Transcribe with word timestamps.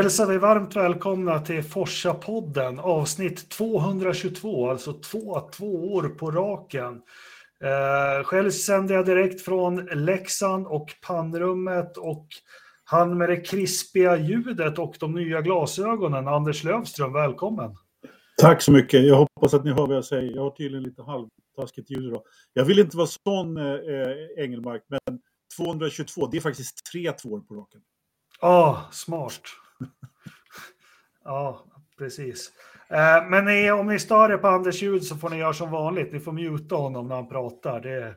Hälsar 0.00 0.26
vi 0.26 0.38
varmt 0.38 0.76
välkomna 0.76 1.40
till 1.40 1.62
Forsa-podden, 1.62 2.78
avsnitt 2.78 3.50
222, 3.50 4.70
alltså 4.70 4.92
två 4.92 5.40
tvåor 5.40 6.08
på 6.08 6.30
raken. 6.30 7.02
Eh, 7.64 8.24
själv 8.24 8.50
sänder 8.50 8.94
jag 8.94 9.06
direkt 9.06 9.40
från 9.40 9.86
Leksand 9.86 10.66
och 10.66 10.90
pannrummet 11.06 11.96
och 11.96 12.26
han 12.84 13.18
med 13.18 13.28
det 13.28 13.36
krispiga 13.36 14.16
ljudet 14.16 14.78
och 14.78 14.96
de 15.00 15.14
nya 15.14 15.40
glasögonen, 15.40 16.28
Anders 16.28 16.64
Lövström, 16.64 17.12
välkommen. 17.12 17.76
Tack 18.38 18.62
så 18.62 18.72
mycket. 18.72 19.06
Jag 19.06 19.16
hoppas 19.16 19.54
att 19.54 19.64
ni 19.64 19.70
hör 19.70 19.86
vad 19.86 19.96
jag 19.96 20.04
säger. 20.04 20.34
Jag 20.34 20.42
har 20.42 20.50
tydligen 20.50 20.82
lite 20.82 21.02
halvtaskigt 21.02 21.90
ljud 21.90 22.04
idag. 22.04 22.22
Jag 22.52 22.64
vill 22.64 22.78
inte 22.78 22.96
vara 22.96 23.08
sån, 23.26 23.56
eh, 23.56 24.44
Engelmark, 24.44 24.82
men 24.88 25.20
222, 25.56 26.26
det 26.26 26.36
är 26.36 26.40
faktiskt 26.40 26.86
tre 26.92 27.12
tvåor 27.12 27.40
på 27.40 27.54
raken. 27.54 27.80
Ja, 28.40 28.70
oh, 28.70 28.90
smart 28.90 29.40
ja, 31.24 31.64
precis. 31.98 32.52
Eh, 32.88 33.28
men 33.28 33.44
ni, 33.44 33.70
om 33.70 33.86
ni 33.86 33.98
stör 33.98 34.32
er 34.32 34.36
på 34.36 34.48
Anders 34.48 34.82
ljud 34.82 35.04
så 35.04 35.16
får 35.16 35.30
ni 35.30 35.36
göra 35.36 35.52
som 35.52 35.70
vanligt. 35.70 36.12
Ni 36.12 36.20
får 36.20 36.32
muta 36.32 36.74
honom 36.74 37.08
när 37.08 37.14
han 37.14 37.28
pratar. 37.28 37.80
Det 37.80 38.14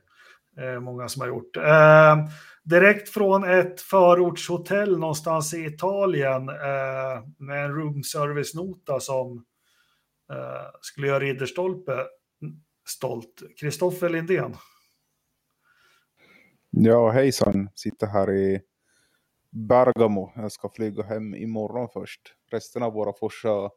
är 0.64 0.80
många 0.80 1.08
som 1.08 1.22
har 1.22 1.28
gjort. 1.28 1.58
Eh, 1.58 2.18
direkt 2.64 3.10
från 3.10 3.44
ett 3.44 3.82
förortshotell 3.82 5.00
någonstans 5.00 5.54
i 5.54 5.66
Italien 5.66 6.50
eh, 6.50 7.24
med 7.38 7.66
en 7.66 7.76
roomservice-nota 7.76 9.00
som 9.00 9.46
skulle 10.82 11.08
göra 11.08 11.20
Ridderstolpe 11.20 12.06
stolt. 12.86 13.44
Kristoffer 13.60 14.10
Lindén. 14.10 14.56
Ja, 16.70 17.10
hejsan. 17.10 17.70
Sitter 17.76 18.08
här 18.08 18.32
i 18.32 18.62
Bergamo. 19.54 20.32
Jag 20.36 20.52
ska 20.52 20.70
flyga 20.70 21.04
hem 21.04 21.36
imorgon 21.36 21.88
först. 21.94 22.22
Resten 22.52 22.84
av 22.84 22.94
våra 22.94 23.14
Forsa 23.14 23.70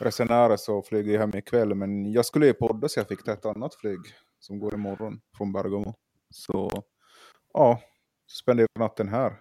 resenärer 0.00 0.56
så 0.56 0.82
flyger 0.82 1.12
jag 1.12 1.20
hem 1.20 1.36
ikväll. 1.36 1.74
Men 1.74 2.12
jag 2.12 2.26
skulle 2.26 2.46
ju 2.46 2.52
podda 2.52 2.88
så 2.88 3.00
jag 3.00 3.08
fick 3.08 3.24
ta 3.24 3.32
ett 3.32 3.46
annat 3.46 3.74
flyg 3.74 3.98
som 4.40 4.58
går 4.58 4.74
imorgon 4.74 5.20
från 5.36 5.52
Bergamo. 5.52 5.94
Så 6.30 6.84
ja, 7.52 7.80
spenderar 8.28 8.68
natten 8.78 9.08
här. 9.08 9.32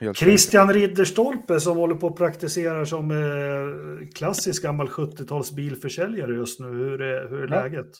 Mm. 0.00 0.14
Christian 0.14 0.72
Ridderstolpe 0.72 1.60
som 1.60 1.76
håller 1.76 1.94
på 1.94 2.06
att 2.06 2.16
praktisera 2.16 2.86
som 2.86 3.10
eh, 3.10 4.08
klassisk 4.14 4.62
gammal 4.62 4.88
70-tals 4.88 5.52
bilförsäljare 5.52 6.34
just 6.34 6.60
nu. 6.60 6.66
Hur 6.66 7.02
är, 7.02 7.28
hur 7.28 7.42
är 7.42 7.56
ja. 7.56 7.62
läget? 7.62 7.90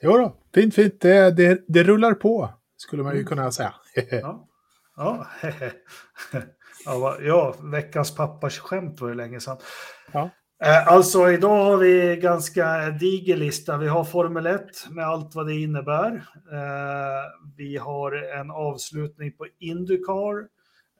Jo 0.00 0.12
då, 0.12 0.36
fint 0.54 0.74
fint. 0.74 1.00
Det, 1.00 1.30
det, 1.30 1.64
det 1.68 1.82
rullar 1.82 2.14
på 2.14 2.50
skulle 2.76 3.02
man 3.02 3.12
ju 3.12 3.20
mm. 3.20 3.28
kunna 3.28 3.52
säga. 3.52 3.74
ja. 4.10 4.47
Ja, 4.98 5.26
ja, 7.20 7.54
veckans 7.62 8.14
pappas 8.14 8.58
skämt 8.58 9.00
var 9.00 9.08
det 9.08 9.14
länge 9.14 9.40
sedan. 9.40 9.56
Ja. 10.12 10.30
Eh, 10.64 10.88
alltså 10.88 11.30
idag 11.30 11.64
har 11.64 11.76
vi 11.76 12.16
ganska 12.22 12.90
diger 12.90 13.36
lista. 13.36 13.76
Vi 13.76 13.88
har 13.88 14.04
Formel 14.04 14.46
1 14.46 14.60
med 14.90 15.06
allt 15.06 15.34
vad 15.34 15.46
det 15.46 15.54
innebär. 15.54 16.24
Eh, 16.52 17.50
vi 17.56 17.76
har 17.76 18.12
en 18.12 18.50
avslutning 18.50 19.32
på 19.32 19.46
Indycar. 19.58 20.38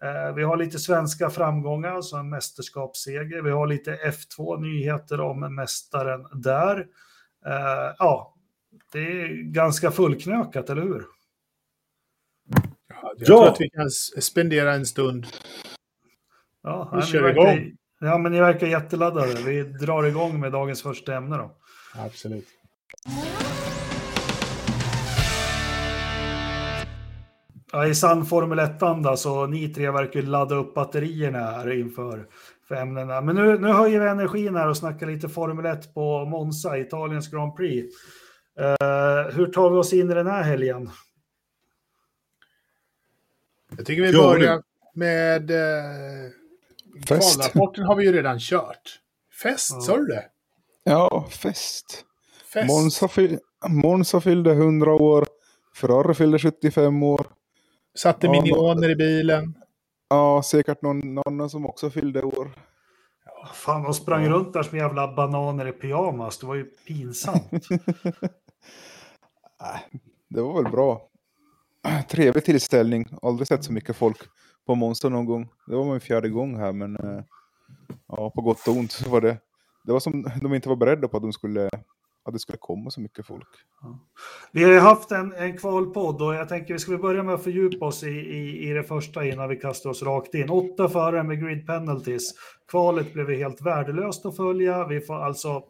Eh, 0.02 0.34
vi 0.34 0.42
har 0.42 0.56
lite 0.56 0.78
svenska 0.78 1.30
framgångar, 1.30 1.94
alltså 1.94 2.16
en 2.16 2.28
mästerskapsseger. 2.28 3.42
Vi 3.42 3.50
har 3.50 3.66
lite 3.66 3.96
F2 3.96 4.60
nyheter 4.60 5.20
om 5.20 5.54
mästaren 5.54 6.26
där. 6.32 6.86
Ja, 7.98 8.34
det 8.92 8.98
är 8.98 9.28
ganska 9.42 9.90
fullknökat, 9.90 10.70
eller 10.70 10.82
hur? 10.82 11.04
Jag 13.02 13.12
ja. 13.16 13.26
tror 13.26 13.48
att 13.48 13.60
vi 13.60 13.70
kan 13.70 13.90
spendera 14.20 14.74
en 14.74 14.86
stund. 14.86 15.26
Ja, 16.62 16.92
vi 16.94 17.02
kör 17.02 17.22
verkar, 17.22 17.52
igång. 17.52 17.72
Ja, 18.00 18.18
men 18.18 18.32
ni 18.32 18.40
verkar 18.40 18.66
jätteladdade. 18.66 19.34
Vi 19.46 19.62
drar 19.62 20.04
igång 20.04 20.40
med 20.40 20.52
dagens 20.52 20.82
första 20.82 21.14
ämne 21.14 21.36
då. 21.36 21.50
Absolut. 21.94 22.46
Ja, 27.72 27.86
I 27.86 27.94
sann 27.94 28.26
Formel 28.26 28.58
1-anda 28.58 29.16
så 29.16 29.46
ni 29.46 29.68
tre 29.68 29.90
verkar 29.90 30.22
ladda 30.22 30.54
upp 30.54 30.74
batterierna 30.74 31.38
här 31.38 31.80
inför 31.80 32.26
för 32.68 32.74
ämnena. 32.74 33.20
Men 33.20 33.36
nu, 33.36 33.58
nu 33.58 33.68
höjer 33.68 34.00
vi 34.00 34.08
energin 34.08 34.56
här 34.56 34.68
och 34.68 34.76
snackar 34.76 35.06
lite 35.06 35.28
Formel 35.28 35.66
1 35.66 35.94
på 35.94 36.24
Monza, 36.24 36.78
Italiens 36.78 37.30
Grand 37.30 37.56
Prix. 37.56 37.94
Uh, 38.60 39.36
hur 39.36 39.46
tar 39.46 39.70
vi 39.70 39.76
oss 39.76 39.92
in 39.92 40.10
i 40.10 40.14
den 40.14 40.26
här 40.26 40.42
helgen? 40.42 40.90
Jag 43.78 43.86
tycker 43.86 44.02
vi 44.02 44.12
börjar 44.12 44.62
med... 44.94 45.50
Eh, 45.50 46.30
fest. 47.08 47.34
Kvalrapporten 47.36 47.84
har 47.84 47.96
vi 47.96 48.04
ju 48.04 48.12
redan 48.12 48.38
kört. 48.38 49.00
Fest, 49.42 49.70
ja. 49.72 49.80
sa 49.80 49.96
du 49.96 50.06
det? 50.06 50.24
Ja, 50.84 51.26
fest. 51.30 52.04
fest. 52.52 52.68
Monza, 52.68 53.08
fyll, 53.08 53.38
Monza 53.68 54.20
fyllde 54.20 54.52
100 54.52 54.94
år. 54.94 55.26
Ferrari 55.76 56.14
fyllde 56.14 56.38
75 56.38 57.02
år. 57.02 57.26
Satte 57.94 58.26
ja, 58.26 58.32
minioner 58.32 58.88
i 58.88 58.96
bilen. 58.96 59.54
Ja, 60.08 60.42
säkert 60.44 60.82
någon 60.82 61.18
annan 61.18 61.50
som 61.50 61.66
också 61.66 61.90
fyllde 61.90 62.22
år. 62.22 62.50
Ja, 63.24 63.48
fan, 63.54 63.82
de 63.82 63.94
sprang 63.94 64.24
ja. 64.24 64.30
runt 64.30 64.52
där 64.52 64.62
som 64.62 64.78
jävla 64.78 65.14
bananer 65.14 65.68
i 65.68 65.72
pyjamas. 65.72 66.38
Det 66.38 66.46
var 66.46 66.54
ju 66.54 66.64
pinsamt. 66.64 67.50
det 70.28 70.40
var 70.40 70.62
väl 70.62 70.72
bra 70.72 71.07
trevlig 72.08 72.44
tillställning. 72.44 73.06
Aldrig 73.22 73.48
sett 73.48 73.64
så 73.64 73.72
mycket 73.72 73.96
folk 73.96 74.18
på 74.66 74.74
Monster 74.74 75.10
någon 75.10 75.26
gång. 75.26 75.48
Det 75.66 75.76
var 75.76 75.84
min 75.84 76.00
fjärde 76.00 76.28
gång 76.28 76.56
här, 76.56 76.72
men 76.72 76.96
eh, 76.96 77.22
ja, 78.08 78.30
på 78.30 78.40
gott 78.40 78.68
och 78.68 78.76
ont 78.76 78.92
så 78.92 79.10
var 79.10 79.20
det. 79.20 79.36
Det 79.84 79.92
var 79.92 80.00
som 80.00 80.26
de 80.42 80.54
inte 80.54 80.68
var 80.68 80.76
beredda 80.76 81.08
på 81.08 81.16
att, 81.16 81.22
de 81.22 81.32
skulle, 81.32 81.66
att 82.24 82.32
det 82.32 82.38
skulle 82.38 82.58
komma 82.58 82.90
så 82.90 83.00
mycket 83.00 83.26
folk. 83.26 83.48
Ja. 83.82 83.98
Vi 84.52 84.64
har 84.64 84.72
ju 84.72 84.78
haft 84.78 85.10
en, 85.10 85.32
en 85.32 85.58
kvalpodd 85.58 86.22
och 86.22 86.34
jag 86.34 86.48
tänker 86.48 86.74
vi 86.74 86.80
ska 86.80 86.98
börja 86.98 87.22
med 87.22 87.34
att 87.34 87.44
fördjupa 87.44 87.86
oss 87.86 88.02
i, 88.02 88.08
i, 88.08 88.70
i 88.70 88.72
det 88.72 88.82
första 88.82 89.24
innan 89.24 89.48
vi 89.48 89.56
kastar 89.56 89.90
oss 89.90 90.02
rakt 90.02 90.34
in. 90.34 90.50
Åtta 90.50 90.88
förare 90.88 91.22
med 91.22 91.40
grid 91.40 91.66
penalties. 91.66 92.34
Kvalet 92.70 93.12
blev 93.12 93.30
helt 93.30 93.60
värdelöst 93.60 94.26
att 94.26 94.36
följa. 94.36 94.86
Vi 94.86 95.00
får 95.00 95.14
alltså 95.14 95.62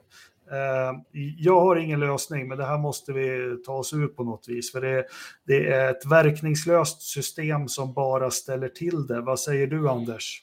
jag 1.39 1.61
har 1.61 1.77
ingen 1.77 2.01
lösning, 2.01 2.49
men 2.49 2.59
det 2.59 2.65
här 2.65 2.79
måste 2.79 3.13
vi 3.13 3.57
ta 3.67 3.73
oss 3.73 3.93
ur 3.93 4.09
på 4.09 4.25
något 4.25 4.49
vis. 4.49 4.73
För 4.73 4.81
det, 4.81 5.07
det, 5.47 5.67
är 5.67 5.91
ett 5.91 6.07
verkningslöst 6.07 7.03
system 7.03 7.69
som 7.69 7.93
bara 7.93 8.31
ställer 8.31 8.69
till 8.69 9.07
det. 9.07 9.21
Vad 9.21 9.41
säger 9.41 9.67
du, 9.67 9.89
Anders? 9.89 10.43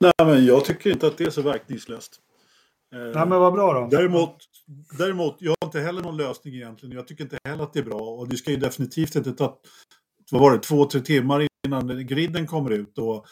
Nej, 0.00 0.12
men 0.18 0.44
jag 0.44 0.64
tycker 0.64 0.90
inte 0.90 1.06
att 1.06 1.18
det 1.18 1.24
är 1.24 1.30
så 1.30 1.42
verkningslöst. 1.42 2.20
Eh, 2.94 3.00
Nej, 3.00 3.28
men 3.28 3.40
vad 3.40 3.52
bra 3.52 3.74
då. 3.74 3.96
Däremot, 3.96 4.36
däremot, 4.98 5.36
jag 5.38 5.54
har 5.60 5.66
inte 5.66 5.80
heller 5.80 6.02
någon 6.02 6.16
lösning 6.16 6.54
egentligen. 6.54 6.96
Jag 6.96 7.08
tycker 7.08 7.24
inte 7.24 7.38
heller 7.44 7.64
att 7.64 7.72
det 7.72 7.78
är 7.78 7.84
bra. 7.84 8.00
Och 8.00 8.28
det 8.28 8.36
ska 8.36 8.50
ju 8.50 8.56
definitivt 8.56 9.14
inte 9.14 9.32
ta, 9.32 9.58
vad 10.30 10.40
var 10.40 10.52
det, 10.52 10.58
två, 10.58 10.84
tre 10.84 11.00
timmar 11.00 11.46
innan 11.66 12.06
griden 12.06 12.46
kommer 12.46 12.70
ut. 12.70 12.98
Och 12.98 13.26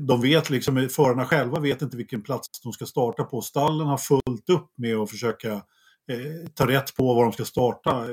de 0.00 0.20
vet 0.20 0.50
liksom, 0.50 0.88
förarna 0.88 1.26
själva 1.26 1.60
vet 1.60 1.82
inte 1.82 1.96
vilken 1.96 2.22
plats 2.22 2.48
de 2.62 2.72
ska 2.72 2.86
starta 2.86 3.24
på. 3.24 3.42
Stallen 3.42 3.86
har 3.86 3.98
fullt 3.98 4.50
upp 4.50 4.70
med 4.76 4.96
att 4.96 5.10
försöka 5.10 5.52
eh, 5.52 6.48
ta 6.54 6.68
rätt 6.68 6.96
på 6.96 7.14
var 7.14 7.22
de 7.22 7.32
ska 7.32 7.44
starta. 7.44 8.06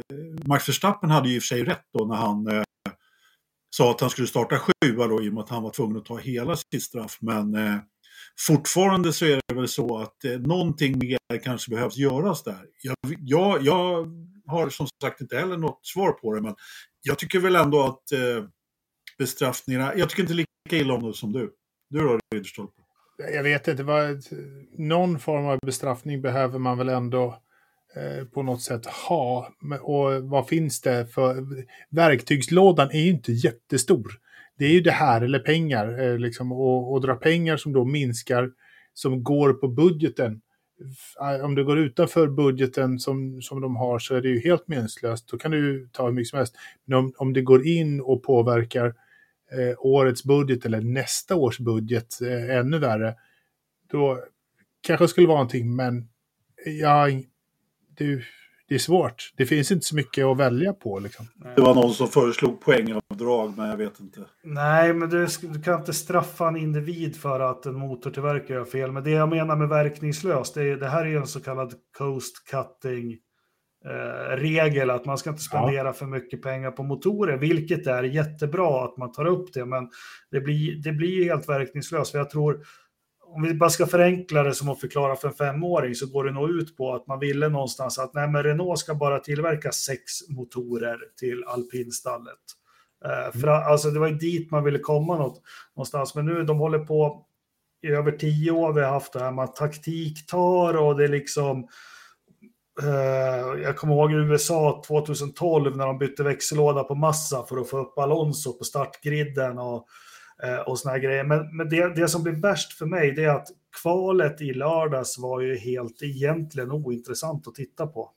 Max 0.45 0.69
Verstappen 0.69 1.09
hade 1.09 1.29
ju 1.29 1.35
i 1.35 1.39
och 1.39 1.43
för 1.43 1.47
sig 1.47 1.63
rätt 1.63 1.85
då 1.97 2.05
när 2.05 2.15
han 2.15 2.47
eh, 2.47 2.63
sa 3.75 3.91
att 3.91 4.01
han 4.01 4.09
skulle 4.09 4.27
starta 4.27 4.59
sjua 4.59 5.07
då 5.07 5.23
i 5.23 5.29
och 5.29 5.33
med 5.33 5.43
att 5.43 5.49
han 5.49 5.63
var 5.63 5.69
tvungen 5.69 5.97
att 5.97 6.05
ta 6.05 6.17
hela 6.17 6.55
sitt 6.55 6.83
straff. 6.83 7.17
Men 7.21 7.55
eh, 7.55 7.77
fortfarande 8.47 9.13
så 9.13 9.25
är 9.25 9.41
det 9.47 9.55
väl 9.55 9.67
så 9.67 9.97
att 9.97 10.25
eh, 10.25 10.31
någonting 10.31 10.99
mer 10.99 11.39
kanske 11.43 11.71
behövs 11.71 11.97
göras 11.97 12.43
där. 12.43 12.65
Jag, 12.81 12.95
jag, 13.19 13.63
jag 13.63 14.07
har 14.45 14.69
som 14.69 14.87
sagt 15.01 15.21
inte 15.21 15.37
heller 15.37 15.57
något 15.57 15.85
svar 15.85 16.11
på 16.11 16.33
det, 16.33 16.41
men 16.41 16.55
jag 17.01 17.19
tycker 17.19 17.39
väl 17.39 17.55
ändå 17.55 17.83
att 17.83 18.11
eh, 18.11 18.45
bestraffningarna, 19.19 19.93
jag 19.95 20.09
tycker 20.09 20.23
inte 20.23 20.33
lika 20.33 20.49
illa 20.71 20.93
om 20.93 21.03
det 21.03 21.13
som 21.13 21.31
du. 21.31 21.51
Du 21.89 21.99
då, 21.99 22.19
Ridderstolpe? 22.33 22.81
Jag 23.33 23.43
vet 23.43 23.67
inte, 23.67 23.83
vad, 23.83 24.23
någon 24.77 25.19
form 25.19 25.45
av 25.45 25.59
bestraffning 25.65 26.21
behöver 26.21 26.59
man 26.59 26.77
väl 26.77 26.89
ändå 26.89 27.41
eh, 27.95 28.25
på 28.25 28.43
något 28.43 28.61
sätt 28.61 28.85
ha. 28.85 29.53
Och 29.81 30.29
vad 30.29 30.47
finns 30.47 30.81
det 30.81 31.07
för... 31.13 31.45
Verktygslådan 31.89 32.89
är 32.91 32.99
ju 32.99 33.09
inte 33.09 33.31
jättestor. 33.31 34.11
Det 34.57 34.65
är 34.65 34.71
ju 34.71 34.81
det 34.81 34.91
här 34.91 35.21
eller 35.21 35.39
pengar, 35.39 36.01
eh, 36.01 36.17
liksom, 36.17 36.51
och, 36.51 36.93
och 36.93 37.01
dra 37.01 37.15
pengar 37.15 37.57
som 37.57 37.73
då 37.73 37.85
minskar, 37.85 38.51
som 38.93 39.23
går 39.23 39.53
på 39.53 39.67
budgeten. 39.67 40.41
Om 41.43 41.55
det 41.55 41.63
går 41.63 41.79
utanför 41.79 42.27
budgeten 42.27 42.99
som, 42.99 43.41
som 43.41 43.61
de 43.61 43.75
har 43.75 43.99
så 43.99 44.15
är 44.15 44.21
det 44.21 44.29
ju 44.29 44.39
helt 44.39 44.67
meningslöst. 44.67 45.27
Då 45.27 45.37
kan 45.37 45.51
du 45.51 45.89
ta 45.91 46.05
hur 46.05 46.13
mycket 46.13 46.29
som 46.29 46.37
helst. 46.37 46.55
Men 46.85 46.97
om, 46.97 47.13
om 47.17 47.33
det 47.33 47.41
går 47.41 47.67
in 47.67 48.01
och 48.01 48.23
påverkar 48.23 48.93
eh, 49.51 49.75
årets 49.79 50.23
budget 50.23 50.65
eller 50.65 50.81
nästa 50.81 51.35
års 51.35 51.59
budget 51.59 52.21
eh, 52.21 52.57
ännu 52.57 52.79
värre, 52.79 53.15
då 53.91 54.19
kanske 54.81 55.03
det 55.03 55.09
skulle 55.09 55.27
vara 55.27 55.37
någonting, 55.37 55.75
men 55.75 56.09
jag, 56.65 57.23
det, 57.97 58.21
det 58.69 58.75
är 58.75 58.79
svårt. 58.79 59.33
Det 59.37 59.45
finns 59.45 59.71
inte 59.71 59.85
så 59.85 59.95
mycket 59.95 60.25
att 60.25 60.37
välja 60.37 60.73
på. 60.73 60.99
Liksom. 60.99 61.25
Det 61.55 61.61
var 61.61 61.75
någon 61.75 61.93
som 61.93 62.07
föreslog 62.07 62.61
poängavdrag, 62.61 63.53
men 63.57 63.69
jag 63.69 63.77
vet 63.77 63.99
inte. 63.99 64.19
Nej, 64.43 64.93
men 64.93 65.09
du, 65.09 65.27
du, 65.41 65.61
kan 65.61 65.79
inte 65.79 65.93
straffa 65.93 66.47
en 66.47 66.57
individ 66.57 67.15
för 67.15 67.39
att 67.39 67.65
en 67.65 67.75
motortillverkare 67.75 68.57
gör 68.57 68.65
fel. 68.65 68.91
Men 68.91 69.03
det 69.03 69.09
jag 69.09 69.29
menar 69.29 69.55
med 69.55 69.69
verkningslöst, 69.69 70.53
det, 70.53 70.63
är, 70.63 70.77
det 70.77 70.87
här 70.87 71.05
är 71.05 71.17
en 71.17 71.27
så 71.27 71.39
kallad 71.39 71.73
coast 71.97 72.47
cutting 72.47 73.17
eh, 73.85 74.35
regel, 74.35 74.89
att 74.89 75.05
man 75.05 75.17
ska 75.17 75.29
inte 75.29 75.41
spendera 75.41 75.87
ja. 75.87 75.93
för 75.93 76.05
mycket 76.05 76.41
pengar 76.41 76.71
på 76.71 76.83
motorer, 76.83 77.37
vilket 77.37 77.87
är 77.87 78.03
jättebra 78.03 78.85
att 78.85 78.97
man 78.97 79.11
tar 79.11 79.25
upp 79.25 79.53
det, 79.53 79.65
men 79.65 79.89
det 80.31 80.41
blir, 80.41 80.75
det 80.75 80.91
blir 80.91 81.25
helt 81.25 81.49
verkningslöst. 81.49 82.11
För 82.11 82.17
jag 82.17 82.29
tror 82.29 82.65
om 83.31 83.41
vi 83.41 83.53
bara 83.53 83.69
ska 83.69 83.85
förenkla 83.85 84.43
det 84.43 84.53
som 84.53 84.69
att 84.69 84.79
förklara 84.79 85.15
för 85.15 85.27
en 85.27 85.33
femåring 85.33 85.95
så 85.95 86.07
går 86.07 86.23
det 86.23 86.31
nog 86.31 86.49
ut 86.49 86.77
på 86.77 86.93
att 86.93 87.07
man 87.07 87.19
ville 87.19 87.49
någonstans 87.49 87.99
att 87.99 88.13
nej, 88.13 88.27
men 88.27 88.43
Renault 88.43 88.79
ska 88.79 88.95
bara 88.95 89.19
tillverka 89.19 89.71
sex 89.71 90.01
motorer 90.29 90.97
till 91.19 91.43
alpinstallet. 91.47 92.35
Uh, 93.05 93.39
för, 93.39 93.47
alltså, 93.47 93.91
det 93.91 93.99
var 93.99 94.07
ju 94.07 94.15
dit 94.15 94.51
man 94.51 94.63
ville 94.63 94.79
komma 94.79 95.17
något, 95.17 95.41
någonstans, 95.75 96.15
men 96.15 96.25
nu 96.25 96.43
de 96.43 96.59
håller 96.59 96.79
på 96.79 97.25
i 97.81 97.87
över 97.87 98.11
tio 98.11 98.51
år. 98.51 98.73
Vi 98.73 98.81
har 98.81 98.91
haft 98.91 99.13
det 99.13 99.19
här 99.19 99.31
med 99.31 99.55
taktiktar 99.55 100.77
och 100.77 100.97
det 100.97 101.03
är 101.03 101.07
liksom 101.07 101.67
jag 103.63 103.77
kommer 103.77 103.93
ihåg 103.93 104.11
i 104.11 104.15
USA 104.15 104.83
2012 104.87 105.77
när 105.77 105.85
de 105.85 105.97
bytte 105.97 106.23
växellåda 106.23 106.83
på 106.83 106.95
massa 106.95 107.43
för 107.43 107.57
att 107.57 107.69
få 107.69 107.77
upp 107.77 107.97
Alonso 107.97 108.53
på 108.53 108.63
startgriden 108.63 109.59
och 109.59 109.87
Eh, 110.43 110.59
och 110.59 110.79
såna 110.79 110.91
här 110.93 110.99
grejer. 110.99 111.23
Men, 111.23 111.57
men 111.57 111.69
det, 111.69 111.95
det 111.95 112.07
som 112.07 112.23
blir 112.23 112.33
värst 112.33 112.73
för 112.73 112.85
mig 112.85 113.11
det 113.11 113.23
är 113.23 113.29
att 113.29 113.47
kvalet 113.81 114.41
i 114.41 114.53
lördags 114.53 115.17
var 115.17 115.41
ju 115.41 115.57
helt 115.57 116.03
egentligen 116.03 116.71
ointressant 116.71 117.47
att 117.47 117.55
titta 117.55 117.87
på. 117.87 118.11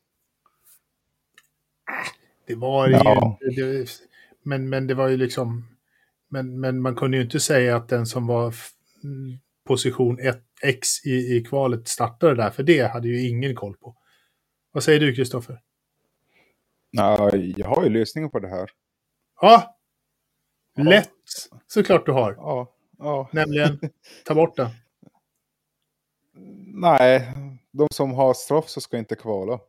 Det 2.46 2.54
var 2.54 2.86
ju 2.86 2.92
ja. 2.92 3.38
det, 3.56 3.90
men, 4.42 4.68
men 4.68 4.86
det 4.86 4.94
var 4.94 5.08
ju 5.08 5.16
liksom, 5.16 5.66
men, 6.28 6.60
men 6.60 6.82
man 6.82 6.94
kunde 6.94 7.16
ju 7.16 7.22
inte 7.22 7.40
säga 7.40 7.76
att 7.76 7.88
den 7.88 8.06
som 8.06 8.26
var 8.26 8.54
position 9.66 10.18
1x 10.18 11.06
i, 11.06 11.36
i 11.36 11.44
kvalet 11.48 11.88
startade 11.88 12.34
där, 12.34 12.50
för 12.50 12.62
det 12.62 12.92
hade 12.92 13.08
ju 13.08 13.28
ingen 13.28 13.54
koll 13.54 13.76
på. 13.76 13.96
Vad 14.72 14.84
säger 14.84 15.00
du, 15.00 15.14
Kristoffer? 15.14 15.60
Ja, 16.90 17.36
jag 17.36 17.68
har 17.68 17.84
ju 17.84 17.90
lösningen 17.90 18.30
på 18.30 18.38
det 18.38 18.48
här. 18.48 18.70
Ja, 19.40 19.76
lätt 20.76 21.10
såklart 21.66 22.06
du 22.06 22.12
har. 22.12 22.32
Ja. 22.32 22.74
ja. 22.98 23.28
Nämligen, 23.32 23.80
ta 24.24 24.34
bort 24.34 24.56
den. 24.56 24.70
Nej, 26.74 27.32
de 27.70 27.88
som 27.90 28.14
har 28.14 28.34
straff 28.34 28.68
så 28.68 28.80
ska 28.80 28.98
inte 28.98 29.16
kvala. 29.16 29.60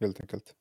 Helt 0.00 0.20
enkelt. 0.20 0.54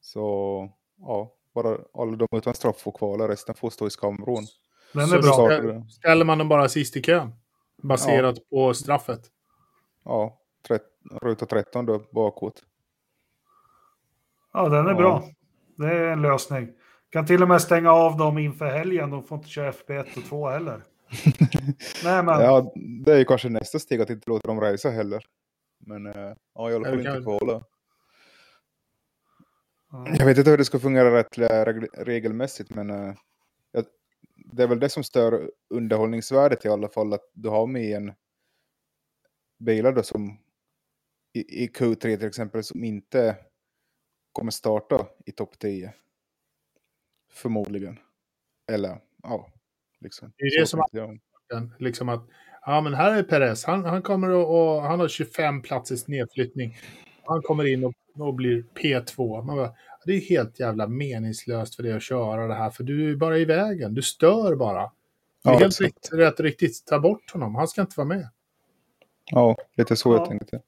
Så, 0.00 0.68
ja, 1.00 1.34
bara 1.54 1.78
alla 1.94 2.16
de 2.16 2.26
utan 2.32 2.54
straff 2.54 2.80
får 2.80 2.92
kvala, 2.92 3.28
resten 3.28 3.54
får 3.54 3.70
stå 3.70 3.86
i 3.86 3.90
skamvrån. 3.90 4.46
Den 4.92 5.12
är 5.12 5.22
bra. 5.22 5.86
Ställer, 5.88 6.24
man 6.24 6.38
dem 6.38 6.48
bara 6.48 6.68
sist 6.68 6.96
i 6.96 7.02
kön? 7.02 7.32
Baserat 7.82 8.36
ja. 8.38 8.44
på 8.50 8.74
straffet? 8.74 9.30
Ja, 10.04 10.40
ruta 11.10 11.46
13 11.46 11.86
då 11.86 12.02
bakåt. 12.12 12.62
Ja, 14.52 14.68
den 14.68 14.86
är 14.86 14.90
ja. 14.90 14.96
bra. 14.96 15.24
Det 15.76 15.86
är 15.86 16.12
en 16.12 16.22
lösning. 16.22 16.68
Kan 17.10 17.26
till 17.26 17.42
och 17.42 17.48
med 17.48 17.62
stänga 17.62 17.92
av 17.92 18.16
dem 18.16 18.38
inför 18.38 18.66
helgen. 18.66 19.10
De 19.10 19.24
får 19.24 19.38
inte 19.38 19.48
köra 19.48 19.72
FP1 19.72 20.16
och 20.16 20.24
2 20.24 20.48
heller. 20.48 20.82
Nej, 22.04 22.22
men... 22.22 22.40
Ja, 22.40 22.72
det 23.04 23.12
är 23.12 23.18
ju 23.18 23.24
kanske 23.24 23.48
nästa 23.48 23.78
steg 23.78 24.00
att 24.00 24.10
inte 24.10 24.30
låta 24.30 24.48
dem 24.48 24.60
resa 24.60 24.90
heller. 24.90 25.24
Men 25.78 26.06
äh, 26.06 26.32
ja, 26.54 26.70
i 26.70 26.74
alla 26.74 26.84
fall 26.84 26.98
inte 26.98 27.20
kvala. 27.22 27.64
Jag 30.18 30.26
vet 30.26 30.38
inte 30.38 30.50
hur 30.50 30.58
det 30.58 30.64
ska 30.64 30.78
fungera 30.78 31.18
rätt 31.18 31.38
regelmässigt, 31.92 32.74
men 32.74 32.90
äh, 32.90 33.14
det 34.52 34.62
är 34.62 34.66
väl 34.66 34.80
det 34.80 34.88
som 34.88 35.04
stör 35.04 35.50
underhållningsvärdet 35.70 36.64
i 36.64 36.68
alla 36.68 36.88
fall, 36.88 37.12
att 37.12 37.30
du 37.32 37.48
har 37.48 37.66
med 37.66 37.96
en 37.96 38.12
bilar 39.58 39.92
då 39.92 40.02
som 40.02 40.38
i, 41.32 41.64
i 41.64 41.68
Q3 41.68 41.96
till 41.96 42.28
exempel 42.28 42.64
som 42.64 42.84
inte 42.84 43.36
kommer 44.32 44.50
starta 44.50 45.06
i 45.26 45.32
topp 45.32 45.58
10. 45.58 45.92
Förmodligen. 47.32 47.98
Eller, 48.72 49.00
ja. 49.22 49.48
Liksom. 50.00 50.32
Det 50.36 50.44
är 50.44 50.60
det 50.60 50.66
som 50.66 50.80
är 50.80 51.20
liksom 51.78 52.08
att, 52.08 52.28
ja 52.66 52.80
men 52.80 52.94
här 52.94 53.18
är 53.18 53.22
Perez, 53.22 53.64
han, 53.64 53.84
han 53.84 54.02
kommer 54.02 54.28
och, 54.28 54.76
och 54.76 54.82
han 54.82 55.00
har 55.00 55.08
25 55.08 55.62
platsers 55.62 56.06
nedflyttning. 56.06 56.76
Han 57.24 57.42
kommer 57.42 57.66
in 57.66 57.84
och, 57.84 57.94
och 58.18 58.34
blir 58.34 58.64
P2. 58.74 59.42
Man 59.44 59.56
bara, 59.56 59.72
det 60.04 60.12
är 60.12 60.20
helt 60.20 60.60
jävla 60.60 60.86
meningslöst 60.86 61.76
för 61.76 61.82
dig 61.82 61.92
att 61.92 62.02
köra 62.02 62.46
det 62.46 62.54
här, 62.54 62.70
för 62.70 62.84
du 62.84 63.10
är 63.10 63.16
bara 63.16 63.38
i 63.38 63.44
vägen. 63.44 63.94
Du 63.94 64.02
stör 64.02 64.56
bara. 64.56 64.92
Det 65.42 65.48
är 65.48 65.52
ja, 65.52 65.58
helt 65.58 65.80
riktigt, 65.80 66.12
rätt 66.12 66.40
riktigt, 66.40 66.86
ta 66.86 66.98
bort 66.98 67.30
honom. 67.32 67.54
Han 67.54 67.68
ska 67.68 67.80
inte 67.80 67.94
vara 67.96 68.08
med. 68.08 68.28
Ja, 69.30 69.56
lite 69.76 69.96
så 69.96 70.12
ja. 70.12 70.16
jag 70.16 70.28
tänkte. 70.28 70.60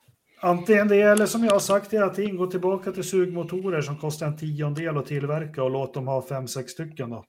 Antingen 0.45 0.89
det 0.89 1.03
eller 1.03 1.27
som 1.27 1.45
jag 1.45 1.53
har 1.53 1.59
sagt 1.59 1.93
hela 1.93 2.09
tiden, 2.09 2.37
gå 2.37 2.47
tillbaka 2.47 2.93
till 2.93 3.05
sugmotorer 3.05 3.81
som 3.81 3.97
kostar 3.97 4.27
en 4.27 4.37
tiondel 4.37 4.97
att 4.97 5.07
tillverka 5.07 5.63
och 5.63 5.71
låt 5.71 5.95
dem 5.95 6.09
ha 6.09 6.23
fem, 6.23 6.49
sex 6.49 6.73
stycken. 6.73 7.11
Då. 7.11 7.25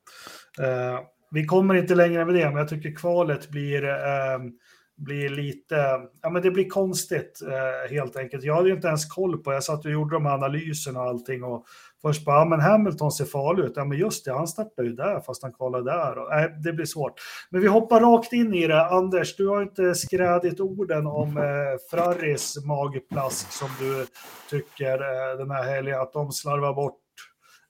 Eh, 0.60 1.00
vi 1.32 1.46
kommer 1.46 1.76
inte 1.76 1.96
längre 1.96 2.26
med 2.26 2.36
det, 2.36 2.46
men 2.46 2.56
jag 2.56 2.70
tycker 2.70 2.96
kvalet 2.96 3.50
blir, 3.50 3.84
eh, 3.84 4.40
blir 4.98 5.30
lite, 5.30 5.76
ja 6.22 6.30
men 6.30 6.42
det 6.42 6.52
blir 6.52 6.70
konstigt 6.70 7.42
eh, 7.48 7.92
helt 7.92 8.16
enkelt. 8.16 8.44
Jag 8.44 8.56
hade 8.56 8.70
ju 8.70 8.76
inte 8.76 8.88
ens 8.88 9.06
koll 9.06 9.38
på, 9.38 9.54
jag 9.54 9.64
satt 9.64 9.86
och 9.86 9.92
gjorde 9.92 10.16
de 10.16 10.26
här 10.26 10.34
analyserna 10.34 11.00
och 11.02 11.10
allting 11.10 11.44
och 11.44 11.66
Först 12.06 12.26
bara, 12.26 12.40
ja, 12.40 12.46
men 12.46 12.60
Hamilton 12.60 13.12
ser 13.12 13.26
farlig 13.26 13.64
ut. 13.64 13.74
Ja, 13.76 13.86
men 13.86 13.98
just 13.98 14.26
det, 14.26 14.34
han 14.34 14.48
startade 14.48 14.88
ju 14.88 14.96
där 14.96 15.20
fast 15.20 15.44
han 15.44 15.54
kvalade 15.54 15.92
där. 15.92 16.18
Och, 16.18 16.30
nej, 16.30 16.56
det 16.64 16.74
blir 16.74 16.86
svårt. 16.86 17.14
Men 17.50 17.62
vi 17.62 17.68
hoppar 17.68 18.00
rakt 18.00 18.34
in 18.34 18.54
i 18.54 18.68
det. 18.68 18.86
Anders, 18.86 19.36
du 19.36 19.48
har 19.48 19.62
inte 19.62 19.96
skrädit 19.96 20.60
orden 20.60 21.08
om 21.08 21.38
eh, 21.38 21.44
Ferraris 21.92 22.66
magplask 22.66 23.52
som 23.52 23.68
du 23.80 24.06
tycker 24.50 24.94
eh, 24.94 25.38
den 25.38 25.52
här 25.52 25.64
helgen, 25.64 26.02
att 26.02 26.14
de 26.14 26.32
slarvar 26.32 26.74
bort 26.74 27.02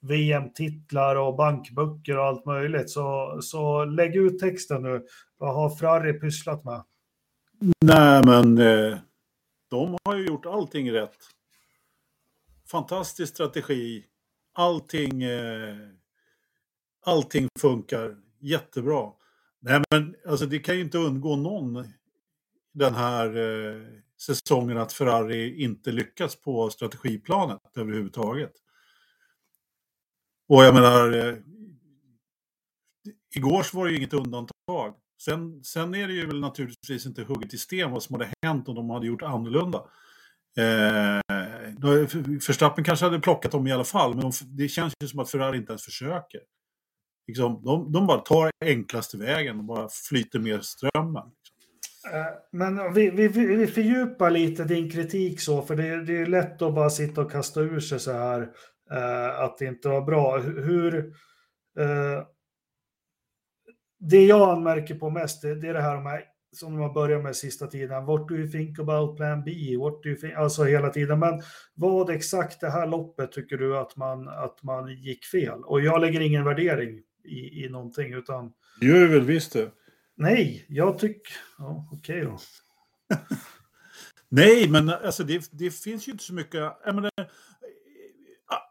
VM-titlar 0.01 1.15
och 1.15 1.35
bankböcker 1.35 2.17
och 2.17 2.25
allt 2.25 2.45
möjligt. 2.45 2.89
Så, 2.89 3.37
så 3.41 3.85
lägg 3.85 4.15
ut 4.15 4.39
texten 4.39 4.81
nu. 4.81 5.05
Vad 5.37 5.55
har 5.55 5.69
Ferrari 5.69 6.13
pysslat 6.13 6.63
med? 6.63 6.83
Nej, 7.85 8.21
men 8.25 8.57
eh, 8.57 8.97
de 9.69 9.97
har 10.05 10.15
ju 10.15 10.25
gjort 10.25 10.45
allting 10.45 10.91
rätt. 10.91 11.17
Fantastisk 12.71 13.33
strategi 13.33 14.05
allting, 14.55 15.23
eh, 15.23 15.75
allting 17.05 17.47
funkar 17.59 18.17
jättebra. 18.39 19.11
Nej, 19.59 19.81
men 19.91 20.15
alltså, 20.27 20.45
det 20.45 20.59
kan 20.59 20.75
ju 20.75 20.81
inte 20.81 20.97
undgå 20.97 21.35
någon 21.35 21.87
den 22.73 22.95
här 22.95 23.37
eh, 23.37 23.81
säsongen 24.21 24.77
att 24.77 24.93
Ferrari 24.93 25.63
inte 25.63 25.91
lyckas 25.91 26.35
på 26.35 26.69
strategiplanet 26.69 27.59
överhuvudtaget. 27.75 28.53
Och 30.47 30.63
jag 30.63 30.73
menar, 30.73 31.11
eh, 31.11 31.35
igår 33.35 33.63
så 33.63 33.77
var 33.77 33.85
det 33.85 33.91
ju 33.91 33.97
inget 33.97 34.13
undantag. 34.13 34.95
Sen, 35.21 35.63
sen 35.63 35.95
är 35.95 36.07
det 36.07 36.13
ju 36.13 36.25
väl 36.25 36.39
naturligtvis 36.39 37.05
inte 37.05 37.23
hugget 37.23 37.53
i 37.53 37.57
sten 37.57 37.91
vad 37.91 38.03
som 38.03 38.13
hade 38.13 38.31
hänt 38.41 38.69
om 38.69 38.75
de 38.75 38.89
hade 38.89 39.07
gjort 39.07 39.21
annorlunda. 39.21 39.89
Eh, 40.57 41.19
Förstappen 42.41 42.83
kanske 42.83 43.05
hade 43.05 43.19
plockat 43.19 43.51
dem 43.51 43.67
i 43.67 43.71
alla 43.71 43.83
fall, 43.83 44.15
men 44.15 44.21
de, 44.21 44.31
det 44.57 44.67
känns 44.67 44.93
ju 45.01 45.07
som 45.07 45.19
att 45.19 45.31
Ferrari 45.31 45.57
inte 45.57 45.71
ens 45.71 45.85
försöker. 45.85 46.39
Liksom, 47.27 47.63
de, 47.63 47.91
de 47.91 48.07
bara 48.07 48.19
tar 48.19 48.51
enklaste 48.65 49.17
vägen 49.17 49.57
och 49.57 49.63
bara 49.63 49.89
flyter 50.09 50.39
med 50.39 50.63
strömmen. 50.63 51.23
Liksom. 51.25 52.19
Eh, 52.19 52.25
men 52.51 52.93
vi, 52.93 53.09
vi, 53.09 53.27
vi 53.27 53.67
fördjupar 53.67 54.31
lite 54.31 54.63
din 54.63 54.91
kritik 54.91 55.41
så, 55.41 55.61
för 55.61 55.75
det, 55.75 56.05
det 56.05 56.17
är 56.17 56.25
lätt 56.25 56.61
att 56.61 56.75
bara 56.75 56.89
sitta 56.89 57.21
och 57.21 57.31
kasta 57.31 57.61
ur 57.61 57.79
sig 57.79 57.99
så 57.99 58.11
här 58.11 58.41
eh, 58.91 59.39
att 59.39 59.57
det 59.57 59.65
inte 59.65 59.89
var 59.89 60.01
bra. 60.01 60.37
Hur... 60.37 61.13
Eh, 61.79 62.23
det 63.99 64.25
jag 64.25 64.49
anmärker 64.49 64.95
på 64.95 65.09
mest, 65.09 65.41
det, 65.41 65.55
det 65.55 65.67
är 65.67 65.73
det 65.73 65.81
här 65.81 66.01
med 66.01 66.23
som 66.57 66.73
de 66.73 66.81
har 66.81 66.93
börjat 66.93 67.23
med 67.23 67.35
sista 67.35 67.67
tiden. 67.67 68.05
What 68.05 68.27
do 68.27 68.35
you 68.35 68.51
think 68.51 68.79
about 68.79 69.17
plan 69.17 69.43
B? 69.43 69.77
What 69.77 70.03
do 70.03 70.09
you 70.09 70.17
think? 70.17 70.33
Alltså 70.33 70.63
hela 70.63 70.89
tiden. 70.89 71.19
Men 71.19 71.41
vad 71.73 72.09
exakt 72.09 72.61
det 72.61 72.69
här 72.69 72.87
loppet 72.87 73.31
tycker 73.31 73.57
du 73.57 73.77
att 73.77 73.95
man, 73.95 74.27
att 74.27 74.63
man 74.63 74.93
gick 74.93 75.25
fel? 75.25 75.63
Och 75.63 75.81
jag 75.81 76.01
lägger 76.01 76.19
ingen 76.19 76.43
värdering 76.43 77.01
i, 77.23 77.65
i 77.65 77.69
någonting 77.69 78.13
utan... 78.13 78.53
Det 78.79 78.85
gör 78.85 78.99
du 78.99 79.07
väl 79.07 79.21
visst 79.21 79.53
det? 79.53 79.71
Nej, 80.15 80.65
jag 80.69 80.99
tycker... 80.99 81.33
Ja, 81.57 81.89
okej 81.91 82.27
okay 82.27 82.31
då. 82.31 82.39
Nej, 84.29 84.69
men 84.69 84.89
alltså 84.89 85.23
det, 85.23 85.49
det, 85.51 85.71
finns 85.71 86.07
ju 86.07 86.11
inte 86.11 86.23
så 86.23 86.33
mycket... 86.33 86.61
Menar, 86.85 87.11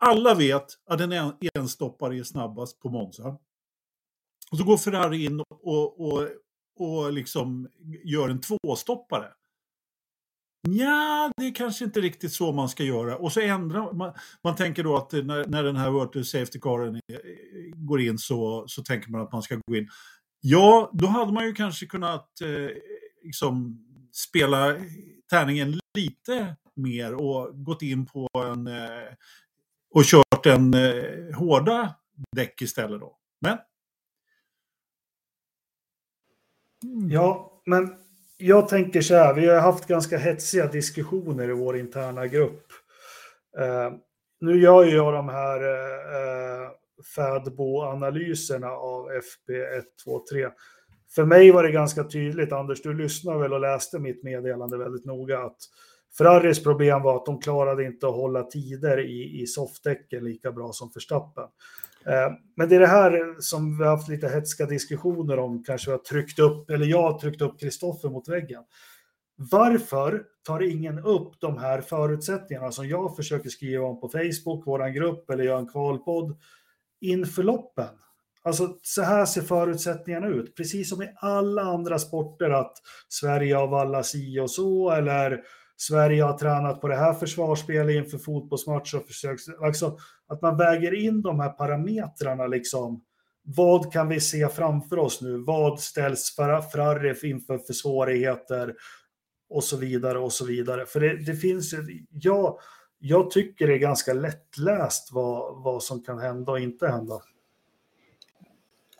alla 0.01 0.35
vet 0.35 0.67
att 0.87 1.01
en 1.01 1.33
enstoppare 1.55 2.19
är 2.19 2.23
snabbast 2.23 2.81
på 2.81 2.89
Monza. 2.89 3.39
Och 4.51 4.59
så 4.59 4.65
går 4.65 4.77
Ferrari 4.77 5.25
in 5.25 5.41
och, 5.41 6.01
och, 6.01 6.29
och 6.77 7.13
liksom 7.13 7.69
gör 8.05 8.29
en 8.29 8.41
tvåstoppare. 8.41 9.29
Ja, 10.69 11.33
det 11.37 11.47
är 11.47 11.55
kanske 11.55 11.85
inte 11.85 12.01
riktigt 12.01 12.33
så 12.33 12.53
man 12.53 12.69
ska 12.69 12.83
göra. 12.83 13.17
Och 13.17 13.33
så 13.33 13.41
ändrar 13.41 13.93
man, 13.93 14.13
man 14.45 14.57
tänker 14.57 14.85
då 14.85 14.97
att 14.97 15.13
när, 15.13 15.45
när 15.47 15.63
den 15.63 15.77
här 15.77 15.91
Virtual 15.91 16.25
Safety 16.25 16.61
Caren 16.61 16.95
eh, 16.95 17.19
går 17.75 18.01
in 18.01 18.19
så, 18.19 18.65
så 18.69 18.83
tänker 18.83 19.11
man 19.11 19.21
att 19.21 19.33
man 19.33 19.43
ska 19.43 19.61
gå 19.67 19.77
in. 19.77 19.89
Ja, 20.41 20.91
då 20.93 21.07
hade 21.07 21.33
man 21.33 21.47
ju 21.47 21.53
kanske 21.53 21.87
kunnat 21.87 22.41
eh, 22.41 22.77
liksom 23.23 23.81
spela 24.13 24.77
tärningen 25.31 25.81
lite 25.99 26.57
mer 26.77 27.15
och 27.15 27.65
gått 27.65 27.83
in 27.83 28.07
på 28.07 28.29
en 28.35 28.67
eh, 28.67 29.13
och 29.95 30.05
kört 30.05 30.47
en 30.47 30.75
eh, 30.75 31.37
hårda 31.37 31.95
däck 32.37 32.63
istället 32.63 33.01
då. 33.01 33.17
Men 33.41 33.59
Mm. 36.85 37.11
Ja, 37.11 37.61
men 37.67 37.95
jag 38.37 38.69
tänker 38.69 39.01
så 39.01 39.15
här, 39.15 39.35
vi 39.35 39.47
har 39.47 39.61
haft 39.61 39.87
ganska 39.87 40.19
hetsiga 40.19 40.67
diskussioner 40.67 41.49
i 41.49 41.53
vår 41.53 41.77
interna 41.77 42.27
grupp. 42.27 42.67
Eh, 43.59 43.93
nu 44.41 44.61
gör 44.61 44.85
jag 44.85 45.13
de 45.15 45.29
här 45.29 45.63
eh, 45.63 46.71
Fädbo-analyserna 47.17 48.71
av 48.71 49.09
FP1, 49.11 49.83
2, 50.05 50.25
3. 50.33 50.49
För 51.15 51.25
mig 51.25 51.51
var 51.51 51.63
det 51.63 51.71
ganska 51.71 52.05
tydligt, 52.05 52.53
Anders, 52.53 52.83
du 52.83 52.95
lyssnade 52.95 53.39
väl 53.39 53.53
och 53.53 53.61
läste 53.61 53.99
mitt 53.99 54.23
meddelande 54.23 54.79
väldigt 54.79 55.05
noga, 55.05 55.39
att 55.39 55.59
Ferraris 56.19 56.63
problem 56.63 57.03
var 57.03 57.17
att 57.17 57.27
de 57.27 57.41
klarade 57.41 57.85
inte 57.85 58.07
att 58.09 58.15
hålla 58.15 58.43
tider 58.43 59.01
i, 59.01 59.43
i 59.43 59.47
softdäcken 59.47 60.25
lika 60.25 60.53
bra 60.53 60.73
som 60.73 60.91
Verstappen. 60.95 61.49
Eh, 62.07 62.33
men 62.57 62.69
det 62.69 62.77
är 62.77 62.81
det 62.81 62.87
här 62.87 63.41
som 63.41 63.79
vi 63.79 63.85
har 63.85 63.91
haft 63.91 64.09
lite 64.09 64.29
hetska 64.29 64.67
diskussioner 64.67 65.39
om, 65.39 65.65
kanske 65.65 65.91
vi 65.91 65.93
har 65.93 65.99
tryckt 65.99 66.39
upp, 66.39 66.71
eller 66.71 66.87
jag 66.87 67.03
har 67.03 67.19
tryckt 67.19 67.43
upp 67.43 67.61
Kristoffer 67.61 68.09
mot 68.09 68.29
väggen. 68.29 68.63
Varför 69.37 70.25
tar 70.47 70.63
ingen 70.63 70.99
upp 70.99 71.41
de 71.41 71.59
här 71.59 71.81
förutsättningarna 71.81 72.73
som 72.73 72.89
jag 72.89 73.17
försöker 73.17 73.49
skriva 73.49 73.87
om 73.87 74.01
på 74.01 74.09
Facebook, 74.09 74.67
våran 74.67 74.93
grupp 74.93 75.31
eller 75.31 75.45
gör 75.45 75.59
en 75.59 75.69
kvalpodd 75.69 76.39
inför 77.01 77.43
loppen? 77.43 77.89
Alltså 78.43 78.79
så 78.83 79.03
här 79.03 79.27
ser 79.27 79.43
förutsättningarna 79.43 80.27
ut, 80.27 80.57
precis 80.57 80.89
som 80.89 81.03
i 81.03 81.13
alla 81.17 81.63
andra 81.63 81.99
sporter 81.99 82.51
att 82.51 82.73
Sverige 83.09 83.55
har 83.55 83.67
vallat 83.67 84.07
si 84.07 84.41
och 84.41 84.51
så 84.51 84.91
eller 84.91 85.41
Sverige 85.77 86.23
har 86.23 86.39
tränat 86.39 86.81
på 86.81 86.89
det 86.89 86.97
här 86.97 87.15
försvarsspelet 87.15 87.95
inför 87.95 88.19
fotbollsmatcher 88.19 88.99
och 88.99 89.07
försök. 89.07 89.39
alltså 89.63 89.99
att 90.27 90.43
man 90.43 90.57
väger 90.57 90.95
in 90.95 91.23
de 91.23 91.41
här 91.41 91.49
parametrarna 91.49 92.47
liksom. 92.47 93.05
Vad 93.43 93.93
kan 93.93 94.09
vi 94.09 94.21
se 94.21 94.49
framför 94.49 94.99
oss 94.99 95.23
nu? 95.23 95.37
Vad 95.37 95.81
ställs 95.81 96.37
Ferrari 96.37 97.31
inför 97.31 97.59
för 97.59 97.73
svårigheter? 97.73 98.75
Och 99.49 99.65
så 99.65 99.77
vidare 99.77 100.19
och 100.19 100.33
så 100.33 100.45
vidare. 100.47 100.87
För 100.87 101.01
det, 101.01 101.17
det 101.25 101.35
finns, 101.35 101.73
ju... 101.73 101.79
jag 102.99 103.31
tycker 103.31 103.67
det 103.67 103.75
är 103.75 103.79
ganska 103.79 104.13
lättläst 104.13 105.13
vad, 105.13 105.63
vad 105.63 105.83
som 105.83 106.03
kan 106.03 106.19
hända 106.19 106.53
och 106.53 106.61
inte 106.61 106.89
hända. 106.89 107.21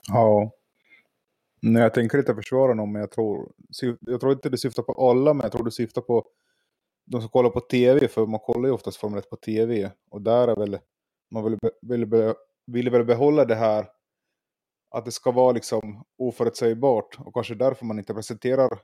Ja. 0.09 0.51
Nej, 1.61 1.83
jag 1.83 1.95
tänker 1.95 2.19
inte 2.19 2.35
försvara 2.35 2.75
någon, 2.75 2.93
men 2.93 3.01
jag 3.01 3.11
tror, 3.11 3.53
jag 4.01 4.21
tror 4.21 4.33
inte 4.33 4.49
det 4.49 4.59
syftar 4.59 4.83
på 4.83 5.11
alla, 5.11 5.35
men 5.35 5.45
jag 5.45 5.53
tror 5.53 5.65
det 5.65 5.71
syftar 5.71 6.03
på 6.03 6.27
de 7.05 7.21
som 7.21 7.31
kollar 7.31 7.51
på 7.51 7.61
tv, 7.61 8.09
för 8.09 8.27
man 8.27 8.41
kollar 8.41 8.69
ju 8.69 8.75
oftast 8.75 8.97
Formel 8.97 9.19
1 9.19 9.31
på 9.31 9.37
tv, 9.37 9.93
och 10.11 10.23
där 10.23 10.49
är 10.49 10.57
väl, 10.57 10.79
man 11.31 11.45
vill, 11.45 11.59
vill, 11.83 12.35
vill 12.67 12.91
väl 12.91 13.05
behålla 13.05 13.45
det 13.45 13.55
här, 13.55 13.89
att 14.91 15.05
det 15.05 15.13
ska 15.13 15.31
vara 15.31 15.53
liksom 15.53 16.05
oförutsägbart, 16.19 17.19
och 17.19 17.35
kanske 17.35 17.55
därför 17.55 17.85
man 17.85 17.99
inte 17.99 18.15
presenterar 18.15 18.79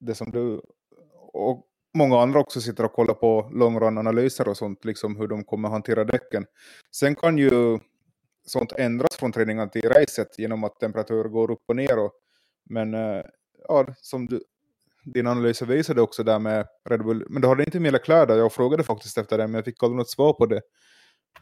det 0.00 0.14
som 0.14 0.30
du, 0.30 0.60
och 1.32 1.66
många 1.94 2.20
andra 2.20 2.40
också 2.40 2.60
sitter 2.60 2.84
och 2.84 2.92
kollar 2.92 3.14
på 3.14 3.50
long 3.52 3.76
och 4.48 4.56
sånt, 4.56 4.84
liksom 4.84 5.16
hur 5.16 5.28
de 5.28 5.44
kommer 5.44 5.68
hantera 5.68 6.04
däcken. 6.04 6.46
Sen 6.96 7.16
kan 7.16 7.38
ju 7.38 7.78
sånt 8.46 8.72
ändras 8.72 9.16
från 9.16 9.32
träningen 9.32 9.70
till 9.70 9.88
racet 9.88 10.38
genom 10.38 10.64
att 10.64 10.80
temperatur 10.80 11.24
går 11.24 11.50
upp 11.50 11.62
och 11.66 11.76
ner. 11.76 11.98
Och, 11.98 12.12
men 12.64 12.94
eh, 12.94 13.24
ja, 13.68 13.86
som 13.96 14.26
du, 14.26 14.42
din 15.04 15.26
analys 15.26 15.62
visade 15.62 16.00
också 16.00 16.22
där 16.22 16.38
med 16.38 16.66
Red 16.90 17.04
Bull, 17.04 17.26
men 17.28 17.42
du 17.42 17.48
hade 17.48 17.64
inte 17.64 17.80
med 17.80 18.02
kläder. 18.02 18.36
Jag 18.36 18.52
frågade 18.52 18.82
faktiskt 18.82 19.18
efter 19.18 19.38
det, 19.38 19.46
men 19.46 19.54
jag 19.54 19.64
fick 19.64 19.82
aldrig 19.82 19.96
något 19.96 20.10
svar 20.10 20.32
på 20.32 20.46
det. 20.46 20.60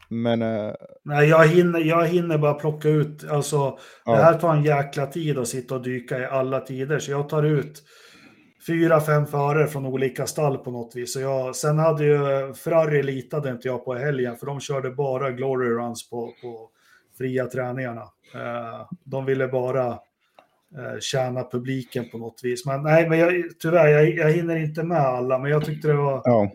Men... 0.08 0.42
Uh... 0.42 0.72
Nej, 1.04 1.28
jag 1.28 1.46
hinner, 1.46 1.80
jag 1.80 2.06
hinner 2.06 2.38
bara 2.38 2.54
plocka 2.54 2.88
ut, 2.88 3.24
alltså 3.30 3.78
ja. 4.04 4.16
det 4.16 4.22
här 4.22 4.34
tar 4.34 4.54
en 4.54 4.64
jäkla 4.64 5.06
tid 5.06 5.38
att 5.38 5.48
sitta 5.48 5.74
och 5.74 5.82
dyka 5.82 6.18
i 6.18 6.24
alla 6.24 6.60
tider, 6.60 6.98
så 6.98 7.10
jag 7.10 7.28
tar 7.28 7.42
ut 7.42 7.82
fyra, 8.66 9.00
fem 9.00 9.26
förare 9.26 9.66
från 9.66 9.86
olika 9.86 10.26
stall 10.26 10.58
på 10.58 10.70
något 10.70 10.96
vis. 10.96 11.12
Så 11.12 11.20
jag, 11.20 11.56
sen 11.56 11.78
hade 11.78 12.04
ju 12.04 12.18
Ferrari 12.54 13.02
litade 13.02 13.50
inte 13.50 13.68
jag 13.68 13.84
på 13.84 13.94
helgen, 13.94 14.36
för 14.36 14.46
de 14.46 14.60
körde 14.60 14.90
bara 14.90 15.30
glory 15.30 15.70
runs 15.70 16.10
på, 16.10 16.32
på 16.42 16.70
fria 17.18 17.46
träningarna. 17.46 18.02
Uh, 18.34 18.86
de 19.04 19.24
ville 19.24 19.48
bara 19.48 19.86
Eh, 19.88 20.11
tjäna 21.00 21.44
publiken 21.44 22.10
på 22.10 22.18
något 22.18 22.40
vis. 22.42 22.66
Men 22.66 22.82
nej, 22.82 23.08
men 23.08 23.18
jag, 23.18 23.44
tyvärr, 23.58 23.88
jag, 23.88 24.10
jag 24.10 24.30
hinner 24.30 24.56
inte 24.56 24.82
med 24.82 25.00
alla, 25.00 25.38
men 25.38 25.50
jag 25.50 25.64
tyckte 25.64 25.88
det 25.88 25.94
var 25.94 26.22
ja. 26.24 26.52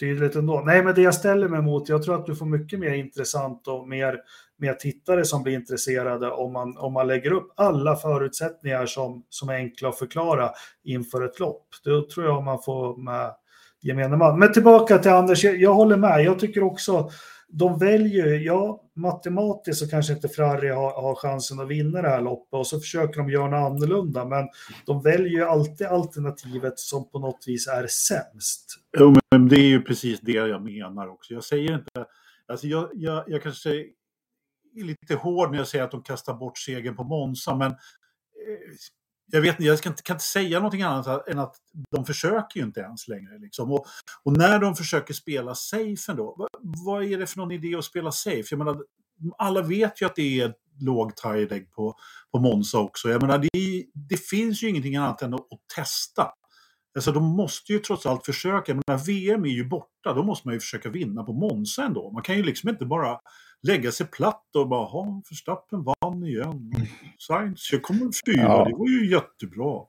tydligt 0.00 0.36
ändå. 0.36 0.60
Nej, 0.60 0.82
men 0.84 0.94
det 0.94 1.02
jag 1.02 1.14
ställer 1.14 1.48
mig 1.48 1.62
mot, 1.62 1.88
jag 1.88 2.02
tror 2.02 2.14
att 2.14 2.26
du 2.26 2.36
får 2.36 2.46
mycket 2.46 2.78
mer 2.78 2.90
intressant 2.90 3.68
och 3.68 3.88
mer, 3.88 4.18
mer 4.58 4.74
tittare 4.74 5.24
som 5.24 5.42
blir 5.42 5.54
intresserade 5.54 6.30
om 6.30 6.52
man, 6.52 6.78
om 6.78 6.92
man 6.92 7.06
lägger 7.06 7.32
upp 7.32 7.52
alla 7.56 7.96
förutsättningar 7.96 8.86
som, 8.86 9.24
som 9.28 9.48
är 9.48 9.54
enkla 9.54 9.88
att 9.88 9.98
förklara 9.98 10.50
inför 10.84 11.24
ett 11.24 11.40
lopp. 11.40 11.66
Då 11.84 12.08
tror 12.08 12.26
jag 12.26 12.44
man 12.44 12.62
får 12.62 12.96
med 12.96 13.34
gemene 13.82 14.16
man. 14.16 14.38
Men 14.38 14.52
tillbaka 14.52 14.98
till 14.98 15.10
Anders, 15.10 15.44
jag, 15.44 15.56
jag 15.56 15.74
håller 15.74 15.96
med. 15.96 16.24
Jag 16.24 16.38
tycker 16.38 16.62
också 16.62 17.10
de 17.52 17.78
väljer, 17.78 18.26
ja, 18.26 18.82
matematiskt 18.94 19.78
så 19.78 19.88
kanske 19.88 20.12
inte 20.12 20.28
Ferrari 20.28 20.68
har, 20.68 21.02
har, 21.02 21.14
chansen 21.14 21.60
att 21.60 21.68
vinna 21.68 22.02
det 22.02 22.08
här 22.08 22.20
loppet 22.20 22.54
och 22.54 22.66
så 22.66 22.80
försöker 22.80 23.20
de 23.20 23.30
göra 23.30 23.50
något 23.50 23.72
annorlunda, 23.72 24.24
men 24.24 24.48
de 24.86 25.02
väljer 25.02 25.32
ju 25.32 25.44
alltid 25.44 25.86
alternativet 25.86 26.78
som 26.78 27.10
på 27.10 27.18
något 27.18 27.44
vis 27.46 27.66
är 27.68 27.86
sämst. 27.86 28.66
Jo, 28.98 29.14
men 29.30 29.48
det 29.48 29.56
är 29.56 29.68
ju 29.68 29.82
precis 29.82 30.20
det 30.20 30.32
jag 30.32 30.62
menar 30.62 31.08
också. 31.08 31.34
Jag 31.34 31.44
säger 31.44 31.74
inte, 31.74 32.06
alltså 32.46 32.66
jag, 32.66 32.88
jag, 32.92 33.24
jag 33.26 33.42
kanske 33.42 33.70
är 33.70 34.84
lite 34.84 35.14
hård 35.14 35.50
när 35.50 35.58
jag 35.58 35.68
säger 35.68 35.84
att 35.84 35.90
de 35.90 36.02
kastar 36.02 36.34
bort 36.34 36.58
segern 36.58 36.96
på 36.96 37.04
Monza, 37.04 37.56
men 37.56 37.70
eh, 37.70 37.76
jag, 39.26 39.40
vet, 39.40 39.60
jag 39.60 39.80
kan, 39.80 39.94
kan 39.94 40.14
inte 40.14 40.24
säga 40.24 40.58
någonting 40.58 40.82
annat 40.82 41.28
än 41.28 41.38
att 41.38 41.56
de 41.90 42.04
försöker 42.04 42.60
ju 42.60 42.66
inte 42.66 42.80
ens 42.80 43.08
längre. 43.08 43.38
Liksom. 43.38 43.72
Och, 43.72 43.86
och, 44.22 44.36
när 44.36 44.58
de 44.58 44.76
försöker 44.76 45.14
spela 45.14 45.54
safe 45.54 46.10
ändå, 46.12 46.34
vad, 46.38 46.48
vad, 46.84 47.04
är 47.04 47.18
det 47.18 47.26
för 47.26 47.38
någon 47.38 47.52
idé 47.52 47.76
att 47.76 47.84
spela 47.84 48.12
safe? 48.12 48.44
Jag 48.50 48.58
menar, 48.58 48.82
alla 49.38 49.62
vet 49.62 50.02
ju 50.02 50.06
att 50.06 50.16
det 50.16 50.40
är 50.40 50.54
låg 50.80 51.16
tiredeg 51.16 51.72
på, 51.72 51.94
på 52.32 52.38
Monza 52.38 52.78
också. 52.78 53.08
Jag 53.08 53.22
menar, 53.22 53.38
det, 53.38 53.84
det 53.94 54.16
finns 54.16 54.62
ju 54.62 54.68
ingenting 54.68 54.96
annat 54.96 55.22
än 55.22 55.34
att, 55.34 55.40
att 55.40 55.60
testa. 55.74 56.28
Alltså 56.94 57.12
de 57.12 57.24
måste 57.24 57.72
ju 57.72 57.78
trots 57.78 58.06
allt 58.06 58.26
försöka. 58.26 58.74
Men 58.74 58.82
när 58.86 59.06
VM 59.06 59.44
är 59.44 59.48
ju 59.48 59.64
borta, 59.64 60.12
då 60.14 60.22
måste 60.22 60.48
man 60.48 60.54
ju 60.54 60.60
försöka 60.60 60.90
vinna 60.90 61.24
på 61.24 61.32
Monza 61.32 61.84
ändå. 61.84 62.10
Man 62.10 62.22
kan 62.22 62.36
ju 62.36 62.42
liksom 62.42 62.68
inte 62.68 62.84
bara 62.84 63.20
lägga 63.62 63.92
sig 63.92 64.06
platt 64.06 64.56
och 64.56 64.68
bara, 64.68 64.84
ha 64.84 65.22
Förstappen 65.28 65.84
vann 65.84 66.24
igen. 66.24 66.72
Sainz, 67.18 67.72
jag 67.72 67.82
kommer 67.82 68.10
fyra, 68.26 68.42
ja. 68.42 68.64
det 68.64 68.76
var 68.76 68.88
ju 68.88 69.10
jättebra. 69.10 69.80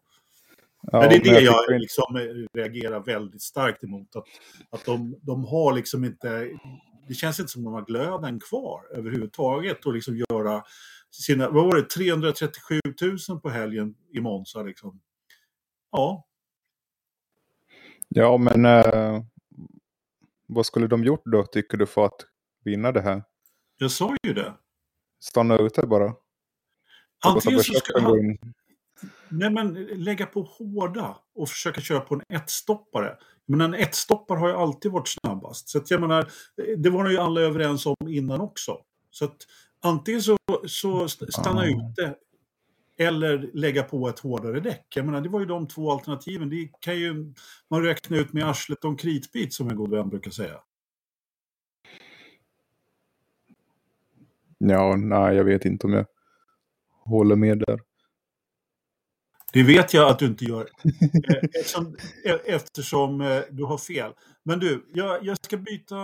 Ja, 0.92 1.00
men 1.00 1.10
det 1.10 1.16
är 1.16 1.24
det 1.24 1.42
jag, 1.42 1.66
jag 1.68 1.82
liksom 1.82 2.18
reagerar 2.54 3.00
väldigt 3.00 3.42
starkt 3.42 3.84
emot. 3.84 4.16
Att, 4.16 4.26
att 4.70 4.86
de, 4.86 5.20
de 5.22 5.46
har 5.46 5.74
liksom 5.74 6.04
inte, 6.04 6.50
det 7.08 7.14
känns 7.14 7.40
inte 7.40 7.52
som 7.52 7.64
de 7.64 7.74
har 7.74 7.86
glöden 7.86 8.40
kvar 8.40 8.82
överhuvudtaget 8.92 9.86
och 9.86 9.94
liksom 9.94 10.18
göra 10.18 10.64
sina, 11.12 11.50
vad 11.50 11.66
var 11.66 11.76
det, 11.76 11.90
337 11.90 12.80
000 13.30 13.40
på 13.42 13.50
helgen 13.50 13.96
i 14.14 14.20
Monza 14.22 14.64
liksom. 14.64 15.02
Ja. 15.92 16.26
Ja, 18.16 18.38
men 18.38 18.66
äh, 18.66 19.24
vad 20.48 20.66
skulle 20.66 20.88
de 20.88 21.04
gjort 21.04 21.22
då, 21.26 21.44
tycker 21.44 21.78
du, 21.78 21.86
för 21.86 22.06
att 22.06 22.26
vinna 22.64 22.92
det 22.92 23.02
här? 23.02 23.24
Jag 23.78 23.92
sa 23.92 24.16
ju 24.24 24.34
det. 24.34 24.54
Stanna 25.20 25.58
ute 25.58 25.88
bara. 25.88 26.14
Antingen 27.26 27.60
så 27.60 27.74
ska 27.74 28.00
han... 28.02 28.38
Nej, 29.30 29.50
men 29.50 29.74
lägga 29.84 30.26
på 30.26 30.42
hårda 30.42 31.18
och 31.36 31.50
försöka 31.50 31.82
köra 31.82 32.00
på 32.00 32.16
en 32.16 32.22
ettstoppare. 32.30 33.18
Men 33.46 33.62
en 33.62 33.74
ettstoppare 33.74 34.40
har 34.40 34.48
ju 34.48 34.56
alltid 34.56 34.92
varit 34.92 35.08
snabbast. 35.08 35.70
Så 35.70 35.78
att 35.78 35.92
jag 35.92 36.02
menar, 36.02 36.32
det 36.78 36.90
var 36.90 37.10
ju 37.10 37.18
alla 37.18 37.42
överens 37.42 37.86
om 37.86 37.96
innan 38.08 38.42
också. 38.42 38.78
Så 39.12 39.26
att 39.26 39.38
antingen 39.82 40.22
så, 40.22 40.38
så 40.68 41.08
stanna 41.08 41.62
ah. 41.62 41.66
ute 41.66 42.16
eller 42.98 43.50
lägga 43.54 43.84
på 43.84 44.10
ett 44.10 44.20
hårdare 44.20 44.60
däck. 44.60 44.86
Jag 44.96 45.06
menar, 45.06 45.22
det 45.22 45.30
var 45.30 45.40
ju 45.40 45.46
de 45.46 45.68
två 45.68 45.92
alternativen. 45.92 46.50
Det 46.50 46.70
kan 46.80 47.00
ju 47.00 47.34
man 47.70 47.84
räkna 47.84 48.18
ut 48.18 48.34
med 48.34 48.44
arslet 48.44 48.84
och 48.84 48.92
en 48.92 48.98
kritbit 48.98 49.54
som 49.54 49.70
en 49.70 49.76
god 49.76 49.90
vän 49.90 50.10
brukar 50.10 50.32
säga. 50.32 50.60
Ja, 54.58 54.96
nej, 54.96 55.36
jag 55.36 55.44
vet 55.44 55.66
inte 55.66 55.88
om 55.88 55.94
jag 55.94 56.06
håller 56.90 57.36
med 57.36 57.60
där. 57.60 57.80
Det 59.54 59.64
vet 59.64 59.94
jag 59.94 60.10
att 60.10 60.20
du 60.20 60.26
inte 60.26 60.46
gör. 60.46 60.68
Eh, 61.30 61.36
eftersom, 61.54 61.96
eh, 62.26 62.36
eftersom 62.46 63.22
eh, 63.22 63.40
du 63.52 63.64
har 63.64 63.78
fel. 63.78 64.12
Men 64.46 64.60
du, 64.60 64.86
jag, 64.94 65.26
jag, 65.26 65.38
ska 65.46 65.58
byta, 65.58 65.96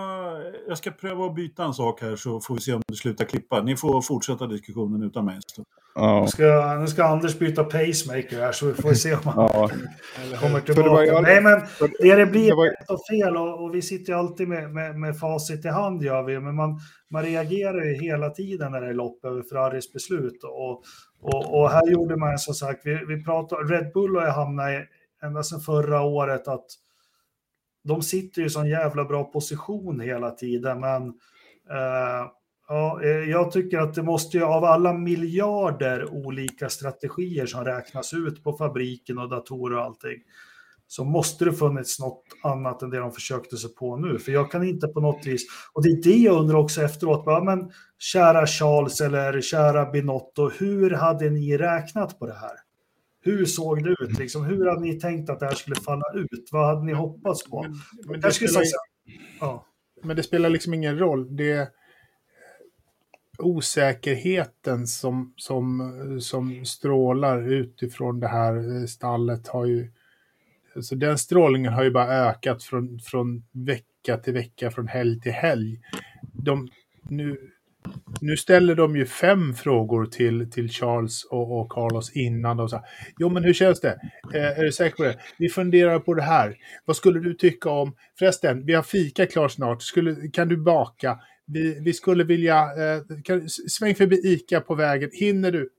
jag 0.68 0.78
ska 0.78 0.92
pröva 0.92 1.26
att 1.26 1.36
byta 1.36 1.64
en 1.64 1.74
sak 1.74 2.02
här 2.02 2.16
så 2.16 2.40
får 2.40 2.56
vi 2.56 2.62
se 2.62 2.74
om 2.74 2.82
du 2.88 2.96
slutar 2.96 3.26
klippa. 3.26 3.62
Ni 3.62 3.78
får 3.78 4.02
fortsätta 4.02 4.48
diskussionen 4.48 5.04
utan 5.04 5.26
mig. 5.26 5.40
Ja. 5.96 6.22
Nu, 6.22 6.28
ska, 6.28 6.78
nu 6.80 6.88
ska 6.88 7.04
Anders 7.04 7.40
byta 7.40 7.64
pacemaker 7.64 8.40
här 8.40 8.52
så 8.52 8.66
vi 8.66 8.74
får 8.74 8.94
se 8.94 9.14
om 9.14 9.20
han 9.24 9.36
ja. 9.36 9.70
kommer 10.40 10.62
tillbaka. 10.62 11.18
All... 11.18 11.24
Nej, 11.24 11.42
men 11.42 11.62
det, 12.00 12.16
det 12.16 12.26
blir 12.26 12.50
det 12.50 12.56
var... 12.56 12.76
och 12.88 13.00
fel 13.12 13.38
och, 13.38 13.64
och, 13.64 13.76
vi 13.76 13.82
sitter 13.82 14.14
ju 14.14 14.20
alltid 14.20 14.48
med, 14.48 14.72
med, 14.74 15.00
med 15.00 15.20
facit 15.20 15.66
i 15.66 15.68
hand 15.68 16.04
gör 16.04 16.24
vi. 16.24 16.40
Men 16.40 16.56
man, 16.56 16.80
man 17.12 17.24
reagerar 17.24 17.86
ju 17.86 17.94
hela 17.94 18.30
tiden 18.30 18.72
när 18.72 18.82
det 18.82 18.88
är 18.88 18.94
lopp 18.94 19.26
över 19.26 19.44
Ferraris 19.44 19.94
beslut. 19.94 20.44
Och, 20.44 20.84
och, 21.22 21.60
och, 21.60 21.70
här 21.70 21.92
gjorde 21.92 22.18
man 22.18 22.40
som 22.40 22.54
sagt, 22.54 22.82
vi, 22.86 23.06
vi 23.08 23.24
pratar, 23.24 23.58
Red 23.58 23.92
Bull 23.94 24.16
har 24.16 24.32
hamnat 24.32 24.70
i, 24.70 24.86
ända 25.24 25.44
sedan 25.44 25.60
förra 25.60 26.02
året 26.02 26.48
att 26.48 26.66
de 27.84 28.02
sitter 28.02 28.42
ju 28.42 28.48
i 28.48 28.50
sån 28.50 28.70
jävla 28.70 29.06
bra 29.06 29.24
position 29.24 30.00
hela 30.00 30.32
tiden, 30.32 30.80
men 30.80 31.08
eh, 31.70 32.28
ja, 32.68 33.00
eh, 33.04 33.30
jag 33.30 33.52
tycker 33.52 33.80
att 33.80 33.94
det 33.94 34.04
måste 34.04 34.38
ju 34.38 34.44
av 34.44 34.64
alla 34.64 34.94
miljarder 34.94 36.14
olika 36.14 36.70
strategier 36.70 37.46
som 37.46 37.66
räknas 37.66 38.14
ut 38.14 38.44
på 38.44 38.54
fabriken 38.54 39.18
och 39.18 39.30
datorer 39.30 39.78
och 39.78 39.84
allting, 39.84 40.24
så 40.92 41.04
måste 41.04 41.46
det 41.46 41.54
funnits 41.54 42.00
något 42.00 42.24
annat 42.44 42.82
än 42.82 42.90
det 42.90 43.00
de 43.00 43.12
försökte 43.12 43.58
sig 43.58 43.76
på 43.76 43.98
nu. 43.98 44.20
För 44.20 44.32
jag 44.32 44.52
kan 44.52 44.64
inte 44.64 44.88
på 44.88 45.00
något 45.00 45.26
vis, 45.26 45.42
och 45.74 45.84
det 45.84 45.90
är 45.90 46.04
det 46.04 46.18
jag 46.18 46.40
undrar 46.40 46.56
också 46.56 46.82
efteråt, 46.82 47.26
bara, 47.26 47.44
men 47.44 47.72
kära 48.00 48.48
Charles 48.48 49.02
eller 49.02 49.42
kära 49.42 49.92
Binotto, 49.92 50.50
hur 50.50 50.92
hade 50.92 51.30
ni 51.30 51.58
räknat 51.58 52.20
på 52.20 52.26
det 52.26 52.34
här? 52.34 52.52
Hur 53.22 53.46
såg 53.46 53.84
det 53.84 53.90
ut? 53.90 54.20
Liksom, 54.20 54.46
hur 54.46 54.66
hade 54.66 54.82
ni 54.82 55.00
tänkt 55.00 55.30
att 55.30 55.40
det 55.40 55.46
här 55.46 55.54
skulle 55.54 55.76
falla 55.76 56.06
ut? 56.16 56.50
Vad 56.52 56.68
hade 56.68 56.86
ni 56.86 56.94
hoppats 56.94 57.44
på? 57.44 57.62
Men, 57.64 57.74
men, 58.08 58.22
det, 58.22 58.32
spelar, 58.32 58.64
ja. 59.40 59.66
men 60.04 60.16
det 60.16 60.24
spelar 60.24 60.50
liksom 60.50 60.74
ingen 60.74 61.00
roll. 61.00 61.36
Det 61.36 61.70
osäkerheten 63.38 64.88
som, 64.88 65.34
som, 65.36 66.20
som 66.22 66.66
strålar 66.66 67.52
utifrån 67.52 68.20
det 68.20 68.28
här 68.28 68.86
stallet 68.86 69.48
har 69.48 69.66
ju 69.66 69.92
så 70.82 70.96
den 70.96 71.18
strålningen 71.18 71.74
har 71.74 71.84
ju 71.84 71.92
bara 71.92 72.30
ökat 72.30 72.64
från, 72.64 73.00
från 73.00 73.44
vecka 73.52 74.18
till 74.18 74.34
vecka, 74.34 74.72
från 74.72 74.88
helg 74.88 75.22
till 75.22 75.32
helg. 75.32 75.80
De, 76.34 76.68
nu, 77.10 77.38
nu 78.22 78.38
ställer 78.38 78.76
de 78.76 78.96
ju 78.96 79.06
fem 79.06 79.54
frågor 79.54 80.06
till, 80.06 80.52
till 80.52 80.70
Charles 80.70 81.24
och, 81.24 81.60
och 81.60 81.72
Carlos 81.72 82.16
innan. 82.16 82.58
de 82.58 82.70
sa 82.70 82.84
jo, 83.20 83.30
men 83.30 83.44
hur 83.44 83.54
känns 83.54 83.82
det? 83.82 84.00
Eh, 84.34 84.60
är 84.60 84.64
du 84.64 84.72
säker 84.72 84.96
på 84.96 85.04
det? 85.04 85.18
Vi 85.38 85.50
funderar 85.50 86.00
på 86.00 86.14
det 86.14 86.22
här. 86.22 86.56
Vad 86.86 86.96
skulle 86.96 87.20
du 87.20 87.34
tycka 87.34 87.70
om... 87.70 87.96
Förresten, 88.20 88.66
vi 88.66 88.74
har 88.74 88.84
fika 88.84 89.26
klart 89.26 89.52
snart. 89.52 89.82
Skulle, 89.82 90.28
kan 90.28 90.48
du 90.48 90.58
baka? 90.58 91.20
Vi, 91.46 91.80
vi 91.80 91.94
skulle 91.94 92.24
vilja... 92.24 92.58
Eh, 92.58 93.22
kan, 93.24 93.50
sväng 93.50 93.96
förbi 93.96 94.16
Ica 94.16 94.62
på 94.62 94.76
vägen. 94.76 95.10
Hinner 95.14 95.52
du? 95.52 95.70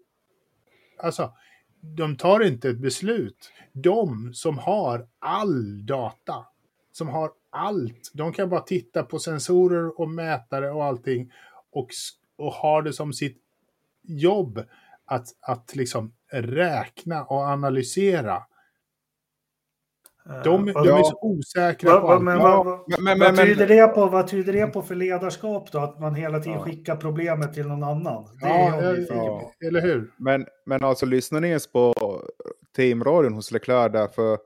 Alltså, 1.03 1.33
de 1.81 2.17
tar 2.17 2.41
inte 2.41 2.69
ett 2.69 2.79
beslut. 2.79 3.53
De 3.73 4.35
som 4.35 4.59
har 4.59 5.07
all 5.19 5.87
data, 5.87 6.47
som 6.93 7.09
har 7.09 7.31
allt, 7.51 8.11
de 8.15 8.33
kan 8.33 8.49
bara 8.49 8.61
titta 8.61 9.03
på 9.03 9.19
sensorer 9.19 10.01
och 10.01 10.11
mätare 10.11 10.71
och 10.71 10.85
allting 10.85 11.33
och, 11.73 11.89
och 12.37 12.53
har 12.53 12.83
det 12.83 12.93
som 12.93 13.13
sitt 13.13 13.39
jobb 14.03 14.65
att, 15.05 15.27
att 15.41 15.77
liksom 15.77 16.13
räkna 16.33 17.25
och 17.25 17.41
analysera. 17.41 18.43
De, 20.45 20.69
uh, 20.69 20.75
de 20.75 20.89
är 20.89 21.03
så 21.03 21.19
osäkra 21.23 21.91
va, 21.91 22.01
va, 22.01 22.17
på 22.17 22.23
men, 22.23 22.39
va, 22.39 22.85
men, 23.01 23.19
vad, 23.19 23.37
tyder 23.37 23.67
det 23.67 23.87
på, 23.87 24.07
vad 24.07 24.29
tyder 24.29 24.53
det 24.53 24.67
på 24.67 24.83
för 24.83 24.95
ledarskap 24.95 25.73
då? 25.73 25.79
Att 25.79 26.01
man 26.01 26.15
hela 26.15 26.41
tiden 26.41 26.59
ja. 26.59 26.65
skickar 26.65 26.97
problemet 26.97 27.55
till 27.55 27.67
någon 27.67 27.83
annan? 27.83 28.25
Det 28.41 28.49
ja, 28.49 28.75
är 28.75 29.07
ja, 29.09 29.53
eller 29.67 29.81
hur? 29.81 30.15
Men, 30.17 30.47
men 30.67 30.85
alltså 30.85 31.07
lyssnar 31.07 31.41
ni 31.41 31.49
ens 31.49 31.73
på 31.73 31.95
teamradion 32.77 33.33
hos 33.33 33.53
Leclerc 33.53 33.93
där 33.93 34.09
för 34.09 34.39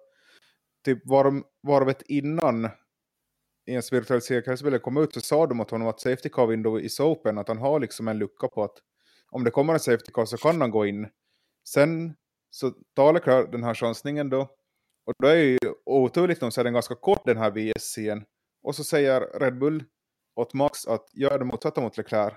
typ 0.85 0.99
var, 1.05 1.43
varvet 1.63 2.03
innan 2.03 2.69
ens 3.67 3.87
säkerhetsbild 4.25 4.83
kom 4.83 4.97
ut 4.97 5.15
så 5.15 5.21
sa 5.21 5.47
de 5.47 5.61
åt 5.61 5.71
honom 5.71 5.89
att 5.89 6.01
safety 6.01 6.29
car 6.29 6.47
window 6.47 6.81
is 6.81 7.01
open, 7.01 7.39
att 7.39 7.49
han 7.49 7.59
har 7.59 7.81
liksom 7.81 8.09
en 8.09 8.19
lucka 8.19 8.49
på 8.49 8.65
att 8.65 8.77
om 9.31 9.45
det 9.45 9.51
kommer 9.51 9.73
en 9.73 9.81
safety 9.81 10.13
car 10.13 10.25
så 10.25 10.37
kan 10.37 10.61
han 10.61 10.71
gå 10.71 10.87
in. 10.87 11.09
Sen 11.69 12.15
så 12.51 12.71
tar 12.97 13.13
Leclerc 13.13 13.51
den 13.51 13.65
här 13.65 13.75
chansningen 13.75 14.31
då, 14.31 14.49
och 15.07 15.15
då 15.19 15.29
är 15.29 15.37
ju 15.37 15.59
oturligt 15.85 16.41
nog 16.41 16.53
så 16.53 16.61
är 16.61 16.65
den 16.65 16.73
ganska 16.73 16.95
kort 16.95 17.25
den 17.25 17.37
här 17.37 17.51
VSCn. 17.51 18.25
Och 18.63 18.75
så 18.75 18.85
säger 18.85 19.41
Red 19.41 19.59
Bull 19.59 19.85
åt 20.37 20.55
Max 20.55 20.87
att 20.87 21.09
gör 21.13 21.39
det 21.39 21.45
motsatta 21.45 21.81
mot 21.81 21.97
Leclerc. 21.97 22.35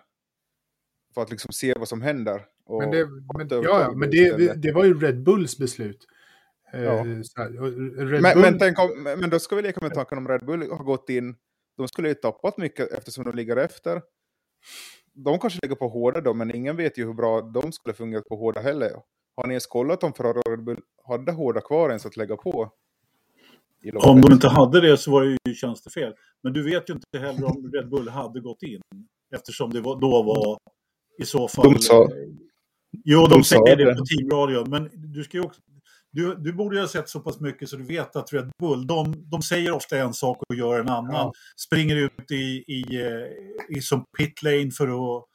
För 1.14 1.22
att 1.22 1.32
liksom 1.32 1.52
se 1.52 1.74
vad 1.74 1.88
som 1.88 2.02
händer. 2.02 2.46
men 2.80 2.92
det, 2.92 3.08
men, 3.38 3.48
ja, 3.50 3.82
ja, 3.82 3.92
men 3.96 4.10
det, 4.10 4.54
det 4.62 4.72
var 4.72 4.86
ju 4.86 5.00
Red 5.00 5.24
Bulls 5.24 5.58
beslut. 5.58 6.06
Ja. 6.72 6.80
Eh, 6.80 7.06
men, 7.06 7.22
Bull... 8.22 8.42
men, 8.42 8.60
tänk 8.60 8.80
om, 8.80 9.04
men 9.04 9.30
då 9.30 9.40
ska 9.40 9.56
vi 9.56 9.62
leka 9.62 9.82
med 9.82 9.94
tanken 9.94 10.18
om 10.18 10.28
Red 10.28 10.46
Bull 10.46 10.72
har 10.72 10.84
gått 10.84 11.10
in. 11.10 11.36
De 11.78 11.88
skulle 11.88 12.08
ju 12.08 12.14
tappat 12.14 12.58
mycket 12.58 12.92
eftersom 12.92 13.24
de 13.24 13.36
ligger 13.36 13.58
efter. 13.58 14.02
De 15.14 15.40
kanske 15.40 15.60
ligger 15.62 15.76
på 15.76 15.88
hårda 15.88 16.22
då, 16.22 16.34
men 16.34 16.56
ingen 16.56 16.76
vet 16.76 16.98
ju 16.98 17.06
hur 17.06 17.14
bra 17.14 17.42
de 17.42 17.72
skulle 17.72 17.94
fungera 17.94 18.22
på 18.22 18.36
hårda 18.36 18.62
heller. 18.62 18.92
Har 19.38 19.48
ni 19.48 19.54
ens 19.54 19.68
kollat 19.68 20.04
om 20.04 20.14
Ferrari 20.14 20.42
och 20.46 20.52
Red 20.52 20.64
Bull 20.64 20.80
hade 21.08 21.32
hårda 21.32 21.62
kvar 21.62 21.90
ens 21.90 22.06
att 22.06 22.18
lägga 22.18 22.38
på? 22.38 22.72
Om 23.94 24.22
de 24.22 24.34
inte 24.34 24.48
hade 24.48 24.82
det 24.82 24.98
så 24.98 25.12
var 25.12 25.24
det 25.24 25.38
ju 25.46 25.56
tjänstefel. 25.56 26.14
Men 26.44 26.54
du 26.54 26.64
vet 26.64 26.90
ju 26.90 26.94
inte 26.94 27.20
heller 27.20 27.46
om 27.46 27.72
Red 27.74 27.90
Bull 27.90 28.10
hade 28.10 28.40
gått 28.40 28.64
in. 28.64 28.82
Eftersom 29.36 29.74
det 29.74 29.82
var, 29.82 30.00
då 30.00 30.24
var 30.24 30.58
i 31.22 31.26
så 31.26 31.48
fall... 31.48 31.74
De 31.74 31.80
sa, 31.80 32.08
jo, 33.04 33.22
de, 33.22 33.30
de 33.30 33.44
säger 33.44 33.76
det 33.76 33.96
på 33.96 34.06
teamradion. 34.06 34.70
Men 34.70 34.90
du 35.14 35.24
ska 35.24 35.42
också, 35.42 35.62
du, 36.12 36.36
du 36.36 36.54
borde 36.54 36.76
ju 36.76 36.82
ha 36.82 36.88
sett 36.88 37.10
så 37.10 37.20
pass 37.20 37.40
mycket 37.40 37.70
så 37.70 37.76
du 37.76 37.84
vet 37.84 38.16
att 38.16 38.34
Red 38.34 38.52
Bull, 38.60 38.88
de, 38.88 39.14
de 39.30 39.42
säger 39.42 39.72
ofta 39.72 39.98
en 39.98 40.14
sak 40.14 40.38
och 40.50 40.56
gör 40.56 40.80
en 40.80 40.90
annan. 40.90 41.14
Ja. 41.14 41.34
Springer 41.66 41.96
ut 41.96 42.32
i, 42.32 42.64
i, 42.68 43.02
eh, 43.02 43.78
i 43.78 43.82
som 43.82 44.06
pit 44.18 44.44
lane 44.44 44.72
för 44.72 44.88
att, 44.88 45.26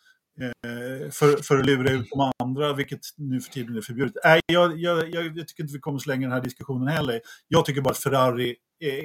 Eh, 0.42 1.10
för, 1.10 1.42
för 1.42 1.58
att 1.58 1.66
lura 1.66 1.90
ut 1.90 2.10
de 2.10 2.32
andra, 2.38 2.72
vilket 2.72 3.00
nu 3.16 3.40
för 3.40 3.52
tiden 3.52 3.76
är 3.76 3.80
förbjudet. 3.80 4.14
Nej, 4.24 4.40
jag, 4.46 4.80
jag, 4.80 5.14
jag, 5.14 5.48
tycker 5.48 5.62
inte 5.62 5.74
vi 5.74 5.80
kommer 5.80 5.98
så 5.98 6.10
länge 6.10 6.20
i 6.20 6.24
den 6.24 6.32
här 6.32 6.40
diskussionen 6.40 6.88
heller. 6.88 7.20
Jag 7.48 7.64
tycker 7.64 7.80
bara 7.80 7.90
att 7.90 7.98
Ferrari 7.98 8.56
är, 8.80 9.02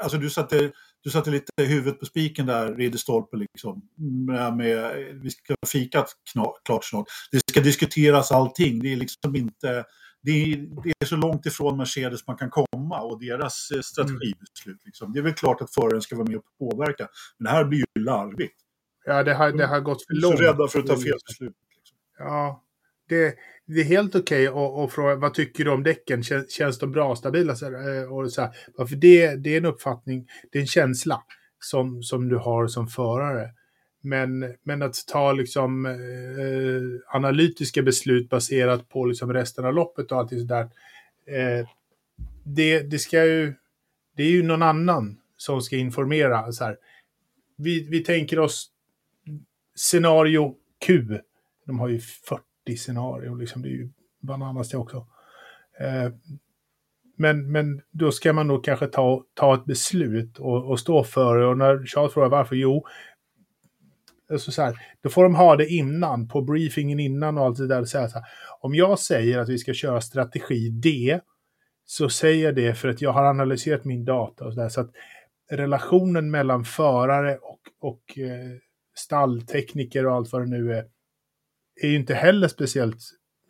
Alltså 0.00 0.18
du 0.18 0.30
satte, 0.30 0.72
du 1.00 1.10
satte 1.10 1.30
lite 1.30 1.50
huvudet 1.62 2.00
på 2.00 2.06
spiken 2.06 2.46
där, 2.46 2.74
Ridderstolpe, 2.74 3.36
liksom. 3.36 3.82
Mm, 3.98 4.24
med, 4.24 4.56
med, 4.56 4.94
vi 5.22 5.30
ska 5.30 5.54
fika 5.66 6.06
klart 6.64 6.84
snart. 6.84 7.06
Det 7.30 7.40
ska 7.50 7.60
diskuteras 7.60 8.32
allting. 8.32 8.82
Det 8.82 8.92
är 8.92 8.96
liksom 8.96 9.36
inte 9.36 9.84
det 10.26 10.30
är, 10.30 10.56
det 10.56 10.92
är, 11.00 11.06
så 11.06 11.16
långt 11.16 11.46
ifrån 11.46 11.76
Mercedes 11.76 12.26
man 12.26 12.36
kan 12.36 12.50
komma 12.50 13.00
och 13.00 13.20
deras 13.20 13.70
eh, 13.70 13.80
strategibeslut. 13.80 14.80
Liksom. 14.84 15.12
Det 15.12 15.18
är 15.18 15.22
väl 15.22 15.34
klart 15.34 15.60
att 15.60 15.74
föraren 15.74 16.02
ska 16.02 16.16
vara 16.16 16.28
med 16.28 16.36
och 16.36 16.44
påverka, 16.58 17.08
men 17.38 17.44
det 17.44 17.50
här 17.50 17.64
blir 17.64 17.78
ju 17.78 18.04
larvigt. 18.04 18.65
Ja, 19.06 19.22
det 19.22 19.34
har, 19.34 19.52
det 19.52 19.66
har 19.66 19.80
gått 19.80 20.06
för 20.06 20.14
långt. 20.14 20.38
Så 20.38 20.42
rädda 20.42 20.68
för 20.68 20.78
att 20.78 20.86
ta 20.86 20.96
fel 20.96 21.18
beslut. 21.28 21.56
Liksom. 21.76 21.96
Ja, 22.18 22.62
det, 23.08 23.34
det, 23.66 23.80
är 23.80 23.84
helt 23.84 24.14
okej 24.14 24.48
okay 24.48 24.84
att 24.84 24.92
fråga 24.92 25.14
vad 25.14 25.34
tycker 25.34 25.64
du 25.64 25.70
om 25.70 25.82
däcken? 25.82 26.22
Känns, 26.22 26.50
känns 26.50 26.78
de 26.78 26.92
bra, 26.92 27.16
stabila? 27.16 27.54
Här, 27.54 28.12
och 28.12 28.32
så 28.32 28.42
här. 28.42 28.50
För 28.86 28.96
det, 28.96 29.36
det 29.36 29.50
är 29.50 29.56
en 29.56 29.64
uppfattning, 29.64 30.28
det 30.52 30.58
är 30.58 30.60
en 30.60 30.66
känsla 30.66 31.22
som, 31.60 32.02
som 32.02 32.28
du 32.28 32.36
har 32.36 32.66
som 32.66 32.88
förare. 32.88 33.50
Men, 34.00 34.54
men 34.62 34.82
att 34.82 34.94
ta 35.06 35.32
liksom, 35.32 35.86
eh, 35.86 37.16
analytiska 37.16 37.82
beslut 37.82 38.28
baserat 38.28 38.88
på 38.88 39.04
liksom 39.06 39.32
resten 39.32 39.64
av 39.64 39.74
loppet 39.74 40.12
och 40.12 40.18
allt 40.18 40.30
sådär. 40.30 40.70
Eh, 41.26 41.68
det, 42.44 42.80
det, 42.80 42.98
ska 42.98 43.24
ju, 43.24 43.54
det 44.16 44.22
är 44.22 44.30
ju 44.30 44.42
någon 44.42 44.62
annan 44.62 45.18
som 45.36 45.62
ska 45.62 45.76
informera. 45.76 46.52
Så 46.52 46.64
här. 46.64 46.76
Vi, 47.56 47.88
vi 47.90 48.04
tänker 48.04 48.38
oss 48.38 48.70
scenario 49.76 50.54
Q. 50.86 51.18
De 51.66 51.78
har 51.78 51.88
ju 51.88 52.00
40 52.00 52.76
scenarier, 52.76 53.36
liksom, 53.36 53.62
det 53.62 53.68
är 53.68 53.72
ju 53.72 53.90
bananas 54.20 54.68
det 54.68 54.76
också. 54.76 55.06
Eh, 55.80 56.12
men, 57.18 57.52
men 57.52 57.82
då 57.90 58.12
ska 58.12 58.32
man 58.32 58.46
nog 58.46 58.64
kanske 58.64 58.86
ta, 58.86 59.24
ta 59.34 59.54
ett 59.54 59.64
beslut 59.64 60.38
och, 60.38 60.70
och 60.70 60.80
stå 60.80 61.04
för 61.04 61.38
det. 61.38 61.46
Och 61.46 61.58
när 61.58 61.86
Charles 61.86 62.12
frågar 62.12 62.28
varför, 62.28 62.56
jo, 62.56 62.86
alltså 64.30 64.52
så 64.52 64.62
här, 64.62 64.76
då 65.02 65.08
får 65.08 65.22
de 65.22 65.34
ha 65.34 65.56
det 65.56 65.68
innan, 65.68 66.28
på 66.28 66.42
briefingen 66.42 67.00
innan 67.00 67.38
och 67.38 67.44
allt 67.44 67.58
det 67.58 67.66
där. 67.66 67.84
Så 67.84 67.98
här, 67.98 68.08
så 68.08 68.18
här, 68.18 68.26
om 68.60 68.74
jag 68.74 68.98
säger 68.98 69.38
att 69.38 69.48
vi 69.48 69.58
ska 69.58 69.74
köra 69.74 70.00
strategi 70.00 70.68
D, 70.68 71.20
så 71.84 72.08
säger 72.08 72.44
jag 72.44 72.54
det 72.54 72.74
för 72.74 72.88
att 72.88 73.02
jag 73.02 73.12
har 73.12 73.24
analyserat 73.24 73.84
min 73.84 74.04
data 74.04 74.44
och 74.44 74.54
så 74.54 74.60
där. 74.60 74.68
Så 74.68 74.80
att 74.80 74.90
relationen 75.50 76.30
mellan 76.30 76.64
förare 76.64 77.36
och, 77.36 77.60
och 77.80 78.18
eh, 78.18 78.58
stalltekniker 78.98 80.06
och 80.06 80.14
allt 80.14 80.32
vad 80.32 80.42
det 80.42 80.46
nu 80.46 80.72
är, 80.72 80.84
är 81.82 81.88
ju 81.88 81.96
inte 81.96 82.14
heller 82.14 82.48
speciellt 82.48 82.98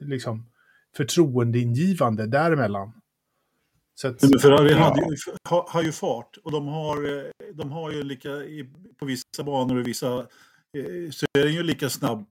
liksom, 0.00 0.50
förtroendeingivande 0.96 2.26
däremellan. 2.26 2.92
Så 3.94 4.08
att, 4.08 4.22
men 4.22 4.38
Ferrari 4.38 4.72
ja. 4.72 4.78
hade 4.78 5.00
ju, 5.00 5.16
har, 5.48 5.66
har, 5.68 5.82
ju 5.82 5.92
fart 5.92 6.36
och 6.44 6.52
de 6.52 6.66
har, 6.66 7.18
eh, 7.18 7.30
de 7.54 7.70
har 7.70 7.92
ju 7.92 8.02
lika, 8.02 8.28
på 8.98 9.04
vissa 9.04 9.44
banor 9.44 9.76
och 9.76 9.86
vissa, 9.86 10.18
eh, 10.18 11.10
så 11.10 11.26
är 11.38 11.42
den 11.44 11.54
ju 11.54 11.62
lika 11.62 11.90
snabb 11.90 12.26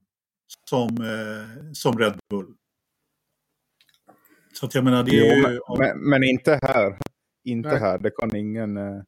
som, 0.69 0.89
eh, 0.89 1.71
som 1.73 1.99
Red 1.99 2.19
Bull. 2.29 2.55
Så 4.53 4.65
att 4.65 4.75
jag 4.75 4.83
menar, 4.83 5.03
det 5.03 5.11
är 5.11 5.41
jo, 5.41 5.49
ju... 5.49 5.59
Men, 5.77 6.09
men, 6.09 6.23
inte 6.23 6.59
här. 6.61 6.97
Inte 7.43 7.69
Nej. 7.69 7.79
här, 7.79 7.97
det 7.97 8.09
kan 8.09 8.35
ingen 8.35 8.77
eh, 8.77 9.03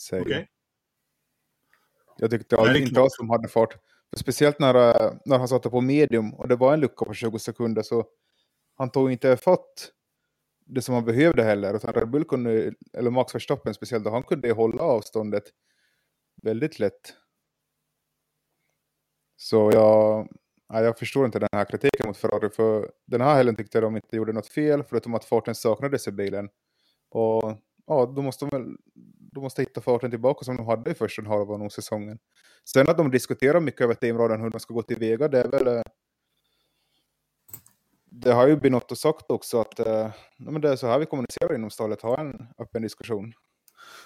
säga. 0.00 0.22
Okay. 0.22 0.46
Jag 2.16 2.30
tyckte 2.30 2.56
Nej, 2.56 2.82
inte 2.82 3.00
alls 3.00 3.16
de 3.18 3.30
hade 3.30 3.48
fart. 3.48 3.72
För 4.10 4.16
speciellt 4.16 4.58
när, 4.58 4.72
när 5.28 5.38
han 5.38 5.48
satte 5.48 5.70
på 5.70 5.80
medium 5.80 6.34
och 6.34 6.48
det 6.48 6.56
var 6.56 6.74
en 6.74 6.80
lucka 6.80 7.04
på 7.04 7.14
20 7.14 7.38
sekunder 7.38 7.82
så 7.82 8.04
han 8.76 8.90
tog 8.90 9.12
inte 9.12 9.36
fatt 9.36 9.92
det 10.66 10.82
som 10.82 10.94
han 10.94 11.04
behövde 11.04 11.42
heller. 11.42 11.76
Utan 11.76 11.92
Red 11.92 12.10
Bull 12.10 12.24
kunde, 12.24 12.74
eller 12.92 13.10
Max 13.10 13.34
Verstappen 13.34 13.74
speciellt, 13.74 14.04
då, 14.04 14.10
han 14.10 14.22
kunde 14.22 14.52
hålla 14.52 14.82
avståndet 14.82 15.44
väldigt 16.42 16.78
lätt. 16.78 17.14
Så 19.36 19.70
jag, 19.72 20.28
ja, 20.68 20.82
jag 20.82 20.98
förstår 20.98 21.26
inte 21.26 21.38
den 21.38 21.48
här 21.52 21.64
kritiken 21.64 22.06
mot 22.06 22.16
Ferrari. 22.16 22.50
För 22.50 22.92
den 23.06 23.20
här 23.20 23.34
helgen 23.34 23.56
tyckte 23.56 23.78
jag 23.78 23.82
de 23.82 23.96
inte 23.96 24.16
gjorde 24.16 24.32
något 24.32 24.48
fel, 24.48 24.82
förutom 24.82 25.14
att 25.14 25.24
farten 25.24 25.54
saknades 25.54 26.08
i 26.08 26.12
bilen. 26.12 26.48
Och 27.10 27.58
ja, 27.86 28.12
då 28.16 28.22
måste 28.22 28.44
de 28.44 28.58
väl 28.58 28.76
de 29.36 29.42
måste 29.42 29.62
hitta 29.62 29.80
farten 29.80 30.10
tillbaka 30.10 30.44
som 30.44 30.56
de 30.56 30.66
hade 30.66 30.90
i 30.90 30.94
första 30.94 31.22
halvan 31.22 31.62
av 31.62 31.68
säsongen. 31.68 32.18
Sen 32.64 32.88
att 32.88 32.96
de 32.96 33.10
diskuterar 33.10 33.60
mycket 33.60 33.80
över 33.80 33.94
teamraden 33.94 34.40
hur 34.40 34.50
de 34.50 34.60
ska 34.60 34.74
gå 34.74 34.82
tillväga, 34.82 35.28
det 35.28 35.40
är 35.40 35.48
väl... 35.48 35.66
Eh, 35.66 35.82
det 38.10 38.32
har 38.32 38.46
ju 38.46 38.56
Binotto 38.56 38.96
sagt 38.96 39.30
också 39.30 39.60
att 39.60 39.78
eh, 39.78 40.10
men 40.38 40.60
det 40.60 40.70
är 40.70 40.76
så 40.76 40.86
här 40.86 40.98
vi 40.98 41.06
kommunicerar 41.06 41.54
inom 41.54 41.70
stallet, 41.70 42.02
ha 42.02 42.20
en 42.20 42.48
öppen 42.58 42.82
diskussion. 42.82 43.32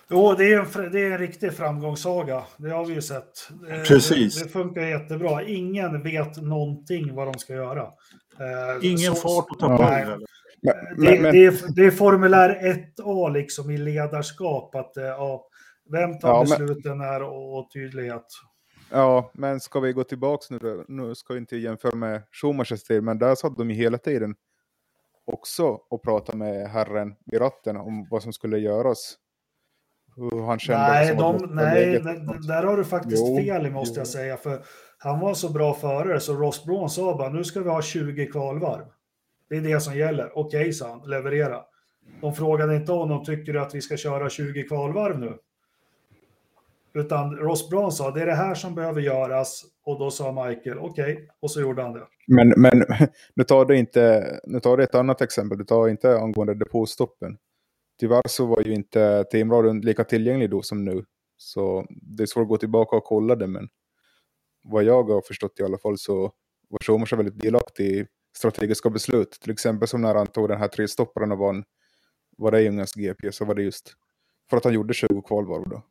Jo, 0.09 0.35
det 0.39 0.53
är, 0.53 0.59
en, 0.59 0.93
det 0.93 1.01
är 1.01 1.11
en 1.11 1.19
riktig 1.19 1.53
framgångssaga. 1.53 2.45
Det 2.57 2.71
har 2.71 2.85
vi 2.85 2.95
ju 2.95 3.03
sett. 3.03 3.49
Precis. 3.89 4.39
Det, 4.39 4.45
det 4.45 4.51
funkar 4.51 4.83
jättebra. 4.83 5.43
Ingen 5.43 6.03
vet 6.03 6.43
någonting 6.43 7.15
vad 7.15 7.27
de 7.27 7.39
ska 7.39 7.53
göra. 7.53 7.83
Eh, 7.83 8.91
Ingen 8.91 9.15
så, 9.15 9.29
fart 9.29 9.51
att 9.51 9.59
ta 9.59 9.77
på. 9.77 10.27
Men, 10.63 10.75
det, 10.97 11.21
men... 11.21 11.33
Det, 11.33 11.47
är, 11.47 11.75
det 11.75 11.87
är 11.87 11.91
formulär 11.91 12.83
1A 12.99 13.33
liksom 13.33 13.71
i 13.71 13.79
ledarskap. 13.79 14.75
Att, 14.75 14.93
ja, 14.95 15.47
vem 15.93 16.19
tar 16.19 16.29
ja, 16.29 16.41
besluten 16.41 16.99
men... 16.99 17.07
här 17.07 17.23
och 17.23 17.71
tydlighet. 17.73 18.27
Ja, 18.91 19.31
men 19.35 19.61
ska 19.61 19.81
vi 19.81 19.93
gå 19.93 20.05
tillbaka 20.05 20.45
nu? 20.51 20.85
Nu 20.89 21.15
ska 21.15 21.35
vi 21.35 21.41
inte 21.41 21.57
jämföra 21.57 21.97
med 21.97 22.23
Schumachers 22.41 22.83
tid, 22.83 23.03
men 23.03 23.19
där 23.19 23.35
satt 23.35 23.57
de 23.57 23.71
ju 23.71 23.77
hela 23.77 23.99
tiden 23.99 24.35
också 25.27 25.65
och 25.91 26.03
pratade 26.03 26.39
med 26.39 26.71
herren 26.71 27.15
vid 27.27 27.41
ratten 27.41 27.77
om 27.77 28.07
vad 28.11 28.23
som 28.23 28.33
skulle 28.33 28.59
göras. 28.59 29.17
Hur 30.17 30.43
han 30.43 30.59
kände. 30.59 30.89
Nej, 30.89 31.15
de, 31.15 31.51
nej 31.55 32.01
där 32.49 32.63
har 32.63 32.77
du 32.77 32.85
faktiskt 32.85 33.23
jo, 33.27 33.37
fel 33.37 33.71
måste 33.71 33.95
jo. 33.95 34.01
jag 34.01 34.07
säga. 34.07 34.37
För 34.37 34.65
han 34.99 35.21
var 35.21 35.35
så 35.35 35.49
bra 35.49 35.75
förare 35.75 36.21
så 36.21 36.35
Ross 36.35 36.65
Braun 36.65 36.91
sa 36.91 37.17
bara 37.17 37.29
nu 37.29 37.45
ska 37.45 37.61
vi 37.61 37.69
ha 37.69 37.83
20 37.83 38.27
kvalvarv. 38.27 38.85
Det 39.51 39.57
är 39.57 39.61
det 39.61 39.81
som 39.81 39.97
gäller. 39.97 40.39
Okej, 40.39 40.61
okay, 40.61 40.73
sa 40.73 40.89
han, 40.89 41.11
leverera. 41.11 41.63
De 42.21 42.35
frågade 42.35 42.77
inte 42.77 42.93
honom, 42.93 43.25
tycker 43.25 43.53
du 43.53 43.61
att 43.61 43.75
vi 43.75 43.81
ska 43.81 43.97
köra 43.97 44.31
20 44.31 44.63
kvalvarv 44.63 45.19
nu? 45.19 45.39
Utan 46.95 47.37
Ross 47.37 47.69
Brown 47.69 47.93
sa, 47.93 48.11
det 48.11 48.23
är 48.23 48.27
det 48.27 48.35
här 48.35 48.55
som 48.55 48.75
behöver 48.75 49.01
göras. 49.01 49.65
Och 49.85 49.99
då 49.99 50.11
sa 50.11 50.47
Michael, 50.47 50.79
okej, 50.79 51.13
okay. 51.13 51.27
och 51.41 51.51
så 51.51 51.61
gjorde 51.61 51.83
han 51.83 51.93
det. 51.93 52.07
Men, 52.27 52.49
men 52.57 52.85
nu 53.35 53.45
tar 53.45 53.65
du 53.65 53.77
inte, 53.77 54.41
nu 54.45 54.61
tar 54.61 54.77
du 54.77 54.85
ett 54.85 54.95
annat 54.95 55.21
exempel, 55.21 55.59
du 55.59 55.65
tar 55.65 55.89
inte 55.89 56.19
angående 56.19 56.55
depåstoppen. 56.55 57.37
Tyvärr 58.01 58.29
så 58.29 58.47
var 58.47 58.63
ju 58.63 58.75
inte 58.75 59.25
teamradion 59.25 59.81
lika 59.81 60.05
tillgänglig 60.05 60.51
då 60.51 60.63
som 60.63 60.85
nu. 60.85 61.05
Så 61.37 61.87
det 61.91 62.23
är 62.23 62.27
svårt 62.27 62.43
att 62.43 62.49
gå 62.49 62.57
tillbaka 62.57 62.97
och 62.97 63.05
kolla 63.05 63.37
det, 63.37 63.47
men 63.47 63.69
vad 64.63 64.85
jag 64.85 65.03
har 65.03 65.21
förstått 65.21 65.61
i 65.61 65.63
alla 65.63 65.79
fall 65.79 65.99
så 65.99 66.33
var 66.69 66.79
Schumacher 66.87 67.17
väldigt 67.17 67.41
delaktig 67.41 67.87
i 67.87 68.07
strategiska 68.37 68.91
beslut. 68.91 69.31
Till 69.41 69.53
exempel 69.53 69.89
som 69.89 70.01
när 70.01 70.15
han 70.15 70.27
tog 70.27 70.49
den 70.49 70.59
här 70.59 70.69
tre 70.69 70.89
stopparen 70.89 71.33
och 71.33 71.39
vann, 71.39 71.65
var 72.37 72.51
det 72.51 72.69
Ungerns 72.69 72.95
GP, 72.95 73.33
så 73.33 73.45
var 73.45 73.55
det 73.55 73.63
just 73.63 73.95
för 74.51 74.57
att 74.57 74.65
han 74.65 74.75
gjorde 74.75 74.95
20 74.95 75.23
kvalvarv 75.23 75.69
då. 75.69 75.83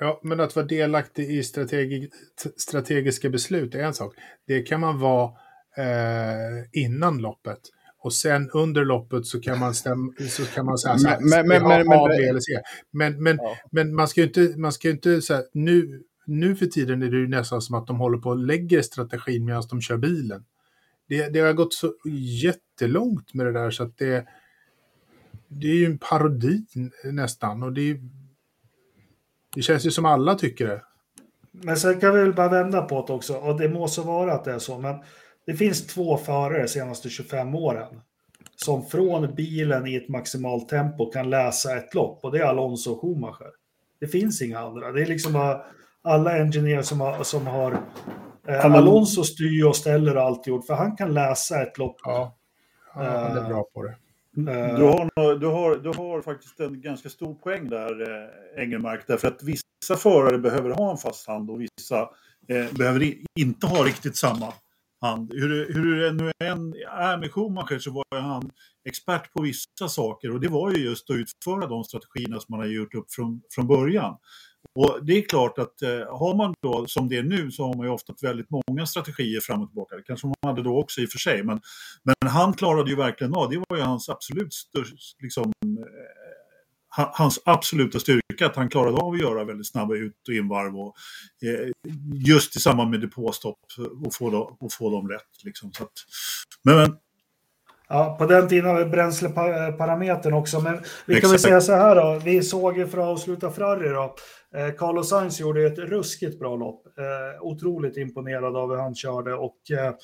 Ja, 0.00 0.20
men 0.22 0.40
att 0.40 0.56
vara 0.56 0.66
delaktig 0.66 1.30
i 1.30 1.42
strategi 1.42 2.10
strategiska 2.56 3.30
beslut 3.30 3.74
är 3.74 3.78
en 3.78 3.94
sak. 3.94 4.14
Det 4.46 4.62
kan 4.62 4.80
man 4.80 4.98
vara 4.98 5.32
eh, 5.76 6.64
innan 6.72 7.18
loppet. 7.18 7.60
Och 7.98 8.12
sen 8.12 8.50
under 8.50 8.84
loppet 8.84 9.26
så 9.26 9.40
kan 9.40 9.58
man, 9.58 9.74
stäm, 9.74 10.14
så 10.28 10.44
kan 10.44 10.66
man 10.66 10.78
säga 10.78 10.98
så 10.98 11.08
här, 11.08 11.18
men, 11.20 11.48
men, 11.48 11.68
men, 11.68 11.88
men, 11.88 11.98
A, 11.98 12.08
B 12.08 12.14
eller 12.14 12.40
C. 12.40 12.52
Men, 12.90 13.22
men, 13.22 13.36
ja. 13.36 13.56
men 13.70 13.94
man 13.94 14.08
ska 14.08 14.20
ju 14.20 14.26
inte, 14.26 14.54
man 14.56 14.72
ska 14.72 14.90
inte 14.90 15.22
så 15.22 15.34
här, 15.34 15.44
nu, 15.52 16.02
nu 16.26 16.56
för 16.56 16.66
tiden 16.66 17.02
är 17.02 17.10
det 17.10 17.16
ju 17.16 17.28
nästan 17.28 17.62
som 17.62 17.74
att 17.74 17.86
de 17.86 17.98
håller 17.98 18.18
på 18.18 18.28
och 18.28 18.38
lägger 18.38 18.82
strategin 18.82 19.44
medan 19.44 19.62
de 19.70 19.80
kör 19.80 19.96
bilen. 19.96 20.44
Det, 21.12 21.28
det 21.28 21.40
har 21.40 21.52
gått 21.52 21.74
så 21.74 21.94
jättelångt 22.42 23.34
med 23.34 23.46
det 23.46 23.52
där 23.52 23.70
så 23.70 23.82
att 23.82 23.98
det, 23.98 24.26
det 25.48 25.66
är 25.66 25.74
ju 25.74 25.86
en 25.86 25.98
parodi 25.98 26.64
nästan. 27.04 27.62
Och 27.62 27.72
det 27.72 28.00
det 29.54 29.62
känns 29.62 29.86
ju 29.86 29.90
som 29.90 30.06
alla 30.06 30.34
tycker 30.34 30.66
det. 30.66 30.82
Men 31.50 31.76
sen 31.76 32.00
kan 32.00 32.14
vi 32.14 32.20
väl 32.20 32.34
bara 32.34 32.48
vända 32.48 32.82
på 32.82 33.06
det 33.06 33.12
också. 33.12 33.34
Och 33.34 33.58
det 33.60 33.68
må 33.68 33.88
så 33.88 34.02
vara 34.02 34.32
att 34.32 34.44
det 34.44 34.52
är 34.52 34.58
så. 34.58 34.78
Men 34.78 34.96
det 35.46 35.54
finns 35.54 35.86
två 35.86 36.16
förare 36.16 36.62
de 36.62 36.68
senaste 36.68 37.08
25 37.08 37.54
åren. 37.54 38.00
Som 38.56 38.86
från 38.86 39.34
bilen 39.34 39.86
i 39.86 39.96
ett 39.96 40.08
maximalt 40.08 40.68
tempo 40.68 41.10
kan 41.10 41.30
läsa 41.30 41.76
ett 41.76 41.94
lopp. 41.94 42.24
Och 42.24 42.32
det 42.32 42.38
är 42.38 42.44
Alonso 42.44 42.90
och 42.90 43.00
Schumacher. 43.00 43.50
Det 44.00 44.06
finns 44.06 44.42
inga 44.42 44.58
andra. 44.58 44.92
Det 44.92 45.02
är 45.02 45.06
liksom 45.06 45.32
bara 45.32 45.64
alla 46.02 46.42
ingenjörer 46.42 46.82
som 46.82 47.00
har, 47.00 47.24
som 47.24 47.46
har 47.46 47.80
eh, 48.48 48.64
Alonso 48.64 49.24
styr 49.24 49.64
och 49.64 49.76
ställer 49.76 50.16
och 50.16 50.22
allt 50.22 50.46
gjort. 50.46 50.66
För 50.66 50.74
han 50.74 50.96
kan 50.96 51.14
läsa 51.14 51.62
ett 51.62 51.78
lopp. 51.78 51.96
Ja, 52.04 52.36
han 52.94 53.06
är 53.06 53.40
uh, 53.40 53.48
bra 53.48 53.64
på 53.74 53.82
det. 53.82 53.94
Eh, 54.36 54.76
du 54.78 54.84
har, 54.84 55.38
du, 55.38 55.46
har, 55.46 55.76
du 55.76 55.88
har 55.88 56.22
faktiskt 56.22 56.60
en 56.60 56.80
ganska 56.80 57.08
stor 57.08 57.34
poäng 57.34 57.68
där, 57.68 58.10
eh, 58.10 58.62
Engelmark. 58.62 59.04
Därför 59.06 59.28
att 59.28 59.42
vissa 59.42 59.96
förare 59.96 60.38
behöver 60.38 60.70
ha 60.70 60.90
en 60.90 60.96
fast 60.96 61.26
hand 61.26 61.50
och 61.50 61.60
vissa 61.60 62.00
eh, 62.48 62.72
behöver 62.72 63.14
inte 63.38 63.66
ha 63.66 63.84
riktigt 63.84 64.16
samma 64.16 64.52
hand. 65.00 65.32
Hur, 65.32 65.74
hur 65.74 66.00
det 66.00 66.12
nu 66.12 66.32
än 66.44 66.74
är 66.90 67.18
med 67.18 67.32
Schumacher 67.32 67.78
så 67.78 67.90
var 67.90 68.20
han 68.20 68.50
expert 68.84 69.32
på 69.32 69.42
vissa 69.42 69.88
saker 69.88 70.32
och 70.32 70.40
det 70.40 70.48
var 70.48 70.70
ju 70.70 70.84
just 70.84 71.10
att 71.10 71.16
utföra 71.16 71.66
de 71.66 71.84
strategierna 71.84 72.40
som 72.40 72.46
man 72.48 72.60
har 72.60 72.66
gjort 72.66 72.94
upp 72.94 73.12
från, 73.12 73.42
från 73.54 73.66
början. 73.66 74.16
Och 74.74 74.98
det 75.06 75.12
är 75.12 75.22
klart 75.22 75.58
att 75.58 75.82
eh, 75.82 75.90
har 75.90 76.36
man 76.36 76.54
då, 76.62 76.86
som 76.86 77.08
det 77.08 77.16
är 77.16 77.22
nu, 77.22 77.50
så 77.50 77.66
har 77.66 77.74
man 77.74 77.86
ju 77.86 77.92
ofta 77.92 78.14
väldigt 78.22 78.46
många 78.50 78.86
strategier 78.86 79.40
fram 79.40 79.62
och 79.62 79.68
tillbaka. 79.68 79.96
Det 79.96 80.02
kanske 80.02 80.26
man 80.26 80.34
hade 80.42 80.62
då 80.62 80.78
också 80.78 81.00
i 81.00 81.06
och 81.06 81.10
för 81.10 81.18
sig. 81.18 81.42
Men, 81.42 81.60
men 82.02 82.30
han 82.30 82.52
klarade 82.52 82.90
ju 82.90 82.96
verkligen 82.96 83.34
av, 83.34 83.50
det 83.50 83.62
var 83.68 83.76
ju 83.76 83.82
hans 83.82 84.08
absolut 84.08 84.52
störst, 84.52 85.16
liksom, 85.22 85.52
eh, 85.64 87.08
hans 87.12 87.40
absoluta 87.44 88.00
styrka, 88.00 88.46
att 88.46 88.56
han 88.56 88.68
klarade 88.68 88.96
av 88.96 89.12
att 89.12 89.20
göra 89.20 89.44
väldigt 89.44 89.68
snabba 89.68 89.94
ut 89.94 90.28
och 90.28 90.34
invarv. 90.34 90.76
Och, 90.76 90.94
eh, 91.42 91.68
just 92.26 92.56
i 92.56 92.60
samband 92.60 92.90
med 92.90 93.00
depåstopp 93.00 93.58
och 94.04 94.14
få, 94.14 94.30
dem, 94.30 94.56
och 94.60 94.72
få 94.72 94.90
dem 94.90 95.08
rätt. 95.08 95.44
Liksom. 95.44 95.72
Så 95.72 95.82
att, 95.82 95.92
men 96.64 96.96
Ja, 97.94 98.16
på 98.18 98.26
den 98.26 98.48
tiden 98.48 98.70
har 98.70 98.78
vi 98.78 98.84
bränsleparametern 98.84 100.32
också, 100.32 100.60
men 100.60 100.78
vi 101.06 101.20
kan 101.20 101.30
väl 101.30 101.38
säga 101.38 101.60
så 101.60 101.72
här 101.72 101.96
då. 101.96 102.20
Vi 102.24 102.42
såg 102.42 102.78
ju 102.78 102.86
för 102.86 102.98
att 102.98 103.04
avsluta 103.04 103.50
Ferrari 103.50 103.88
då. 103.88 104.14
Eh, 104.54 104.74
Carlos 104.74 105.08
Sainz 105.08 105.40
gjorde 105.40 105.66
ett 105.66 105.78
ruskigt 105.78 106.38
bra 106.38 106.56
lopp. 106.56 106.86
Eh, 106.98 107.42
otroligt 107.42 107.96
imponerad 107.96 108.56
av 108.56 108.70
hur 108.70 108.76
han 108.76 108.94
körde 108.94 109.34
och 109.34 109.56
eh, 109.70 109.94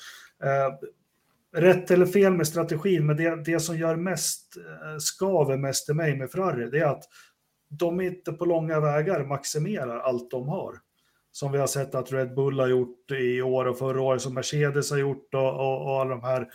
rätt 1.55 1.91
eller 1.91 2.05
fel 2.05 2.33
med 2.33 2.47
strategin, 2.47 3.05
men 3.05 3.17
det, 3.17 3.43
det 3.43 3.59
som 3.59 3.77
gör 3.77 3.95
mest 3.95 4.53
skaver 4.99 5.57
mest 5.57 5.89
i 5.89 5.93
mig 5.93 6.17
med 6.17 6.31
Ferrari, 6.31 6.69
det 6.69 6.79
är 6.79 6.85
att 6.85 7.03
de 7.69 8.01
inte 8.01 8.31
på 8.33 8.45
långa 8.45 8.79
vägar 8.79 9.23
maximerar 9.23 9.99
allt 9.99 10.31
de 10.31 10.47
har. 10.47 10.73
Som 11.31 11.51
vi 11.51 11.57
har 11.57 11.67
sett 11.67 11.95
att 11.95 12.11
Red 12.11 12.35
Bull 12.35 12.59
har 12.59 12.67
gjort 12.67 13.11
i 13.11 13.41
år 13.41 13.65
och 13.65 13.77
förra 13.77 14.01
året, 14.01 14.21
som 14.21 14.33
Mercedes 14.33 14.91
har 14.91 14.97
gjort 14.97 15.33
och, 15.33 15.53
och, 15.53 15.85
och 15.85 16.01
alla 16.01 16.09
de 16.09 16.23
här 16.23 16.47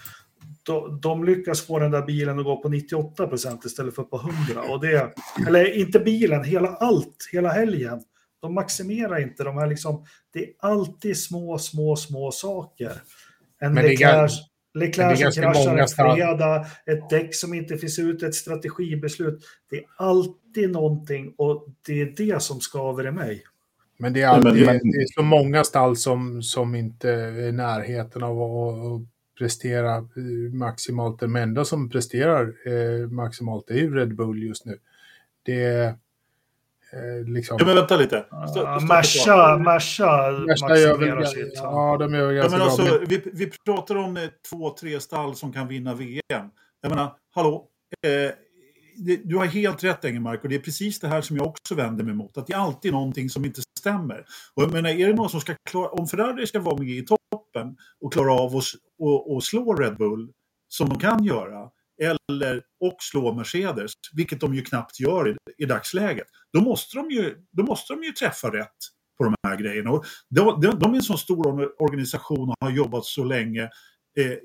de, 0.63 1.01
de 1.01 1.25
lyckas 1.25 1.67
få 1.67 1.79
den 1.79 1.91
där 1.91 2.03
bilen 2.03 2.39
att 2.39 2.45
gå 2.45 2.63
på 2.63 2.69
98 2.69 3.27
procent 3.27 3.65
istället 3.65 3.95
för 3.95 4.03
på 4.03 4.17
100. 4.17 4.73
Och 4.73 4.81
det, 4.81 5.15
eller 5.47 5.79
inte 5.79 5.99
bilen, 6.01 6.45
hela 6.45 6.69
allt, 6.69 7.29
hela 7.33 7.49
helgen. 7.49 8.03
De 8.41 8.55
maximerar 8.55 9.21
inte 9.21 9.45
de 9.45 9.59
här 9.59 9.67
liksom, 9.67 10.05
det 10.33 10.45
är 10.45 10.51
alltid 10.59 11.17
små, 11.17 11.59
små, 11.59 11.97
små 11.97 12.31
saker. 12.31 12.93
En 13.61 13.75
Leclerc, 13.75 14.33
Leclerc 14.75 15.35
som 15.35 15.43
kraschar 15.43 15.77
en 15.77 15.89
fredag, 15.89 16.67
ett 16.87 17.11
däck 17.11 17.35
som 17.35 17.55
inte 17.55 17.79
finns 17.79 17.99
ut, 17.99 18.23
ett 18.23 18.35
strategibeslut. 18.35 19.45
Det 19.71 19.77
är 19.77 19.85
alltid 19.97 20.71
någonting 20.71 21.35
och 21.39 21.67
det 21.87 22.01
är 22.01 22.15
det 22.17 22.43
som 22.43 22.61
skaver 22.61 23.07
i 23.07 23.11
mig. 23.11 23.43
Men 23.99 24.13
det 24.13 24.23
är, 24.23 24.29
alltid, 24.29 24.67
det 24.67 25.03
är 25.03 25.15
så 25.15 25.23
många 25.23 25.65
stall 25.65 25.97
som, 25.97 26.43
som 26.43 26.75
inte 26.75 27.11
är 27.11 27.49
i 27.49 27.53
närheten 27.53 28.23
av 28.23 28.43
att 28.43 29.14
prestera 29.39 29.97
eh, 29.97 30.53
maximalt. 30.53 31.21
De 31.21 31.37
enda 31.37 31.65
som 31.65 31.91
presterar 31.91 32.43
eh, 32.43 33.09
maximalt 33.09 33.71
är 33.71 33.75
ju 33.75 33.95
Red 33.95 34.17
Bull 34.17 34.43
just 34.43 34.65
nu. 34.65 34.79
Det 35.43 35.65
är 35.65 35.87
eh, 36.93 37.27
liksom... 37.27 37.57
Ja, 37.61 37.67
men 37.67 37.75
vänta 37.75 37.97
lite. 37.97 38.27
Merca, 38.89 39.59
Merca 39.59 40.31
maximerar 40.69 41.25
sitt. 41.25 41.53
Ja, 41.55 41.97
de 41.99 42.15
gör 42.15 42.33
ganska 42.33 42.57
ja, 42.57 42.67
men 42.67 42.77
bra. 42.77 42.89
Alltså, 42.89 43.07
vi, 43.09 43.31
vi 43.33 43.51
pratar 43.65 43.97
om 43.97 44.17
eh, 44.17 44.23
två, 44.51 44.71
tre 44.71 45.01
stall 45.01 45.35
som 45.35 45.53
kan 45.53 45.69
vinna 45.69 45.95
VM. 45.95 46.51
Jag 46.81 46.91
menar, 46.91 47.13
hallå, 47.35 47.69
eh, 48.07 48.31
du 49.25 49.37
har 49.37 49.45
helt 49.45 49.85
rätt 49.85 50.05
Engelmark 50.05 50.43
och 50.43 50.49
det 50.49 50.55
är 50.55 50.61
precis 50.61 51.01
det 51.01 51.09
här 51.09 51.21
som 51.21 51.37
jag 51.37 51.47
också 51.47 51.75
vänder 51.75 52.05
mig 52.05 52.15
mot. 52.15 52.39
Att 52.39 52.47
det 52.47 52.53
är 52.53 52.59
alltid 52.59 52.93
någonting 52.93 53.31
som 53.31 53.45
inte 53.45 53.61
stämmer. 53.79 54.25
Och 54.55 54.63
jag 54.63 54.73
menar, 54.73 54.91
är 54.91 55.07
det 55.07 55.15
någon 55.15 55.31
som 55.31 55.41
ska 55.41 55.55
klara, 55.71 55.89
om 55.89 56.07
Ferrari 56.07 56.47
ska 56.47 56.61
vara 56.61 56.77
med 56.77 56.89
i 56.89 57.03
toppen 57.35 57.77
och 58.01 58.13
klara 58.13 58.33
av 58.33 58.57
att 58.57 58.65
och, 58.99 59.35
och 59.35 59.45
slå 59.45 59.75
Red 59.75 59.97
Bull, 59.97 60.33
som 60.69 60.89
de 60.89 60.99
kan 60.99 61.25
göra, 61.25 61.71
eller 62.03 62.63
och 62.81 62.97
slå 63.01 63.35
Mercedes, 63.35 63.93
vilket 64.13 64.41
de 64.41 64.55
ju 64.55 64.63
knappt 64.63 65.01
gör 65.01 65.29
i, 65.29 65.37
i 65.59 65.65
dagsläget, 65.65 66.27
då 66.53 66.61
måste, 66.61 66.97
de 66.97 67.11
ju, 67.11 67.37
då 67.53 67.63
måste 67.63 67.93
de 67.93 68.03
ju 68.03 68.13
träffa 68.13 68.49
rätt 68.49 68.77
på 69.19 69.25
de 69.25 69.35
här 69.49 69.57
grejerna. 69.57 69.91
Och 69.91 70.05
de, 70.31 70.61
de, 70.61 70.79
de 70.79 70.93
är 70.93 70.97
en 70.97 71.03
så 71.03 71.17
stor 71.17 71.83
organisation 71.83 72.49
och 72.49 72.57
har 72.61 72.71
jobbat 72.71 73.05
så 73.05 73.25
länge. 73.25 73.63
Eh, 74.19 74.37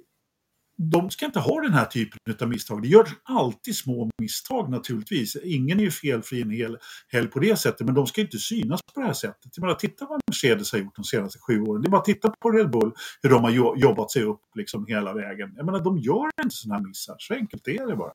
de 0.82 1.10
ska 1.10 1.26
inte 1.26 1.40
ha 1.40 1.62
den 1.62 1.74
här 1.74 1.86
typen 1.86 2.20
av 2.42 2.50
misstag. 2.50 2.82
Det 2.82 2.88
görs 2.88 3.10
alltid 3.24 3.76
små 3.76 4.10
misstag 4.18 4.70
naturligtvis. 4.70 5.36
Ingen 5.36 5.80
är 5.80 5.84
ju 5.84 5.92
felfri 5.92 6.42
en 6.42 6.50
hel 6.50 6.78
helg 7.08 7.28
på 7.28 7.40
det 7.40 7.56
sättet, 7.60 7.86
men 7.86 7.96
de 7.96 8.08
ska 8.08 8.22
inte 8.22 8.38
synas 8.38 8.82
på 8.94 9.00
det 9.00 9.06
här 9.06 9.14
sättet. 9.14 9.52
Jag 9.56 9.62
menar, 9.62 9.76
titta 9.76 10.06
vad 10.06 10.22
Mercedes 10.28 10.72
har 10.72 10.80
gjort 10.80 10.96
de 10.96 11.04
senaste 11.04 11.40
sju 11.40 11.62
åren. 11.62 11.82
Det 11.82 11.88
är 11.88 11.90
bara 11.90 11.98
att 11.98 12.06
titta 12.06 12.30
på 12.30 12.52
Red 12.52 12.72
Bull, 12.72 12.94
hur 13.22 13.30
de 13.30 13.44
har 13.44 13.78
jobbat 13.78 14.12
sig 14.12 14.24
upp 14.24 14.42
liksom 14.56 14.86
hela 14.88 15.14
vägen. 15.14 15.54
Jag 15.56 15.66
menar, 15.66 15.80
de 15.80 15.98
gör 15.98 16.30
inte 16.44 16.56
sådana 16.56 16.80
här 16.80 16.88
missar. 16.88 17.16
Så 17.20 17.34
enkelt 17.34 17.68
är 17.68 17.88
det 17.88 17.96
bara. 17.96 18.14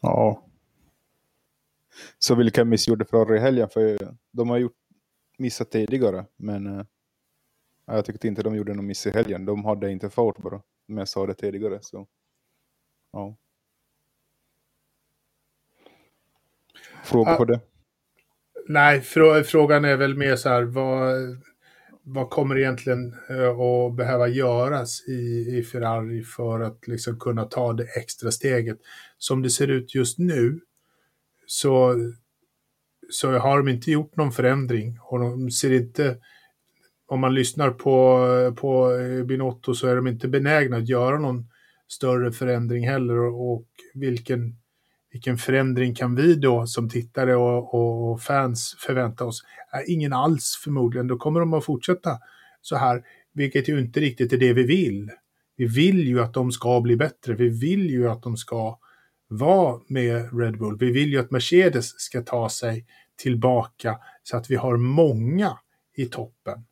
Ja. 0.00 0.46
Så 2.18 2.34
vilka 2.34 2.64
miss 2.64 2.88
gjorde 2.88 3.04
Ferrari 3.04 3.36
i 3.36 3.40
helgen? 3.40 3.68
För 3.72 3.98
de 4.32 4.50
har 4.50 4.58
gjort 4.58 4.76
missat 5.38 5.70
tidigare, 5.70 6.24
men 6.36 6.66
eh, 6.66 6.84
jag 7.86 8.04
tyckte 8.04 8.28
inte 8.28 8.42
de 8.42 8.56
gjorde 8.56 8.74
någon 8.74 8.86
miss 8.86 9.06
i 9.06 9.10
helgen. 9.10 9.44
De 9.44 9.64
hade 9.64 9.90
inte 9.90 10.10
fart 10.10 10.38
bara. 10.38 10.62
Men 10.86 10.98
jag 10.98 11.08
sa 11.08 11.26
det 11.26 11.34
tidigare. 11.34 11.78
Så. 11.82 12.06
Ja. 13.12 13.36
Fråga 17.04 17.36
på 17.36 17.44
det? 17.44 17.60
Nej, 18.68 19.00
frå 19.00 19.42
frågan 19.42 19.84
är 19.84 19.96
väl 19.96 20.16
mer 20.16 20.36
så 20.36 20.48
här, 20.48 20.62
vad, 20.62 21.16
vad 22.02 22.30
kommer 22.30 22.58
egentligen 22.58 23.14
uh, 23.30 23.60
att 23.60 23.96
behöva 23.96 24.28
göras 24.28 25.08
i, 25.08 25.46
i 25.58 25.62
Ferrari 25.62 26.22
för 26.22 26.60
att 26.60 26.88
liksom 26.88 27.18
kunna 27.18 27.44
ta 27.44 27.72
det 27.72 27.84
extra 27.84 28.30
steget? 28.30 28.78
Som 29.18 29.42
det 29.42 29.50
ser 29.50 29.68
ut 29.68 29.94
just 29.94 30.18
nu 30.18 30.60
så, 31.46 31.94
så 33.10 33.32
har 33.32 33.58
de 33.58 33.68
inte 33.68 33.90
gjort 33.90 34.16
någon 34.16 34.32
förändring 34.32 34.98
och 35.02 35.18
de 35.18 35.50
ser 35.50 35.72
inte 35.72 36.16
om 37.12 37.20
man 37.20 37.34
lyssnar 37.34 37.70
på, 37.70 38.26
på 38.56 38.90
Binotto 39.24 39.74
så 39.74 39.86
är 39.86 39.96
de 39.96 40.06
inte 40.06 40.28
benägna 40.28 40.76
att 40.76 40.88
göra 40.88 41.18
någon 41.18 41.48
större 41.88 42.32
förändring 42.32 42.88
heller. 42.88 43.18
Och 43.18 43.66
vilken, 43.94 44.56
vilken 45.12 45.38
förändring 45.38 45.94
kan 45.94 46.14
vi 46.14 46.34
då 46.34 46.66
som 46.66 46.88
tittare 46.88 47.36
och, 47.36 47.74
och 47.74 48.22
fans 48.22 48.76
förvänta 48.78 49.24
oss? 49.24 49.42
Ingen 49.86 50.12
alls 50.12 50.60
förmodligen. 50.64 51.06
Då 51.06 51.16
kommer 51.16 51.40
de 51.40 51.54
att 51.54 51.64
fortsätta 51.64 52.18
så 52.60 52.76
här, 52.76 53.02
vilket 53.34 53.68
ju 53.68 53.80
inte 53.80 54.00
riktigt 54.00 54.32
är 54.32 54.38
det 54.38 54.52
vi 54.52 54.62
vill. 54.62 55.10
Vi 55.56 55.66
vill 55.66 56.08
ju 56.08 56.20
att 56.20 56.34
de 56.34 56.52
ska 56.52 56.80
bli 56.80 56.96
bättre. 56.96 57.34
Vi 57.34 57.48
vill 57.48 57.90
ju 57.90 58.08
att 58.08 58.22
de 58.22 58.36
ska 58.36 58.78
vara 59.28 59.80
med 59.88 60.38
Red 60.40 60.58
Bull. 60.58 60.78
Vi 60.78 60.90
vill 60.90 61.12
ju 61.12 61.18
att 61.18 61.30
Mercedes 61.30 62.00
ska 62.00 62.22
ta 62.22 62.48
sig 62.48 62.86
tillbaka 63.22 63.98
så 64.22 64.36
att 64.36 64.50
vi 64.50 64.56
har 64.56 64.76
många 64.76 65.58
i 65.96 66.06
toppen. 66.06 66.64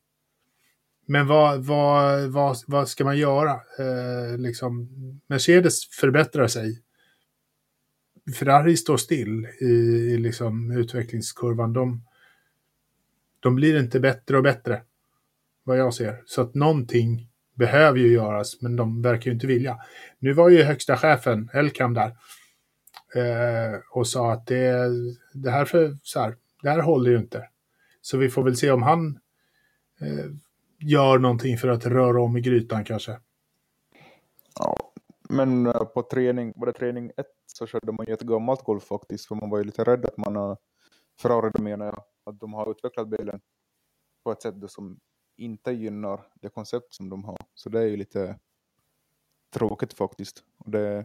Men 1.11 1.27
vad, 1.27 1.65
vad, 1.65 2.29
vad, 2.29 2.57
vad 2.67 2.89
ska 2.89 3.05
man 3.05 3.19
göra? 3.19 3.51
Eh, 3.53 4.39
liksom, 4.39 4.89
Mercedes 5.27 5.89
förbättrar 5.91 6.47
sig. 6.47 6.83
Ferrari 8.39 8.77
står 8.77 8.97
still 8.97 9.47
i, 9.61 9.65
i 9.65 10.19
liksom 10.19 10.71
utvecklingskurvan. 10.71 11.73
De, 11.73 12.05
de 13.41 13.55
blir 13.55 13.81
inte 13.81 14.01
bättre 14.01 14.37
och 14.37 14.43
bättre, 14.43 14.83
vad 15.65 15.79
jag 15.79 15.95
ser. 15.95 16.23
Så 16.27 16.43
att 16.43 16.55
någonting 16.55 17.29
behöver 17.55 17.99
ju 17.99 18.13
göras, 18.13 18.63
men 18.63 18.77
de 18.77 19.03
verkar 19.03 19.27
ju 19.27 19.35
inte 19.35 19.47
vilja. 19.47 19.79
Nu 20.19 20.33
var 20.33 20.49
ju 20.49 20.63
högsta 20.63 20.97
chefen, 20.97 21.51
Elkam, 21.53 21.95
där 21.95 22.17
eh, 23.15 23.81
och 23.91 24.09
sa 24.09 24.33
att 24.33 24.47
det, 24.47 24.91
det, 25.35 25.51
här 25.51 25.65
för, 25.65 25.97
så 26.03 26.21
här, 26.21 26.37
det 26.63 26.71
här 26.71 26.81
håller 26.81 27.11
ju 27.11 27.19
inte. 27.19 27.49
Så 28.01 28.19
vi 28.19 28.31
får 28.31 28.43
väl 28.43 28.57
se 28.57 28.71
om 28.71 28.83
han 28.83 29.19
eh, 30.01 30.31
gör 30.81 31.19
någonting 31.19 31.57
för 31.57 31.69
att 31.69 31.87
röra 31.87 32.23
om 32.23 32.37
i 32.37 32.41
grytan 32.41 32.85
kanske. 32.85 33.21
Ja, 34.59 34.93
men 35.29 35.67
eh, 35.67 35.85
på 35.85 36.03
träning, 36.03 36.53
var 36.57 36.67
det 36.67 36.73
träning 36.73 37.11
ett 37.17 37.27
så 37.47 37.67
körde 37.67 37.93
man 37.93 38.07
ju 38.07 38.13
ett 38.13 38.21
gammalt 38.21 38.65
golf 38.65 38.85
faktiskt, 38.85 39.29
för 39.29 39.35
man 39.35 39.51
var 39.51 39.59
ju 39.59 39.65
lite 39.65 39.85
rädd 39.85 40.05
att 40.05 40.17
man 40.17 40.37
eh, 40.37 40.43
har, 40.43 40.59
Ferrari 41.23 41.63
menar 41.63 41.87
jag, 41.87 42.05
att 42.25 42.41
de 42.41 42.53
har 42.53 42.71
utvecklat 42.71 43.09
bilen 43.09 43.41
på 44.25 44.33
ett 44.33 44.43
sätt 44.43 44.55
som 44.69 45.01
inte 45.37 45.73
gynnar 45.73 46.27
det 46.35 46.49
koncept 46.49 46.95
som 46.95 47.09
de 47.11 47.25
har. 47.25 47.39
Så 47.55 47.69
det 47.69 47.81
är 47.81 47.87
ju 47.87 47.97
lite 47.97 48.39
tråkigt 49.55 49.93
faktiskt. 49.93 50.45
Och 50.59 50.71
det, 50.71 51.05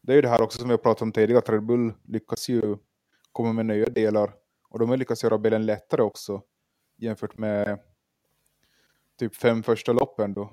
det 0.00 0.12
är 0.12 0.16
ju 0.16 0.22
det 0.22 0.28
här 0.28 0.42
också 0.42 0.58
som 0.58 0.68
vi 0.68 0.72
har 0.72 0.78
pratat 0.78 1.02
om 1.02 1.12
tidigare, 1.12 1.38
att 1.38 1.48
Red 1.48 1.66
Bull 1.66 1.92
lyckas 2.04 2.48
ju 2.48 2.76
komma 3.32 3.52
med 3.52 3.66
nya 3.66 3.86
delar 3.86 4.34
och 4.68 4.78
de 4.78 4.88
har 4.88 4.96
lyckats 4.96 5.24
göra 5.24 5.38
bilen 5.38 5.66
lättare 5.66 6.02
också 6.02 6.42
jämfört 6.96 7.38
med 7.38 7.78
typ 9.18 9.36
fem 9.36 9.62
första 9.62 9.92
loppen 9.92 10.34
då. 10.34 10.52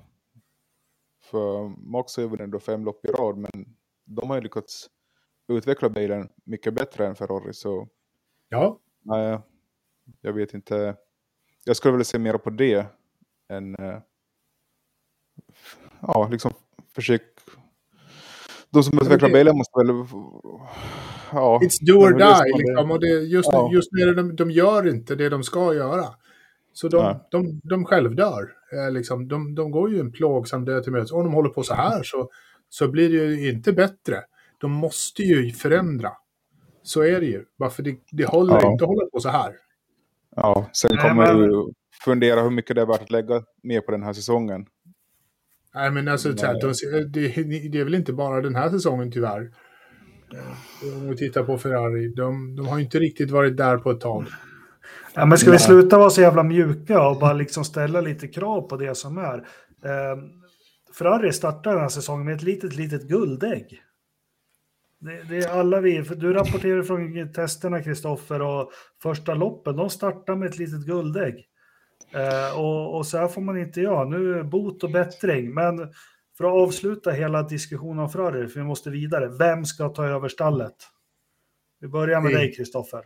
För 1.22 1.68
Max 1.90 2.16
har 2.16 2.22
ju 2.22 2.28
vunnit 2.28 2.52
då 2.52 2.60
fem 2.60 2.84
lopp 2.84 3.04
i 3.04 3.08
rad, 3.08 3.36
men 3.36 3.76
de 4.04 4.30
har 4.30 4.36
ju 4.36 4.42
lyckats 4.42 4.90
utveckla 5.48 5.88
bilen 5.88 6.28
mycket 6.44 6.74
bättre 6.74 7.06
än 7.06 7.14
Ferrari. 7.14 7.54
Så 7.54 7.88
ja. 8.48 8.78
Nej, 9.02 9.38
jag 10.20 10.32
vet 10.32 10.54
inte. 10.54 10.96
Jag 11.64 11.76
skulle 11.76 11.92
vilja 11.92 12.04
se 12.04 12.18
mer 12.18 12.38
på 12.38 12.50
det 12.50 12.86
än 13.48 13.74
äh, 13.74 13.98
ja, 16.00 16.28
liksom 16.30 16.50
försök. 16.94 17.22
De 18.70 18.82
som 18.82 18.98
utvecklar 18.98 19.28
det... 19.28 19.34
bilen 19.34 19.56
måste 19.56 19.78
väl 19.78 19.86
ja. 21.32 21.60
It's 21.62 21.86
do 21.86 21.92
or 21.92 22.12
die 22.12 22.58
liksom. 22.58 22.90
Och 22.90 23.00
det, 23.00 23.06
just, 23.06 23.48
ja. 23.52 23.70
just 23.72 23.92
när 23.92 24.14
de, 24.14 24.36
de 24.36 24.50
gör 24.50 24.88
inte 24.88 25.14
det 25.14 25.28
de 25.28 25.42
ska 25.42 25.74
göra. 25.74 26.04
Så 26.72 26.88
de, 26.88 27.20
de, 27.30 27.60
de 27.64 27.84
självdör. 27.84 28.52
Eh, 28.72 28.92
liksom, 28.92 29.28
de, 29.28 29.54
de 29.54 29.70
går 29.70 29.90
ju 29.90 30.00
en 30.00 30.12
plågsam 30.12 30.64
död 30.64 30.82
till 30.82 30.92
mötes. 30.92 31.12
Om 31.12 31.24
de 31.24 31.32
håller 31.32 31.50
på 31.50 31.62
så 31.62 31.74
här 31.74 32.02
så, 32.02 32.30
så 32.68 32.88
blir 32.88 33.08
det 33.08 33.34
ju 33.34 33.50
inte 33.50 33.72
bättre. 33.72 34.16
De 34.58 34.72
måste 34.72 35.22
ju 35.22 35.50
förändra. 35.50 36.10
Så 36.82 37.02
är 37.02 37.20
det 37.20 37.26
ju. 37.26 37.44
Varför 37.56 37.82
det, 37.82 37.96
det 38.10 38.24
håller 38.24 38.54
ja. 38.54 38.72
inte 38.72 38.84
att 38.84 38.88
hålla 38.88 39.06
på 39.12 39.20
så 39.20 39.28
här. 39.28 39.52
Ja, 40.36 40.70
sen 40.72 40.96
kommer 40.96 41.34
men... 41.34 41.48
du 41.48 41.72
fundera 42.04 42.42
hur 42.42 42.50
mycket 42.50 42.76
det 42.76 42.82
är 42.82 42.86
värt 42.86 43.02
att 43.02 43.10
lägga 43.10 43.42
mer 43.62 43.80
på 43.80 43.92
den 43.92 44.02
här 44.02 44.12
säsongen. 44.12 44.66
Nej, 45.74 45.90
men 45.90 46.08
alltså, 46.08 46.28
Nej. 46.28 46.60
De, 46.60 46.72
det, 47.08 47.68
det 47.68 47.80
är 47.80 47.84
väl 47.84 47.94
inte 47.94 48.12
bara 48.12 48.40
den 48.40 48.54
här 48.54 48.70
säsongen 48.70 49.12
tyvärr. 49.12 49.50
Eh, 50.32 50.96
om 50.96 51.08
vi 51.08 51.16
tittar 51.16 51.42
på 51.42 51.58
Ferrari, 51.58 52.08
de, 52.08 52.56
de 52.56 52.68
har 52.68 52.78
inte 52.78 52.98
riktigt 52.98 53.30
varit 53.30 53.56
där 53.56 53.78
på 53.78 53.90
ett 53.90 54.00
tag. 54.00 54.26
Ja, 55.14 55.26
men 55.26 55.38
ska 55.38 55.50
vi 55.50 55.58
sluta 55.58 55.98
vara 55.98 56.10
så 56.10 56.20
jävla 56.20 56.42
mjuka 56.42 57.08
och 57.08 57.18
bara 57.18 57.32
liksom 57.32 57.64
ställa 57.64 58.00
lite 58.00 58.28
krav 58.28 58.62
på 58.62 58.76
det 58.76 58.94
som 58.94 59.18
är? 59.18 59.38
Eh, 59.84 60.16
Ferrari 60.98 61.32
startar 61.32 61.72
den 61.72 61.80
här 61.80 61.88
säsongen 61.88 62.26
med 62.26 62.34
ett 62.34 62.42
litet, 62.42 62.76
litet 62.76 63.02
guldägg. 63.02 63.82
Det, 64.98 65.22
det, 65.28 65.38
är 65.38 65.58
alla 65.60 65.80
vi, 65.80 66.00
du 66.00 66.32
rapporterar 66.32 66.82
från 66.82 67.32
testerna 67.32 67.82
Kristoffer 67.82 68.42
och 68.42 68.72
första 69.02 69.34
loppen, 69.34 69.76
de 69.76 69.90
startar 69.90 70.36
med 70.36 70.48
ett 70.48 70.58
litet 70.58 70.86
guldägg. 70.86 71.46
Eh, 72.14 72.58
och, 72.58 72.96
och, 72.96 73.06
så 73.06 73.18
här 73.18 73.28
får 73.28 73.40
man 73.40 73.58
inte 73.58 73.80
göra, 73.80 74.04
nu 74.04 74.38
är 74.38 74.42
bot 74.42 74.84
och 74.84 74.90
bättring. 74.90 75.54
Men 75.54 75.78
för 76.38 76.44
att 76.44 76.68
avsluta 76.68 77.10
hela 77.10 77.42
diskussionen 77.42 77.98
om 77.98 78.10
Ferrari, 78.10 78.48
för 78.48 78.60
vi 78.60 78.66
måste 78.66 78.90
vidare, 78.90 79.28
vem 79.38 79.64
ska 79.64 79.88
ta 79.88 80.06
över 80.06 80.28
stallet? 80.28 80.74
Vi 81.80 81.88
börjar 81.88 82.20
med 82.20 82.32
dig 82.32 82.54
Kristoffer. 82.54 83.02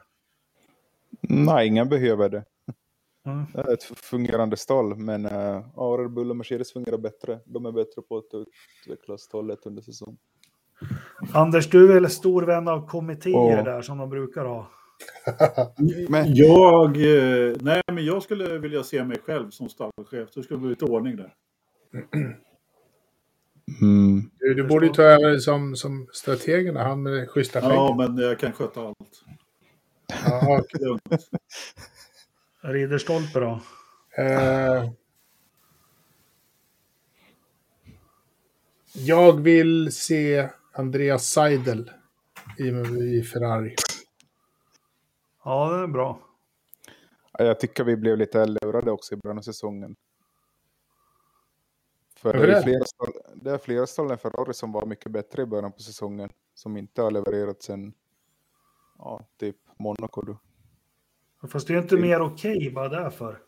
Nej, 1.20 1.66
ingen 1.66 1.88
behöver 1.88 2.28
det. 2.28 2.44
Mm. 3.26 3.44
Det 3.52 3.60
är 3.60 3.72
ett 3.72 3.82
fungerande 3.82 4.56
stall, 4.56 4.96
men 4.96 5.26
äh, 5.26 5.62
Red 5.98 6.10
Bull 6.10 6.30
och 6.30 6.36
Mercedes 6.36 6.72
fungerar 6.72 6.98
bättre. 6.98 7.38
De 7.44 7.66
är 7.66 7.72
bättre 7.72 8.02
på 8.02 8.16
att 8.16 8.46
utveckla 8.84 9.18
stallet 9.18 9.66
under 9.66 9.82
säsong. 9.82 10.16
Anders, 11.32 11.70
du 11.70 11.90
är 11.90 11.94
väl 11.94 12.10
stor 12.10 12.42
vän 12.42 12.68
av 12.68 12.86
kommittéer 12.86 13.60
oh. 13.60 13.64
där 13.64 13.82
som 13.82 13.98
de 13.98 14.10
brukar 14.10 14.44
ha? 14.44 14.70
men... 16.08 16.34
Jag, 16.34 16.96
eh, 16.96 17.56
nej, 17.60 17.82
men 17.92 18.04
jag 18.04 18.22
skulle 18.22 18.58
vilja 18.58 18.82
se 18.82 19.04
mig 19.04 19.18
själv 19.18 19.50
som 19.50 19.68
stallchef. 19.68 20.28
Det 20.34 20.42
skulle 20.42 20.60
bli 20.60 20.68
lite 20.68 20.84
ordning 20.84 21.16
där. 21.16 21.34
Mm. 23.82 24.30
Du, 24.38 24.54
du 24.54 24.64
borde 24.64 24.86
ju 24.86 24.92
ta 24.92 25.02
över 25.02 25.38
som, 25.38 25.76
som 25.76 26.06
strategerna, 26.12 26.82
han 26.82 27.02
med 27.02 27.30
schyssta 27.30 27.60
skägg. 27.60 27.70
Ja, 27.70 27.94
men 27.98 28.16
jag 28.16 28.38
kan 28.38 28.52
sköta 28.52 28.80
allt. 28.80 29.24
Ja, 30.08 30.62
Lugnt. 30.80 31.28
Ridderstolpe 32.60 33.40
då? 33.40 33.60
Eh, 34.18 34.90
jag 38.92 39.40
vill 39.40 39.92
se 39.92 40.48
Andreas 40.72 41.26
Seidel 41.26 41.90
i, 42.58 42.68
i 43.18 43.22
Ferrari. 43.22 43.74
Ja, 45.44 45.70
det 45.70 45.82
är 45.82 45.86
bra. 45.86 46.20
Ja, 47.38 47.44
Jag 47.44 47.60
tycker 47.60 47.84
vi 47.84 47.96
blev 47.96 48.16
lite 48.16 48.46
lurade 48.46 48.90
också 48.90 49.14
i 49.14 49.16
början 49.16 49.38
av 49.38 49.42
säsongen. 49.42 49.96
För 52.16 52.32
det 52.32 52.42
är, 52.42 52.46
det? 52.46 52.62
flera 52.62 52.84
det 53.34 53.50
är 53.50 53.58
flera 53.58 53.86
stall 53.86 54.10
än 54.10 54.18
Ferrari 54.18 54.54
som 54.54 54.72
var 54.72 54.86
mycket 54.86 55.12
bättre 55.12 55.42
i 55.42 55.46
början 55.46 55.72
på 55.72 55.82
säsongen. 55.82 56.30
Som 56.54 56.76
inte 56.76 57.02
har 57.02 57.10
levererat 57.10 57.62
sen 57.62 57.92
ja, 58.98 59.20
typ 59.38 59.56
Monaco. 59.78 60.22
Då. 60.22 60.38
Fast 61.48 61.68
det 61.68 61.74
är 61.74 61.78
inte 61.78 61.96
mer 61.96 62.20
okej 62.20 62.70
bara 62.74 62.88
därför. 62.88 63.38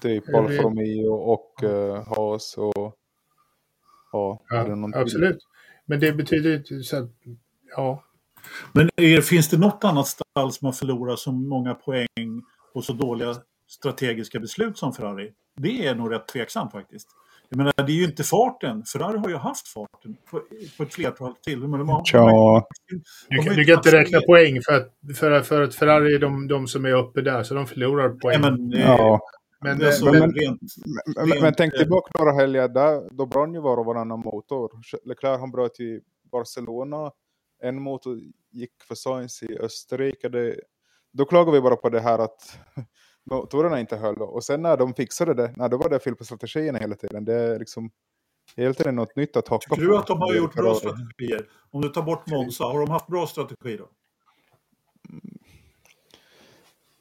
Typ 0.00 0.24
Jag 0.26 0.36
Alfa 0.36 0.52
vet. 0.52 0.62
Romeo 0.62 1.12
och 1.12 1.62
uh, 1.62 2.08
Haas 2.08 2.54
och 2.58 2.98
ja, 4.12 4.40
är 4.50 4.64
det 4.64 4.90
Ja, 4.92 5.00
absolut. 5.00 5.38
Men 5.86 6.00
det 6.00 6.12
betyder 6.12 6.50
ju 6.50 6.56
inte 6.56 6.80
så 6.82 6.96
att, 6.96 7.10
ja. 7.76 8.04
Men 8.72 8.90
är, 8.96 9.20
finns 9.20 9.48
det 9.48 9.58
något 9.58 9.84
annat 9.84 10.06
stall 10.06 10.52
som 10.52 10.66
har 10.66 10.72
förlorat 10.72 11.18
så 11.18 11.32
många 11.32 11.74
poäng 11.74 12.42
på 12.72 12.82
så 12.82 12.92
dåliga 12.92 13.34
strategiska 13.66 14.40
beslut 14.40 14.78
som 14.78 14.92
Ferrari? 14.92 15.32
Det 15.56 15.86
är 15.86 15.94
nog 15.94 16.12
rätt 16.12 16.28
tveksamt 16.28 16.72
faktiskt. 16.72 17.08
Jag 17.54 17.56
menar, 17.58 17.72
det 17.76 17.82
är 17.92 17.96
ju 17.96 18.04
inte 18.04 18.22
farten. 18.22 18.84
Ferrari 18.84 19.18
har 19.18 19.28
ju 19.28 19.36
haft 19.36 19.68
farten 19.68 20.16
på, 20.30 20.42
på 20.76 20.82
ett 20.82 20.94
flertal 20.94 21.34
till. 21.44 21.58
Men 21.58 21.70
de 21.78 21.88
har, 21.88 22.02
Ja, 22.12 22.68
Du, 23.28 23.36
kan- 23.36 23.44
du 23.44 23.50
inte 23.50 23.64
kan 23.64 23.74
inte 23.78 23.92
räkna 23.92 24.20
det. 24.20 24.26
poäng 24.26 24.60
för 24.62 24.72
att, 24.76 25.18
för, 25.18 25.40
för 25.40 25.62
att 25.62 25.74
Ferrari 25.74 26.14
är 26.14 26.18
de, 26.18 26.48
de 26.48 26.66
som 26.68 26.84
är 26.84 26.92
uppe 26.94 27.20
där, 27.20 27.42
så 27.42 27.54
de 27.54 27.66
förlorar 27.66 28.08
poäng. 28.08 28.40
Nej, 28.40 28.50
men, 28.50 28.72
eh, 28.72 28.80
ja. 28.80 29.20
men, 29.60 29.84
alltså, 29.86 30.04
men, 30.04 30.18
men- 30.20 30.32
rent, 30.32 30.60
Men, 31.16 31.28
men, 31.28 31.40
men 31.40 31.54
tänk 31.56 31.74
eh, 31.74 31.78
tillbaka 31.78 32.10
några 32.18 32.32
helger 32.32 32.68
där, 32.68 33.08
då 33.10 33.26
brann 33.26 33.54
ju 33.54 33.60
var 33.60 33.76
och 33.76 33.86
varannan 33.86 34.20
motor. 34.20 34.70
Leclerc 35.04 35.40
han 35.40 35.50
bröt 35.50 35.80
i 35.80 36.00
Barcelona, 36.32 37.10
en 37.62 37.82
motor 37.82 38.18
gick 38.50 38.82
för 38.88 38.94
Sainz 38.94 39.42
i 39.42 39.58
Österrike. 39.58 40.28
Det, 40.28 40.56
då 41.12 41.24
klagar 41.24 41.52
vi 41.52 41.60
bara 41.60 41.76
på 41.76 41.88
det 41.88 42.00
här 42.00 42.18
att 42.18 42.58
motorerna 43.24 43.80
inte 43.80 43.96
höll. 43.96 44.22
Och 44.22 44.44
sen 44.44 44.62
när 44.62 44.76
de 44.76 44.94
fixade 44.94 45.34
det, 45.34 45.52
när 45.56 45.68
då 45.68 45.76
var 45.76 45.88
det 45.88 45.98
fel 45.98 46.16
på 46.16 46.24
strategierna 46.24 46.78
hela 46.78 46.94
tiden. 46.94 47.24
Det 47.24 47.34
är 47.34 47.58
liksom 47.58 47.90
hela 48.56 48.74
tiden 48.74 48.96
något 48.96 49.16
nytt 49.16 49.36
att 49.36 49.48
haka 49.48 49.74
tycker 49.74 49.88
du 49.88 49.96
att 49.96 50.06
de 50.06 50.20
har 50.20 50.34
gjort 50.34 50.54
bra 50.54 50.74
strategier? 50.74 51.48
Om 51.70 51.80
du 51.80 51.88
tar 51.88 52.02
bort 52.02 52.30
Monza, 52.30 52.64
har 52.64 52.80
de 52.80 52.90
haft 52.90 53.06
bra 53.06 53.26
strategi 53.26 53.76
då? 53.76 53.88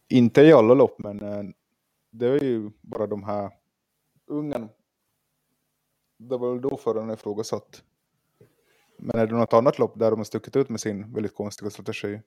Inte 0.10 0.42
i 0.42 0.54
alla 0.54 0.74
lopp, 0.74 1.00
men 1.00 1.22
eh, 1.22 1.44
det 2.12 2.28
är 2.28 2.44
ju 2.44 2.72
bara 2.82 3.08
de 3.08 3.24
här 3.24 3.52
Ungern. 4.28 4.70
Det 6.18 6.38
var 6.38 6.52
väl 6.52 6.62
då 6.62 6.78
föraren 6.78 7.10
ifrågasatt. 7.10 7.84
Men 9.00 9.20
är 9.20 9.28
det 9.28 9.36
något 9.36 9.54
annat 9.54 9.80
lopp 9.80 10.00
där 10.00 10.12
de 10.12 10.20
har 10.20 10.24
stuckit 10.24 10.56
ut 10.56 10.70
med 10.70 10.80
sin 10.80 11.14
väldigt 11.14 11.36
konstiga 11.36 11.70
strategi? 11.70 12.22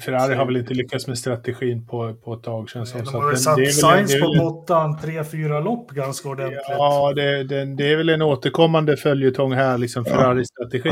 Ferrari 0.00 0.34
har 0.34 0.46
väl 0.46 0.56
inte 0.56 0.74
lyckats 0.74 1.06
med 1.06 1.18
strategin 1.18 1.86
på, 1.86 2.14
på 2.14 2.34
ett 2.34 2.42
tag 2.42 2.68
känns 2.70 2.92
det 2.92 2.98
De 2.98 3.04
som. 3.04 3.12
Så 3.12 3.18
har 3.18 3.26
väl 3.26 3.34
att 3.34 3.40
satt 3.40 3.56
det 3.56 3.62
är 3.62 3.66
väl- 3.66 3.74
Sainz 3.74 4.20
på 4.20 4.34
botten 4.38 4.98
tre, 4.98 5.24
fyra 5.24 5.60
lopp 5.60 5.90
ganska 5.90 6.28
ordentligt. 6.28 6.60
Ja, 6.68 7.12
det, 7.12 7.44
det, 7.44 7.64
det 7.76 7.92
är 7.92 7.96
väl 7.96 8.08
en 8.08 8.22
återkommande 8.22 8.96
följetong 8.96 9.52
här, 9.52 9.78
liksom 9.78 10.04
Ferrari-strategi. 10.04 10.88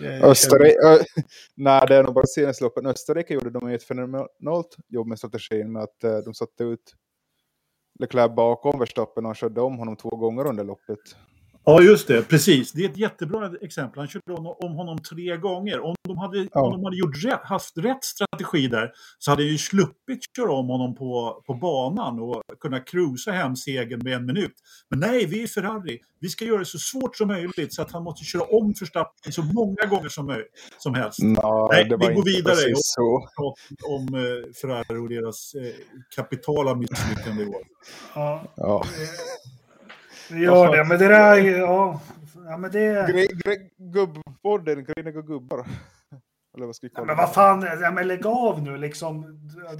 Eh, 0.00 0.24
Österrike, 0.24 0.76
ö, 0.86 0.98
nej 1.56 1.84
det 1.88 1.96
är 1.96 2.02
nog 2.02 2.14
bara 2.14 2.26
senaste 2.26 2.64
loppen. 2.64 2.86
Österrike 2.86 3.34
gjorde 3.34 3.50
de 3.50 3.68
ett 3.68 3.82
fenomenalt 3.84 4.76
jobb 4.88 5.06
med 5.06 5.18
strategin 5.18 5.72
med 5.72 5.82
att 5.82 6.04
eh, 6.04 6.16
de 6.24 6.34
satte 6.34 6.64
ut 6.64 6.92
Leclerc 7.98 8.34
bakom 8.34 8.78
Verstappen 8.78 9.26
och 9.26 9.36
körde 9.36 9.60
om 9.60 9.78
honom 9.78 9.96
två 9.96 10.08
gånger 10.08 10.46
under 10.46 10.64
loppet. 10.64 10.98
Ja, 11.68 11.82
just 11.82 12.08
det. 12.08 12.22
Precis. 12.22 12.72
Det 12.72 12.84
är 12.84 12.88
ett 12.88 12.96
jättebra 12.98 13.50
exempel. 13.62 13.98
Han 13.98 14.08
körde 14.08 14.32
om 14.32 14.46
om 14.46 14.72
honom 14.72 14.98
tre 14.98 15.36
gånger. 15.36 15.80
Om 15.80 15.94
de 16.08 16.18
hade, 16.18 16.48
Ja. 16.52 16.60
om 16.66 16.72
de 16.72 16.84
hade 16.84 16.96
gjort 16.96 17.24
rätt, 17.24 17.40
haft 17.44 17.78
rätt 17.78 18.04
strategi 18.04 18.68
där 18.68 18.90
så 19.18 19.30
hade 19.30 19.42
jag 19.42 19.52
ju 19.52 19.58
sluppit 19.58 20.20
köra 20.36 20.52
om 20.52 20.66
honom 20.68 20.94
på, 20.94 21.42
på 21.46 21.54
banan 21.54 22.20
och 22.20 22.42
kunna 22.60 22.80
cruisa 22.80 23.30
hem 23.30 23.56
segern 23.56 24.00
med 24.04 24.12
en 24.12 24.26
minut. 24.26 24.52
Men 24.90 25.00
nej, 25.00 25.26
vi 25.26 25.42
är 25.42 25.46
Ferrari. 25.46 25.98
Vi 26.20 26.28
ska 26.28 26.44
göra 26.44 26.58
det 26.58 26.64
så 26.64 26.78
svårt 26.78 27.16
som 27.16 27.28
möjligt 27.28 27.74
så 27.74 27.82
att 27.82 27.92
han 27.92 28.02
måste 28.04 28.24
köra 28.24 28.42
om 28.42 28.74
Verstappen 28.80 29.32
så 29.32 29.42
många 29.42 29.84
gånger 29.90 30.08
som, 30.08 30.30
möj- 30.30 30.44
som 30.78 30.94
helst. 30.94 31.18
Nå, 31.22 31.68
Nej, 31.72 31.84
det 31.84 31.96
vi 31.96 32.06
var 32.06 32.12
går 32.12 32.28
inte 32.28 32.30
vidare. 32.30 32.54
precis 32.54 32.78
så. 32.82 33.28
Pratat 33.36 33.90
om 33.90 34.14
eh, 34.14 34.52
Ferrari 34.60 34.98
och 35.04 35.08
deras 35.08 35.54
eh, 35.54 35.74
kapitala 36.16 36.74
misslyckande 36.74 37.42
i 37.42 37.46
år. 37.46 37.62
Ja, 38.14 38.44
Ja. 38.56 38.84
Vi 40.30 40.40
gör 40.44 40.76
det. 40.76 40.84
Men 40.84 40.98
det 40.98 41.08
där, 41.08 41.36
är- 41.38 41.58
ja. 41.58 42.00
ja 42.48 42.56
men 42.56 42.70
det... 42.70 43.12
Gre, 43.12 43.26
gre, 43.26 43.56
gubbpodden, 43.78 44.84
griniga 44.84 45.20
gubbar. 45.20 45.66
Eller 46.56 46.66
vad 46.66 46.76
ska 46.76 46.86
vi 46.86 46.90
Ja, 46.94 46.96
kalla 46.96 47.06
men 47.06 47.16
vad 47.16 47.34
fan, 47.34 47.66
ja, 47.82 47.90
men 47.90 48.08
lägg 48.08 48.26
av 48.26 48.62
nu 48.62 48.76
liksom. 48.76 49.22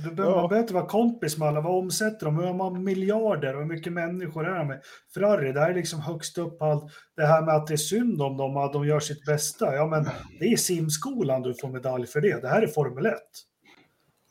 Du, 0.04 0.10
du, 0.10 0.22
Ja. 0.22 0.28
Man 0.30 0.48
behöver 0.48 0.58
inte 0.58 0.74
vara 0.74 0.86
kompis 0.86 1.38
med 1.38 1.48
alla. 1.48 1.60
Vad 1.60 1.78
omsätter 1.78 2.26
de? 2.26 2.36
Hur 2.36 2.46
har 2.46 2.54
man 2.54 2.84
miljarder 2.84 3.54
och 3.54 3.60
hur 3.60 3.68
mycket 3.68 3.92
människor 3.92 4.46
är 4.48 4.58
de 4.58 4.66
med? 4.68 4.80
Ferrari, 5.14 5.52
det 5.52 5.60
här 5.60 5.70
är 5.70 5.74
liksom 5.74 6.00
högst 6.00 6.38
upp 6.38 6.62
allt. 6.62 6.84
Det 7.16 7.26
här 7.26 7.42
med 7.42 7.54
att 7.54 7.66
det 7.66 7.74
är 7.74 7.76
synd 7.76 8.22
om 8.22 8.36
dem 8.36 8.56
att 8.56 8.72
de 8.72 8.86
gör 8.86 9.00
sitt 9.00 9.24
bästa. 9.24 9.74
Ja, 9.74 9.86
men 9.86 10.04
det 10.40 10.52
är 10.52 10.56
simskolan 10.56 11.42
du 11.42 11.54
får 11.54 11.68
medalj 11.68 12.06
för 12.06 12.20
det. 12.20 12.42
Det 12.42 12.48
här 12.48 12.62
är 12.62 12.66
Formel 12.66 13.06
1. 13.06 13.14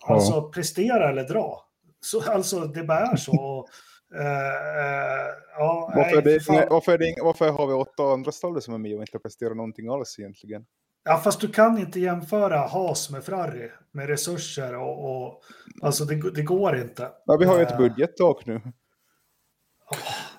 Alltså 0.08 0.50
prestera 0.50 1.10
eller 1.10 1.24
dra. 1.28 1.62
Så, 2.00 2.32
alltså 2.32 2.60
det 2.60 2.84
bara 2.84 3.00
är 3.00 3.16
så. 3.16 3.68
Eh, 4.14 4.22
ja, 5.58 5.92
Varför, 5.96 6.22
nej, 6.22 6.22
det, 6.24 6.68
varför, 6.70 6.98
det, 6.98 7.16
varför 7.24 7.50
har 7.52 7.68
vi 7.68 7.74
åtta 7.74 8.04
andra 8.04 8.32
stall 8.32 8.62
som 8.62 8.74
är 8.74 8.78
med 8.78 8.96
och 8.96 9.02
inte 9.02 9.20
presterar 9.20 9.56
någonting 9.56 9.90
alls 9.90 10.20
egentligen? 10.20 10.66
Ja, 11.04 11.18
fast 11.18 11.42
du 11.42 11.48
kan 11.48 11.78
inte 11.78 12.00
jämföra 12.00 12.58
Haas 12.58 13.10
med 13.10 13.24
Ferrari 13.24 13.72
med 13.92 14.08
resurser 14.08 14.76
och, 14.76 15.26
och 15.28 15.42
alltså 15.82 16.06
det, 16.06 16.32
det 16.32 16.42
går 16.44 16.78
inte. 16.78 17.12
Ja, 17.26 17.38
vi 17.40 17.46
har 17.46 17.58
ju 17.58 17.64
ett 17.64 17.72
Eh, 17.72 17.78
budgettak 17.78 18.46
nu. 18.46 18.62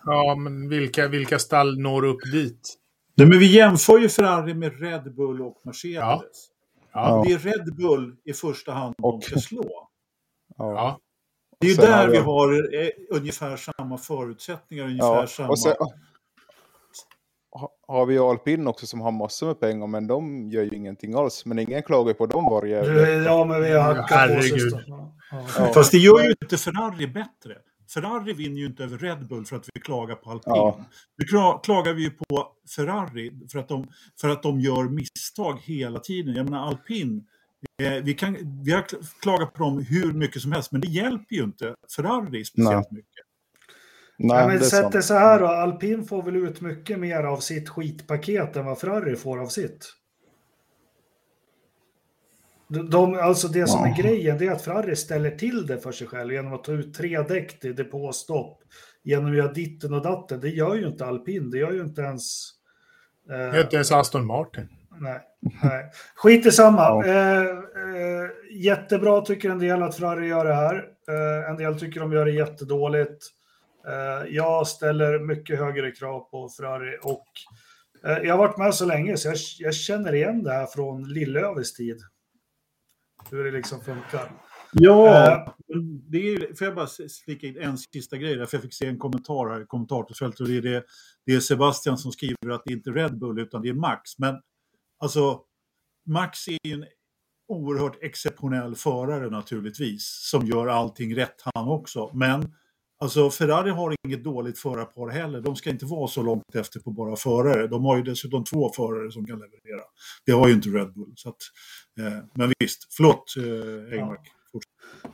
Ja, 0.04 0.34
men 0.34 0.68
vilka, 0.68 1.08
vilka 1.08 1.38
stall 1.38 1.78
når 1.78 2.04
upp 2.04 2.20
dit? 2.32 2.74
Nej, 3.14 3.28
men 3.28 3.38
vi 3.38 3.46
jämför 3.56 3.98
ju 3.98 4.08
Ferrari 4.08 4.54
med 4.54 4.80
Red 4.80 5.14
Bull 5.14 5.42
och 5.42 5.60
Mercedes. 5.64 5.94
Ja. 6.00 6.22
Ja. 6.92 7.24
Det 7.26 7.32
är 7.32 7.38
Red 7.38 7.76
Bull 7.76 8.16
i 8.24 8.32
första 8.32 8.72
hand 8.72 8.94
de 8.98 9.04
Och- 9.04 9.24
ska 9.24 9.38
slå. 9.40 9.88
Ja. 10.56 11.00
Det 11.60 11.66
är 11.66 11.70
ju 11.70 11.74
Sen 11.76 11.92
har 11.92 11.98
där 11.98 12.06
vi 12.06 12.12
vi- 12.12 12.24
har 12.24 12.52
eh, 12.84 12.88
ungefär 13.10 13.56
samma 13.56 13.98
förutsättningar, 13.98 14.84
ungefär 14.84 15.06
Ja. 15.20 15.26
samma... 15.26 15.48
Och 15.48 15.58
sen, 15.58 15.74
ha- 17.52 17.72
har 17.88 18.06
vi 18.06 18.18
Alpin 18.18 18.66
också 18.66 18.86
som 18.86 19.00
har 19.00 19.12
massor 19.12 19.46
med 19.46 19.60
pengar, 19.60 19.86
men 19.86 20.06
de 20.06 20.50
gör 20.50 20.62
ju 20.62 20.70
ingenting 20.76 21.14
alls. 21.14 21.44
Men 21.46 21.58
ingen 21.58 21.82
klagar 21.82 22.14
på 22.14 22.26
dem 22.26 22.44
varje 22.44 22.84
ja, 23.24 23.44
men 23.44 23.62
vi 23.62 23.70
har 23.72 23.80
hackat 23.94 24.08
på 24.08 24.14
Herregud. 24.14 24.84
Ja. 24.86 25.70
Fast 25.74 25.92
det 25.92 25.98
gör 25.98 26.22
ju 26.22 26.34
inte 26.42 26.56
Ferrari 26.56 27.06
bättre. 27.06 27.56
Ferrari 27.94 28.32
vinner 28.32 28.60
ju 28.60 28.66
inte 28.66 28.84
över 28.84 28.98
Red 28.98 29.28
Bull 29.28 29.44
för 29.44 29.56
att 29.56 29.68
vi 29.74 29.80
klagar 29.80 30.14
på 30.14 30.30
alpin. 30.30 30.52
Ja. 30.56 30.78
Nu 31.18 31.24
kla- 31.24 31.60
klagar 31.62 31.92
vi 31.92 32.02
ju 32.02 32.10
på 32.10 32.48
Ferrari 32.76 33.32
för 33.52 33.58
att, 33.58 33.68
de, 33.68 33.86
för 34.20 34.28
att 34.28 34.42
de 34.42 34.60
gör 34.60 34.84
misstag 34.88 35.58
hela 35.62 35.98
tiden. 36.00 36.34
Jag 36.34 36.44
menar 36.50 36.66
alpin, 36.68 37.26
vi, 38.02 38.14
kan, 38.14 38.36
vi 38.64 38.72
har 38.72 38.82
kl- 38.82 39.04
klagat 39.20 39.54
på 39.54 39.62
dem 39.62 39.84
hur 39.88 40.12
mycket 40.12 40.42
som 40.42 40.52
helst, 40.52 40.72
men 40.72 40.80
det 40.80 40.88
hjälper 40.88 41.34
ju 41.36 41.42
inte 41.44 41.74
Ferrari 41.96 42.44
speciellt 42.44 42.90
mycket. 42.90 43.26
Nej, 44.18 44.46
men 44.46 44.58
det 44.58 44.64
sätt 44.64 44.92
det 44.92 45.02
så 45.02 45.14
här 45.14 45.40
då, 45.40 45.46
alpin 45.46 46.04
får 46.04 46.22
väl 46.22 46.36
ut 46.36 46.60
mycket 46.60 46.98
mer 46.98 47.22
av 47.22 47.38
sitt 47.38 47.68
skitpaket 47.68 48.56
än 48.56 48.64
vad 48.64 48.78
Ferrari 48.80 49.16
får 49.16 49.38
av 49.40 49.46
sitt. 49.48 49.92
De, 52.90 53.14
alltså 53.14 53.48
det 53.48 53.66
som 53.66 53.84
är 53.84 53.88
Ja. 53.88 53.94
grejen 54.02 54.38
det 54.38 54.46
är 54.46 54.50
att 54.52 54.62
Ferrari 54.64 54.96
ställer 54.96 55.30
till 55.30 55.66
det 55.66 55.78
för 55.78 55.92
sig 55.92 56.06
själv 56.06 56.32
genom 56.32 56.52
att 56.52 56.64
ta 56.64 56.72
ut 56.72 56.94
tre 56.94 57.22
däck 57.22 57.60
till 57.60 57.74
depåstopp. 57.76 58.62
Genom 59.02 59.30
att 59.30 59.36
göra 59.36 59.52
ditten 59.52 59.94
och 59.94 60.02
datten. 60.02 60.40
Det 60.40 60.48
gör 60.48 60.74
ju 60.74 60.86
inte 60.88 61.06
alpin, 61.06 61.50
det 61.50 61.58
gör 61.58 61.72
ju 61.72 61.80
inte 61.80 62.00
ens... 62.00 62.50
eh, 63.30 63.36
Det 63.36 63.44
är 63.44 63.62
inte 63.62 63.76
ens 63.76 63.92
Aston 63.92 64.26
Martin. 64.26 64.68
Nej, 65.00 65.20
nej. 65.62 65.90
Skit 66.14 66.46
i 66.46 66.50
samma. 66.50 66.82
Ja. 66.82 67.04
Eh, 67.04 67.40
eh, 67.40 68.30
jättebra 68.52 69.20
tycker 69.20 69.50
en 69.50 69.58
del 69.58 69.82
att 69.82 69.96
Ferrari 69.96 70.28
gör 70.28 70.44
det 70.44 70.54
här. 70.54 70.74
Eh, 71.08 71.50
en 71.50 71.56
del 71.56 71.80
tycker 71.80 72.00
de 72.00 72.12
gör 72.12 72.24
det 72.24 72.32
jättedåligt. 72.32 73.26
Eh, 73.86 74.34
jag 74.34 74.66
ställer 74.66 75.18
mycket 75.18 75.58
högre 75.58 75.90
krav 75.90 76.20
på 76.20 76.48
Ferrari 76.48 76.98
och 77.02 77.26
eh, 78.04 78.18
jag 78.18 78.34
har 78.34 78.38
varit 78.38 78.58
med 78.58 78.74
så 78.74 78.86
länge 78.86 79.16
så 79.16 79.28
jag, 79.28 79.36
jag 79.58 79.74
känner 79.74 80.14
igen 80.14 80.42
det 80.42 80.52
här 80.52 80.66
från 80.66 81.08
Lillövers 81.08 81.72
tid. 81.72 82.00
Hur 83.30 83.44
det 83.44 83.50
liksom 83.50 83.80
funkar. 83.80 84.30
Ja, 84.72 85.46
uh, 85.74 85.82
det 85.82 86.18
är, 86.18 86.54
får 86.54 86.66
jag 86.66 86.74
bara 86.74 86.86
slicka 86.86 87.46
in 87.46 87.58
en 87.58 87.78
sista 87.78 88.16
grej 88.16 88.36
där, 88.36 88.46
för 88.46 88.56
jag 88.56 88.62
fick 88.62 88.74
se 88.74 88.86
en 88.86 88.98
kommentar 88.98 89.50
här 89.50 89.60
i 89.60 89.66
kommentarsfältet 89.66 90.40
och 90.40 90.48
det 90.48 90.56
är, 90.56 90.62
det, 90.62 90.84
det 91.26 91.34
är 91.34 91.40
Sebastian 91.40 91.98
som 91.98 92.12
skriver 92.12 92.50
att 92.50 92.62
det 92.64 92.72
inte 92.72 92.90
är 92.90 92.94
Red 92.94 93.18
Bull 93.18 93.38
utan 93.38 93.62
det 93.62 93.68
är 93.68 93.74
Max. 93.74 94.18
Men 94.18 94.40
alltså, 94.98 95.40
Max 96.06 96.48
är 96.48 96.58
ju 96.64 96.74
en 96.74 96.84
oerhört 97.48 98.02
exceptionell 98.02 98.74
förare 98.74 99.30
naturligtvis, 99.30 100.28
som 100.30 100.46
gör 100.46 100.66
allting 100.66 101.16
rätt 101.16 101.42
han 101.54 101.68
också. 101.68 102.10
Men 102.14 102.54
alltså 102.98 103.30
Ferrari 103.30 103.70
har 103.70 103.94
inget 104.06 104.24
dåligt 104.24 104.58
förarpar 104.58 105.08
heller. 105.08 105.40
De 105.40 105.56
ska 105.56 105.70
inte 105.70 105.86
vara 105.86 106.08
så 106.08 106.22
långt 106.22 106.54
efter 106.54 106.80
på 106.80 106.90
bara 106.90 107.16
förare. 107.16 107.66
De 107.66 107.84
har 107.84 107.96
ju 107.96 108.02
dessutom 108.02 108.44
två 108.44 108.72
förare 108.72 109.12
som 109.12 109.26
kan 109.26 109.38
leverera. 109.38 109.82
Det 110.26 110.32
har 110.32 110.48
ju 110.48 110.54
inte 110.54 110.68
Red 110.68 110.94
Bull. 110.94 111.12
Så 111.16 111.28
att, 111.28 111.42
eh, 112.00 112.24
men 112.34 112.52
visst, 112.58 112.94
förlåt 112.96 113.34
eh, 113.36 113.98
Engmark. 113.98 114.20
Ja. 114.24 114.35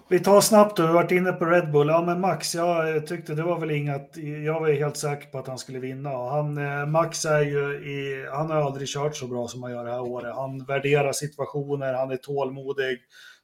Vi 0.09 0.21
tar 0.21 0.41
snabbt 0.41 0.79
vi 0.79 0.83
har 0.83 0.93
varit 0.93 1.11
inne 1.11 1.33
på 1.33 1.45
Red 1.45 1.73
Bull. 1.73 1.89
Ja, 1.89 2.03
men 2.07 2.21
Max, 2.21 2.55
jag 2.55 3.07
tyckte 3.07 3.35
det 3.35 3.43
var 3.43 3.61
väl 3.61 3.71
inget, 3.71 4.17
jag 4.45 4.61
var 4.61 4.71
helt 4.71 4.97
säker 4.97 5.29
på 5.29 5.39
att 5.39 5.47
han 5.47 5.59
skulle 5.59 5.79
vinna. 5.79 6.11
Han, 6.11 6.59
eh, 6.59 6.87
Max 6.87 7.25
är 7.25 7.43
ju 7.43 7.75
i, 7.75 8.27
han 8.33 8.51
har 8.51 8.57
aldrig 8.57 8.89
kört 8.89 9.17
så 9.17 9.27
bra 9.27 9.49
som 9.49 9.63
han 9.63 9.73
gör 9.73 9.85
det 9.85 9.91
här 9.91 10.03
året. 10.03 10.35
Han 10.35 10.65
värderar 10.65 11.13
situationer, 11.13 11.95
han 11.95 12.11
är 12.11 12.17
tålmodig, 12.17 12.99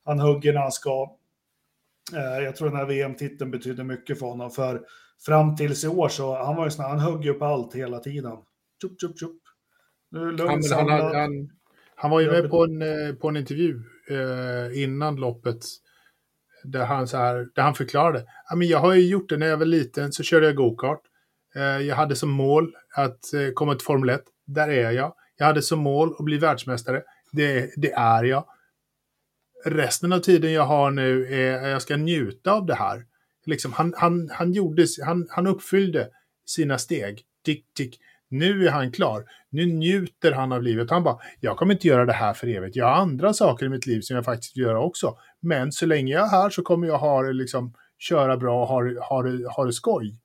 han 0.05 0.19
hugger 0.19 0.53
när 0.53 0.61
han 0.61 0.73
ska. 0.73 1.17
Eh, 2.17 2.45
jag 2.45 2.57
tror 2.57 2.69
den 2.69 2.79
här 2.79 2.87
VM-titeln 2.87 3.51
betyder 3.51 3.85
mycket 3.85 4.19
för 4.19 4.27
honom, 4.27 4.51
för 4.51 4.81
fram 5.27 5.57
tills 5.57 5.85
i 5.85 5.89
år 5.89 6.09
så 6.09 6.37
han 6.37 6.57
var 6.57 6.65
ju 6.65 6.71
sån 6.71 6.85
han 6.85 6.99
högg 6.99 7.25
ju 7.25 7.35
på 7.35 7.45
allt 7.45 7.75
hela 7.75 7.99
tiden. 7.99 8.37
Tjup, 8.83 9.01
tjup, 9.01 9.19
tjup. 9.19 9.43
Nu 10.11 10.33
lugnt 10.33 10.73
han, 10.73 10.89
han, 10.89 11.15
han, 11.15 11.51
han, 11.95 12.11
var 12.11 12.21
ju 12.21 12.31
med 12.31 12.51
på 12.51 12.65
en, 12.65 12.83
eh, 12.83 13.15
på 13.15 13.29
en 13.29 13.37
intervju 13.37 13.83
eh, 14.11 14.83
innan 14.83 15.17
loppet 15.17 15.65
där 16.65 16.85
han, 16.85 17.09
så 17.09 17.17
här, 17.17 17.49
där 17.55 17.63
han 17.63 17.75
förklarade. 17.75 18.25
Ja, 18.49 18.57
men 18.57 18.69
jag 18.69 18.79
har 18.79 18.95
ju 18.95 19.07
gjort 19.07 19.29
det 19.29 19.37
när 19.37 19.47
jag 19.47 19.57
var 19.57 19.67
liten 19.67 20.13
så 20.13 20.23
körde 20.23 20.47
jag 20.47 20.57
gokart. 20.57 21.03
Eh, 21.55 21.63
jag 21.63 21.97
hade 21.97 22.17
som 22.17 22.31
mål 22.31 22.75
att 22.95 23.35
eh, 23.35 23.53
komma 23.55 23.75
till 23.75 23.85
Formel 23.85 24.09
1. 24.09 24.23
Där 24.47 24.69
är 24.69 24.91
jag. 24.91 25.15
Jag 25.37 25.47
hade 25.47 25.63
som 25.63 25.79
mål 25.79 26.15
att 26.19 26.25
bli 26.25 26.39
världsmästare. 26.39 27.03
Det, 27.33 27.71
det 27.77 27.93
är 27.93 28.25
jag. 28.25 28.45
Resten 29.65 30.13
av 30.13 30.19
tiden 30.19 30.53
jag 30.53 30.67
har 30.67 30.91
nu 30.91 31.27
är 31.27 31.63
att 31.63 31.71
jag 31.71 31.83
ska 31.83 31.97
njuta 31.97 32.53
av 32.53 32.67
det 32.67 32.75
här. 32.75 33.05
Liksom, 33.47 33.73
han, 33.73 33.95
han, 33.97 34.31
han, 34.33 34.53
gjorde, 34.53 34.87
han, 35.05 35.27
han 35.31 35.47
uppfyllde 35.47 36.09
sina 36.47 36.79
steg. 36.79 37.23
Tick, 37.45 37.75
tick. 37.75 38.01
Nu 38.29 38.67
är 38.67 38.71
han 38.71 38.93
klar. 38.93 39.25
Nu 39.51 39.67
njuter 39.67 40.33
han 40.33 40.53
av 40.53 40.63
livet. 40.63 40.91
Han 40.91 41.03
bara, 41.03 41.19
jag 41.41 41.57
kommer 41.57 41.75
inte 41.75 41.89
göra 41.89 42.05
det 42.05 42.13
här 42.13 42.35
för 42.35 42.47
evigt. 42.47 42.77
Jag 42.77 42.87
har 42.87 42.93
andra 42.93 43.33
saker 43.33 43.67
i 43.67 43.69
mitt 43.69 43.87
liv 43.87 44.01
som 44.01 44.17
jag 44.17 44.25
faktiskt 44.25 44.57
vill 44.57 44.65
göra 44.65 44.81
också. 44.81 45.17
Men 45.41 45.73
så 45.73 45.87
länge 45.87 46.13
jag 46.13 46.25
är 46.25 46.31
här 46.31 46.51
så 46.51 46.63
kommer 46.63 46.87
jag 46.87 46.99
ha 46.99 47.23
liksom, 47.23 47.75
köra 47.99 48.37
bra 48.37 48.63
och 48.63 48.69
ha, 48.69 48.83
ha, 49.09 49.51
ha 49.57 49.65
det 49.65 49.73
skoj. 49.73 50.17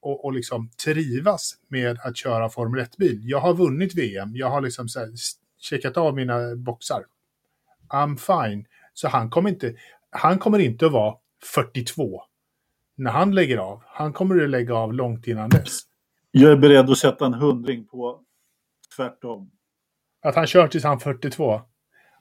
Och, 0.00 0.24
och 0.24 0.32
liksom 0.32 0.70
trivas 0.84 1.54
med 1.68 1.98
att 2.04 2.16
köra 2.16 2.48
Formel 2.48 2.84
1-bil. 2.84 3.20
Jag 3.22 3.40
har 3.40 3.54
vunnit 3.54 3.94
VM. 3.94 4.30
Jag 4.36 4.50
har 4.50 4.60
liksom 4.60 4.88
så 4.88 5.00
här, 5.00 5.08
checkat 5.60 5.96
av 5.96 6.14
mina 6.14 6.56
boxar. 6.56 7.04
I'm 7.88 8.16
fine. 8.16 8.64
Så 8.94 9.08
han 9.08 9.30
kommer 9.30 9.50
inte, 9.50 9.74
han 10.10 10.38
kommer 10.38 10.58
inte 10.58 10.86
att 10.86 10.92
vara 10.92 11.14
42 11.54 12.22
när 12.96 13.10
han 13.10 13.34
lägger 13.34 13.58
av. 13.58 13.82
Han 13.86 14.12
kommer 14.12 14.42
att 14.42 14.50
lägga 14.50 14.74
av 14.74 14.94
långt 14.94 15.26
innan 15.26 15.50
dess. 15.50 15.80
Jag 16.34 16.52
är 16.52 16.56
beredd 16.56 16.90
att 16.90 16.98
sätta 16.98 17.26
en 17.26 17.34
hundring 17.34 17.86
på 17.86 18.20
tvärtom. 18.96 19.50
Att 20.22 20.34
han 20.34 20.46
kör 20.46 20.68
tills 20.68 20.84
han 20.84 21.00
42? 21.00 21.60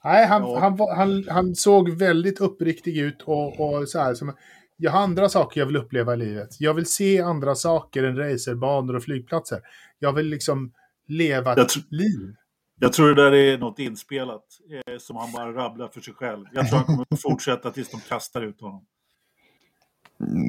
Nej, 0.04 0.28
han, 0.28 0.42
ja. 0.42 0.60
han, 0.60 0.80
han, 0.98 1.26
han, 1.30 1.56
såg 1.56 1.90
väldigt 1.90 2.42
uppriktig 2.42 2.98
ut 2.98 3.22
och, 3.22 3.60
och 3.60 3.90
så 3.90 4.00
här. 4.00 4.14
Som, 4.14 4.34
jag 4.78 4.92
har 4.92 5.00
andra 5.00 5.30
saker 5.30 5.62
jag 5.62 5.66
vill 5.66 5.76
uppleva 5.76 6.14
i 6.14 6.18
livet. 6.18 6.50
Jag 6.60 6.74
vill 6.74 6.86
se 6.86 7.22
andra 7.22 7.56
saker 7.56 8.04
än 8.04 8.18
racerbanor 8.18 8.96
och 8.96 9.04
flygplatser. 9.04 9.62
Jag 10.00 10.14
vill 10.14 10.28
liksom 10.28 10.74
leva 11.08 11.54
ett 11.54 11.92
liv. 11.92 12.36
Jag 12.80 12.94
tror 12.94 13.16
det 13.16 13.24
där 13.24 13.34
är 13.34 13.58
något 13.58 13.80
inspelat 13.80 14.44
eh, 14.88 14.98
som 14.98 15.16
han 15.16 15.32
bara 15.32 15.54
rabblar 15.54 15.88
för 15.88 16.02
sig 16.02 16.14
själv. 16.14 16.46
Jag 16.54 16.70
tror 16.70 16.78
han 16.78 16.86
kommer 16.86 17.06
att 17.10 17.22
fortsätta 17.22 17.72
tills 17.72 17.90
de 17.90 18.02
kastar 18.02 18.42
ut 18.42 18.62
honom. 18.62 18.86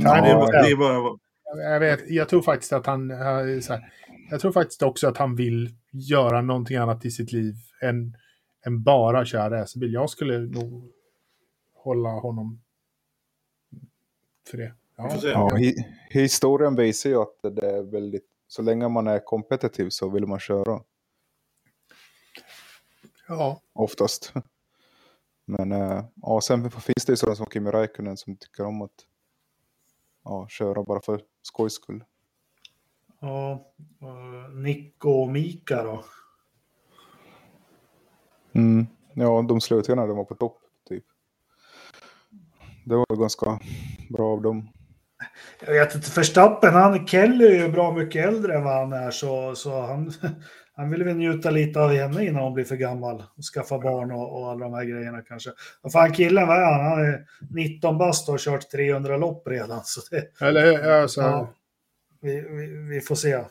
Ja, 0.05 0.21
det, 0.21 0.31
är, 0.31 0.63
det 0.63 0.71
är 0.71 0.77
bara 0.77 1.19
jag, 1.57 1.81
vet, 1.81 2.11
jag 2.11 2.29
tror 2.29 2.43
faktiskt 2.43 2.73
att 2.73 2.87
han... 2.87 3.09
Så 3.63 3.73
här, 3.73 3.93
jag 4.31 4.41
tror 4.41 4.53
faktiskt 4.53 4.83
också 4.83 5.09
att 5.09 5.17
han 5.17 5.37
vill 5.37 5.75
göra 5.91 6.43
någonting 6.43 6.77
annat 6.77 7.05
i 7.05 7.11
sitt 7.11 7.33
liv 7.33 7.55
än, 7.81 8.17
än 8.67 8.83
bara 8.83 9.25
köra 9.25 9.61
racerbil. 9.61 9.93
Jag 9.93 10.11
skulle 10.11 10.39
nog 10.39 10.93
hålla 11.75 12.09
honom 12.09 12.63
för 14.51 14.59
det. 14.59 14.75
Ja. 14.97 15.19
Ja, 15.23 15.51
historien 16.11 16.77
visar 16.77 17.11
ju 17.11 17.17
att 17.17 17.43
det 17.43 17.71
är 17.71 17.83
väldigt... 17.83 18.29
Så 18.47 18.63
länge 18.63 18.89
man 18.89 19.07
är 19.07 19.25
kompetitiv 19.25 19.89
så 19.89 20.09
vill 20.09 20.27
man 20.27 20.39
köra. 20.39 20.83
Ja. 23.29 23.61
Oftast. 23.73 24.33
Men 25.45 25.73
äh, 25.73 26.05
ja, 26.15 26.41
sen 26.41 26.71
finns 26.71 27.05
det 27.07 27.13
ju 27.13 27.17
sådana 27.17 27.37
som 27.37 27.47
Kimi 27.47 27.71
Räikkönen 27.71 28.17
som 28.17 28.37
tycker 28.37 28.65
om 28.65 28.83
att 28.83 29.07
ja, 30.25 30.47
köra 30.49 30.83
bara 30.83 31.01
för 31.01 31.23
skojs 31.43 31.75
skull. 31.75 32.05
Ja, 33.21 33.73
Nick 34.53 35.05
och 35.05 35.29
Mika 35.29 35.83
då? 35.83 36.05
Mm, 38.53 38.87
ja, 39.15 39.45
de 39.49 39.61
slutade 39.61 40.01
när 40.01 40.09
de 40.09 40.17
var 40.17 40.25
på 40.25 40.35
topp, 40.35 40.59
typ. 40.89 41.05
Det 42.85 42.97
var 42.97 43.17
ganska 43.17 43.61
bra 44.11 44.33
av 44.33 44.43
dem. 44.43 44.69
Jag 45.67 45.73
vet 45.73 45.95
inte, 45.95 46.11
Förstappen, 46.11 46.75
han, 46.75 47.07
Kelly 47.07 47.47
är 47.47 47.67
ju 47.67 47.73
bra 47.73 47.93
mycket 47.93 48.29
äldre 48.29 48.57
än 48.57 48.65
vad 48.65 48.75
han 48.75 48.93
är, 48.93 49.11
så, 49.11 49.55
så 49.55 49.81
han, 49.81 50.13
han 50.77 50.91
vill 50.91 51.05
väl 51.05 51.17
njuta 51.17 51.51
lite 51.51 51.81
av 51.81 51.93
henne 51.93 52.25
innan 52.25 52.43
hon 52.43 52.55
blir 52.55 52.65
för 52.65 52.77
gammal. 52.77 53.23
Och 53.37 53.45
skaffa 53.45 53.79
barn 53.79 54.13
och, 54.13 54.41
och 54.41 54.51
alla 54.51 54.65
de 54.65 54.75
här 54.75 54.85
grejerna 54.85 55.23
kanske. 55.23 55.51
Vad 55.83 55.93
fan 55.93 56.13
killen, 56.13 56.49
vad 56.49 56.57
är 56.57 56.73
han? 56.73 56.85
Han 56.85 57.05
är 57.05 57.27
19 57.51 57.99
bast 57.99 58.29
och 58.29 58.33
har 58.33 58.39
kört 58.39 58.71
300 58.71 59.17
lopp 59.17 59.49
redan. 59.49 59.81
Så 59.85 60.01
det, 60.11 60.47
Eller, 60.47 61.01
alltså... 61.03 61.21
Ja, 61.21 61.55
vi, 62.21 62.41
vi, 62.41 62.67
vi, 62.67 63.01
får 63.01 63.15
se. 63.15 63.33
Eh, 63.33 63.47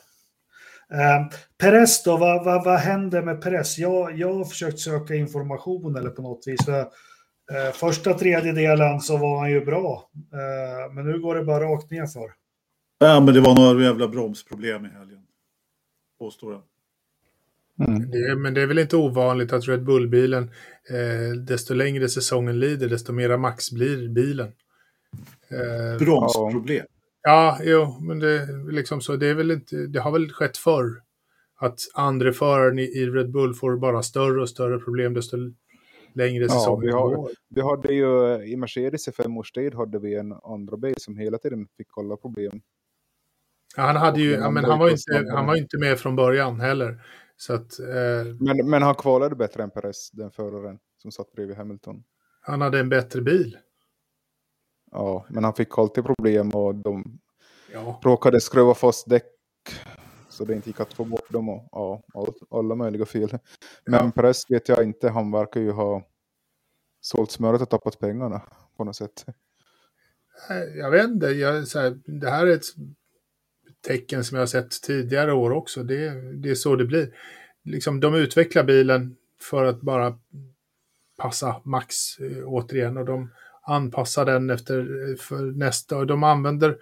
Peres 1.58 2.04
då, 2.04 2.18
vad, 2.18 2.46
vad, 2.46 2.66
vad 2.66 2.80
händer 2.80 3.22
med 3.22 3.42
Peres? 3.42 3.78
Jag, 3.78 4.18
jag 4.18 4.34
har 4.34 4.46
försökt 4.46 4.80
söka 4.80 5.16
information 5.16 5.96
eller 5.96 6.10
på 6.10 6.22
något 6.22 6.48
vis. 6.48 6.66
För, 6.66 6.80
eh, 6.80 7.72
första 7.74 8.14
tredjedelen 8.14 9.00
så 9.00 9.18
var 9.18 9.40
han 9.40 9.52
ju 9.52 9.66
bra, 9.66 10.10
eh, 10.14 10.94
men 10.94 11.06
nu 11.06 11.20
går 11.20 11.36
det 11.36 11.44
bara 11.44 11.64
rakt 11.64 11.92
ner 11.92 12.06
för. 12.06 12.32
Ja, 13.00 13.20
men 13.20 13.34
det 13.34 13.42
var 13.42 13.56
några 13.56 13.84
jävla 13.84 14.08
bromsproblem 14.08 14.86
i 14.86 14.90
helgen. 14.90 15.24
Påstår 16.20 16.54
jag. 16.54 16.62
Mm. 17.80 18.12
Det, 18.12 18.36
men 18.36 18.54
det 18.54 18.62
är 18.62 18.66
väl 18.66 18.80
inte 18.80 18.98
ovanligt 18.98 19.54
att 19.54 19.68
Red 19.68 19.84
Bull-bilen, 19.84 20.44
eh, 20.90 21.42
desto 21.48 21.74
längre 21.74 22.10
säsongen 22.10 22.60
lider, 22.60 22.90
desto 22.90 23.14
mera 23.14 23.38
max 23.38 23.72
blir 23.72 24.10
bilen. 24.10 24.52
Eh, 25.50 26.00
Bromsproblem? 26.00 26.86
Ja, 27.24 27.60
jo, 27.64 27.98
men 28.02 28.20
det, 28.20 28.48
liksom 28.72 29.02
så, 29.02 29.16
det, 29.16 29.28
är 29.28 29.34
väl 29.34 29.52
inte, 29.52 29.76
det 29.76 30.00
har 30.00 30.12
väl 30.12 30.32
skett 30.32 30.58
förr. 30.58 31.02
Att 31.60 31.80
andra 31.94 32.34
föraren 32.34 32.80
i, 32.80 32.84
i 32.84 33.06
Red 33.06 33.32
Bull 33.32 33.54
får 33.54 33.78
bara 33.78 34.04
större 34.04 34.42
och 34.42 34.50
större 34.50 34.80
problem 34.80 35.14
desto 35.14 35.38
längre 36.16 36.50
säsongen 36.50 36.90
ja, 36.90 37.08
vi, 37.08 37.16
har, 37.16 37.30
vi 37.50 37.62
hade 37.62 37.94
ju 37.94 38.44
i 38.46 38.56
Mercedes 38.56 39.08
i 39.08 39.12
fem 39.12 39.38
års 39.38 39.52
tid 39.52 39.76
hade 39.76 40.00
vi 40.00 40.16
en 40.16 40.34
andra 40.34 40.78
bil 40.78 40.96
som 40.98 41.18
hela 41.18 41.38
tiden 41.38 41.68
fick 41.78 41.88
kolla 41.90 42.18
problem. 42.18 42.62
Ja, 43.76 43.84
han, 43.84 43.96
hade 43.96 44.22
ju, 44.22 44.32
ja, 44.32 44.50
men 44.50 44.66
han, 44.66 44.80
var 44.80 44.90
inte, 44.90 45.32
han 45.34 45.46
var 45.46 45.56
inte 45.56 45.78
med 45.78 46.00
från 46.00 46.16
början 46.16 46.60
heller. 46.60 47.02
Så 47.42 47.54
att, 47.54 47.80
eh, 47.80 48.36
men, 48.40 48.70
men 48.70 48.82
han 48.82 48.96
kvalade 48.96 49.36
bättre 49.36 49.64
än 49.64 49.70
Perez, 49.70 50.12
den 50.12 50.32
föraren 50.32 50.80
som 50.98 51.12
satt 51.12 51.32
bredvid 51.32 51.58
Hamilton. 51.58 52.04
Han 52.42 52.62
hade 52.62 52.80
en 52.80 52.90
bättre 52.90 53.22
bil. 53.22 53.58
Ja, 54.92 55.26
men 55.30 55.44
han 55.44 55.54
fick 55.54 55.78
alltid 55.78 56.04
problem 56.04 56.50
och 56.50 56.76
de 56.76 57.20
ja. 57.74 58.00
råkade 58.04 58.42
skruva 58.42 58.74
fast 58.74 59.10
däck 59.10 59.26
så 60.30 60.46
det 60.46 60.54
inte 60.54 60.70
gick 60.70 60.80
att 60.80 60.94
få 60.94 61.06
bort 61.06 61.30
dem 61.30 61.50
och 61.50 61.70
ja, 61.72 62.04
all, 62.14 62.34
alla 62.60 62.76
möjliga 62.76 63.06
fel. 63.06 63.38
Men 63.86 64.06
ja. 64.06 64.12
Perez 64.16 64.52
vet 64.52 64.70
jag 64.70 64.84
inte, 64.84 65.10
han 65.10 65.32
verkar 65.32 65.62
ju 65.62 65.72
ha 65.72 66.04
sålt 67.02 67.32
smöret 67.32 67.62
och 67.62 67.70
tappat 67.70 68.00
pengarna 68.00 68.42
på 68.78 68.84
något 68.84 68.96
sätt. 68.96 69.26
Jag 70.76 70.92
vet 70.92 71.06
inte, 71.10 71.28
jag, 71.28 71.68
så 71.68 71.80
här, 71.80 72.00
det 72.06 72.30
här 72.30 72.48
är 72.48 72.52
ett 72.52 72.66
tecken 73.88 74.24
som 74.24 74.36
jag 74.36 74.42
har 74.42 74.48
sett 74.48 74.82
tidigare 74.82 75.34
år 75.34 75.52
också. 75.52 75.84
Det, 75.84 76.10
det 76.34 76.50
är 76.50 76.56
så 76.56 76.76
det 76.76 76.86
blir. 76.86 77.14
Liksom, 77.64 78.00
de 78.00 78.16
utvecklar 78.16 78.64
bilen 78.64 79.16
för 79.42 79.66
att 79.66 79.82
bara 79.82 80.18
passa 81.18 81.62
max 81.64 82.20
eh, 82.20 82.44
återigen 82.46 82.98
och 82.98 83.06
de 83.06 83.32
anpassar 83.62 84.26
den 84.26 84.50
efter 84.50 84.80
eh, 84.80 85.16
för 85.16 85.42
nästa 85.42 86.06
de 86.06 86.24
använder 86.24 86.78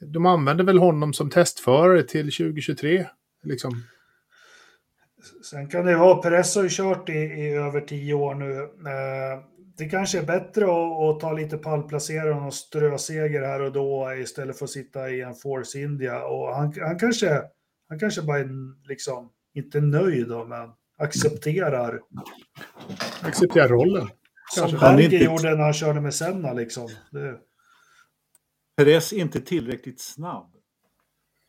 de 0.00 0.26
använder 0.26 0.64
väl 0.64 0.78
honom 0.78 1.12
som 1.12 1.30
testförare 1.30 2.02
till 2.02 2.32
2023. 2.32 3.06
Liksom. 3.42 3.82
Sen 5.50 5.68
kan 5.68 5.86
det 5.86 5.96
vara, 5.96 6.22
Perez 6.22 6.56
har 6.56 6.62
ju 6.62 6.68
kört 6.72 7.08
i, 7.08 7.12
i 7.12 7.54
över 7.54 7.80
tio 7.80 8.14
år 8.14 8.34
nu. 8.34 8.52
Eh, 8.90 9.42
det 9.78 9.88
kanske 9.88 10.18
är 10.18 10.22
bättre 10.22 10.64
att, 10.64 11.00
att 11.00 11.20
ta 11.20 11.32
lite 11.32 11.58
pallplacering 11.58 12.38
och 12.38 12.54
ströseger 12.54 13.42
här 13.42 13.60
och 13.60 13.72
då 13.72 14.14
istället 14.14 14.58
för 14.58 14.64
att 14.64 14.70
sitta 14.70 15.10
i 15.10 15.20
en 15.20 15.34
Force 15.34 15.80
India. 15.80 16.24
Och 16.24 16.54
han, 16.54 16.74
han, 16.80 16.98
kanske, 16.98 17.42
han 17.88 17.98
kanske 17.98 18.22
bara 18.22 18.38
är 18.38 18.48
liksom, 18.88 19.30
inte 19.54 19.80
nöjd 19.80 20.28
då, 20.28 20.44
men 20.44 20.70
accepterar. 20.98 22.00
Accepterar 23.22 23.68
rollen. 23.68 24.08
Som 24.54 24.70
Berger 24.70 25.24
gjorde 25.24 25.54
när 25.54 25.64
han 25.64 25.74
körde 25.74 26.00
med 26.00 26.14
Senna 26.14 26.52
liksom. 26.52 26.88
Det... 27.10 27.38
Perez 28.76 29.12
är 29.12 29.16
inte 29.16 29.40
tillräckligt 29.40 30.00
snabb. 30.00 30.54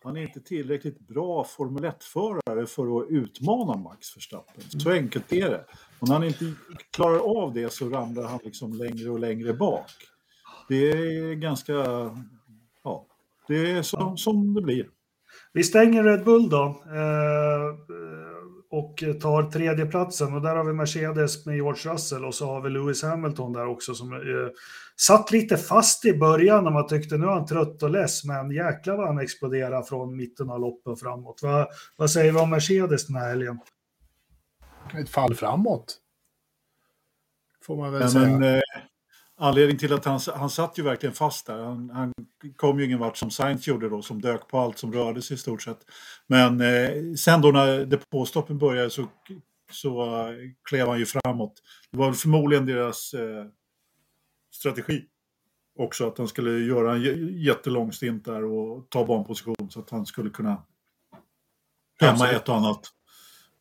Han 0.04 0.18
är 0.18 0.22
inte 0.22 0.42
tillräckligt 0.42 1.00
bra 1.00 1.44
Formel 1.44 1.84
1-förare 1.84 2.66
för 2.66 3.02
att 3.02 3.10
utmana 3.10 3.78
Max 3.78 4.18
Verstappen. 4.18 4.64
Så 4.80 4.92
enkelt 4.92 5.34
är 5.34 5.50
det. 5.50 5.66
Och 6.00 6.08
när 6.08 6.16
han 6.16 6.24
inte 6.24 6.54
klarar 6.92 7.44
av 7.44 7.54
det 7.54 7.74
så 7.74 7.90
ramlar 7.90 8.24
han 8.24 8.40
liksom 8.44 8.74
längre 8.74 9.10
och 9.10 9.20
längre 9.20 9.54
bak. 9.54 9.92
Det 10.70 10.92
är 10.92 11.34
ganska... 11.34 11.74
Ja, 12.84 13.06
det 13.48 13.72
är 13.72 13.82
som, 13.82 14.18
som 14.18 14.54
det 14.54 14.62
blir. 14.62 14.90
Vi 15.54 15.64
stänger 15.64 16.04
Red 16.04 16.24
Bull 16.24 16.50
då. 16.50 16.84
Eh, 16.86 17.76
och 18.72 19.04
tar 19.22 19.52
tredjeplatsen. 19.52 20.34
Och 20.34 20.42
där 20.42 20.56
har 20.56 20.64
vi 20.64 20.74
Mercedes 20.74 21.46
med 21.46 21.56
George 21.56 21.94
Russell 21.94 22.26
och 22.26 22.36
så 22.36 22.46
har 22.46 22.62
vi 22.62 22.70
Lewis 22.70 23.04
Hamilton 23.04 23.54
där 23.54 23.68
också 23.68 23.94
som 23.94 24.14
eh, 24.14 24.20
satt 24.96 25.32
lite 25.32 25.58
fast 25.58 26.06
i 26.06 26.18
början 26.18 26.64
när 26.64 26.72
man 26.72 26.88
tyckte 26.88 27.18
nu 27.18 27.26
är 27.26 27.32
han 27.32 27.46
trött 27.46 27.84
och 27.84 27.90
less, 27.90 28.26
men 28.26 28.52
jäklar 28.52 28.98
vad 28.98 29.08
han 29.08 29.20
exploderar 29.20 29.82
från 29.82 30.16
mitten 30.16 30.50
av 30.50 30.60
loppen 30.60 30.96
framåt. 30.96 31.40
Va, 31.44 31.68
vad 31.98 32.12
säger 32.12 32.32
vi 32.32 32.40
om 32.40 32.50
Mercedes 32.50 33.08
den 33.08 33.16
här 33.16 33.30
helgen? 33.30 33.60
Ett 34.96 35.10
fall 35.10 35.36
framåt. 35.36 35.98
Får 37.62 37.78
man 37.78 37.92
väl 37.92 38.02
ja, 38.02 38.10
säga. 38.10 38.38
Men, 38.40 38.56
eh, 38.56 38.62
anledningen 39.38 39.80
till 39.80 39.94
att 39.94 40.06
han, 40.06 40.20
han 40.36 40.50
satt 40.50 40.80
ju 40.80 40.84
verkligen 40.84 41.16
fast 41.16 41.46
där. 41.46 41.64
Han, 41.64 41.90
han 41.90 42.14
kom 42.56 42.80
ju 42.80 42.86
ingen 42.86 43.00
vart 43.00 43.18
som 43.18 43.32
Sainz 43.32 43.68
gjorde 43.68 43.90
då, 43.90 44.02
som 44.02 44.22
dök 44.22 44.48
på 44.48 44.60
allt 44.60 44.78
som 44.78 44.94
rörde 44.94 45.22
sig 45.22 45.36
i 45.36 45.38
stort 45.38 45.62
sett. 45.62 45.80
Men 46.28 46.62
eh, 46.62 47.14
sen 47.18 47.42
då 47.42 47.52
när 47.52 47.86
depåstoppen 47.86 48.58
började 48.58 48.90
så, 48.90 49.08
så 49.72 50.06
uh, 50.06 50.36
klev 50.70 50.88
han 50.88 51.00
ju 51.00 51.06
framåt. 51.06 51.54
Det 51.92 51.98
var 51.98 52.14
förmodligen 52.14 52.66
deras 52.66 53.14
eh, 53.14 53.46
strategi 54.54 55.06
också, 55.80 56.08
att 56.08 56.18
han 56.18 56.28
skulle 56.28 56.60
göra 56.60 56.96
en 56.96 57.42
jättelång 57.42 57.94
stint 57.94 58.26
där 58.26 58.44
och 58.44 58.90
ta 58.90 59.06
banposition 59.06 59.70
så 59.70 59.80
att 59.80 59.90
han 59.90 60.06
skulle 60.06 60.30
kunna 60.30 60.64
hämma 62.00 62.30
ett 62.30 62.50
och 62.50 62.56
annat, 62.56 62.90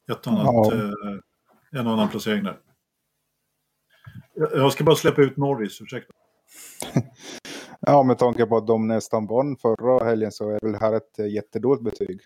ett 0.08 0.26
annat 0.26 0.44
ja. 0.44 0.74
eh, 0.74 1.80
en 1.80 1.86
annan 1.86 2.08
placering 2.08 2.44
där. 2.44 2.60
Jag 4.34 4.72
ska 4.72 4.84
bara 4.84 4.96
släppa 4.96 5.22
ut 5.22 5.36
Norris, 5.36 5.80
ursäkta. 5.80 6.12
ja, 7.80 8.02
med 8.02 8.18
tanke 8.18 8.46
på 8.46 8.56
att 8.56 8.66
de 8.66 8.86
nästan 8.86 9.26
vann 9.26 9.56
förra 9.56 10.04
helgen 10.04 10.32
så 10.32 10.50
är 10.50 10.58
väl 10.62 10.74
här 10.80 10.92
ett 10.92 11.18
eh, 11.18 11.26
jättedåligt 11.26 11.84
betyg. 11.84 12.20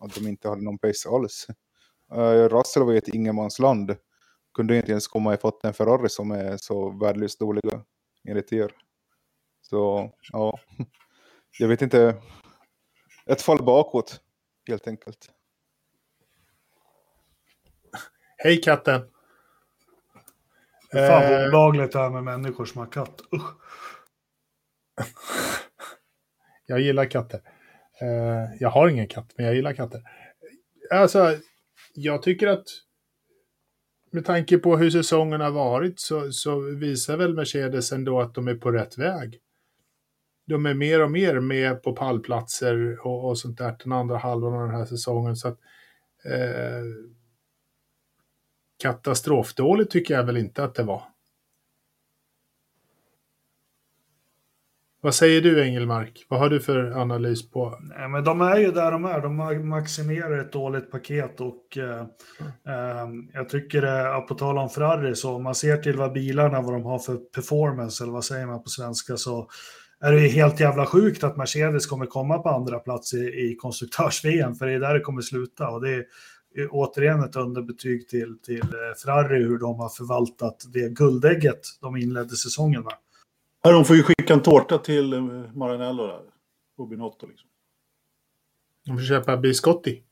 Att 0.00 0.14
de 0.14 0.28
inte 0.28 0.48
hade 0.48 0.62
någon 0.62 0.78
pace 0.78 1.08
alls. 1.08 1.46
Uh, 2.14 2.48
Russell 2.48 2.82
var 2.82 2.92
ju 2.92 2.98
ett 2.98 3.08
ingenmansland. 3.08 3.96
Kunde 4.54 4.76
inte 4.76 4.90
ens 4.90 5.08
komma 5.08 5.34
ifatt 5.34 5.64
en 5.64 5.74
Ferrari 5.74 6.08
som 6.08 6.30
är 6.30 6.56
så 6.56 6.90
värdelöst 6.90 7.38
dåliga, 7.38 7.84
enligt 8.28 8.52
er. 8.52 8.72
Så, 9.62 10.12
ja. 10.32 10.58
Jag 11.58 11.68
vet 11.68 11.82
inte. 11.82 12.22
Ett 13.26 13.42
fall 13.42 13.62
bakåt, 13.62 14.20
helt 14.68 14.88
enkelt. 14.88 15.30
Hej 18.40 18.60
katten! 18.60 19.00
Fan 20.92 21.22
vad 21.22 21.42
eh. 21.42 21.48
olagligt 21.48 21.92
det 21.92 21.98
här 21.98 22.10
med 22.10 22.24
människor 22.24 22.64
som 22.64 22.78
har 22.78 22.86
katt. 22.86 23.20
Usch. 23.34 23.54
jag 26.66 26.80
gillar 26.80 27.04
katter. 27.04 27.40
Uh, 28.02 28.56
jag 28.60 28.70
har 28.70 28.88
ingen 28.88 29.08
katt, 29.08 29.32
men 29.36 29.46
jag 29.46 29.54
gillar 29.54 29.72
katter. 29.72 30.02
Alltså, 30.90 31.36
jag 31.94 32.22
tycker 32.22 32.46
att 32.46 32.66
med 34.10 34.24
tanke 34.24 34.58
på 34.58 34.76
hur 34.76 34.90
säsongen 34.90 35.40
har 35.40 35.50
varit 35.50 36.00
så, 36.00 36.32
så 36.32 36.60
visar 36.60 37.16
väl 37.16 37.34
Mercedes 37.34 37.92
ändå 37.92 38.20
att 38.20 38.34
de 38.34 38.48
är 38.48 38.54
på 38.54 38.70
rätt 38.70 38.98
väg. 38.98 39.40
De 40.46 40.66
är 40.66 40.74
mer 40.74 41.02
och 41.02 41.10
mer 41.10 41.40
med 41.40 41.82
på 41.82 41.92
pallplatser 41.92 43.06
och, 43.06 43.28
och 43.28 43.38
sånt 43.38 43.58
där 43.58 43.76
den 43.84 43.92
andra 43.92 44.16
halvan 44.16 44.54
av 44.54 44.60
den 44.60 44.76
här 44.76 44.84
säsongen. 44.84 45.36
Så 45.36 45.48
att, 45.48 45.58
eh, 46.24 46.82
katastrofdåligt 48.78 49.92
tycker 49.92 50.14
jag 50.14 50.24
väl 50.24 50.36
inte 50.36 50.64
att 50.64 50.74
det 50.74 50.82
var. 50.82 51.02
Vad 55.00 55.14
säger 55.14 55.40
du 55.40 55.62
Engelmark? 55.64 56.26
Vad 56.28 56.40
har 56.40 56.48
du 56.48 56.60
för 56.60 57.00
analys 57.00 57.50
på? 57.50 57.78
Nej, 57.80 58.08
men 58.08 58.24
de 58.24 58.40
är 58.40 58.56
ju 58.56 58.72
där 58.72 58.90
de 58.90 59.04
är. 59.04 59.20
De 59.20 59.68
maximerar 59.68 60.38
ett 60.38 60.52
dåligt 60.52 60.90
paket 60.90 61.40
och 61.40 61.78
eh, 61.78 62.00
eh, 62.66 63.08
jag 63.32 63.48
tycker, 63.48 63.82
eh, 63.82 64.20
på 64.20 64.34
tal 64.34 64.58
om 64.58 64.70
Ferrari, 64.70 65.14
så 65.14 65.34
om 65.34 65.42
man 65.42 65.54
ser 65.54 65.76
till 65.76 65.96
vad 65.96 66.12
bilarna, 66.12 66.60
vad 66.60 66.72
de 66.72 66.84
har 66.84 66.98
för 66.98 67.16
performance, 67.16 68.04
eller 68.04 68.12
vad 68.12 68.24
säger 68.24 68.46
man 68.46 68.62
på 68.62 68.68
svenska, 68.68 69.16
så 69.16 69.48
är 70.00 70.12
det 70.12 70.20
ju 70.20 70.28
helt 70.28 70.60
jävla 70.60 70.86
sjukt 70.86 71.24
att 71.24 71.36
Mercedes 71.36 71.86
kommer 71.86 72.06
komma 72.06 72.38
på 72.38 72.48
andra 72.48 72.78
plats 72.78 73.14
i, 73.14 73.18
i 73.18 73.56
konstruktörs-VM, 73.58 74.54
för 74.54 74.66
det 74.66 74.72
är 74.72 74.80
där 74.80 74.94
det 74.94 75.00
kommer 75.00 75.22
sluta. 75.22 75.68
Och 75.68 75.80
det 75.80 76.04
återigen 76.66 77.24
ett 77.24 77.36
underbetyg 77.36 78.08
till, 78.08 78.38
till 78.38 78.62
eh, 78.62 78.94
Ferrari 79.04 79.42
hur 79.42 79.58
de 79.58 79.80
har 79.80 79.88
förvaltat 79.88 80.64
det 80.72 80.88
guldägget 80.88 81.60
de 81.80 81.96
inledde 81.96 82.36
säsongen 82.36 82.82
med. 82.82 82.94
Ja, 83.62 83.72
de 83.72 83.84
får 83.84 83.96
ju 83.96 84.02
skicka 84.02 84.34
en 84.34 84.42
tårta 84.42 84.78
till 84.78 85.12
eh, 85.12 85.22
Maranello 85.54 86.06
där. 86.06 86.20
Och 86.76 86.88
Binotto 86.88 87.26
liksom. 87.26 87.48
De 88.86 88.96
får 88.98 89.04
köpa 89.04 89.36
biscotti. 89.36 90.02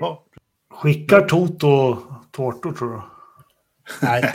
Ja. 0.00 0.24
Skickar 0.70 1.28
Toto 1.28 1.96
tårtor 2.30 2.72
tror 2.72 2.90
du? 2.90 3.00
Nej, 4.02 4.32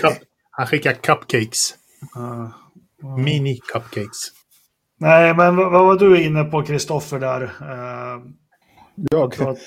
han 0.50 0.68
skickar 0.68 0.94
cupcakes. 0.94 1.76
Uh, 2.18 2.50
uh. 3.04 3.18
Mini 3.18 3.60
cupcakes. 3.74 4.32
Nej, 4.98 5.36
men 5.36 5.56
vad 5.56 5.72
var 5.72 6.00
du 6.00 6.24
inne 6.24 6.44
på 6.44 6.64
Kristoffer 6.64 7.20
där? 7.20 7.44
Uh, 7.44 8.24
jag? 8.96 9.58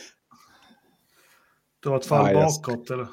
Det 1.86 1.90
var 1.90 1.96
ett 1.96 2.06
fall 2.06 2.24
Nej, 2.24 2.34
bakåt 2.34 2.90
eller? 2.90 3.06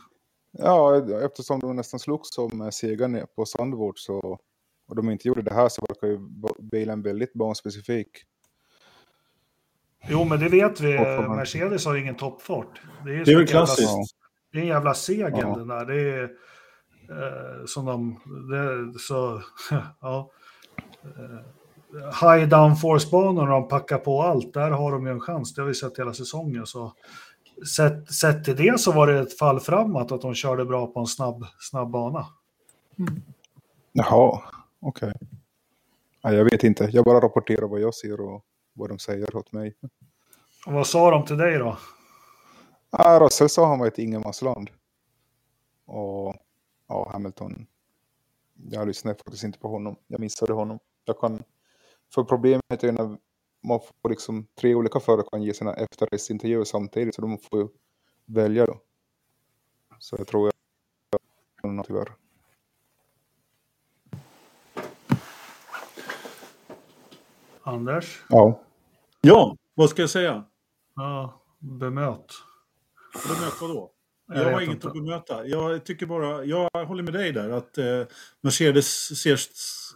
Ja, 0.52 1.06
eftersom 1.26 1.60
de 1.60 1.76
nästan 1.76 2.00
slogs 2.00 2.34
som 2.34 2.72
segern 2.72 3.26
på 3.36 3.46
Sandvort 3.46 4.00
så 4.00 4.40
och 4.88 4.96
de 4.96 5.10
inte 5.10 5.28
gjorde 5.28 5.42
det 5.42 5.54
här 5.54 5.70
så 5.70 5.86
verkar 5.88 6.08
ju 6.08 6.20
bilen 6.72 7.02
väldigt 7.02 7.34
banspecifik. 7.34 8.08
Jo, 10.08 10.24
men 10.24 10.40
det 10.40 10.50
vet 10.50 10.82
vi. 10.82 11.00
Mercedes 11.28 11.86
har 11.86 11.94
ju 11.94 12.02
ingen 12.02 12.16
toppfart. 12.16 12.82
Det 13.06 13.12
är, 13.12 13.16
ju 13.16 13.24
det 13.24 13.32
är 13.32 13.46
klassiskt. 13.46 13.82
Jävla, 13.82 14.06
det 14.52 14.58
är 14.58 14.62
en 14.62 14.68
jävla 14.68 14.94
segel 14.94 15.40
ja. 15.42 15.56
den 15.58 15.68
där. 15.68 15.86
Det 15.86 16.02
är 16.02 16.24
eh, 17.10 17.66
som 17.66 17.86
de... 17.86 18.20
Det, 18.52 19.00
så, 19.00 19.42
ja. 20.02 20.32
Eh, 21.04 22.30
high 22.30 22.50
downforce-banor 22.50 23.48
de 23.48 23.68
packar 23.68 23.98
på 23.98 24.22
allt, 24.22 24.54
där 24.54 24.72
har 24.72 24.92
de 24.92 25.06
ju 25.06 25.12
en 25.12 25.20
chans. 25.20 25.54
Det 25.54 25.62
har 25.62 25.68
vi 25.68 25.74
sett 25.74 26.00
hela 26.00 26.14
säsongen. 26.14 26.66
Så 26.66 26.94
sett, 27.76 28.14
sett 28.14 28.44
till 28.46 28.56
det 28.56 28.80
så 28.80 28.92
var 28.92 29.08
det 29.08 29.20
ett 29.20 29.38
fall 29.38 29.60
framåt 29.60 30.12
att 30.12 30.22
de 30.22 30.34
körde 30.34 30.66
bra 30.66 30.88
på 30.88 31.00
en 31.00 31.08
snabb, 31.08 31.46
snabb 31.60 31.90
bana. 31.90 32.28
Mm. 33.00 33.22
Jaha, 33.92 34.42
okej. 34.80 35.10
Okay. 35.10 35.28
Ja, 36.22 36.34
jag 36.34 36.44
vet 36.44 36.64
inte, 36.64 36.90
jag 36.92 37.06
bara 37.06 37.22
rapporterar 37.22 37.68
vad 37.68 37.80
jag 37.82 37.94
ser 37.94 38.22
och 38.22 38.46
vad 38.74 38.90
de 38.90 39.00
säger 39.00 39.36
åt 39.36 39.52
mig. 39.52 39.76
Och 40.66 40.74
vad 40.74 40.88
sa 40.88 41.12
de 41.12 41.26
till 41.26 41.38
dig 41.38 41.58
då? 41.58 41.78
Ja, 42.90 43.20
Russell 43.22 43.50
sa 43.50 43.68
han 43.68 43.80
var 43.80 43.88
ett 43.88 44.00
ingenmansland. 44.00 44.70
Och 45.86 46.36
ja, 46.88 47.10
Hamilton. 47.12 47.66
Jag 48.70 48.88
lyssnade 48.88 49.18
faktiskt 49.18 49.44
inte 49.44 49.60
på 49.60 49.68
honom. 49.68 49.96
Jag 50.08 50.20
missade 50.20 50.54
honom. 50.54 50.80
Jag 51.06 51.20
kan... 51.20 51.44
För 52.14 52.24
problemet 52.24 52.84
är 52.84 52.92
när 52.92 53.18
man 53.64 53.80
får 53.80 54.10
liksom 54.10 54.48
tre 54.62 54.76
olika 54.76 55.00
förare 55.00 55.26
kan 55.32 55.44
ge 55.44 55.54
sina 55.54 55.74
efterrestintervjuer 55.74 56.64
samtidigt 56.64 57.16
så 57.16 57.22
de 57.22 57.38
får 57.38 57.60
ju 57.60 57.68
välja 58.26 58.66
då. 58.66 58.82
Så 60.00 60.16
jag 60.20 60.28
tror 60.28 60.52
jag 61.62 61.86
tyvärr. 61.86 62.14
Anders? 67.64 68.24
Ja. 68.30 68.62
Ja, 69.22 69.58
vad 69.74 69.90
ska 69.90 70.02
jag 70.02 70.10
säga? 70.10 70.44
Ja, 70.96 71.42
bemöt. 71.60 72.32
Bemöt 73.28 73.62
vadå? 73.62 73.92
Jag, 74.28 74.38
jag 74.38 74.52
har 74.54 74.62
inget 74.62 74.76
inte. 74.76 74.88
att 74.88 74.94
bemöta. 74.94 75.48
Jag 75.48 75.86
tycker 75.86 76.06
bara, 76.06 76.44
jag 76.44 76.70
håller 76.86 77.04
med 77.04 77.14
dig 77.14 77.32
där 77.32 77.50
att 77.50 77.78
eh, 77.78 78.02
Mercedes 78.42 79.22
ser 79.22 79.36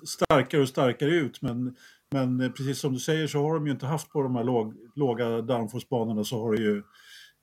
starkare 0.05 0.61
och 0.61 0.69
starkare 0.69 1.09
ut 1.09 1.41
men 1.41 1.75
men 2.11 2.53
precis 2.53 2.79
som 2.79 2.93
du 2.93 2.99
säger 2.99 3.27
så 3.27 3.41
har 3.41 3.53
de 3.53 3.65
ju 3.65 3.71
inte 3.71 3.85
haft 3.85 4.09
på 4.09 4.21
de 4.21 4.35
här 4.35 4.43
låg, 4.43 4.73
låga 4.95 5.41
downforce-banorna 5.41 6.23
så 6.23 6.41
har 6.41 6.55
det 6.55 6.61
ju 6.61 6.83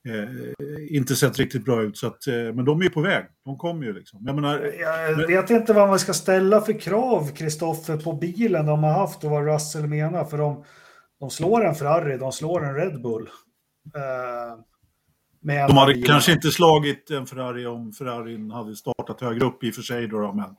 eh, 0.07 0.95
inte 0.97 1.15
sett 1.15 1.39
riktigt 1.39 1.65
bra 1.65 1.81
ut. 1.81 1.97
Så 1.97 2.07
att, 2.07 2.27
eh, 2.27 2.33
men 2.33 2.65
de 2.65 2.79
är 2.79 2.83
ju 2.83 2.89
på 2.89 3.01
väg. 3.01 3.25
De 3.45 3.57
kommer 3.57 3.85
ju 3.85 3.93
liksom. 3.93 4.23
Jag, 4.25 4.35
menar, 4.35 4.73
jag 4.79 5.27
vet 5.27 5.49
inte 5.49 5.73
vad 5.73 5.87
man 5.87 5.99
ska 5.99 6.13
ställa 6.13 6.61
för 6.61 6.79
krav, 6.79 7.31
Kristoffer, 7.35 7.97
på 7.97 8.13
bilen 8.13 8.65
de 8.65 8.83
har 8.83 8.91
haft 8.91 9.23
och 9.23 9.31
vad 9.31 9.45
Russell 9.45 9.87
menar. 9.87 10.25
För 10.25 10.37
de, 10.37 10.63
de 11.19 11.29
slår 11.29 11.65
en 11.65 11.75
Ferrari, 11.75 12.17
de 12.17 12.31
slår 12.31 12.65
en 12.65 12.75
Red 12.75 13.01
Bull. 13.01 13.29
Eh, 13.95 14.59
de 15.67 15.77
hade 15.77 16.01
kanske 16.01 16.31
inte 16.31 16.51
slagit 16.51 17.11
en 17.11 17.25
Ferrari 17.25 17.65
om 17.65 17.93
Ferrarin 17.93 18.51
hade 18.51 18.75
startat 18.75 19.21
högre 19.21 19.45
upp 19.45 19.63
i 19.63 19.71
och 19.71 19.75
för 19.75 19.81
sig. 19.81 20.07
Då, 20.07 20.33
men, 20.33 20.55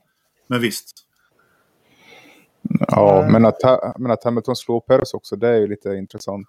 men 0.47 0.61
visst. 0.61 1.06
Ja, 2.87 3.27
men 3.31 3.45
att, 3.45 3.57
men 3.99 4.11
att 4.11 4.23
Hamilton 4.23 4.55
slår 4.55 4.79
Perez 4.79 5.13
också, 5.13 5.35
det 5.35 5.47
är 5.47 5.59
ju 5.59 5.67
lite 5.67 5.89
intressant. 5.89 6.47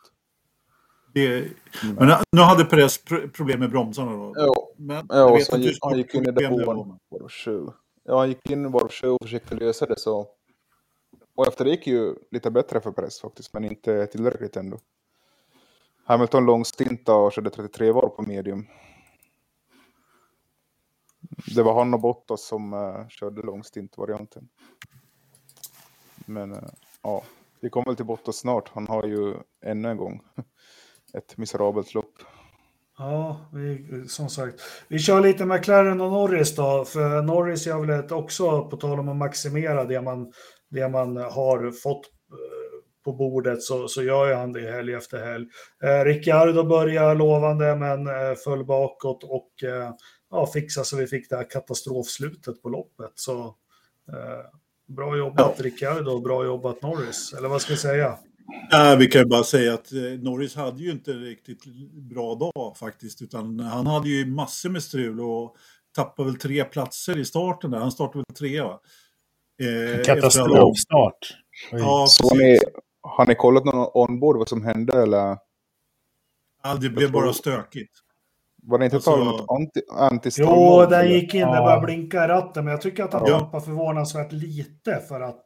Det, 1.14 1.44
men 1.98 2.12
nu 2.32 2.42
hade 2.42 2.64
Perez 2.64 3.04
problem 3.32 3.60
med 3.60 3.70
bromsarna 3.70 4.12
då. 4.12 4.32
Ja, 4.36 4.68
men, 4.76 5.06
ja 5.08 5.38
så 5.40 5.52
han, 5.52 5.62
gick, 5.62 5.78
han 5.80 5.98
gick 5.98 6.14
in 6.14 6.28
i 6.28 6.30
depån 6.30 6.98
var 7.08 7.28
7. 7.28 7.66
Ja, 8.04 8.18
han 8.18 8.28
gick 8.28 8.50
in 8.50 8.70
var 8.70 8.88
7 8.88 9.08
och 9.08 9.22
försökte 9.22 9.54
lösa 9.54 9.86
det 9.86 9.98
så. 9.98 10.26
Och 11.36 11.46
efter 11.46 11.64
det 11.64 11.70
gick 11.70 11.86
ju 11.86 12.14
lite 12.30 12.50
bättre 12.50 12.80
för 12.80 12.90
Perez 12.90 13.20
faktiskt, 13.20 13.52
men 13.52 13.64
inte 13.64 14.06
tillräckligt 14.06 14.56
ändå. 14.56 14.78
Hamilton 16.04 16.46
lång 16.46 16.64
stint 16.64 17.08
och 17.08 17.32
körde 17.32 17.50
33 17.50 17.92
var 17.92 18.08
på 18.08 18.22
medium. 18.22 18.66
Det 21.54 21.62
var 21.62 21.74
han 21.74 21.94
och 21.94 22.00
Bottas 22.00 22.46
som 22.46 22.72
uh, 22.72 23.08
körde 23.08 23.42
lång 23.42 23.64
stint-varianten. 23.64 24.48
Men 26.28 26.52
eh, 26.52 26.68
ja, 27.02 27.22
vi 27.60 27.70
kommer 27.70 27.86
väl 27.86 27.96
till 27.96 28.04
Bottas 28.04 28.36
snart. 28.36 28.68
Han 28.68 28.86
har 28.86 29.04
ju 29.06 29.34
ännu 29.64 29.88
en 29.88 29.96
gång 29.96 30.20
ett 31.14 31.36
miserabelt 31.36 31.94
lopp. 31.94 32.12
Ja, 32.98 33.50
vi, 33.52 34.04
som 34.08 34.28
sagt. 34.28 34.60
Vi 34.88 34.98
kör 34.98 35.20
lite 35.20 35.44
McLaren 35.44 36.00
och 36.00 36.12
Norris 36.12 36.56
då. 36.56 36.84
För 36.84 37.22
Norris 37.22 37.66
gör 37.66 37.86
väl 37.86 38.12
också, 38.12 38.68
på 38.68 38.76
tal 38.76 39.00
om 39.00 39.08
att 39.08 39.16
maximera 39.16 39.84
det 39.84 40.00
man, 40.00 40.32
det 40.70 40.88
man 40.88 41.16
har 41.16 41.70
fått 41.70 42.06
eh, 42.32 42.84
på 43.04 43.12
bordet, 43.12 43.62
så, 43.62 43.88
så 43.88 44.02
gör 44.02 44.34
han 44.34 44.52
det 44.52 44.70
helg 44.70 44.94
efter 44.94 45.24
helg. 45.24 45.46
Eh, 45.82 46.04
Ricciardo 46.04 46.64
börjar 46.64 47.14
lovande, 47.14 47.76
men 47.76 48.06
eh, 48.06 48.34
föll 48.44 48.64
bakåt 48.64 49.24
och 49.24 49.64
eh, 49.64 49.92
ja, 50.30 50.46
fixade 50.46 50.84
så 50.84 50.96
vi 50.96 51.06
fick 51.06 51.30
det 51.30 51.36
här 51.36 51.50
katastrofslutet 51.50 52.62
på 52.62 52.68
loppet. 52.68 53.12
Så 53.14 53.44
eh, 54.12 54.44
bra 54.88 55.16
jobbat 55.16 55.54
ja. 55.58 55.64
Ricciardo 55.64 56.10
och 56.10 56.22
bra 56.22 56.44
jobbat 56.44 56.82
Norris, 56.82 57.34
eller 57.38 57.48
vad 57.48 57.62
ska 57.62 57.72
vi 57.72 57.78
säga? 57.78 58.18
Äh, 58.72 58.96
vi 58.98 59.06
kan 59.06 59.20
ju 59.20 59.26
bara 59.26 59.44
säga 59.44 59.74
att 59.74 59.92
eh, 59.92 60.00
Norris 60.00 60.56
hade 60.56 60.82
ju 60.82 60.90
inte 60.90 61.10
riktigt 61.12 61.64
bra 61.92 62.34
dag 62.34 62.76
faktiskt. 62.76 63.22
Utan 63.22 63.60
han 63.60 63.86
hade 63.86 64.08
ju 64.08 64.26
massor 64.26 64.70
med 64.70 64.82
strul 64.82 65.20
och 65.20 65.56
tappade 65.94 66.28
väl 66.28 66.38
tre 66.38 66.64
platser 66.64 67.18
i 67.18 67.24
starten 67.24 67.70
där. 67.70 67.78
Han 67.78 67.92
startade 67.92 68.24
väl 68.28 68.36
tre 68.36 68.60
va? 68.60 68.80
Eh, 69.62 70.04
Katastrofstart. 70.04 71.36
Ja, 71.70 72.06
Så 72.08 72.34
ni, 72.34 72.58
har 73.02 73.26
ni 73.26 73.34
kollat 73.34 73.64
någon 73.64 73.90
onboard 73.94 74.36
vad 74.36 74.48
som 74.48 74.64
hände 74.64 75.02
eller? 75.02 75.36
Ja, 76.62 76.74
det 76.80 76.88
blev 76.88 77.12
bara 77.12 77.32
stökigt. 77.32 77.92
Var 78.68 78.78
det 78.78 78.84
inte 78.84 78.96
alltså, 78.96 79.10
tal 79.10 79.20
om 79.20 79.26
något 79.26 79.46
anti, 79.48 79.80
anti 79.90 80.30
Jo, 80.36 80.86
den 80.90 81.10
gick 81.10 81.34
in, 81.34 81.40
det 81.40 81.46
började 81.46 81.86
blinka 81.86 82.24
i 82.24 82.28
ratten, 82.28 82.64
men 82.64 82.70
jag 82.70 82.80
tycker 82.80 83.04
att 83.04 83.12
han 83.12 83.22
ja. 83.26 83.40
tappade 83.40 83.64
förvånansvärt 83.64 84.32
lite 84.32 85.00
för 85.08 85.20
att 85.20 85.42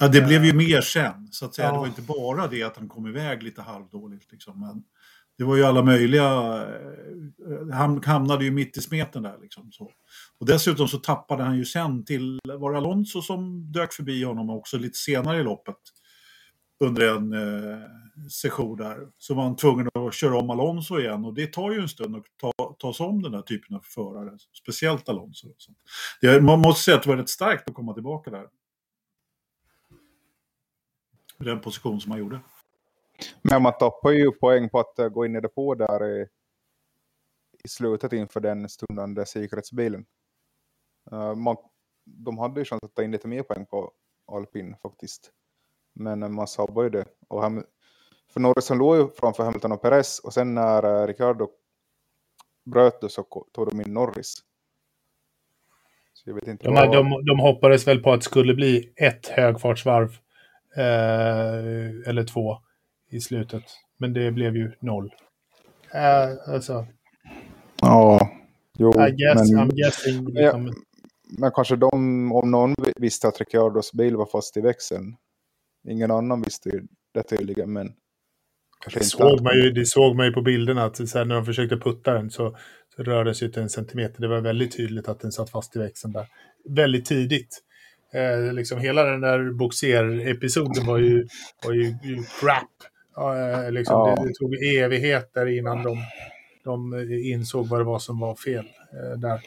Ja, 0.00 0.08
det 0.08 0.22
blev 0.22 0.44
ju 0.44 0.52
mer 0.52 0.80
sen, 0.80 1.28
så 1.30 1.44
att 1.44 1.54
säga. 1.54 1.68
Ja. 1.68 1.72
Det 1.72 1.78
var 1.78 1.86
inte 1.86 2.02
bara 2.02 2.46
det 2.46 2.62
att 2.62 2.76
han 2.76 2.88
kom 2.88 3.06
iväg 3.06 3.42
lite 3.42 3.62
halvdåligt. 3.62 4.32
Liksom. 4.32 4.60
Men 4.60 4.82
det 5.38 5.44
var 5.44 5.56
ju 5.56 5.64
alla 5.64 5.82
möjliga... 5.82 6.24
Eh, 6.24 7.74
han 7.74 8.02
hamnade 8.04 8.44
ju 8.44 8.50
mitt 8.50 8.76
i 8.76 8.80
smeten 8.80 9.22
där. 9.22 9.38
Liksom, 9.42 9.72
så. 9.72 9.90
Och 10.40 10.46
dessutom 10.46 10.88
så 10.88 10.98
tappade 10.98 11.42
han 11.42 11.56
ju 11.56 11.64
sen 11.64 12.04
till, 12.04 12.38
var 12.44 12.72
det 12.72 12.78
Alonso 12.78 13.22
som 13.22 13.72
dök 13.72 13.92
förbi 13.92 14.24
honom 14.24 14.50
också 14.50 14.78
lite 14.78 14.98
senare 14.98 15.40
i 15.40 15.42
loppet? 15.42 15.76
Under 16.82 17.16
en 17.16 17.32
eh, 17.32 17.78
session 18.30 18.76
där. 18.76 19.08
Så 19.18 19.34
var 19.34 19.42
han 19.42 19.56
tvungen 19.56 19.88
att 19.94 20.14
köra 20.14 20.38
om 20.38 20.50
Alonso 20.50 20.98
igen 20.98 21.24
och 21.24 21.34
det 21.34 21.52
tar 21.52 21.70
ju 21.70 21.80
en 21.80 21.88
stund 21.88 22.16
att 22.16 22.24
ta, 22.36 22.76
ta 22.78 22.94
sig 22.94 23.06
om 23.06 23.22
den 23.22 23.34
här 23.34 23.42
typen 23.42 23.76
av 23.76 23.80
förare. 23.80 24.38
Speciellt 24.62 25.08
Alonso. 25.08 25.48
Det, 26.20 26.40
man 26.40 26.60
måste 26.60 26.82
säga 26.82 26.96
att 26.96 27.02
det 27.02 27.08
var 27.08 27.16
rätt 27.16 27.28
starkt 27.28 27.68
att 27.68 27.74
komma 27.74 27.94
tillbaka 27.94 28.30
där 28.30 28.48
den 31.44 31.60
position 31.60 32.00
som 32.00 32.10
han 32.10 32.20
gjorde. 32.20 32.40
Men 33.42 33.62
man 33.62 33.72
tappar 33.78 34.10
ju 34.10 34.30
poäng 34.32 34.68
på 34.68 34.80
att 34.80 34.98
eh, 34.98 35.08
gå 35.08 35.26
in 35.26 35.36
i 35.36 35.40
depå 35.40 35.74
där 35.74 36.06
i, 36.06 36.26
i 37.64 37.68
slutet 37.68 38.12
inför 38.12 38.40
den 38.40 38.68
stundande 38.68 39.26
säkerhetsbilen. 39.26 40.06
Uh, 41.12 41.34
man, 41.34 41.56
de 42.04 42.38
hade 42.38 42.60
ju 42.60 42.64
chans 42.64 42.82
att 42.82 42.94
ta 42.94 43.02
in 43.02 43.10
lite 43.10 43.28
mer 43.28 43.42
poäng 43.42 43.66
på 43.66 43.92
alpin 44.32 44.76
faktiskt. 44.82 45.32
Men 45.94 46.34
man 46.34 46.46
sabbar 46.46 46.82
ju 46.82 46.90
det. 46.90 47.04
Och 47.28 47.42
Ham 47.42 47.64
för 48.32 48.40
Norrisson 48.40 48.78
låg 48.78 48.96
ju 48.96 49.08
framför 49.08 49.44
Hamilton 49.44 49.72
och 49.72 49.82
Perez 49.82 50.18
och 50.18 50.34
sen 50.34 50.54
när 50.54 50.84
uh, 50.84 51.06
Ricardo 51.06 51.48
bröt 52.64 53.00
det 53.00 53.08
så 53.08 53.22
tog 53.52 53.68
de 53.70 53.80
in 53.80 53.94
Norris. 53.94 54.34
Så 56.14 56.30
jag 56.30 56.34
vet 56.34 56.48
inte 56.48 56.64
de, 56.64 56.74
vad... 56.74 56.92
de, 56.92 57.24
de 57.24 57.40
hoppades 57.40 57.86
väl 57.86 58.02
på 58.02 58.12
att 58.12 58.20
det 58.20 58.24
skulle 58.24 58.54
bli 58.54 58.92
ett 58.96 59.26
högfartsvarv 59.26 60.16
Eh, 60.76 62.08
eller 62.08 62.24
två 62.24 62.58
i 63.10 63.20
slutet. 63.20 63.62
Men 63.98 64.12
det 64.12 64.32
blev 64.32 64.56
ju 64.56 64.72
noll. 64.80 65.14
Eh, 65.94 66.54
alltså. 66.54 66.86
Ja, 67.82 68.30
jo. 68.78 68.90
I 68.90 69.10
guess, 69.10 69.52
men, 69.52 69.60
I'm 69.60 69.74
guessing. 69.74 70.26
Liksom. 70.26 70.66
Ja, 70.66 70.72
men 71.38 71.50
kanske 71.50 71.76
de, 71.76 72.32
om 72.32 72.50
någon 72.50 72.74
visste 72.96 73.28
att 73.28 73.40
Ricciardos 73.40 73.92
bil 73.92 74.16
var 74.16 74.26
fast 74.26 74.56
i 74.56 74.60
växeln. 74.60 75.16
Ingen 75.88 76.10
annan 76.10 76.42
visste 76.42 76.68
ju 76.68 76.82
det 77.14 77.22
tydligen, 77.22 77.72
men 77.72 77.92
det 78.94 79.04
såg, 79.04 79.40
man 79.40 79.54
ju, 79.54 79.70
det 79.70 79.86
såg 79.86 80.16
man 80.16 80.26
ju 80.26 80.32
på 80.32 80.42
bilderna 80.42 80.84
att 80.84 81.08
så 81.08 81.18
här, 81.18 81.24
när 81.24 81.34
de 81.34 81.44
försökte 81.44 81.76
putta 81.76 82.12
den 82.12 82.30
så, 82.30 82.56
så 82.96 83.02
rörde 83.02 83.24
den 83.24 83.34
sig 83.34 83.46
inte 83.46 83.60
en 83.60 83.68
centimeter. 83.68 84.20
Det 84.20 84.28
var 84.28 84.40
väldigt 84.40 84.76
tydligt 84.76 85.08
att 85.08 85.20
den 85.20 85.32
satt 85.32 85.50
fast 85.50 85.76
i 85.76 85.78
växeln 85.78 86.12
där. 86.12 86.26
Väldigt 86.68 87.04
tidigt. 87.04 87.62
Eh, 88.12 88.52
liksom 88.52 88.78
hela 88.78 89.04
den 89.04 89.20
där 89.20 89.52
boxer-episoden 89.52 90.86
var 90.86 90.98
ju, 90.98 91.26
var 91.64 91.72
ju, 91.72 91.82
ju 91.82 92.22
crap. 92.40 92.68
Eh, 93.18 93.72
liksom, 93.72 93.94
ja. 93.94 94.14
det, 94.16 94.28
det, 94.28 94.34
tog 94.34 94.54
evigheter 94.54 95.46
innan 95.46 95.82
de, 95.82 95.96
de 96.64 96.94
insåg 97.24 97.66
vad 97.68 97.80
det 97.80 97.84
var 97.84 97.98
som 97.98 98.20
var 98.20 98.34
fel 98.34 98.64
eh, 98.92 99.18
där. 99.18 99.40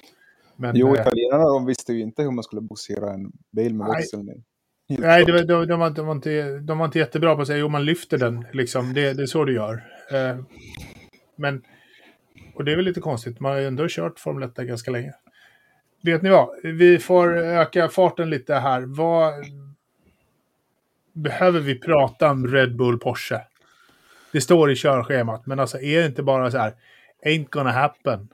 Men, 0.55 0.75
jo, 0.75 0.95
eh, 0.95 1.01
italienarna 1.01 1.43
de 1.43 1.65
visste 1.65 1.93
ju 1.93 2.01
inte 2.01 2.23
hur 2.23 2.31
man 2.31 2.43
skulle 2.43 2.61
boxera 2.61 3.13
en 3.13 3.31
bil 3.51 3.73
med 3.73 3.87
växeln. 3.87 4.43
Nej, 4.87 5.25
de, 5.25 5.31
de, 5.31 5.65
de, 5.65 5.79
var, 5.79 5.89
de, 5.89 6.05
var 6.05 6.15
inte, 6.15 6.59
de 6.59 6.77
var 6.77 6.85
inte 6.85 6.99
jättebra 6.99 7.35
på 7.35 7.41
att 7.41 7.47
säga 7.47 7.59
jo, 7.59 7.69
man 7.69 7.85
lyfter 7.85 8.17
den. 8.17 8.45
Liksom. 8.53 8.93
Det, 8.93 9.13
det 9.13 9.23
är 9.23 9.27
så 9.27 9.45
du 9.45 9.53
gör. 9.53 9.83
Eh, 10.11 10.39
men, 11.35 11.61
och 12.53 12.65
det 12.65 12.71
är 12.71 12.75
väl 12.75 12.85
lite 12.85 13.01
konstigt, 13.01 13.39
man 13.39 13.51
har 13.51 13.59
ju 13.59 13.67
ändå 13.67 13.85
kört 13.89 14.19
Formel 14.19 14.49
1 14.49 14.55
ganska 14.55 14.91
länge. 14.91 15.13
Vet 16.03 16.21
ni 16.21 16.29
vad? 16.29 16.49
Vi 16.63 16.99
får 16.99 17.37
öka 17.37 17.89
farten 17.89 18.29
lite 18.29 18.55
här. 18.55 18.81
Vad 18.81 19.33
behöver 21.13 21.59
vi 21.59 21.79
prata 21.79 22.31
om 22.31 22.47
Red 22.47 22.75
Bull 22.75 22.99
Porsche? 22.99 23.41
Det 24.31 24.41
står 24.41 24.71
i 24.71 24.75
körschemat, 24.75 25.45
men 25.45 25.59
alltså 25.59 25.81
är 25.81 25.99
det 25.99 26.05
inte 26.05 26.23
bara 26.23 26.51
så 26.51 26.57
här, 26.57 26.73
ain't 27.25 27.49
gonna 27.49 27.71
happen. 27.71 28.27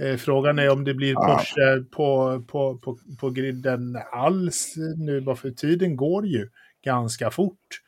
Eh, 0.00 0.16
frågan 0.16 0.58
är 0.58 0.70
om 0.70 0.84
det 0.84 0.94
blir 0.94 1.14
Porsche 1.14 1.84
på, 1.90 2.42
på, 2.48 2.78
på, 2.78 2.98
på 3.20 3.30
griden 3.30 3.98
alls 4.12 4.74
nu, 4.96 5.20
bara 5.20 5.36
för 5.36 5.50
tiden 5.50 5.96
går 5.96 6.26
ju 6.26 6.48
ganska 6.84 7.30
fort. 7.30 7.82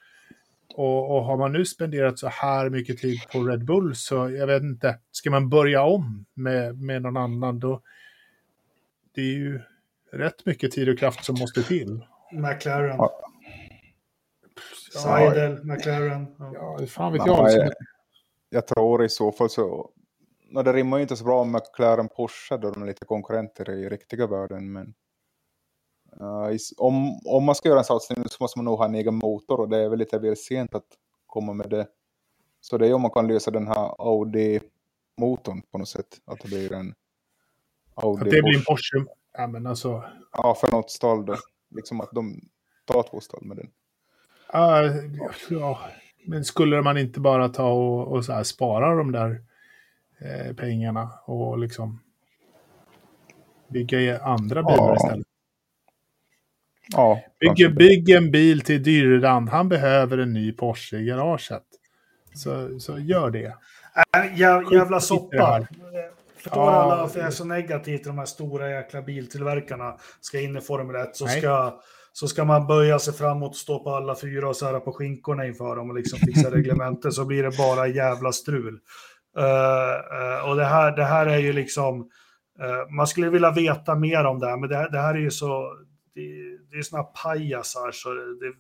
Och, 0.74 1.16
och, 1.16 1.24
har 1.24 1.36
man 1.36 1.52
nu 1.52 1.64
spenderat 1.64 2.18
så 2.18 2.28
här 2.28 2.70
mycket 2.70 2.98
tid 2.98 3.18
på 3.32 3.42
Red 3.42 3.64
Bull 3.64 3.96
så 3.96 4.30
jag 4.30 4.46
vet 4.46 4.62
inte, 4.62 4.98
ska 5.10 5.30
man 5.30 5.48
börja 5.48 5.82
om 5.82 6.26
med, 6.34 6.80
med 6.80 7.02
någon 7.02 7.16
annan 7.16 7.60
då 7.60 7.82
det 9.14 9.20
är 9.20 9.34
ju 9.34 9.60
rätt 10.12 10.46
mycket 10.46 10.72
tid 10.72 10.88
och 10.88 10.98
kraft 10.98 11.24
som 11.24 11.34
måste 11.38 11.62
till. 11.62 12.04
McLaren. 12.32 12.96
Ja. 12.98 13.20
Seidel, 15.02 15.64
McLaren. 15.64 16.26
Ja, 16.38 16.76
ja 16.80 16.86
fan 16.86 17.12
vet 17.12 17.26
jag. 17.26 17.52
jag. 17.52 17.72
Jag 18.50 18.66
tror 18.66 19.04
i 19.04 19.08
så 19.08 19.32
fall 19.32 19.50
så. 19.50 19.90
No, 20.50 20.62
det 20.62 20.72
rimmar 20.72 20.96
ju 20.98 21.02
inte 21.02 21.16
så 21.16 21.24
bra 21.24 21.44
med 21.44 21.62
McLaren 21.62 22.08
Porsche 22.08 22.56
då 22.56 22.70
de 22.70 22.82
är 22.82 22.86
lite 22.86 23.04
konkurrenter 23.04 23.70
i 23.70 23.88
riktiga 23.88 24.26
världen. 24.26 24.72
Men 24.72 24.94
uh, 26.20 26.56
om, 26.76 27.20
om 27.24 27.44
man 27.44 27.54
ska 27.54 27.68
göra 27.68 27.78
en 27.78 27.84
satsning 27.84 28.24
så 28.28 28.36
måste 28.40 28.58
man 28.58 28.64
nog 28.64 28.78
ha 28.78 28.84
en 28.84 28.94
egen 28.94 29.14
motor 29.14 29.60
och 29.60 29.68
det 29.68 29.76
är 29.76 29.88
väl 29.88 29.98
lite 29.98 30.18
väl 30.18 30.36
sent 30.36 30.74
att 30.74 30.86
komma 31.26 31.52
med 31.52 31.70
det. 31.70 31.86
Så 32.60 32.78
det 32.78 32.88
är 32.88 32.94
om 32.94 33.02
man 33.02 33.10
kan 33.10 33.26
lösa 33.26 33.50
den 33.50 33.66
här 33.66 33.94
Audi-motorn 33.98 35.62
på 35.70 35.78
något 35.78 35.88
sätt. 35.88 36.20
Att 36.24 36.40
det 36.40 36.48
blir 36.48 36.72
en 36.72 36.94
Audi 37.94 38.22
att 38.22 38.30
det 38.30 38.42
blir 38.42 38.56
en 38.56 38.64
Porsche. 38.64 39.04
Ja, 39.32 39.46
men 39.46 39.66
alltså... 39.66 40.04
ja, 40.32 40.54
för 40.54 40.70
något 40.70 40.90
stall 40.90 41.26
då. 41.26 41.36
Liksom 41.70 42.00
att 42.00 42.10
de 42.12 42.40
tar 42.84 43.02
två 43.02 43.20
stall 43.20 43.44
med 43.44 43.56
den. 43.56 43.70
Uh, 44.54 45.20
ja, 45.50 45.78
men 46.26 46.44
skulle 46.44 46.82
man 46.82 46.98
inte 46.98 47.20
bara 47.20 47.48
ta 47.48 47.72
och, 47.72 48.12
och 48.12 48.24
så 48.24 48.32
här 48.32 48.42
spara 48.42 48.94
de 48.94 49.12
där 49.12 49.49
eh, 50.20 50.56
pengarna 50.56 51.10
och 51.24 51.58
liksom 51.58 52.00
bygga 53.68 54.18
andra 54.18 54.62
bilar 54.62 54.88
ja. 54.88 54.96
istället. 54.96 55.26
Ja, 56.92 57.20
bygg, 57.40 57.76
bygg 57.76 58.10
en 58.10 58.30
bil 58.30 58.60
till 58.60 58.82
Dyrrand. 58.82 59.48
Han 59.48 59.68
behöver 59.68 60.18
en 60.18 60.32
ny 60.32 60.52
Porsche 60.52 60.96
i 60.96 61.04
garaget. 61.04 61.62
Så, 62.34 62.80
så 62.80 62.98
gör 62.98 63.30
det. 63.30 63.54
Äh, 64.16 64.38
jävla 64.72 65.00
soppa. 65.00 65.66
Förstår 66.36 66.62
ja. 66.62 66.70
alla 66.70 66.96
varför 66.96 67.18
jag 67.18 67.26
är 67.26 67.32
så 67.32 67.44
negativ 67.44 67.98
till 67.98 68.06
de 68.06 68.18
här 68.18 68.26
stora 68.26 68.70
jäkla 68.70 69.02
biltillverkarna 69.02 69.96
ska 70.20 70.40
in 70.40 70.56
i 70.56 70.60
Formel 70.60 70.96
1 70.96 71.16
så 71.16 71.26
ska, 71.26 71.80
så 72.12 72.28
ska 72.28 72.44
man 72.44 72.66
böja 72.66 72.98
sig 72.98 73.14
framåt 73.14 73.50
och 73.50 73.56
stå 73.56 73.84
på 73.84 73.90
alla 73.90 74.16
fyra 74.16 74.48
och 74.48 74.56
sära 74.56 74.80
på 74.80 74.92
skinkorna 74.92 75.46
inför 75.46 75.76
dem 75.76 75.90
och 75.90 75.96
liksom 75.96 76.18
fixa 76.18 76.50
reglementer 76.50 77.10
så 77.10 77.24
blir 77.24 77.42
det 77.42 77.56
bara 77.56 77.86
jävla 77.86 78.32
strul. 78.32 78.80
Uh, 79.38 79.44
uh, 79.44 80.50
och 80.50 80.56
det 80.56 80.64
här, 80.64 80.96
det 80.96 81.04
här 81.04 81.26
är 81.26 81.38
ju 81.38 81.52
liksom, 81.52 82.00
uh, 82.00 82.90
man 82.90 83.06
skulle 83.06 83.30
vilja 83.30 83.50
veta 83.50 83.94
mer 83.94 84.24
om 84.24 84.38
det 84.38 84.46
här, 84.46 84.56
men 84.56 84.68
det, 84.68 84.88
det 84.92 84.98
här 84.98 85.14
är 85.14 85.18
ju 85.18 85.30
så, 85.30 85.76
det, 86.14 86.20
det 86.70 86.78
är 86.78 86.82
såna 86.82 87.02
pajasar 87.02 87.90
så 87.92 88.08
det 88.14 88.52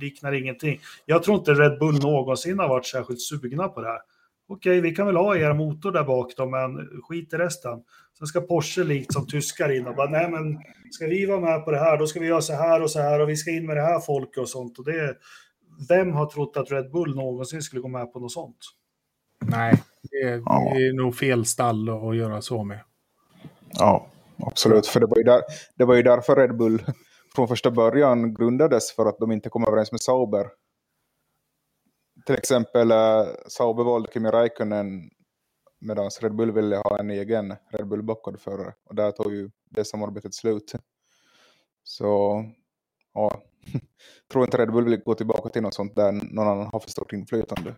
liknar 0.00 0.32
ingenting. 0.32 0.80
Jag 1.06 1.22
tror 1.22 1.38
inte 1.38 1.54
Red 1.54 1.78
Bull 1.78 2.02
någonsin 2.02 2.58
har 2.58 2.68
varit 2.68 2.86
särskilt 2.86 3.20
sugna 3.20 3.68
på 3.68 3.80
det 3.80 3.88
här 3.88 4.00
okej, 4.52 4.80
vi 4.80 4.94
kan 4.94 5.06
väl 5.06 5.16
ha 5.16 5.36
er 5.36 5.52
motor 5.52 5.92
där 5.92 6.04
bak 6.04 6.32
då, 6.36 6.46
men 6.46 6.88
skit 7.02 7.32
i 7.32 7.36
resten. 7.36 7.82
Sen 8.18 8.26
ska 8.26 8.40
Porsche 8.40 8.84
likt 8.84 9.12
som 9.12 9.26
tyskar 9.26 9.72
in 9.76 9.86
och 9.86 9.94
bara, 9.94 10.10
nej 10.10 10.30
men 10.30 10.58
ska 10.90 11.06
vi 11.06 11.26
vara 11.26 11.40
med 11.40 11.64
på 11.64 11.70
det 11.70 11.78
här, 11.78 11.98
då 11.98 12.06
ska 12.06 12.20
vi 12.20 12.26
göra 12.26 12.40
så 12.40 12.52
här 12.52 12.82
och 12.82 12.90
så 12.90 13.00
här 13.00 13.20
och 13.20 13.28
vi 13.28 13.36
ska 13.36 13.50
in 13.50 13.66
med 13.66 13.76
det 13.76 13.82
här 13.82 14.00
folket 14.00 14.38
och 14.38 14.48
sånt. 14.48 14.78
Och 14.78 14.84
det, 14.84 15.16
vem 15.88 16.12
har 16.12 16.26
trott 16.26 16.56
att 16.56 16.72
Red 16.72 16.90
Bull 16.90 17.16
någonsin 17.16 17.62
skulle 17.62 17.82
gå 17.82 17.88
med 17.88 18.12
på 18.12 18.20
något 18.20 18.32
sånt? 18.32 18.58
Nej, 19.46 19.82
det 20.10 20.16
är, 20.16 20.42
ja. 20.46 20.72
det 20.74 20.86
är 20.86 20.92
nog 20.92 21.14
fel 21.14 21.44
stall 21.44 21.88
att 21.88 22.16
göra 22.16 22.42
så 22.42 22.64
med. 22.64 22.80
Ja, 23.78 24.06
absolut. 24.38 24.86
För 24.86 25.00
det 25.00 25.06
var, 25.06 25.16
ju 25.16 25.22
där, 25.22 25.42
det 25.74 25.84
var 25.84 25.94
ju 25.94 26.02
därför 26.02 26.36
Red 26.36 26.56
Bull 26.56 26.82
från 27.34 27.48
första 27.48 27.70
början 27.70 28.34
grundades 28.34 28.92
för 28.92 29.06
att 29.06 29.18
de 29.18 29.32
inte 29.32 29.48
kom 29.48 29.66
överens 29.66 29.92
med 29.92 30.00
Sauber 30.00 30.46
till 32.26 32.34
exempel 32.34 32.92
uh, 32.92 33.26
Sauber 33.46 33.84
valde 33.84 34.12
Kimi 34.12 34.28
Räikkönen 34.28 35.10
medan 35.80 36.10
Red 36.20 36.34
Bull 36.34 36.52
ville 36.52 36.76
ha 36.76 36.98
en 36.98 37.10
egen 37.10 37.56
Red 37.70 37.88
Bull-bockad 37.88 38.40
förare. 38.40 38.74
Och 38.84 38.94
där 38.94 39.10
tog 39.10 39.34
ju 39.34 39.50
det 39.70 39.84
samarbetet 39.84 40.34
slut. 40.34 40.72
Så 41.82 42.44
ja, 43.14 43.42
tror 44.32 44.44
inte 44.44 44.58
Red 44.58 44.72
Bull 44.72 44.84
vill 44.84 45.00
gå 45.00 45.14
tillbaka 45.14 45.48
till 45.48 45.62
något 45.62 45.74
sånt 45.74 45.96
där 45.96 46.12
någon 46.12 46.48
annan 46.48 46.68
har 46.72 46.80
för 46.80 46.90
stort 46.90 47.12
inflytande. 47.12 47.74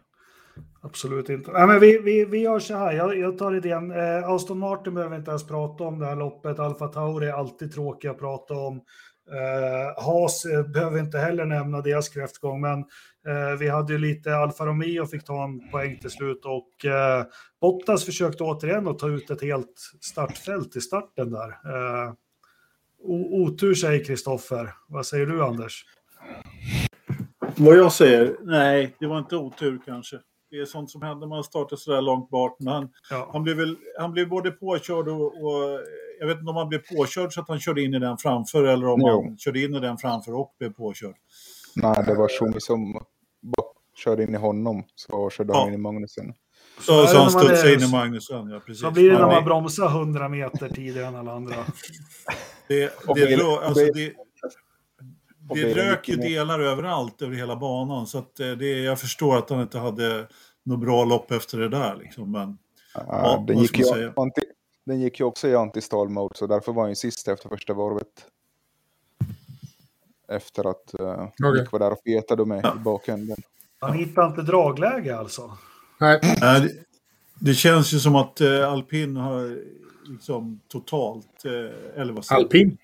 Absolut 0.82 1.28
inte. 1.28 1.52
Nej, 1.52 1.66
men 1.66 1.80
vi, 1.80 1.98
vi, 1.98 2.24
vi 2.24 2.38
gör 2.38 2.58
så 2.58 2.76
här, 2.76 2.92
jag, 2.92 3.18
jag 3.18 3.38
tar 3.38 3.56
idén. 3.56 3.90
Eh, 3.90 4.28
Aston 4.28 4.58
Martin 4.58 4.94
behöver 4.94 5.16
inte 5.16 5.30
ens 5.30 5.46
prata 5.46 5.84
om 5.84 5.98
det 5.98 6.06
här 6.06 6.16
loppet. 6.16 6.58
Alfa 6.58 6.88
Tauri 6.88 7.26
är 7.26 7.32
alltid 7.32 7.72
tråkiga 7.72 8.10
att 8.10 8.18
prata 8.18 8.54
om. 8.54 8.80
Eh, 9.30 10.04
Haas 10.04 10.44
eh, 10.44 10.62
behöver 10.62 11.00
inte 11.00 11.18
heller 11.18 11.44
nämna 11.44 11.80
deras 11.80 12.08
kräftgång, 12.08 12.60
men 12.60 12.78
eh, 13.26 13.58
vi 13.58 13.68
hade 13.68 13.92
ju 13.92 13.98
lite 13.98 14.36
Alfa 14.36 14.66
Romeo 14.66 15.06
fick 15.06 15.24
ta 15.24 15.44
en 15.44 15.70
poäng 15.70 15.98
till 15.98 16.10
slut 16.10 16.44
och 16.44 16.84
eh, 16.84 17.24
Bottas 17.60 18.04
försökte 18.04 18.44
återigen 18.44 18.88
att 18.88 18.98
ta 18.98 19.08
ut 19.08 19.30
ett 19.30 19.42
helt 19.42 19.80
startfält 20.00 20.76
i 20.76 20.80
starten 20.80 21.30
där. 21.30 21.48
Eh, 21.48 22.12
otur 23.32 23.74
säger 23.74 24.04
Kristoffer. 24.04 24.74
Vad 24.88 25.06
säger 25.06 25.26
du 25.26 25.44
Anders? 25.44 25.84
Vad 27.56 27.76
jag 27.76 27.92
säger? 27.92 28.36
Nej, 28.42 28.96
det 29.00 29.06
var 29.06 29.18
inte 29.18 29.36
otur 29.36 29.80
kanske. 29.84 30.16
Det 30.54 30.60
är 30.60 30.64
sånt 30.64 30.90
som 30.90 31.02
händer 31.02 31.26
när 31.26 31.36
man 31.36 31.44
startar 31.44 31.76
sådär 31.76 32.00
långt 32.00 32.30
bort. 32.30 32.56
Men 32.58 32.72
han, 32.72 32.88
ja. 33.10 33.30
han, 33.32 33.42
blev 33.42 33.56
väl, 33.56 33.76
han 33.98 34.12
blev 34.12 34.28
både 34.28 34.50
påkörd 34.50 35.08
och, 35.08 35.26
och 35.26 35.80
jag 36.20 36.26
vet 36.26 36.38
inte 36.38 36.50
om 36.50 36.56
han 36.56 36.68
blev 36.68 36.78
påkörd 36.78 37.32
så 37.32 37.40
att 37.40 37.48
han 37.48 37.60
körde 37.60 37.82
in 37.82 37.94
i 37.94 37.98
den 37.98 38.18
framför 38.18 38.64
eller 38.64 38.86
om 38.86 39.00
jo. 39.00 39.22
han 39.22 39.38
körde 39.38 39.62
in 39.62 39.74
i 39.74 39.80
den 39.80 39.98
framför 39.98 40.34
och 40.34 40.54
blev 40.58 40.72
påkörd. 40.72 41.14
Nej, 41.76 42.04
det 42.06 42.14
var 42.14 42.28
Schumi 42.28 42.60
som 42.60 43.00
körde 44.04 44.22
in 44.22 44.34
i 44.34 44.38
honom, 44.38 44.84
så 44.94 45.30
körde 45.30 45.52
ja. 45.52 45.58
han 45.58 45.68
in 45.68 45.74
i 45.74 45.78
Magnusen. 45.78 46.34
Så, 46.80 47.06
så 47.06 47.18
han 47.18 47.30
studsade 47.30 47.74
in 47.74 47.80
i 47.80 47.90
Magnusen, 47.92 48.50
ja 48.50 48.60
precis. 48.60 48.80
Så 48.80 48.90
blir 48.90 49.10
det 49.10 49.18
när 49.18 49.26
man 49.26 49.44
bromsar 49.44 49.86
100 49.86 50.28
meter 50.28 50.68
tidigare 50.68 51.06
än 51.06 51.16
alla 51.16 51.32
andra. 51.32 51.56
Det, 52.68 52.92
det, 53.14 53.36
det, 53.36 53.44
alltså 53.44 53.84
det, 53.84 54.12
det 55.48 55.74
rök 55.74 56.08
ju 56.08 56.16
delar 56.16 56.60
överallt 56.60 57.22
över 57.22 57.36
hela 57.36 57.56
banan, 57.56 58.06
så 58.06 58.18
att 58.18 58.40
eh, 58.40 58.50
det, 58.50 58.82
jag 58.82 59.00
förstår 59.00 59.38
att 59.38 59.50
han 59.50 59.60
inte 59.60 59.78
hade 59.78 60.26
något 60.62 60.80
bra 60.80 61.04
lopp 61.04 61.30
efter 61.30 61.58
det 61.58 61.68
där. 61.68 61.96
Liksom, 61.96 62.32
men, 62.32 62.58
ja, 62.94 63.04
ja, 63.08 63.44
det 63.46 63.54
gick 63.54 63.78
ju, 63.78 64.12
anti, 64.16 64.40
den 64.84 65.00
gick 65.00 65.20
ju 65.20 65.26
också 65.26 65.48
i 65.48 65.54
anti-stall-mode, 65.56 66.36
så 66.36 66.46
därför 66.46 66.72
var 66.72 66.82
han 66.82 66.90
ju 66.90 66.96
sist 66.96 67.28
efter 67.28 67.48
första 67.48 67.74
varvet. 67.74 68.26
Efter 70.28 70.70
att 70.70 70.94
uh, 71.00 71.24
okay. 71.24 71.60
Nick 71.60 71.72
var 71.72 71.78
där 71.78 71.92
och 71.92 71.98
fetade 72.04 72.44
med 72.44 72.60
ja. 72.64 72.74
i 72.76 72.78
bakänden. 72.78 73.36
Han 73.78 73.92
hittade 73.92 74.26
inte 74.26 74.42
dragläge 74.42 75.18
alltså? 75.18 75.58
Nej. 76.00 76.20
det, 76.40 76.70
det 77.38 77.54
känns 77.54 77.94
ju 77.94 77.98
som 77.98 78.16
att 78.16 78.40
uh, 78.40 78.68
alpin 78.68 79.16
har 79.16 79.58
liksom 80.08 80.60
totalt, 80.68 81.42
uh, 81.46 82.00
eller 82.00 82.12
vad 82.12 82.24
säger 82.24 82.42
Alpin? 82.42 82.78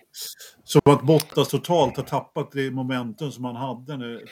Som 0.64 0.80
att 0.84 1.02
Bottas 1.02 1.48
totalt 1.48 1.96
har 1.96 2.04
tappat 2.04 2.52
det 2.52 2.70
momentum 2.70 3.32
som 3.32 3.44
han 3.44 3.56
hade 3.56 3.96
nu, 3.96 4.26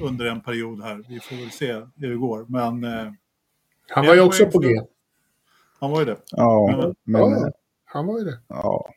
under 0.00 0.26
en 0.26 0.40
period 0.40 0.82
här. 0.82 1.04
Vi 1.08 1.20
får 1.20 1.36
väl 1.36 1.50
se 1.50 1.72
hur 1.72 2.10
det 2.10 2.16
går. 2.16 2.46
Men, 2.48 2.84
uh, 2.84 3.12
han 3.88 4.06
var 4.06 4.14
ju 4.14 4.20
också 4.20 4.46
på 4.46 4.58
G. 4.58 4.80
Han 5.80 5.90
var 5.90 5.98
ju 5.98 6.04
det. 6.04 6.16
Ja, 6.30 6.76
men, 6.76 6.94
men 7.04 7.30
ja, 7.30 7.50
han 7.84 8.06
var 8.06 8.18
ju 8.18 8.24
det. 8.24 8.38
Ja. 8.48 8.90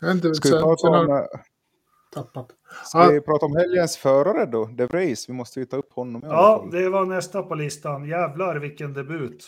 Jag 0.00 0.12
inte, 0.12 0.34
Ska 0.34 0.56
vi 0.56 0.62
prata 0.62 0.88
om... 0.88 1.08
Har... 1.08 1.28
Tappat. 2.14 2.48
Ska 2.84 3.10
vi 3.10 3.20
prata 3.20 3.46
om 3.46 3.56
helgens 3.56 3.96
förare 3.96 4.46
då? 4.46 4.64
De 4.64 4.86
Vries, 4.86 5.28
vi 5.28 5.32
måste 5.32 5.60
ju 5.60 5.66
ta 5.66 5.76
upp 5.76 5.92
honom. 5.92 6.22
Ja, 6.24 6.68
det 6.72 6.88
var 6.88 7.04
nästa 7.04 7.42
på 7.42 7.54
listan. 7.54 8.08
Jävlar 8.08 8.56
vilken 8.56 8.94
debut. 8.94 9.44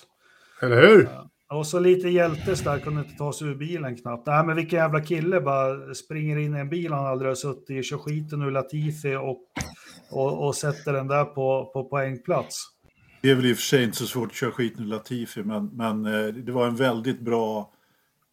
Eller 0.63 0.81
hur? 0.81 1.09
Ja. 1.13 1.31
Och 1.51 1.67
så 1.67 1.79
lite 1.79 2.09
hjältes 2.09 2.61
där, 2.61 2.79
kunde 2.79 3.01
inte 3.01 3.15
ta 3.19 3.33
sig 3.33 3.49
ur 3.49 3.55
bilen 3.55 3.97
knappt. 3.97 4.27
Nej, 4.27 4.47
men 4.47 4.57
vilken 4.57 4.79
jävla 4.79 5.01
kille 5.01 5.41
bara 5.41 5.95
springer 5.95 6.37
in 6.37 6.57
i 6.57 6.59
en 6.59 6.69
bil 6.69 6.93
han 6.93 7.07
aldrig 7.07 7.31
har 7.31 7.35
suttit 7.35 7.71
i, 7.71 7.83
kör 7.83 7.99
skiten 7.99 8.43
ur 8.43 8.51
Latifi 8.51 9.17
och, 9.17 9.39
och, 10.11 10.47
och 10.47 10.55
sätter 10.55 10.93
den 10.93 11.09
där 11.09 11.25
på, 11.25 11.71
på 11.73 11.85
poängplats. 11.85 12.57
Det 13.23 13.31
är 13.31 13.35
väl 13.35 13.47
i 13.47 13.53
och 13.53 13.57
för 13.57 13.63
sig 13.63 13.85
inte 13.85 13.97
så 13.97 14.07
svårt 14.07 14.29
att 14.29 14.35
köra 14.35 14.51
skiten 14.51 14.85
ur 14.85 14.89
Latifi, 14.89 15.43
men, 15.43 15.67
men 15.67 16.07
eh, 16.07 16.27
det 16.27 16.53
var 16.53 16.67
en 16.67 16.77
väldigt 16.77 17.21
bra... 17.21 17.73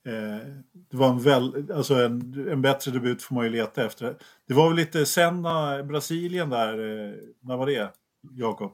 Eh, 0.08 0.48
det 0.92 0.98
var 0.98 1.10
en, 1.10 1.20
väl, 1.20 1.72
alltså 1.74 1.96
en, 1.96 2.48
en 2.50 2.62
bättre 2.62 2.92
debut 2.92 3.24
får 3.24 3.36
man 3.36 3.46
ju 3.46 3.52
leta 3.52 3.86
efter. 3.86 4.18
Det 4.48 4.54
var 4.54 4.68
väl 4.68 4.78
lite 4.78 5.06
Senna, 5.06 5.84
Brasilien 5.84 6.50
där, 6.50 6.74
eh, 6.74 7.14
när 7.40 7.58
var 7.58 7.66
det, 7.66 7.94
Jakob? 8.32 8.72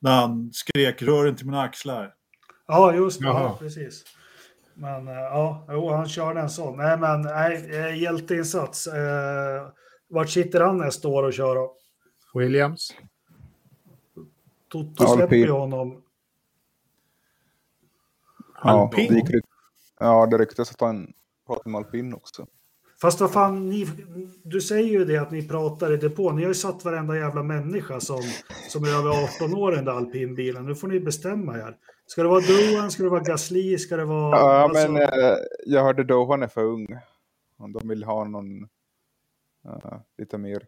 När 0.00 0.20
han 0.20 0.50
skrek 0.52 1.02
rör 1.02 1.28
inte 1.28 1.44
mina 1.44 1.62
axlar. 1.62 2.14
Ja, 2.70 2.94
just 2.94 3.20
det, 3.20 3.26
ja, 3.26 3.56
precis. 3.58 4.04
Men 4.74 5.06
ja, 5.06 5.66
jo, 5.68 5.90
han 5.90 6.08
körde 6.08 6.40
en 6.40 6.50
sån. 6.50 6.76
Nej, 6.76 6.98
men 6.98 7.22
nej, 7.22 8.02
hjälteinsats. 8.02 8.86
Eh, 8.86 9.68
vart 10.08 10.28
sitter 10.28 10.60
han 10.60 10.78
nästa 10.78 11.08
år 11.08 11.22
och 11.22 11.32
kör 11.32 11.54
då? 11.54 11.76
Williams. 12.34 12.94
Toto 14.68 15.06
släpper 15.06 15.36
ju 15.36 15.50
honom. 15.50 16.02
Ja, 18.62 18.90
det 18.96 19.40
ja, 20.00 20.26
det 20.26 20.38
ryktas 20.38 20.70
att 20.70 20.80
han 20.80 21.12
pratar 21.46 21.70
med 21.70 21.78
alpin 21.78 22.14
också. 22.14 22.46
Fast 23.00 23.20
vad 23.20 23.32
fan, 23.32 23.68
ni, 23.68 23.88
du 24.44 24.60
säger 24.60 24.88
ju 24.88 25.04
det 25.04 25.16
att 25.16 25.30
ni 25.30 25.48
pratar 25.48 25.92
i 25.92 25.96
depå. 25.96 26.32
Ni 26.32 26.42
har 26.42 26.48
ju 26.48 26.54
satt 26.54 26.84
varenda 26.84 27.16
jävla 27.16 27.42
människa 27.42 28.00
som, 28.00 28.22
som 28.68 28.84
är 28.84 28.88
över 28.88 29.24
18 29.24 29.54
år 29.54 29.72
i 29.72 29.76
den 29.76 29.84
där 29.84 29.92
alpinbilen. 29.92 30.66
Nu 30.66 30.74
får 30.74 30.88
ni 30.88 31.00
bestämma 31.00 31.58
er. 31.58 31.76
Ska 32.10 32.22
det 32.22 32.28
vara 32.28 32.40
Dohan, 32.40 32.90
ska 32.90 33.02
det 33.02 33.08
vara 33.08 33.20
Gasly, 33.20 33.78
ska 33.78 33.96
det 33.96 34.04
vara... 34.04 34.36
Ja, 34.36 34.62
alltså... 34.62 34.92
men 34.92 35.02
eh, 35.02 35.36
jag 35.66 35.82
hörde 35.82 36.04
Dohan 36.04 36.42
är 36.42 36.48
för 36.48 36.64
ung. 36.64 36.98
De 37.72 37.88
vill 37.88 38.04
ha 38.04 38.24
någon 38.24 38.62
uh, 39.66 40.00
lite 40.18 40.38
mer, 40.38 40.66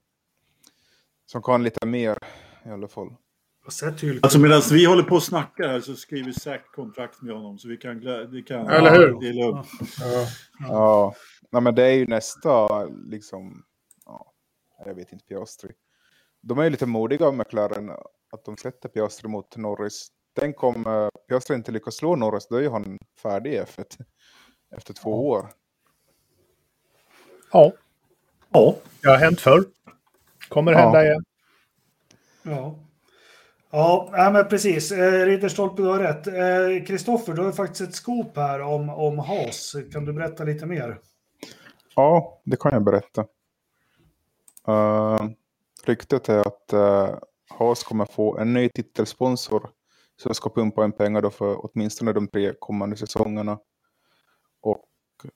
som 1.26 1.42
kan 1.42 1.62
lite 1.62 1.86
mer 1.86 2.18
i 2.64 2.68
alla 2.68 2.88
fall. 2.88 3.14
Alltså 4.22 4.38
medan 4.38 4.62
vi 4.70 4.84
håller 4.84 5.02
på 5.02 5.14
och 5.14 5.22
snackar 5.22 5.68
här 5.68 5.80
så 5.80 5.94
skriver 5.94 6.32
Zack 6.32 6.72
kontrakt 6.72 7.22
med 7.22 7.34
honom 7.34 7.58
så 7.58 7.68
vi 7.68 7.76
kan, 7.76 8.00
vi 8.30 8.42
kan 8.42 8.66
Eller 8.66 8.90
hur? 8.90 9.20
dela 9.20 9.46
upp. 9.46 9.66
Ja, 10.00 10.26
ja. 10.68 11.14
ja. 11.50 11.60
men 11.60 11.74
det 11.74 11.84
är 11.84 11.94
ju 11.94 12.06
nästa 12.06 12.84
liksom, 12.84 13.64
ja, 14.06 14.32
jag 14.86 14.94
vet 14.94 15.12
inte, 15.12 15.24
Piastri. 15.24 15.70
De 16.40 16.58
är 16.58 16.64
ju 16.64 16.70
lite 16.70 16.86
modiga 16.86 17.26
av 17.26 17.36
McLaren 17.36 17.90
att 18.32 18.44
de 18.44 18.56
släpper 18.56 18.88
Piastri 18.88 19.28
mot 19.28 19.56
Norris. 19.56 20.08
Tänk 20.34 20.62
om 20.62 20.86
uh, 20.86 21.08
Piastri 21.28 21.56
inte 21.56 21.72
lyckas 21.72 21.94
slå 21.94 22.16
Norris, 22.16 22.46
då 22.48 22.56
är 22.56 22.60
ju 22.60 22.70
han 22.70 22.98
färdig 23.22 23.60
F1 23.60 23.84
efter 24.76 24.94
två 24.94 25.10
ja. 25.10 25.16
år. 25.16 25.48
Ja. 27.52 27.72
Ja. 28.50 28.74
Det 29.02 29.08
har 29.08 29.16
hänt 29.16 29.40
förr. 29.40 29.64
Kommer 30.48 30.72
hända 30.72 31.04
igen. 31.04 31.24
Ja. 32.42 32.78
Ja, 33.70 34.30
men 34.32 34.48
precis. 34.48 34.92
Eh, 34.92 35.26
Ridderstolpe, 35.26 35.82
du 35.82 35.88
har 35.88 35.98
rätt. 35.98 36.86
Kristoffer, 36.86 37.32
du 37.32 37.42
har 37.42 37.52
faktiskt 37.52 37.80
ett 37.80 37.94
skop 37.94 38.36
här 38.36 38.60
om, 38.60 38.90
om 38.90 39.18
Haas. 39.18 39.76
Kan 39.92 40.04
du 40.04 40.12
berätta 40.12 40.44
lite 40.44 40.66
mer? 40.66 40.98
Ja, 41.96 42.40
det 42.44 42.60
kan 42.60 42.72
jag 42.72 42.84
berätta. 42.84 43.24
Uh, 44.68 45.28
ryktet 45.84 46.28
är 46.28 46.38
att 46.38 46.72
uh, 46.72 47.18
Haas 47.50 47.84
kommer 47.84 48.04
få 48.04 48.38
en 48.38 48.52
ny 48.52 48.68
titelsponsor 48.68 49.70
som 50.22 50.34
ska 50.34 50.50
pumpa 50.50 50.84
in 50.84 50.92
pengar 50.92 51.22
då 51.22 51.30
för 51.30 51.56
åtminstone 51.66 52.12
de 52.12 52.28
tre 52.28 52.54
kommande 52.58 52.96
säsongerna. 52.96 53.58
Och 54.60 54.84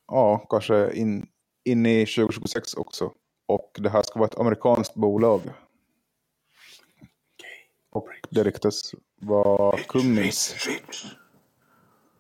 ja, 0.07 0.47
kanske 0.51 0.93
in, 0.93 1.27
in 1.65 1.87
i 1.87 2.07
2026 2.07 2.75
också. 2.75 3.13
Och 3.47 3.71
det 3.79 3.91
här 3.91 4.03
ska 4.03 4.19
vara 4.19 4.29
ett 4.29 4.39
amerikanskt 4.39 4.95
bolag. 4.95 5.41
Och 7.91 8.09
det 8.31 8.45
ryktas 8.45 8.95
vara 9.21 9.79
Cummins. 9.79 10.69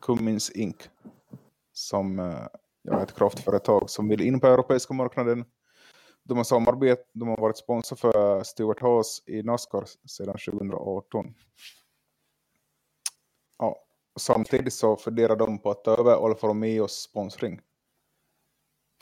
Cummins 0.00 0.50
Inc. 0.50 0.76
Som 1.72 2.18
eh, 2.18 2.46
ja, 2.82 3.02
ett 3.02 3.14
kraftföretag 3.14 3.90
som 3.90 4.08
vill 4.08 4.20
in 4.20 4.40
på 4.40 4.46
europeiska 4.46 4.94
marknaden. 4.94 5.44
De 6.24 6.36
har 6.36 6.44
samarbetat, 6.44 7.06
de 7.12 7.28
har 7.28 7.36
varit 7.36 7.56
sponsor 7.56 7.96
för 7.96 8.42
Stuart 8.42 8.80
Haas 8.80 9.22
i 9.26 9.42
Nascar 9.42 9.84
sedan 10.08 10.36
2018. 10.50 11.34
Ja, 13.58 13.76
samtidigt 14.18 14.74
så 14.74 14.96
funderar 14.96 15.36
de 15.36 15.58
på 15.58 15.70
att 15.70 15.84
ta 15.84 15.90
över 15.96 16.26
Alfa 16.26 16.46
Romeos 16.46 16.92
sponsring. 16.92 17.60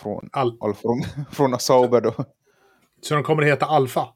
Från, 0.00 0.28
Al 0.32 0.56
Alfa 0.60 0.88
från 1.32 1.58
Sauber 1.60 2.00
då. 2.00 2.14
Så 3.02 3.14
de 3.14 3.22
kommer 3.22 3.42
att 3.42 3.48
heta 3.48 3.66
Alfa? 3.66 4.08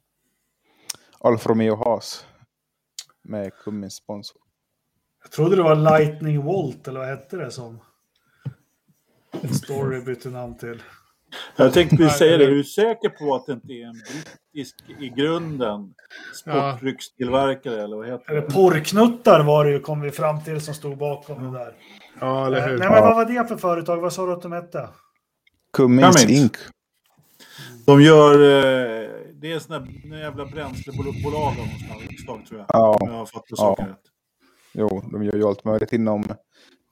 Alfa 1.21 1.51
Romeo 1.51 1.77
Haas. 1.77 2.27
Med 3.23 3.55
Cummins 3.55 3.95
sponsor. 3.95 4.43
Jag 5.23 5.33
trodde 5.33 5.57
det 5.57 5.63
var 5.63 5.77
Lightning 5.77 6.45
Volt, 6.45 6.89
eller 6.89 7.01
vad 7.01 7.09
hette 7.09 7.37
det 7.37 7.51
som 7.51 7.81
Story 9.65 10.01
bytte 10.01 10.29
namn 10.31 10.59
till. 10.59 10.83
Jag 11.57 11.73
tänkte 11.73 11.97
precis 11.97 12.19
säga 12.19 12.37
det, 12.37 12.45
är 12.45 12.51
du 12.51 12.65
säker 12.65 13.09
på 13.09 13.35
att 13.35 13.47
det 13.47 13.53
inte 13.53 13.73
är 13.73 13.87
en 13.87 13.93
brittisk 13.93 14.77
i 15.01 15.09
grunden 15.09 15.95
sportdryckstillverkare 16.35 17.83
eller 17.83 17.97
vad 17.97 18.07
heter 18.07 18.35
det? 18.35 18.43
Porrknuttar 18.43 19.45
var 19.45 19.65
det 19.65 19.71
ju, 19.71 19.81
kom 19.81 20.01
vi 20.01 20.11
fram 20.11 20.45
till, 20.45 20.61
som 20.61 20.75
stod 20.75 20.99
bakom 20.99 21.53
det 21.53 21.59
där. 21.59 21.75
Ja, 22.21 22.47
eller 22.47 22.69
hur. 22.69 22.79
Nej, 22.79 22.91
men 22.91 23.03
vad 23.03 23.15
var 23.15 23.25
det 23.25 23.49
för 23.49 23.57
företag? 23.57 24.01
Vad 24.01 24.13
sa 24.13 24.27
du 24.27 24.33
att 24.33 24.43
de 24.43 24.53
hette? 24.53 24.89
Cummins 25.73 26.31
Inc. 26.31 26.53
De 27.87 28.03
gör... 28.03 28.35
Eh, 28.35 29.09
det 29.41 29.53
är 29.53 29.59
sådana 29.59 29.87
jävla 30.19 30.47
bränslebolag 30.47 31.35
av 31.35 31.55
något 31.57 32.21
slag, 32.25 32.47
tror 32.47 32.61
jag. 32.61 32.67
Ja. 32.69 32.99
Om 33.01 33.09
jag 33.11 33.19
har 33.19 33.27
fått 33.27 33.47
det 33.49 33.55
ja. 33.59 33.77
rätt. 33.79 34.03
Jo, 34.73 35.03
de 35.13 35.25
gör 35.25 35.35
ju 35.35 35.45
allt 35.45 35.65
möjligt 35.65 35.93
inom 35.93 36.25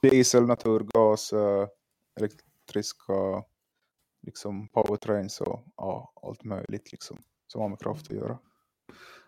diesel, 0.03 0.47
naturgas, 0.47 1.33
eh, 1.33 1.67
elektriska 2.21 3.13
liksom 4.27 4.69
powertrains 4.69 5.41
och 5.41 5.63
ja, 5.77 6.13
allt 6.23 6.45
möjligt 6.45 6.93
liksom, 6.93 7.19
som 7.47 7.61
har 7.61 7.69
med 7.69 7.81
kraft 7.81 8.11
att 8.11 8.17
göra. 8.17 8.39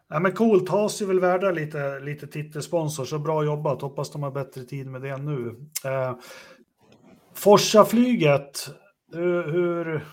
Ja, 0.09 0.21
men 0.21 0.33
coolt, 0.33 0.69
Haas 0.69 1.01
är 1.01 1.07
väl 1.07 1.21
värda 1.21 1.51
lite, 1.51 2.01
lite 2.01 2.27
titelsponsor, 2.27 3.05
så 3.05 3.19
bra 3.19 3.45
jobbat. 3.45 3.83
Hoppas 3.83 4.11
de 4.11 4.23
har 4.23 4.31
bättre 4.31 4.65
tid 4.65 4.87
med 4.87 5.03
det 5.03 5.17
nu. 5.17 5.69
Eh, 5.85 6.17
Forsa-flyget, 7.35 8.69
hur, 9.13 9.53
hur 9.53 10.05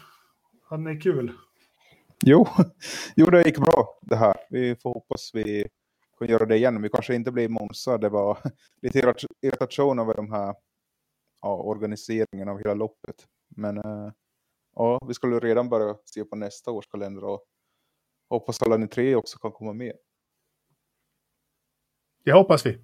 hade 0.63 0.83
ni 0.83 0.99
kul? 0.99 1.31
Jo, 2.25 2.47
jo, 3.15 3.25
det 3.25 3.43
gick 3.43 3.57
bra 3.57 3.99
det 4.01 4.15
här. 4.15 4.35
Vi 4.49 4.75
får 4.75 4.93
hoppas 4.93 5.31
vi 5.33 5.67
kan 6.19 6.27
göra 6.27 6.45
det 6.45 6.57
igen. 6.57 6.81
Vi 6.81 6.89
kanske 6.89 7.15
inte 7.15 7.31
blir 7.31 7.49
Monza. 7.49 7.97
Det 7.97 8.09
var 8.09 8.37
lite 8.81 9.13
irritation 9.41 9.99
över 9.99 10.13
de 10.13 10.31
här 10.31 10.55
ja, 11.41 11.55
organiseringen 11.55 12.49
av 12.49 12.57
hela 12.57 12.73
loppet. 12.73 13.15
Men 13.55 13.77
äh, 13.77 14.11
ja, 14.75 14.99
vi 15.07 15.13
skulle 15.13 15.39
redan 15.39 15.69
börja 15.69 15.95
se 16.05 16.25
på 16.25 16.35
nästa 16.35 16.71
års 16.71 16.87
kalender 16.87 17.23
och 17.23 17.45
hoppas 18.29 18.61
alla 18.61 18.77
ni 18.77 18.87
tre 18.87 19.15
också 19.15 19.39
kan 19.39 19.51
komma 19.51 19.73
med. 19.73 19.93
Det 22.23 22.33
hoppas 22.33 22.65
vi. 22.65 22.81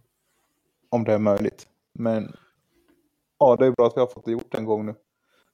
Om 0.89 1.04
det 1.04 1.14
är 1.14 1.20
möjligt. 1.20 1.68
Men 1.94 2.36
ja, 3.39 3.56
det 3.56 3.66
är 3.66 3.72
bra 3.72 3.88
att 3.88 3.98
vi 3.98 4.00
har 4.00 4.08
fått 4.08 4.26
det 4.26 4.32
gjort 4.32 4.56
en 4.56 4.66
gång 4.66 4.86
nu. 4.86 4.96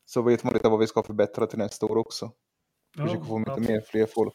Så 0.06 0.22
vet 0.22 0.44
man 0.44 0.54
lite 0.54 0.70
vad 0.70 0.80
vi 0.80 0.88
ska 0.88 1.04
förbättra 1.04 1.48
till 1.48 1.58
nästa 1.58 1.86
år 1.86 1.98
också. 1.98 2.32
Ja, 2.98 3.04
Försöka 3.04 3.26
få 3.26 3.40
lite 3.40 3.60
mer, 3.60 3.82
fler 3.82 4.06
folk. 4.06 4.34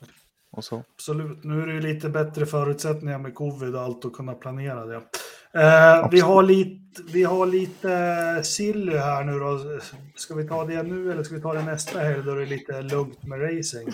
Och 0.51 0.65
så. 0.65 0.83
Absolut, 0.95 1.45
nu 1.45 1.63
är 1.63 1.67
det 1.67 1.73
ju 1.73 1.81
lite 1.81 2.09
bättre 2.09 2.47
förutsättningar 2.47 3.19
med 3.19 3.35
covid 3.35 3.75
och 3.75 3.81
allt 3.81 4.05
att 4.05 4.13
kunna 4.13 4.35
planera 4.35 4.87
det. 4.87 5.03
Eh, 5.55 6.11
vi, 6.11 6.21
har 6.21 6.43
lite, 6.43 7.03
vi 7.13 7.25
har 7.25 7.47
lite 7.47 8.43
Silly 8.45 8.97
här 8.97 9.25
nu 9.25 9.39
då. 9.39 9.81
Ska 10.15 10.35
vi 10.35 10.49
ta 10.49 10.65
det 10.65 10.83
nu 10.83 11.13
eller 11.13 11.23
ska 11.23 11.35
vi 11.35 11.41
ta 11.41 11.55
det 11.55 11.63
nästa 11.63 11.99
helg 11.99 12.23
då 12.25 12.35
det 12.35 12.43
är 12.43 12.47
lite 12.47 12.83
lugnt 12.83 13.25
med 13.25 13.43
racing? 13.43 13.93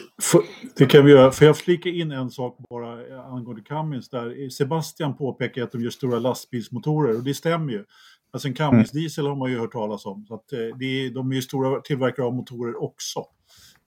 det 0.76 0.86
kan 0.86 1.04
vi 1.04 1.12
göra. 1.12 1.32
Får 1.32 1.46
jag 1.46 1.56
flika 1.56 1.88
in 1.88 2.12
en 2.12 2.30
sak 2.30 2.56
bara 2.70 3.22
angående 3.22 3.62
Cummins 3.62 4.08
där. 4.08 4.50
Sebastian 4.50 5.16
påpekar 5.16 5.62
att 5.62 5.72
de 5.72 5.82
gör 5.82 5.90
stora 5.90 6.18
lastbilsmotorer 6.18 7.16
och 7.16 7.24
det 7.24 7.34
stämmer 7.34 7.72
ju. 7.72 7.84
Alltså 8.30 8.48
en 8.48 8.54
Cummins 8.54 8.92
mm. 8.92 9.02
diesel 9.02 9.26
har 9.26 9.36
man 9.36 9.50
ju 9.50 9.58
hört 9.58 9.72
talas 9.72 10.06
om. 10.06 10.24
Så 10.28 10.34
att, 10.34 10.52
eh, 10.52 10.58
det 10.58 10.84
är, 10.84 11.10
de 11.10 11.30
är 11.30 11.34
ju 11.34 11.42
stora 11.42 11.80
tillverkare 11.80 12.26
av 12.26 12.34
motorer 12.34 12.82
också. 12.82 13.18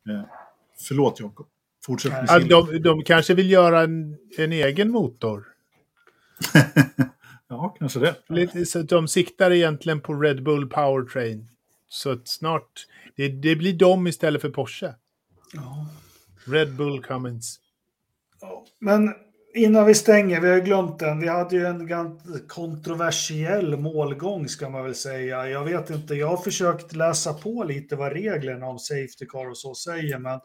Eh, 0.10 0.24
förlåt 0.88 1.20
Jakob. 1.20 1.48
Fortsätt 1.86 2.12
med 2.12 2.26
ja, 2.28 2.40
de, 2.40 2.80
de 2.80 3.04
kanske 3.04 3.34
vill 3.34 3.52
göra 3.52 3.82
en, 3.82 4.18
en 4.38 4.52
egen 4.52 4.92
motor. 4.92 5.46
Ja, 7.52 7.76
kanske 7.80 8.00
det. 8.00 8.16
Lite, 8.28 8.66
så 8.66 8.82
de 8.82 9.08
siktar 9.08 9.52
egentligen 9.52 10.02
på 10.02 10.14
Red 10.14 10.44
Bull 10.44 10.70
Powertrain. 10.70 11.48
Så 11.88 12.12
att 12.12 12.28
snart, 12.28 12.88
det, 13.16 13.28
det 13.28 13.56
blir 13.56 13.74
de 13.74 14.08
istället 14.08 14.42
för 14.42 14.50
Porsche. 14.50 14.94
Ja. 15.54 15.88
Red 16.46 16.76
Bull 16.76 17.04
Cummins. 17.04 17.60
Ja, 18.42 18.66
men 18.80 19.14
innan 19.54 19.86
vi 19.86 19.94
stänger, 19.94 20.42
vi 20.42 20.50
har 20.50 20.60
glömt 20.60 21.00
den. 21.00 21.20
Vi 21.20 21.28
hade 21.28 21.56
ju 21.56 21.66
en 21.66 21.88
ganska 21.88 22.30
kontroversiell 22.48 23.78
målgång 23.78 24.48
ska 24.48 24.70
man 24.70 24.84
väl 24.84 24.96
säga. 24.96 25.48
Jag 25.48 25.66
vet 25.66 25.90
inte, 25.90 26.16
jag 26.16 26.28
har 26.28 26.38
försökt 26.38 26.96
läsa 26.96 27.34
på 27.34 27.64
lite 27.64 27.96
vad 27.96 28.14
reglerna 28.14 28.68
om 28.68 28.80
Safety 28.80 29.26
Car 29.30 29.50
och 29.50 29.58
så 29.58 29.76
säger, 29.76 30.20
men 30.20 30.40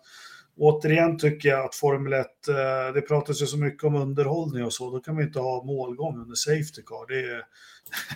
återigen 0.56 1.18
tycker 1.18 1.48
jag 1.48 1.64
att 1.64 1.74
Formel 1.74 2.12
1, 2.12 2.26
eh, 2.48 2.94
det 2.94 3.00
pratas 3.00 3.42
ju 3.42 3.46
så 3.46 3.58
mycket 3.58 3.84
om 3.84 3.94
underhållning 3.94 4.64
och 4.64 4.72
så, 4.72 4.90
då 4.90 5.00
kan 5.00 5.16
vi 5.16 5.24
inte 5.24 5.38
ha 5.38 5.64
målgång 5.64 6.20
under 6.20 6.34
Safety 6.34 6.82
Car. 6.86 7.06
Det 7.08 7.20
är, 7.20 7.42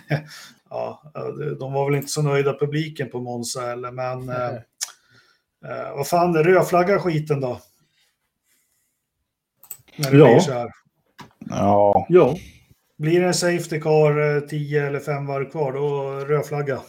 ja, 0.69 1.03
de 1.59 1.73
var 1.73 1.85
väl 1.85 1.95
inte 1.95 2.11
så 2.11 2.21
nöjda 2.21 2.57
publiken 2.59 3.09
på 3.09 3.19
Monza 3.19 3.61
heller, 3.61 3.91
men 3.91 4.21
mm. 4.21 4.55
eh, 5.65 5.95
vad 5.95 6.07
fan, 6.07 6.33
det 6.33 6.43
rödflagga 6.43 6.99
skiten 6.99 7.41
då? 7.41 7.61
När 9.95 10.11
det 10.11 10.17
ja. 10.17 10.25
blir 10.25 10.39
så 10.39 10.51
här. 10.51 10.71
Ja. 11.49 12.05
ja. 12.09 12.35
Blir 12.97 13.19
det 13.19 13.27
en 13.27 13.33
Safety 13.33 13.81
Car 13.81 14.47
10 14.47 14.87
eller 14.87 14.99
5 14.99 15.25
varv 15.25 15.51
kvar, 15.51 15.73
då 15.73 16.11
rödflagga. 16.25 16.79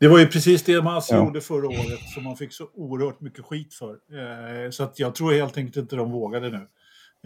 Det 0.00 0.08
var 0.08 0.18
ju 0.18 0.26
precis 0.26 0.62
det 0.62 0.82
man 0.82 1.02
ja. 1.08 1.16
gjorde 1.16 1.40
förra 1.40 1.66
året 1.66 2.00
som 2.14 2.24
man 2.24 2.36
fick 2.36 2.52
så 2.52 2.68
oerhört 2.74 3.20
mycket 3.20 3.44
skit 3.44 3.74
för. 3.74 3.90
Eh, 3.92 4.70
så 4.70 4.82
att 4.82 4.98
jag 4.98 5.14
tror 5.14 5.32
helt 5.32 5.56
enkelt 5.56 5.76
inte 5.76 5.96
de 5.96 6.12
vågade 6.12 6.50
nu. 6.50 6.68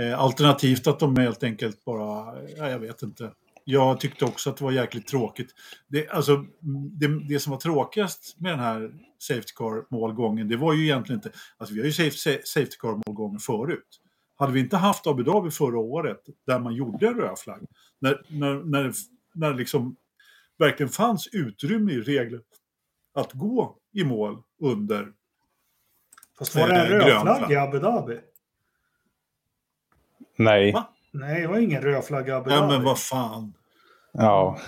Eh, 0.05 0.21
alternativt 0.21 0.87
att 0.87 0.99
de 0.99 1.17
helt 1.17 1.43
enkelt 1.43 1.85
bara, 1.85 2.43
ja, 2.57 2.71
jag 2.71 2.79
vet 2.79 3.03
inte. 3.03 3.33
Jag 3.65 4.01
tyckte 4.01 4.25
också 4.25 4.51
att 4.51 4.57
det 4.57 4.65
var 4.65 4.73
jäkligt 4.73 5.07
tråkigt. 5.07 5.51
Det, 5.89 6.09
alltså, 6.09 6.45
det, 7.01 7.29
det 7.29 7.41
som 7.41 7.51
var 7.51 7.59
tråkigast 7.59 8.37
med 8.41 8.53
den 8.53 8.61
här 8.61 8.91
Safety 9.19 9.53
Car-målgången, 9.57 10.49
det 10.49 10.57
var 10.57 10.75
ju 10.75 10.83
egentligen 10.83 11.19
inte... 11.19 11.39
Alltså 11.57 11.75
vi 11.75 11.81
har 11.81 11.87
ju 11.87 11.93
Safety 12.45 12.77
Car-målgången 12.79 13.39
förut. 13.39 14.01
Hade 14.37 14.53
vi 14.53 14.61
inte 14.61 14.77
haft 14.77 15.07
Abu 15.07 15.23
Dhabi 15.23 15.51
förra 15.51 15.79
året, 15.79 16.21
där 16.47 16.59
man 16.59 16.75
gjorde 16.75 17.07
en 17.07 17.15
röd 17.15 17.39
flagg, 17.39 17.63
när, 18.01 18.23
när, 18.29 18.55
när, 18.55 18.93
när 19.35 19.55
liksom 19.55 19.97
verkligen 20.59 20.91
fanns 20.91 21.29
utrymme 21.33 21.93
i 21.93 22.01
reglerna 22.01 22.43
att 23.15 23.33
gå 23.33 23.77
i 23.93 24.05
mål 24.05 24.43
under 24.61 25.13
Fast 26.39 26.57
var 26.57 26.69
det 26.69 26.75
en 26.75 26.87
röd 26.87 27.21
flagg 27.21 27.53
i 27.53 27.57
Abu 27.57 27.79
Dhabi? 27.79 28.19
Nej. 30.37 30.73
Va? 30.73 30.89
Nej, 31.11 31.41
det 31.41 31.47
var 31.47 31.59
ingen 31.59 31.83
röd 31.83 32.05
flagg 32.05 32.29
i 32.29 32.31
Abu 32.31 32.51
Dhabi. 32.51 32.63
Ja, 32.63 32.69
men 32.69 32.85
vad 32.85 32.99
fan. 32.99 33.53
Ja. 34.13 34.59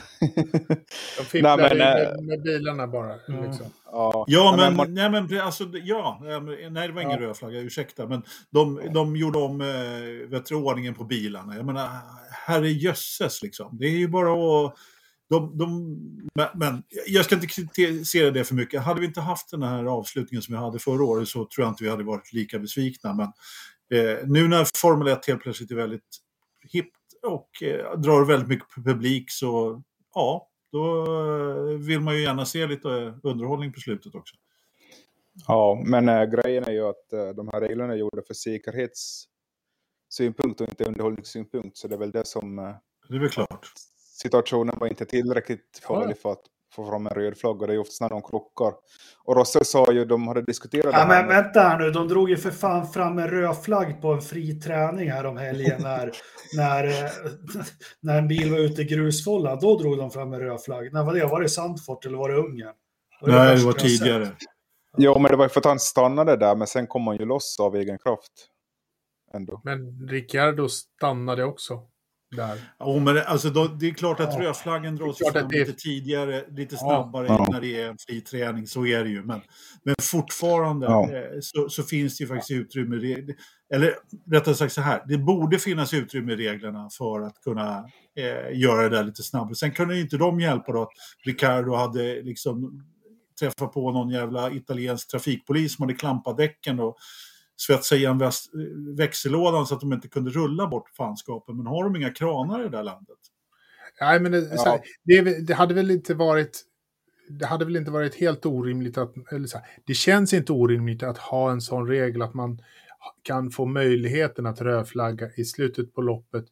De 1.18 1.24
fipplade 1.24 1.62
nej, 1.74 1.78
men, 1.78 1.78
med, 1.78 2.24
med, 2.24 2.42
bilarna 2.42 2.86
bara. 2.86 3.14
Mm. 3.28 3.45
Liksom. 3.45 3.66
Ja, 3.92 4.24
ja 4.28 4.57
men, 4.57 4.76
men, 4.76 4.95
nej, 4.95 5.11
men 5.11 5.40
alltså, 5.40 5.64
ja, 5.72 6.18
nej, 6.22 6.88
det 6.88 6.92
var 6.92 7.03
ingen 7.03 7.20
ja. 7.20 7.26
röd 7.26 7.36
flagga, 7.36 7.61
ursäkta. 7.61 8.07
Men 8.07 8.22
de, 8.51 8.80
de 8.95 9.16
gjorde 9.16 9.38
om 9.38 9.61
äh, 9.61 10.57
ordningen 10.57 10.95
på 10.95 11.05
bilarna. 11.05 11.57
Jag 11.57 11.66
menar, 11.66 11.88
herre 12.30 12.68
jösses 12.68 13.42
liksom. 13.42 13.78
Det 13.78 13.86
är 13.86 13.90
ju 13.90 14.09
bara 14.09 14.32
att 14.32 14.74
de, 15.30 15.58
de, 15.58 15.98
men 16.54 16.82
jag 17.06 17.24
ska 17.24 17.34
inte 17.34 17.46
kritisera 17.46 18.30
det 18.30 18.44
för 18.44 18.54
mycket. 18.54 18.82
Hade 18.82 19.00
vi 19.00 19.06
inte 19.06 19.20
haft 19.20 19.50
den 19.50 19.62
här 19.62 19.84
avslutningen 19.84 20.42
som 20.42 20.54
vi 20.54 20.60
hade 20.60 20.78
förra 20.78 21.04
året 21.04 21.28
så 21.28 21.44
tror 21.44 21.64
jag 21.64 21.72
inte 21.72 21.84
vi 21.84 21.90
hade 21.90 22.04
varit 22.04 22.32
lika 22.32 22.58
besvikna. 22.58 23.14
Men 23.14 23.28
Eh, 23.94 24.18
nu 24.26 24.48
när 24.48 24.66
Formel 24.76 25.08
1 25.08 25.26
helt 25.26 25.42
plötsligt 25.42 25.70
är 25.70 25.74
väldigt 25.74 26.18
hippt 26.72 26.96
och 27.22 27.62
eh, 27.62 27.98
drar 27.98 28.24
väldigt 28.24 28.48
mycket 28.48 28.84
publik 28.84 29.30
så 29.30 29.82
ja, 30.14 30.50
då 30.72 31.04
eh, 31.04 31.78
vill 31.78 32.00
man 32.00 32.16
ju 32.16 32.22
gärna 32.22 32.44
se 32.44 32.66
lite 32.66 32.88
underhållning 33.22 33.72
på 33.72 33.80
slutet 33.80 34.14
också. 34.14 34.36
Ja, 35.46 35.82
men 35.86 36.08
äh, 36.08 36.24
grejen 36.24 36.64
är 36.64 36.72
ju 36.72 36.88
att 36.88 37.12
äh, 37.12 37.28
de 37.28 37.50
här 37.52 37.60
reglerna 37.60 37.92
är 37.92 37.96
gjorda 37.96 38.22
för 38.26 38.34
säkerhetssynpunkt 38.34 40.60
och 40.60 40.68
inte 40.68 40.84
underhållningssynpunkt. 40.84 41.76
Så 41.76 41.88
det 41.88 41.94
är 41.94 41.98
väl 41.98 42.10
det 42.10 42.26
som... 42.26 42.58
Äh, 42.58 42.74
det 43.08 43.14
är 43.14 43.20
väl 43.20 43.30
klart. 43.30 43.68
Situationen 44.14 44.76
var 44.78 44.86
inte 44.86 45.04
tillräckligt 45.04 45.80
farlig 45.82 46.18
för 46.18 46.32
att 46.32 46.42
få 46.74 46.86
fram 46.86 47.06
en 47.06 47.12
röd 47.12 47.38
flagga. 47.38 47.66
Det 47.66 47.74
är 47.74 47.78
oftast 47.78 48.00
när 48.00 48.08
de 48.08 48.22
krockar. 48.22 48.72
Och 49.24 49.36
Russell 49.36 49.64
sa 49.64 49.92
ju, 49.92 50.04
de 50.04 50.28
hade 50.28 50.42
diskuterat 50.42 50.94
ja, 50.94 51.06
men 51.08 51.26
med... 51.26 51.42
vänta 51.42 51.60
här 51.60 51.78
nu, 51.78 51.90
de 51.90 52.08
drog 52.08 52.30
ju 52.30 52.36
för 52.36 52.50
fan 52.50 52.88
fram 52.88 53.18
en 53.18 53.28
röd 53.28 53.56
flagg 53.62 54.02
på 54.02 54.12
en 54.12 54.20
fri 54.20 54.60
träning 54.60 55.10
här 55.10 55.26
om 55.26 55.36
helgen 55.36 55.82
när, 55.82 56.12
när, 56.56 57.10
när 58.00 58.18
en 58.18 58.28
bil 58.28 58.50
var 58.50 58.58
ute 58.58 58.82
i 58.82 58.84
grusfållan. 58.84 59.58
Då 59.60 59.78
drog 59.78 59.98
de 59.98 60.10
fram 60.10 60.32
en 60.32 60.40
röd 60.40 60.62
flagg. 60.62 60.92
När 60.92 61.04
var 61.04 61.14
det? 61.14 61.26
Var 61.26 61.40
det 61.40 61.48
Sandfort 61.48 62.06
eller 62.06 62.18
var 62.18 62.28
det 62.28 62.36
Ungern? 62.36 62.74
Var 63.20 63.28
det 63.28 63.34
Nej, 63.34 63.56
det 63.56 63.64
var 63.64 63.72
tidigare. 63.72 64.28
Jo, 64.96 65.18
men 65.18 65.30
det 65.30 65.36
var 65.36 65.48
för 65.48 65.60
att 65.60 65.66
han 65.66 65.80
stannade 65.80 66.36
där, 66.36 66.56
men 66.56 66.66
sen 66.66 66.86
kom 66.86 67.06
han 67.06 67.16
ju 67.16 67.24
loss 67.24 67.60
av 67.60 67.76
egen 67.76 67.98
kraft. 67.98 68.32
Ändå. 69.34 69.60
Men 69.64 70.08
Ricciardo 70.08 70.68
stannade 70.68 71.44
också 71.44 71.82
där. 72.37 72.59
Ja, 72.78 72.99
men 72.99 73.18
alltså, 73.18 73.51
då, 73.51 73.66
det 73.66 73.87
är 73.87 73.95
klart 73.95 74.20
att 74.20 74.35
ja. 74.35 74.41
rödflaggen 74.41 74.97
dras 74.97 75.18
fram 75.32 75.51
lite 75.51 75.72
tidigare, 75.72 76.45
lite 76.51 76.76
snabbare 76.76 77.26
ja. 77.26 77.47
när 77.51 77.61
det 77.61 77.82
är 77.82 77.89
en 77.89 77.99
fri 77.99 78.20
träning. 78.20 78.66
Så 78.66 78.87
är 78.87 79.05
det 79.05 79.11
ju. 79.11 79.22
Men, 79.22 79.41
men 79.82 79.95
fortfarande 80.03 80.87
ja. 80.87 81.11
eh, 81.12 81.41
så, 81.41 81.68
så, 81.68 81.82
finns 81.82 82.18
det 82.18 82.24
ju 82.24 82.28
faktiskt 82.28 82.51
utrymme. 82.51 83.16
Eller 83.74 83.95
rättare 84.30 84.55
sagt 84.55 84.72
så 84.72 84.80
här, 84.80 85.03
det 85.09 85.18
borde 85.18 85.59
finnas 85.59 85.95
utrymme 85.95 86.32
i 86.32 86.37
reglerna 86.37 86.89
för 86.99 87.20
att 87.20 87.41
kunna 87.45 87.89
eh, 88.18 88.59
göra 88.59 88.82
det 88.82 88.97
där 88.97 89.05
lite 89.05 89.22
snabbare. 89.22 89.55
Sen 89.55 89.72
kunde 89.72 90.01
inte 90.01 90.16
de 90.16 90.41
hjälpa 90.41 90.72
då 90.72 90.82
att 90.82 90.93
Ricardo 91.24 91.74
hade 91.74 92.22
liksom 92.22 92.85
träffat 93.41 93.72
på 93.72 93.93
någon 93.93 94.11
jävla 94.11 94.51
italiensk 94.51 95.11
trafikpolis 95.11 95.76
som 95.76 95.82
hade 95.82 95.95
klampat 95.95 96.37
däcken 96.37 96.80
och 96.80 96.97
svetsa 97.66 97.96
igen 97.96 98.22
växellådan 98.96 99.66
så 99.66 99.74
att 99.74 99.80
de 99.80 99.92
inte 99.92 100.08
kunde 100.08 100.30
rulla 100.30 100.66
bort 100.66 100.90
fanskapen. 100.96 101.56
Men 101.56 101.66
har 101.66 101.84
de 101.84 101.96
inga 101.96 102.10
kranar 102.10 102.60
i 102.60 102.62
det 102.62 102.68
där 102.68 102.82
landet? 102.82 103.18
Nej, 104.00 104.20
men 104.20 104.32
det, 104.32 104.50
ja. 104.54 104.80
det, 105.04 105.46
det, 105.46 105.54
hade 105.54 105.74
väl 105.74 105.90
inte 105.90 106.14
varit... 106.14 106.62
Det 107.28 107.46
hade 107.46 107.64
väl 107.64 107.76
inte 107.76 107.90
varit 107.90 108.14
helt 108.14 108.46
orimligt 108.46 108.98
att... 108.98 109.32
Eller 109.32 109.46
så 109.46 109.58
här, 109.58 109.66
det 109.84 109.94
känns 109.94 110.32
inte 110.32 110.52
orimligt 110.52 111.02
att 111.02 111.18
ha 111.18 111.50
en 111.50 111.60
sån 111.60 111.88
regel 111.88 112.22
att 112.22 112.34
man 112.34 112.58
kan 113.22 113.50
få 113.50 113.66
möjligheten 113.66 114.46
att 114.46 114.60
rödflagga 114.60 115.30
i 115.36 115.44
slutet 115.44 115.94
på 115.94 116.02
loppet 116.02 116.44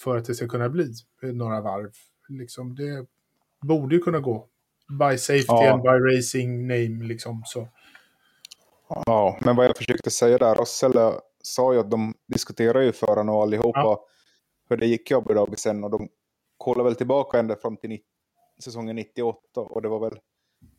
för 0.00 0.16
att 0.16 0.24
det 0.24 0.34
ska 0.34 0.48
kunna 0.48 0.68
bli 0.68 0.92
några 1.22 1.60
varv. 1.60 1.90
Liksom, 2.28 2.74
det 2.74 3.06
borde 3.66 3.94
ju 3.94 4.00
kunna 4.00 4.18
gå. 4.18 4.46
By 4.88 5.18
safety 5.18 5.44
ja. 5.46 5.72
and 5.72 5.82
by 5.82 6.16
racing 6.16 6.66
name, 6.66 7.04
liksom. 7.04 7.42
Så. 7.46 7.68
Ja, 9.06 9.38
men 9.40 9.56
vad 9.56 9.66
jag 9.66 9.76
försökte 9.76 10.10
säga 10.10 10.38
där, 10.38 10.54
Russell 10.54 10.92
sa 11.42 11.72
ju 11.72 11.80
att 11.80 11.90
de 11.90 12.14
diskuterar 12.26 12.80
ju 12.80 12.92
förarna 12.92 13.32
och 13.32 13.42
allihopa 13.42 13.80
ja. 13.80 14.06
hur 14.68 14.76
det 14.76 14.86
gick 14.86 15.10
Dhabi 15.10 15.56
sen 15.56 15.84
och 15.84 15.90
de 15.90 16.08
kollade 16.56 16.88
väl 16.88 16.96
tillbaka 16.96 17.38
ända 17.38 17.56
fram 17.56 17.76
till 17.76 17.98
säsongen 18.64 18.96
98 18.96 19.60
och 19.60 19.82
det 19.82 19.88
var 19.88 20.00
väl 20.00 20.18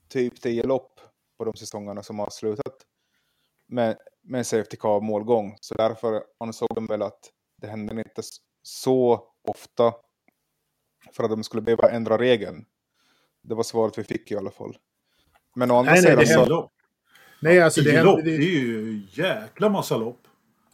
typ 0.10 0.42
10 0.42 0.64
lopp 0.64 1.00
på 1.38 1.46
de 1.46 1.54
säsongerna 1.54 2.04
som 2.04 2.20
har 2.20 2.30
slutat 2.30 2.76
med, 3.68 3.98
med 4.24 4.48
Safety 4.48 4.78
Car 4.78 5.02
målgång. 5.02 5.58
Så 5.62 5.76
därför 5.76 6.24
ansåg 6.40 6.70
de 6.76 6.86
väl 6.86 7.02
att 7.02 7.20
det 7.58 7.68
hände 7.68 7.94
inte 7.94 8.22
så 8.64 9.28
ofta 9.48 9.94
för 11.12 11.24
att 11.24 11.30
de 11.30 11.44
skulle 11.44 11.62
behöva 11.62 11.90
ändra 11.90 12.18
regeln. 12.18 12.66
Det 13.44 13.56
var 13.56 13.64
svaret 13.64 13.98
vi 13.98 14.04
fick 14.04 14.32
i 14.32 14.38
alla 14.38 14.52
fall. 14.52 14.78
Men 15.56 15.72
å 15.72 15.76
andra 15.76 15.92
nej, 15.92 16.02
sidan 16.02 16.16
nej, 16.16 16.26
det 16.26 16.34
så... 16.34 16.72
Nej, 17.42 17.62
alltså 17.62 17.82
det, 17.82 17.92
händer, 17.92 18.18
det, 18.18 18.38
det 18.38 18.44
är 18.44 18.60
ju 18.60 19.02
jäkla 19.12 19.70
massa 19.70 19.98
lopp. 19.98 20.20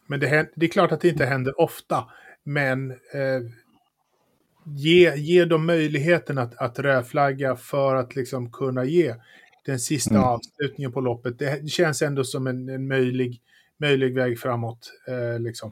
Men 0.08 0.20
det, 0.20 0.28
händer, 0.28 0.52
det 0.56 0.66
är 0.66 0.70
klart 0.70 0.92
att 0.92 1.02
det 1.02 1.10
inte 1.10 1.26
händer 1.26 1.62
ofta. 1.62 2.06
Men 2.44 2.92
eh, 2.92 3.42
ge, 4.66 5.16
ge 5.16 5.46
dem 5.46 5.66
möjligheten 5.66 6.38
att, 6.38 6.58
att 6.58 6.80
rödflagga 6.80 7.56
för 7.56 7.96
att 7.96 8.16
liksom 8.16 8.52
kunna 8.52 8.86
ge 8.86 9.16
den 9.66 9.80
sista 9.80 10.16
mm. 10.16 10.24
avslutningen 10.24 10.92
på 10.92 11.02
loppet. 11.02 11.40
Det 11.40 11.70
känns 11.70 12.02
ändå 12.02 12.24
som 12.24 12.48
en, 12.48 12.70
en 12.70 12.88
möjlig, 12.88 13.42
möjlig 13.78 14.16
väg 14.16 14.40
framåt. 14.40 14.92
Eh, 15.08 15.40
liksom. 15.40 15.72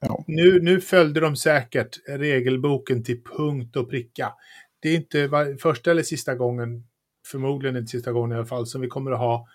Ja. 0.00 0.24
Nu, 0.26 0.60
nu 0.62 0.80
följde 0.80 1.20
de 1.20 1.36
säkert 1.36 1.98
regelboken 2.08 3.04
till 3.04 3.22
punkt 3.22 3.76
och 3.76 3.90
pricka. 3.90 4.32
Det 4.80 4.88
är 4.88 4.96
inte 4.96 5.30
första 5.62 5.90
eller 5.90 6.02
sista 6.02 6.34
gången, 6.34 6.84
förmodligen 7.26 7.76
inte 7.76 7.90
sista 7.90 8.12
gången 8.12 8.32
i 8.32 8.34
alla 8.34 8.46
fall, 8.46 8.66
som 8.66 8.80
vi 8.80 8.88
kommer 8.88 9.10
att 9.10 9.18
ha 9.18 9.48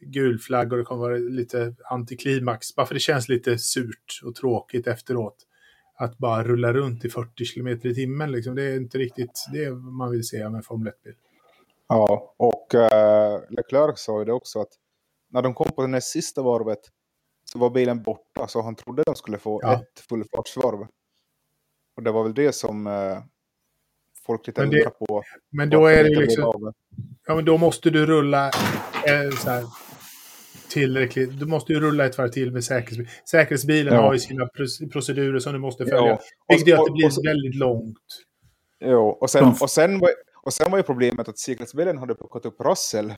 gul 0.00 0.38
flagg 0.38 0.72
och 0.72 0.78
det 0.78 0.84
kommer 0.84 1.00
vara 1.00 1.16
lite 1.16 1.74
antiklimax. 1.84 2.74
Bara 2.74 2.86
för 2.86 2.94
det 2.94 3.00
känns 3.00 3.28
lite 3.28 3.58
surt 3.58 4.20
och 4.24 4.34
tråkigt 4.34 4.86
efteråt. 4.86 5.36
Att 5.94 6.18
bara 6.18 6.44
rulla 6.44 6.72
runt 6.72 7.04
i 7.04 7.10
40 7.10 7.44
km 7.54 7.68
i 7.68 7.94
timmen. 7.94 8.32
Liksom. 8.32 8.54
Det 8.54 8.62
är 8.62 8.76
inte 8.76 8.98
riktigt 8.98 9.46
det 9.52 9.70
man 9.70 10.10
vill 10.10 10.28
se 10.28 10.48
med 10.48 10.64
Formel 10.64 10.92
1-bil. 10.92 11.14
Ja, 11.88 12.34
och 12.36 12.74
uh, 12.74 13.56
Leclerc 13.56 14.00
sa 14.00 14.18
ju 14.18 14.24
det 14.24 14.32
också 14.32 14.60
att 14.60 14.72
när 15.30 15.42
de 15.42 15.54
kom 15.54 15.70
på 15.70 15.86
det 15.86 16.00
sista 16.00 16.42
varvet 16.42 16.80
så 17.44 17.58
var 17.58 17.70
bilen 17.70 18.02
borta 18.02 18.48
så 18.48 18.62
han 18.62 18.74
trodde 18.76 19.02
de 19.06 19.14
skulle 19.14 19.38
få 19.38 19.60
ja. 19.62 19.74
ett 19.74 20.00
fullfartsvarv. 20.08 20.86
Och 21.96 22.02
det 22.02 22.10
var 22.10 22.22
väl 22.22 22.34
det 22.34 22.52
som 22.52 22.86
uh, 22.86 23.18
folk 24.26 24.46
lite 24.46 24.62
undrar 24.62 24.90
på. 24.90 25.22
Men 25.50 25.70
då 25.70 25.86
är 25.86 26.04
det 26.04 26.20
liksom... 26.20 26.72
Ja, 27.26 27.34
men 27.34 27.44
då 27.44 27.58
måste 27.58 27.90
du 27.90 28.06
rulla 28.06 28.46
eh, 29.06 29.30
så 29.38 29.50
här, 29.50 29.64
tillräckligt. 30.70 31.40
Du 31.40 31.46
måste 31.46 31.72
ju 31.72 31.80
rulla 31.80 32.06
ett 32.06 32.18
varv 32.18 32.28
till 32.28 32.52
med 32.52 32.64
säkerhetsbilen. 32.64 33.10
Säkerhetsbilen 33.30 33.94
ja. 33.94 34.00
har 34.00 34.12
ju 34.12 34.18
sina 34.18 34.48
procedurer 34.92 35.38
som 35.38 35.52
du 35.52 35.58
måste 35.58 35.84
följa. 35.84 36.06
Ja. 36.06 36.20
Vilket 36.48 36.68
gör 36.68 36.78
att 36.78 36.86
det 36.86 36.92
blir 36.92 37.06
och, 37.06 37.26
väldigt 37.26 37.54
långt. 37.54 37.96
Jo, 38.80 39.08
och 39.20 39.30
sen, 39.30 39.54
och, 39.60 39.70
sen 39.70 39.98
var, 39.98 40.10
och 40.42 40.52
sen 40.52 40.70
var 40.70 40.78
ju 40.78 40.82
problemet 40.82 41.28
att 41.28 41.38
säkerhetsbilen 41.38 41.98
hade 41.98 42.14
plockat 42.14 42.44
upp 42.46 42.60
Russell. 42.60 43.14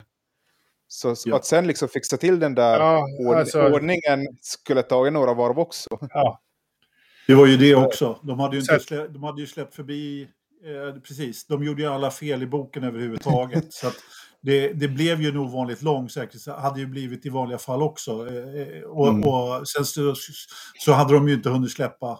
Så 0.88 1.14
ja. 1.24 1.36
att 1.36 1.44
sen 1.44 1.66
liksom 1.66 1.88
fixa 1.88 2.16
till 2.16 2.40
den 2.40 2.54
där 2.54 2.80
ja, 2.80 3.06
ord 3.20 3.36
alltså, 3.36 3.62
ordningen 3.62 4.26
skulle 4.40 4.82
ta 4.82 5.10
några 5.10 5.34
varv 5.34 5.58
också. 5.58 5.98
Ja. 6.00 6.40
Det 7.26 7.34
var 7.34 7.46
ju 7.46 7.56
det 7.56 7.74
också. 7.74 8.18
De 8.22 8.40
hade 8.40 8.56
ju, 8.56 8.60
inte 8.60 8.80
slä, 8.80 9.08
de 9.08 9.22
hade 9.22 9.40
ju 9.40 9.46
släppt 9.46 9.74
förbi... 9.74 10.28
Eh, 10.64 11.00
precis, 11.00 11.46
de 11.46 11.64
gjorde 11.64 11.82
ju 11.82 11.88
alla 11.88 12.10
fel 12.10 12.42
i 12.42 12.46
boken 12.46 12.84
överhuvudtaget. 12.84 13.66
så 13.72 13.86
att 13.86 13.96
det, 14.42 14.72
det, 14.72 14.88
blev 14.88 15.20
ju 15.20 15.28
en 15.28 15.36
ovanligt 15.36 15.82
lång 15.82 16.08
säkerhet, 16.08 16.58
hade 16.58 16.80
ju 16.80 16.86
blivit 16.86 17.26
i 17.26 17.28
vanliga 17.28 17.58
fall 17.58 17.82
också. 17.82 18.28
Eh, 18.28 18.62
eh, 18.62 18.82
och, 18.82 19.08
mm. 19.08 19.28
och 19.28 19.68
sen 19.68 19.84
så, 19.84 20.14
så, 20.78 20.92
hade 20.92 21.14
de 21.14 21.28
ju 21.28 21.34
inte 21.34 21.50
hunnit 21.50 21.72
släppa 21.72 22.18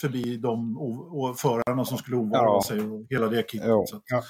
förbi 0.00 0.36
de 0.36 0.78
och 1.10 1.38
förarna 1.38 1.84
som 1.84 1.98
skulle 1.98 2.16
ovanra 2.16 2.46
ja. 2.46 2.62
sig 2.68 2.80
och 2.80 3.06
hela 3.10 3.26
det 3.26 3.50
kittet. 3.50 3.68
Ja. 3.68 4.22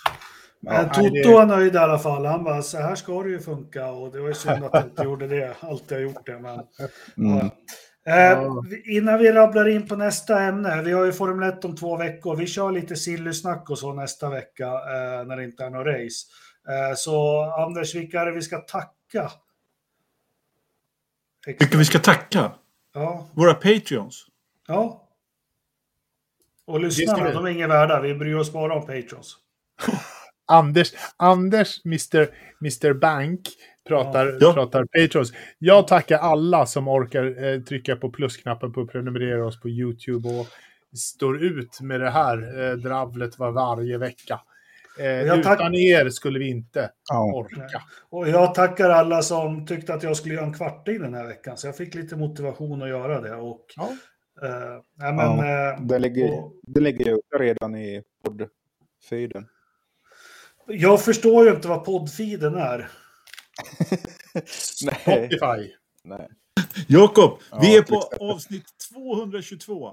Men 0.60 0.88
Toto 0.90 1.32
var 1.32 1.46
nöjd 1.46 1.74
i 1.74 1.78
alla 1.78 1.98
fall. 1.98 2.26
Han 2.26 2.44
bara, 2.44 2.62
så 2.62 2.78
här 2.78 2.94
ska 2.94 3.22
det 3.22 3.30
ju 3.30 3.40
funka. 3.40 3.90
Och 3.90 4.12
det 4.12 4.20
var 4.20 4.28
ju 4.28 4.34
synd 4.34 4.64
att 4.64 4.70
jag 4.72 4.84
inte 4.84 5.02
gjorde 5.04 5.26
det. 5.26 5.56
Alltid 5.60 5.98
har 5.98 6.02
gjort 6.02 6.26
det. 6.26 6.38
Men, 6.38 6.60
mm. 7.16 7.50
Eh, 8.08 8.42
innan 8.84 9.18
vi 9.18 9.32
rabblar 9.32 9.68
in 9.68 9.88
på 9.88 9.96
nästa 9.96 10.42
ämne. 10.42 10.82
Vi 10.82 10.92
har 10.92 11.04
ju 11.04 11.12
Formel 11.12 11.48
1 11.48 11.64
om 11.64 11.76
två 11.76 11.96
veckor. 11.96 12.36
Vi 12.36 12.46
kör 12.46 12.72
lite 12.72 12.96
sillysnack 12.96 13.70
och 13.70 13.78
så 13.78 13.92
nästa 13.92 14.30
vecka 14.30 14.64
eh, 14.64 15.26
när 15.26 15.36
det 15.36 15.44
inte 15.44 15.64
är 15.64 15.70
något 15.70 15.86
race. 15.86 16.26
Eh, 16.68 16.94
så 16.96 17.42
Anders, 17.42 17.94
vilka 17.94 18.20
är 18.20 18.26
det 18.26 18.32
vi 18.32 18.42
ska 18.42 18.58
tacka? 18.58 19.30
Vilka 21.46 21.78
vi 21.78 21.84
ska 21.84 21.98
tacka? 21.98 22.52
Ja. 22.94 23.26
Våra 23.34 23.54
Patreons? 23.54 24.26
Ja. 24.66 25.02
Och 26.66 26.80
lyssnarna, 26.80 27.32
de 27.32 27.44
är 27.44 27.50
inga 27.50 27.68
värda. 27.68 28.00
Vi 28.00 28.14
bryr 28.14 28.34
oss 28.34 28.52
bara 28.52 28.74
om 28.74 28.80
Patreons. 28.80 29.36
Anders, 30.46 30.92
Anders 31.16 31.84
Mr, 31.84 32.28
Mr 32.60 32.92
Bank, 32.92 33.40
pratar, 33.88 34.38
ja. 34.40 34.52
pratar 34.52 34.84
Patreons. 34.84 35.32
Jag 35.58 35.88
tackar 35.88 36.18
alla 36.18 36.66
som 36.66 36.88
orkar 36.88 37.44
eh, 37.44 37.60
trycka 37.60 37.96
på 37.96 38.10
plusknappen 38.10 38.72
på 38.72 38.80
att 38.80 38.88
prenumerera 38.88 39.46
oss 39.46 39.60
på 39.60 39.68
YouTube 39.68 40.28
och 40.28 40.46
står 40.96 41.42
ut 41.42 41.80
med 41.80 42.00
det 42.00 42.10
här 42.10 42.60
eh, 42.70 42.76
dravlet 42.76 43.38
var 43.38 43.50
varje 43.50 43.98
vecka. 43.98 44.40
Eh, 44.98 45.38
utan 45.38 45.74
er 45.74 46.08
skulle 46.08 46.38
vi 46.38 46.48
inte 46.48 46.90
ja. 47.08 47.32
orka. 47.34 47.82
Och 48.10 48.28
jag 48.28 48.54
tackar 48.54 48.90
alla 48.90 49.22
som 49.22 49.66
tyckte 49.66 49.94
att 49.94 50.02
jag 50.02 50.16
skulle 50.16 50.34
göra 50.34 50.46
en 50.46 50.54
kvarting 50.54 51.02
den 51.02 51.14
här 51.14 51.26
veckan. 51.26 51.56
Så 51.56 51.66
jag 51.66 51.76
fick 51.76 51.94
lite 51.94 52.16
motivation 52.16 52.82
att 52.82 52.88
göra 52.88 53.20
det. 53.20 53.34
Och, 53.34 53.64
ja. 53.76 53.92
eh, 54.42 54.82
men, 54.94 55.16
ja, 55.16 55.72
eh, 55.72 55.80
det, 55.80 55.98
ligger, 55.98 56.38
och, 56.38 56.52
det 56.62 56.80
ligger 56.80 57.04
ju 57.04 57.20
redan 57.38 57.76
i 57.76 58.02
poddfeeden. 58.24 59.46
Jag 60.66 61.04
förstår 61.04 61.44
ju 61.44 61.50
inte 61.50 61.68
vad 61.68 61.84
poddfeeden 61.84 62.54
är. 62.54 62.90
Spotify. 64.46 65.72
Nej. 66.04 66.28
Jakob, 66.86 67.38
ja, 67.50 67.58
vi 67.60 67.76
är 67.76 67.82
på 67.82 68.02
avsnitt 68.20 68.66
222. 68.94 69.90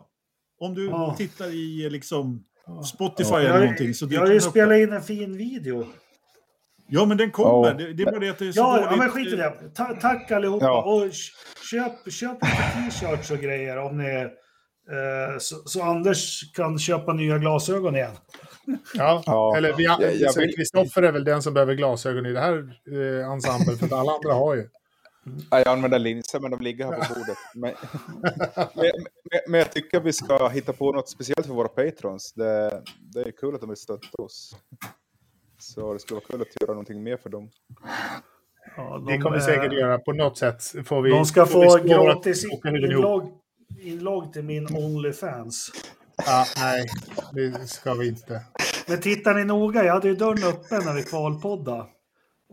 Om 0.60 0.74
du 0.74 0.86
ja. 0.86 1.16
tittar 1.18 1.48
i 1.48 1.90
liksom 1.90 2.46
Spotify 2.86 3.30
ja. 3.30 3.40
eller 3.40 3.60
någonting. 3.60 3.94
Så 3.94 4.08
jag 4.10 4.22
har 4.22 4.28
ju 4.28 4.42
spelat 4.42 4.78
in 4.78 4.94
en 4.94 5.02
fin 5.02 5.38
video. 5.38 5.86
Ja, 6.88 7.06
men 7.06 7.18
den 7.18 7.32
kommer. 7.32 7.70
Ja. 7.70 7.74
Det, 7.74 7.94
det 7.94 8.04
är 8.04 8.06
bara 8.06 8.20
det 8.20 8.30
att 8.30 8.40
det 8.40 8.48
är 8.48 8.52
så 8.52 8.60
ja, 8.60 8.76
dåligt. 8.76 8.88
Ja, 8.92 8.96
men 8.98 9.10
skit 9.10 9.34
i 9.34 9.36
det. 9.36 9.54
Ta, 9.76 9.96
tack 10.02 10.32
allihopa. 10.32 10.66
Ja. 10.66 10.84
Och 10.84 11.12
köp, 11.72 12.14
köp 12.14 12.40
t-shirts 12.40 13.32
och 13.32 13.38
grejer 13.38 13.78
om 13.78 13.98
ni... 13.98 14.28
Eh, 14.92 15.38
så, 15.40 15.56
så, 15.66 15.84
Anders 15.84 16.54
kan 16.54 16.80
köpa 16.80 17.14
nya 17.14 17.38
glasögon 17.38 17.96
igen. 17.96 18.12
Ja, 18.94 19.24
ja. 19.26 19.58
eller 19.58 20.56
Kristoffer 20.56 21.02
är 21.02 21.12
väl 21.12 21.24
den 21.24 21.42
som 21.42 21.54
behöver 21.54 21.74
glasögon 21.74 22.26
i 22.26 22.34
det 22.34 22.40
här 22.40 22.58
eh, 22.92 23.32
ensemblen, 23.32 23.78
för 23.78 23.96
alla 24.00 24.12
andra 24.12 24.34
har 24.34 24.56
ju. 24.56 24.70
Ja, 25.52 25.58
jag 25.58 25.68
använder 25.68 26.00
linser, 26.00 26.40
men 26.40 26.52
de 26.52 26.62
ligger 26.62 26.86
här 26.86 26.94
på 26.94 27.14
bordet. 27.14 27.38
Men, 27.56 27.74
men, 28.74 28.92
men, 29.48 29.60
jag 29.60 29.72
tycker 29.72 30.00
vi 30.00 30.14
ska 30.14 30.48
hitta 30.48 30.74
på 30.74 30.92
något 30.92 31.10
speciellt 31.10 31.46
för 31.46 31.54
våra 31.54 31.68
patrons. 31.68 32.34
Det, 32.34 32.84
det 33.14 33.22
är 33.22 33.32
kul 33.32 33.56
att 33.56 33.62
de 33.62 33.70
vill 33.70 33.78
stötta 33.78 34.24
oss. 34.24 34.56
Så 35.60 35.94
det 35.94 36.00
skulle 36.00 36.16
vara 36.16 36.26
kul 36.26 36.42
att 36.42 36.62
göra 36.62 36.72
någonting 36.72 37.04
mer 37.04 37.18
för 37.18 37.30
dem. 37.30 37.50
Ja, 38.78 38.98
de, 38.98 39.06
det 39.06 39.18
kommer 39.18 39.36
vi 39.36 39.42
säkert 39.42 39.74
göra 39.74 40.00
på 40.00 40.14
något 40.14 40.38
sätt. 40.38 40.64
Får 40.86 41.02
vi, 41.02 41.10
de 41.10 41.26
ska 41.26 41.46
få 41.46 41.78
gratis 41.78 42.46
inlogg, 42.66 43.32
inlogg 43.82 44.34
till 44.34 44.44
min 44.44 44.76
Onlyfans. 44.76 45.72
Ja, 46.26 46.46
nej, 46.58 46.86
det 47.34 47.68
ska 47.68 47.94
vi 47.94 48.08
inte. 48.08 48.42
Men 48.88 49.02
tittar 49.02 49.34
ni 49.34 49.46
noga, 49.46 49.84
jag 49.84 49.94
hade 49.94 50.08
ju 50.08 50.16
dörren 50.16 50.44
öppen 50.44 50.86
när 50.86 50.94
vi 50.94 51.04
kvalpodda. 51.04 51.88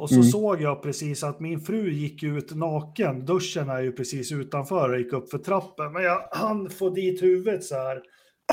Och 0.00 0.08
så 0.08 0.14
mm. 0.14 0.26
såg 0.26 0.62
jag 0.62 0.82
precis 0.82 1.22
att 1.22 1.40
min 1.40 1.60
fru 1.60 1.90
gick 1.90 2.22
ut 2.22 2.54
naken. 2.54 3.24
Duschen 3.26 3.70
är 3.70 3.80
ju 3.80 3.92
precis 3.92 4.32
utanför 4.32 4.92
och 4.92 4.98
gick 4.98 5.12
upp 5.12 5.30
för 5.30 5.38
trappen. 5.38 5.92
Men 5.92 6.02
jag 6.02 6.28
hann 6.32 6.70
få 6.70 6.90
dit 6.90 7.22
huvudet 7.22 7.64
så 7.64 7.74
här. 7.74 7.96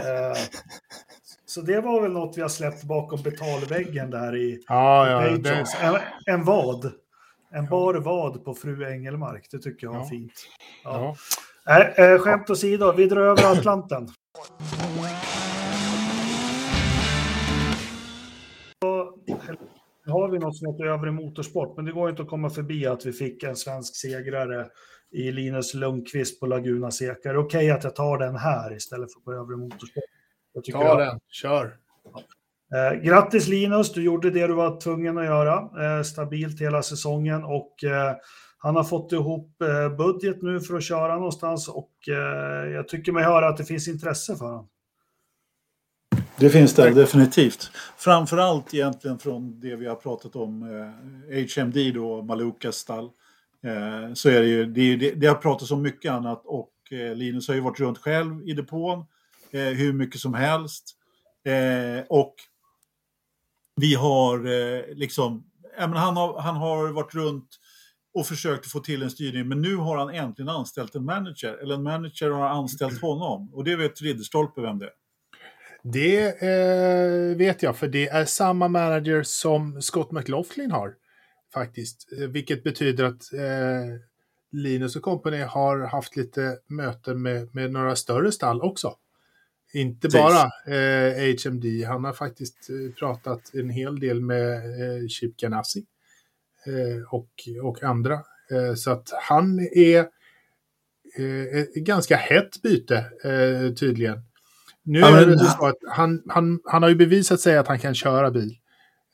Eh, 0.03 0.37
så 1.45 1.61
det 1.61 1.81
var 1.81 2.01
väl 2.01 2.11
något 2.11 2.37
vi 2.37 2.41
har 2.41 2.49
släppt 2.49 2.83
bakom 2.83 3.21
betalväggen 3.21 4.09
där 4.09 4.35
i 4.35 4.63
ja, 4.67 5.09
ja, 5.09 5.37
det... 5.37 5.65
en, 5.81 5.97
en 6.25 6.45
vad. 6.45 6.91
En 7.51 7.65
bar 7.65 7.93
vad 7.93 8.45
på 8.45 8.53
fru 8.53 8.91
Engelmark. 8.91 9.47
Det 9.51 9.59
tycker 9.59 9.87
jag 9.87 9.93
var 9.93 9.99
ja. 9.99 10.05
fint. 10.05 10.33
Ja. 10.83 11.15
Ja. 11.65 11.79
Äh, 11.79 12.05
äh, 12.05 12.19
skämt 12.19 12.49
åsido, 12.49 12.91
vi 12.91 13.05
drar 13.05 13.21
över 13.21 13.51
Atlanten. 13.51 14.07
Har 20.07 20.29
vi 20.29 20.39
något 20.39 20.57
som 20.57 20.67
heter 20.67 20.85
övre 20.85 21.11
motorsport, 21.11 21.75
men 21.75 21.85
det 21.85 21.91
går 21.91 22.09
inte 22.09 22.21
att 22.21 22.27
komma 22.27 22.49
förbi 22.49 22.85
att 22.85 23.05
vi 23.05 23.11
fick 23.11 23.43
en 23.43 23.55
svensk 23.55 23.95
segrare 23.95 24.67
i 25.11 25.31
Linus 25.31 25.73
Lundqvist 25.73 26.39
på 26.39 26.45
Laguna 26.45 26.91
Seca. 26.91 27.13
Okej 27.13 27.37
okay 27.37 27.69
att 27.69 27.83
jag 27.83 27.95
tar 27.95 28.17
den 28.17 28.35
här 28.35 28.75
istället 28.75 29.13
för 29.13 29.19
på 29.19 29.33
övre 29.33 29.57
motorsport? 29.57 30.03
Ta 30.71 30.83
jag... 30.83 30.97
den, 30.97 31.19
kör! 31.29 31.77
Eh, 32.75 32.99
grattis 33.01 33.47
Linus, 33.47 33.93
du 33.93 34.03
gjorde 34.03 34.31
det 34.31 34.47
du 34.47 34.53
var 34.53 34.81
tvungen 34.81 35.17
att 35.17 35.25
göra. 35.25 35.55
Eh, 35.83 36.03
stabilt 36.03 36.61
hela 36.61 36.81
säsongen 36.83 37.43
och 37.43 37.83
eh, 37.83 38.15
han 38.57 38.75
har 38.75 38.83
fått 38.83 39.11
ihop 39.11 39.61
eh, 39.61 39.95
budget 39.97 40.41
nu 40.41 40.59
för 40.59 40.77
att 40.77 40.83
köra 40.83 41.15
någonstans 41.15 41.67
och 41.69 41.91
eh, 42.09 42.69
jag 42.71 42.87
tycker 42.87 43.11
mig 43.11 43.23
höra 43.23 43.47
att 43.47 43.57
det 43.57 43.65
finns 43.65 43.87
intresse 43.87 44.35
för 44.35 44.45
honom. 44.45 44.69
Det 46.39 46.49
finns 46.49 46.73
det 46.73 46.89
definitivt. 46.89 47.71
Framförallt 47.97 48.73
egentligen 48.73 49.19
från 49.19 49.59
det 49.59 49.75
vi 49.75 49.85
har 49.85 49.95
pratat 49.95 50.35
om, 50.35 50.63
eh, 51.31 51.63
HMD 51.63 51.91
då, 51.93 52.21
Malukas 52.21 52.75
stall. 52.75 53.05
Eh, 53.63 54.13
så 54.13 54.29
är 54.29 54.41
det 54.41 54.47
ju, 54.47 54.65
det, 54.65 54.95
det, 54.95 55.11
det, 55.11 55.27
har 55.27 55.35
pratats 55.35 55.71
om 55.71 55.81
mycket 55.81 56.11
annat 56.11 56.41
och 56.45 56.73
eh, 56.91 57.15
Linus 57.15 57.47
har 57.47 57.55
ju 57.55 57.61
varit 57.61 57.79
runt 57.79 57.97
själv 57.97 58.49
i 58.49 58.53
depån 58.53 59.05
eh, 59.51 59.61
hur 59.61 59.93
mycket 59.93 60.21
som 60.21 60.33
helst. 60.33 60.95
Eh, 61.45 62.05
och 62.09 62.35
vi 63.75 63.95
har 63.95 64.37
eh, 64.37 64.95
liksom, 64.95 65.43
han, 65.77 65.93
har, 66.17 66.41
han 66.41 66.55
har 66.55 66.87
varit 66.87 67.15
runt 67.15 67.49
och 68.13 68.27
försökt 68.27 68.71
få 68.71 68.79
till 68.79 69.03
en 69.03 69.11
styrning, 69.11 69.47
men 69.47 69.61
nu 69.61 69.75
har 69.75 69.97
han 69.97 70.09
äntligen 70.09 70.49
anställt 70.49 70.95
en 70.95 71.05
manager, 71.05 71.53
eller 71.53 71.75
en 71.75 71.83
manager 71.83 72.29
har 72.29 72.49
anställt 72.49 73.01
honom. 73.01 73.53
Och 73.53 73.63
det 73.63 73.75
vet 73.75 74.01
Ridderstolpe 74.01 74.61
vem 74.61 74.79
det 74.79 74.85
är. 74.85 75.06
Det 75.91 76.41
eh, 76.41 77.37
vet 77.37 77.63
jag, 77.63 77.77
för 77.77 77.87
det 77.87 78.07
är 78.07 78.25
samma 78.25 78.67
manager 78.67 79.23
som 79.23 79.81
Scott 79.81 80.11
McLaughlin 80.11 80.71
har. 80.71 80.93
Faktiskt. 81.53 82.11
Eh, 82.19 82.27
vilket 82.27 82.63
betyder 82.63 83.03
att 83.03 83.33
eh, 83.33 83.99
Linus 84.51 84.95
och 84.95 85.01
Company 85.01 85.37
har 85.37 85.79
haft 85.79 86.15
lite 86.15 86.57
möten 86.67 87.21
med, 87.21 87.55
med 87.55 87.71
några 87.71 87.95
större 87.95 88.31
stall 88.31 88.61
också. 88.61 88.95
Inte 89.73 90.09
bara 90.09 90.73
eh, 90.75 91.35
HMD, 91.45 91.65
han 91.87 92.03
har 92.03 92.13
faktiskt 92.13 92.69
eh, 92.69 92.93
pratat 92.99 93.53
en 93.53 93.69
hel 93.69 93.99
del 93.99 94.21
med 94.21 94.55
eh, 94.55 95.07
Chip 95.07 95.37
Ganassi 95.37 95.85
eh, 96.65 97.13
och, 97.13 97.29
och 97.63 97.83
andra. 97.83 98.13
Eh, 98.51 98.73
så 98.75 98.91
att 98.91 99.09
han 99.21 99.59
är 99.59 100.07
ett 101.53 101.73
ganska 101.73 102.15
hett 102.15 102.61
byte 102.61 103.05
tydligen. 103.79 104.26
Nu 104.87 104.99
är 104.99 105.25
det 105.25 105.39
så 105.39 105.65
att 105.65 105.77
han, 105.89 106.23
han, 106.27 106.59
han 106.65 106.83
har 106.83 106.89
ju 106.89 106.95
bevisat 106.95 107.39
sig 107.39 107.57
att 107.57 107.67
han 107.67 107.79
kan 107.79 107.95
köra 107.95 108.31
bil. 108.31 108.57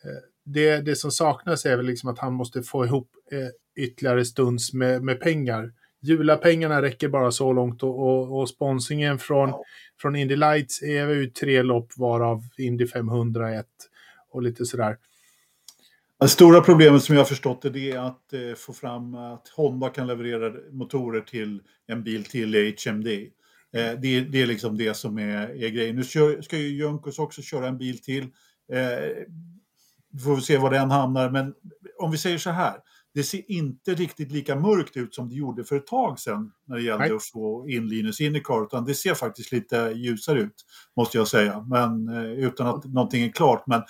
Eh, 0.03 0.21
det, 0.45 0.78
det 0.78 0.95
som 0.95 1.11
saknas 1.11 1.65
är 1.65 1.78
väl 1.78 1.86
liksom 1.86 2.09
att 2.09 2.19
han 2.19 2.34
måste 2.34 2.63
få 2.63 2.86
ihop 2.86 3.09
eh, 3.32 3.84
ytterligare 3.84 4.26
stunds 4.26 4.74
med, 4.74 5.03
med 5.03 5.19
pengar. 5.19 5.71
Julapengarna 6.01 6.82
räcker 6.82 7.07
bara 7.07 7.32
så 7.32 7.53
långt 7.53 7.84
och, 7.84 7.99
och, 7.99 8.39
och 8.39 8.49
sponsringen 8.49 9.19
från, 9.19 9.49
ja. 9.49 9.63
från 10.01 10.15
Indy 10.15 10.36
Lights 10.36 10.82
är 10.82 11.07
ju 11.07 11.28
tre 11.28 11.63
lopp 11.63 11.91
varav 11.97 12.41
Indy 12.57 12.88
501 12.88 13.65
och 14.30 14.41
lite 14.41 14.65
sådär. 14.65 14.97
Det 16.19 16.28
stora 16.28 16.61
problemet 16.61 17.03
som 17.03 17.15
jag 17.15 17.19
har 17.19 17.26
förstått 17.26 17.65
är 17.65 17.69
det 17.69 17.97
att 17.97 18.34
eh, 18.34 18.55
få 18.57 18.74
fram 18.74 19.15
att 19.15 19.47
Honda 19.55 19.89
kan 19.89 20.07
leverera 20.07 20.53
motorer 20.71 21.21
till 21.21 21.61
en 21.88 22.03
bil 22.03 22.24
till 22.24 22.76
HMD. 22.86 23.07
Eh, 23.74 23.99
det, 24.01 24.21
det, 24.21 24.41
är 24.41 24.47
liksom 24.47 24.78
det 24.78 24.93
som 24.93 25.17
är, 25.17 25.63
är 25.63 25.69
grejen. 25.69 25.95
Nu 25.95 26.03
ska, 26.03 26.41
ska 26.41 26.57
ju 26.57 26.67
Junkos 26.67 27.19
också 27.19 27.41
köra 27.41 27.67
en 27.67 27.78
bil 27.78 28.01
till. 28.01 28.24
Eh, 28.74 29.24
får 30.24 30.36
vi 30.36 30.41
se 30.41 30.57
var 30.57 30.71
den 30.71 30.91
hamnar, 30.91 31.30
men 31.30 31.53
om 31.99 32.11
vi 32.11 32.17
säger 32.17 32.38
så 32.38 32.49
här. 32.49 32.76
Det 33.15 33.24
ser 33.24 33.51
inte 33.51 33.93
riktigt 33.93 34.32
lika 34.32 34.55
mörkt 34.55 34.97
ut 34.97 35.15
som 35.15 35.30
det 35.30 35.36
gjorde 35.36 35.63
för 35.63 35.76
ett 35.76 35.88
tag 35.88 36.19
sedan 36.19 36.51
när 36.67 36.76
det 36.76 36.82
gällde 36.82 37.05
Nej. 37.05 37.15
att 37.15 37.24
få 37.24 37.69
in 37.69 37.88
Linus 37.88 38.21
Indycar, 38.21 38.63
utan 38.63 38.86
det 38.86 38.95
ser 38.95 39.13
faktiskt 39.13 39.51
lite 39.51 39.93
ljusare 39.95 40.39
ut, 40.39 40.65
måste 40.95 41.17
jag 41.17 41.28
säga, 41.28 41.65
men 41.69 42.09
eh, 42.09 42.32
utan 42.32 42.67
att 42.67 42.86
någonting 42.86 43.24
är 43.24 43.32
klart. 43.32 43.63
Men 43.67 43.82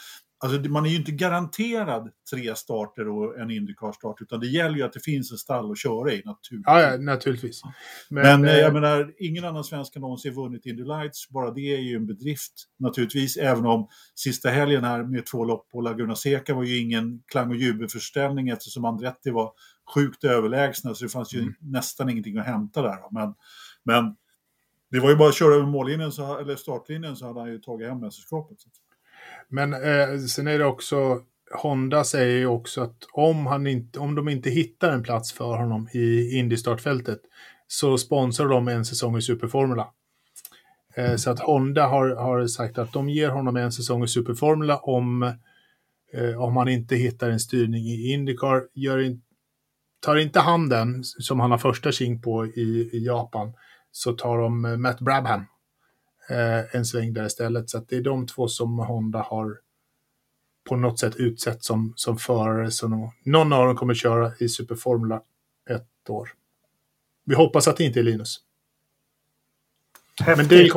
Alltså, 0.44 0.70
man 0.70 0.86
är 0.86 0.90
ju 0.90 0.96
inte 0.96 1.12
garanterad 1.12 2.12
tre 2.32 2.56
starter 2.56 3.08
och 3.08 3.40
en 3.40 3.52
Indycar-start, 3.52 4.22
utan 4.22 4.40
det 4.40 4.48
gäller 4.48 4.76
ju 4.76 4.84
att 4.84 4.94
det 4.94 5.00
finns 5.00 5.32
en 5.32 5.38
stall 5.38 5.72
att 5.72 5.78
köra 5.78 6.12
i 6.12 6.22
naturligtvis. 6.26 6.64
Ja, 6.66 6.82
ja 6.82 6.98
naturligtvis. 6.98 7.62
Men, 8.10 8.42
Men 8.42 8.46
eh, 8.46 8.60
jag 8.60 8.74
menar, 8.74 9.14
ingen 9.20 9.46
annan 9.46 9.64
svensk 9.64 9.96
har 9.96 10.02
någonsin 10.02 10.34
vunnit 10.34 10.66
Indy 10.66 10.84
Lights, 10.84 11.30
bara 11.30 11.52
det 11.52 11.76
är 11.76 11.80
ju 11.80 11.96
en 11.96 12.08
bedrift 12.08 12.54
naturligtvis, 12.80 13.38
även 13.38 13.66
om 13.66 13.88
sista 14.16 14.50
helgen 14.50 14.84
här 14.84 15.04
med 15.04 15.26
två 15.26 15.46
lopp 15.46 15.70
på 15.70 15.82
Laguna 15.82 16.16
Seca 16.16 16.54
var 16.54 16.64
ju 16.64 16.78
ingen 16.78 17.24
klang 17.28 17.50
och 17.50 17.56
jubelförställning 17.56 18.50
eftersom 18.50 18.86
Andretti 18.86 19.30
var 19.30 19.52
sjukt 19.96 20.24
överlägsna, 20.24 20.96
så 20.96 21.06
det 21.06 21.10
fanns 21.10 21.34
ju 21.34 21.40
mm. 21.40 21.54
nästan 21.60 22.10
ingenting 22.10 22.38
att 22.38 22.46
hämta 22.46 22.82
där. 22.82 23.00
Men, 23.12 23.34
men 23.84 24.16
det 24.92 25.00
var 25.00 25.10
ju 25.10 25.16
bara 25.16 25.30
att 25.30 25.36
köra 25.36 25.56
över 25.56 25.66
mållinjen, 25.66 26.12
så, 26.12 26.38
eller 26.38 26.56
startlinjen, 26.56 27.16
så 27.16 27.28
hade 27.28 27.40
han 27.40 27.50
ju 27.50 27.60
tagit 27.60 27.90
hem 27.90 28.00
mästerskapet. 28.00 28.58
Men 29.50 29.74
eh, 29.74 30.20
sen 30.30 30.48
är 30.48 30.60
det 30.60 30.66
också, 30.66 31.22
Honda 31.62 32.04
säger 32.04 32.38
ju 32.38 32.46
också 32.46 32.82
att 32.82 32.98
om, 33.14 33.46
han 33.46 33.68
inte, 33.68 34.00
om 34.00 34.16
de 34.16 34.30
inte 34.30 34.50
hittar 34.50 34.92
en 34.92 35.04
plats 35.04 35.34
för 35.34 35.58
honom 35.58 35.90
i 35.94 36.38
Indy-startfältet 36.38 37.20
så 37.68 37.98
sponsrar 37.98 38.48
de 38.48 38.68
en 38.68 38.86
säsong 38.86 39.18
i 39.18 39.22
Superformula. 39.22 39.88
Eh, 40.96 41.16
så 41.16 41.32
att 41.32 41.40
Honda 41.40 41.88
har, 41.88 42.16
har 42.16 42.48
sagt 42.48 42.78
att 42.78 42.94
de 42.94 43.10
ger 43.10 43.30
honom 43.30 43.56
en 43.56 43.72
säsong 43.72 44.04
i 44.04 44.08
Superformula 44.08 44.78
om, 44.78 45.24
eh, 46.14 46.42
om 46.42 46.58
han 46.58 46.68
inte 46.68 46.96
hittar 46.96 47.30
en 47.30 47.40
styrning 47.40 47.84
i 47.84 48.12
Indycar. 48.12 48.64
Gör 48.74 49.00
in, 49.00 49.22
tar 50.00 50.16
inte 50.16 50.40
han 50.40 50.70
den, 50.70 51.04
som 51.04 51.40
han 51.40 51.52
har 51.52 51.58
första 51.58 51.92
king 51.92 52.22
på 52.22 52.46
i, 52.46 52.90
i 52.94 53.06
Japan, 53.06 53.54
så 53.92 54.14
tar 54.14 54.38
de 54.38 54.66
eh, 54.66 54.78
Matt 54.78 55.00
Brabham 55.00 55.46
eh, 56.30 56.76
en 56.76 56.86
sväng 56.86 57.14
där 57.14 57.26
istället. 57.26 57.70
Så 57.70 57.86
det 57.88 57.96
är 57.96 58.02
de 58.02 58.28
två 58.28 58.48
som 58.48 58.80
Honda 58.80 59.20
har 59.20 59.60
på 60.70 60.76
något 60.76 61.00
sätt 61.00 61.16
utsett 61.16 61.64
som, 61.64 61.94
som 61.96 62.18
förare. 62.18 62.72
Så 62.72 63.12
någon 63.24 63.54
av 63.54 63.66
dem 63.66 63.76
kommer 63.76 63.94
köra 63.94 64.32
i 64.40 64.50
Superformula 64.50 65.22
ett 65.70 66.10
år. 66.10 66.30
Vi 67.26 67.36
hoppas 67.36 67.68
att 67.68 67.78
det 67.78 67.84
inte 67.84 68.00
är 68.00 68.04
Linus. 68.04 68.40
Men 70.26 70.48
det, 70.48 70.70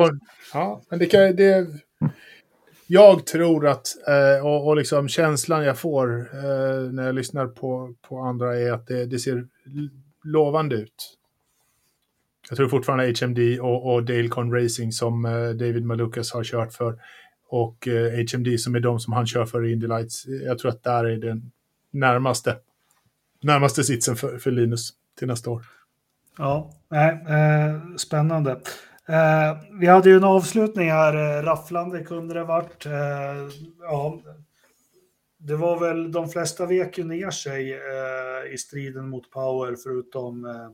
ja, 0.53 0.81
men 0.89 0.99
det 0.99 1.05
kan... 1.05 1.35
Det, 1.35 1.67
jag 2.89 3.25
tror 3.25 3.67
att, 3.67 3.87
eh, 4.07 4.45
och, 4.45 4.67
och 4.67 4.77
liksom 4.77 5.07
känslan 5.07 5.63
jag 5.63 5.77
får 5.77 6.29
eh, 6.33 6.91
när 6.91 7.05
jag 7.05 7.15
lyssnar 7.15 7.47
på, 7.47 7.93
på 8.01 8.19
andra 8.19 8.59
är 8.59 8.71
att 8.71 8.87
det, 8.87 9.05
det 9.05 9.19
ser 9.19 9.47
lovande 10.23 10.75
ut. 10.75 11.17
Jag 12.49 12.57
tror 12.57 12.67
fortfarande 12.67 13.13
HMD 13.21 13.59
och, 13.59 13.93
och 13.93 14.03
Dale 14.03 14.27
Racing 14.27 14.91
som 14.91 15.25
eh, 15.25 15.31
David 15.31 15.85
Malukas 15.85 16.33
har 16.33 16.43
kört 16.43 16.73
för. 16.73 16.99
Och 17.49 17.87
eh, 17.87 18.25
HMD 18.33 18.59
som 18.59 18.75
är 18.75 18.79
de 18.79 18.99
som 18.99 19.13
han 19.13 19.27
kör 19.27 19.45
för 19.45 19.65
i 19.65 19.71
Indy 19.71 19.87
Lights. 19.87 20.25
Jag 20.27 20.59
tror 20.59 20.71
att 20.71 20.83
där 20.83 21.05
är 21.05 21.17
den 21.17 21.51
närmaste, 21.91 22.57
närmaste 23.43 23.83
sitsen 23.83 24.15
för, 24.15 24.37
för 24.37 24.51
Linus 24.51 24.89
till 25.19 25.27
nästa 25.27 25.49
år. 25.49 25.65
Ja, 26.37 26.71
eh, 26.93 27.95
spännande. 27.97 28.51
Eh, 29.09 29.57
vi 29.79 29.87
hade 29.87 30.09
ju 30.09 30.15
en 30.15 30.23
avslutning 30.23 30.91
här, 30.91 31.37
eh, 31.37 31.43
rafflande 31.43 32.03
kunde 32.03 32.33
det 32.33 32.43
varit. 32.43 32.85
Eh, 32.85 32.91
ja, 33.81 34.19
det 35.39 35.55
var 35.55 35.79
väl, 35.79 36.11
de 36.11 36.29
flesta 36.29 36.65
vek 36.65 36.97
ju 36.97 37.03
ner 37.03 37.31
sig 37.31 37.73
eh, 37.73 38.53
i 38.53 38.57
striden 38.57 39.09
mot 39.09 39.31
Power 39.31 39.75
förutom 39.83 40.45
eh, 40.45 40.69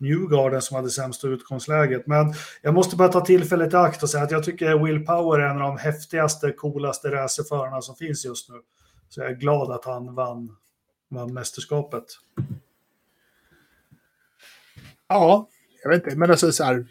Newgarden 0.00 0.62
som 0.62 0.76
hade 0.76 0.90
sämsta 0.90 1.28
utgångsläget. 1.28 2.06
Men 2.06 2.34
jag 2.62 2.74
måste 2.74 2.96
bara 2.96 3.08
ta 3.08 3.20
tillfället 3.20 3.72
i 3.72 3.76
akt 3.76 4.02
och 4.02 4.10
säga 4.10 4.24
att 4.24 4.30
jag 4.30 4.44
tycker 4.44 4.84
Will 4.84 5.06
Power 5.06 5.40
är 5.40 5.48
en 5.50 5.62
av 5.62 5.68
de 5.68 5.78
häftigaste, 5.78 6.52
coolaste 6.52 7.10
racerförarna 7.10 7.80
som 7.80 7.96
finns 7.96 8.24
just 8.24 8.48
nu. 8.48 8.54
Så 9.08 9.20
jag 9.20 9.30
är 9.30 9.34
glad 9.34 9.70
att 9.70 9.84
han 9.84 10.14
vann, 10.14 10.56
vann 11.10 11.34
mästerskapet. 11.34 12.04
Ja, 15.08 15.48
jag 15.82 15.90
vet 15.90 16.04
inte, 16.04 16.16
men 16.16 16.30
alltså 16.30 16.52
så 16.52 16.64
här, 16.64 16.86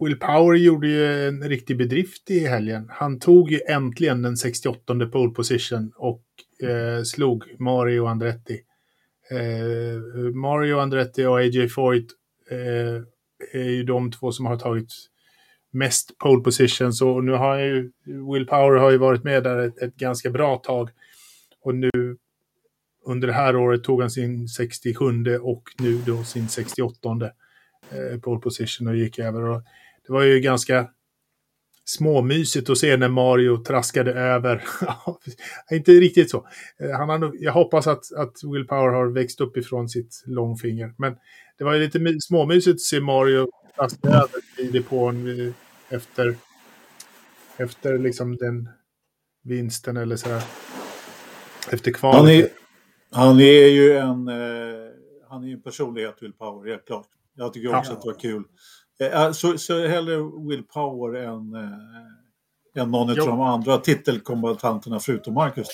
Will 0.00 0.18
Power 0.18 0.56
gjorde 0.56 0.88
ju 0.88 1.28
en 1.28 1.48
riktig 1.48 1.78
bedrift 1.78 2.30
i 2.30 2.46
helgen. 2.46 2.86
Han 2.90 3.18
tog 3.18 3.50
ju 3.50 3.60
äntligen 3.68 4.22
den 4.22 4.36
68 4.36 5.06
pole 5.12 5.34
position 5.34 5.92
och 5.96 6.24
eh, 6.68 7.02
slog 7.02 7.44
Mario 7.58 8.06
Andretti. 8.06 8.60
Eh, 9.30 10.32
Mario 10.34 10.78
Andretti 10.78 11.24
och 11.24 11.38
AJ 11.38 11.68
Foyt 11.68 12.06
eh, 12.50 13.02
är 13.52 13.70
ju 13.70 13.82
de 13.84 14.10
två 14.10 14.32
som 14.32 14.46
har 14.46 14.56
tagit 14.56 14.92
mest 15.70 16.18
pole 16.18 16.42
positions 16.42 17.02
och 17.02 17.24
nu 17.24 17.32
har 17.32 17.58
ju 17.58 17.92
Will 18.04 18.46
Power 18.46 18.78
har 18.78 18.90
ju 18.90 18.98
varit 18.98 19.24
med 19.24 19.42
där 19.42 19.58
ett, 19.58 19.78
ett 19.78 19.94
ganska 19.94 20.30
bra 20.30 20.56
tag. 20.56 20.90
Och 21.60 21.74
nu 21.74 22.16
under 23.04 23.28
det 23.28 23.34
här 23.34 23.56
året 23.56 23.84
tog 23.84 24.00
han 24.00 24.10
sin 24.10 24.48
67 24.48 25.04
och 25.40 25.62
nu 25.78 25.98
då 26.06 26.24
sin 26.24 26.48
68 26.48 27.30
eh, 27.90 28.20
pole 28.20 28.40
position 28.40 28.88
och 28.88 28.96
gick 28.96 29.18
över. 29.18 29.42
Och 29.42 29.62
det 30.06 30.12
var 30.12 30.22
ju 30.22 30.40
ganska 30.40 30.90
småmysigt 31.88 32.70
att 32.70 32.78
se 32.78 32.96
när 32.96 33.08
Mario 33.08 33.64
traskade 33.64 34.12
över. 34.12 34.64
inte 35.70 35.92
riktigt 35.92 36.30
så. 36.30 36.46
Eh, 36.80 36.90
han 36.90 37.08
har, 37.08 37.32
jag 37.34 37.52
hoppas 37.52 37.86
att, 37.86 38.12
att 38.16 38.32
Will 38.52 38.66
Power 38.66 38.92
har 38.92 39.06
växt 39.06 39.40
upp 39.40 39.56
ifrån 39.56 39.88
sitt 39.88 40.24
långfinger. 40.26 40.94
Men 40.98 41.16
det 41.58 41.64
var 41.64 41.74
ju 41.74 41.80
lite 41.80 42.20
småmysigt 42.20 42.74
att 42.74 42.80
se 42.80 43.00
Mario 43.00 43.48
traska 43.76 44.08
över 44.08 44.40
i 44.58 44.62
depån 44.62 45.40
eh, 45.40 45.52
efter, 45.88 46.36
efter 47.56 47.98
liksom 47.98 48.36
den 48.36 48.68
vinsten 49.44 49.96
eller 49.96 50.16
så 50.16 50.28
här. 50.28 50.42
Efter 51.70 51.92
kvalet. 51.92 52.18
Han 52.20 52.28
är, 52.28 52.48
han 53.10 53.40
är 53.40 53.68
ju 53.68 53.96
en, 53.96 54.28
eh, 54.28 54.90
han 55.28 55.44
är 55.44 55.52
en 55.52 55.62
personlighet, 55.62 56.16
Will 56.20 56.32
Power, 56.32 56.70
helt 56.70 56.86
klart. 56.86 57.06
Jag 57.34 57.52
tycker 57.52 57.76
också 57.76 57.90
ja. 57.90 57.96
att 57.96 58.02
det 58.02 58.08
var 58.08 58.20
kul. 58.20 58.44
Eh, 59.00 59.32
så, 59.32 59.58
så 59.58 59.86
hellre 59.86 60.16
Will 60.48 60.62
Power 60.62 61.22
än, 61.22 61.54
eh, 61.54 62.82
än 62.82 62.90
någon 62.90 63.10
av 63.10 63.16
de 63.16 63.40
andra 63.40 63.78
titelkombatanterna 63.78 65.00
förutom 65.00 65.34
Marcus. 65.34 65.68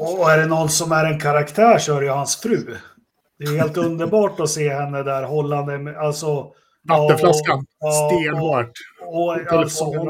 Och 0.00 0.30
är 0.30 0.38
det 0.38 0.46
någon 0.46 0.68
som 0.68 0.92
är 0.92 1.04
en 1.04 1.20
karaktär 1.20 1.78
så 1.78 1.96
är 1.96 2.00
det 2.00 2.06
ju 2.06 2.12
hans 2.12 2.36
fru. 2.36 2.76
Det 3.38 3.44
är 3.44 3.58
helt 3.58 3.76
underbart 3.86 4.40
att 4.40 4.50
se 4.50 4.74
henne 4.74 5.02
där 5.02 5.22
hållande 5.22 5.78
med, 5.78 5.96
alltså... 5.96 6.52
Vattenflaskan, 6.88 7.66
stenhårt. 8.08 8.70
Och, 9.06 9.26
och, 9.26 9.52
alltså, 9.52 9.84
hon 9.84 10.08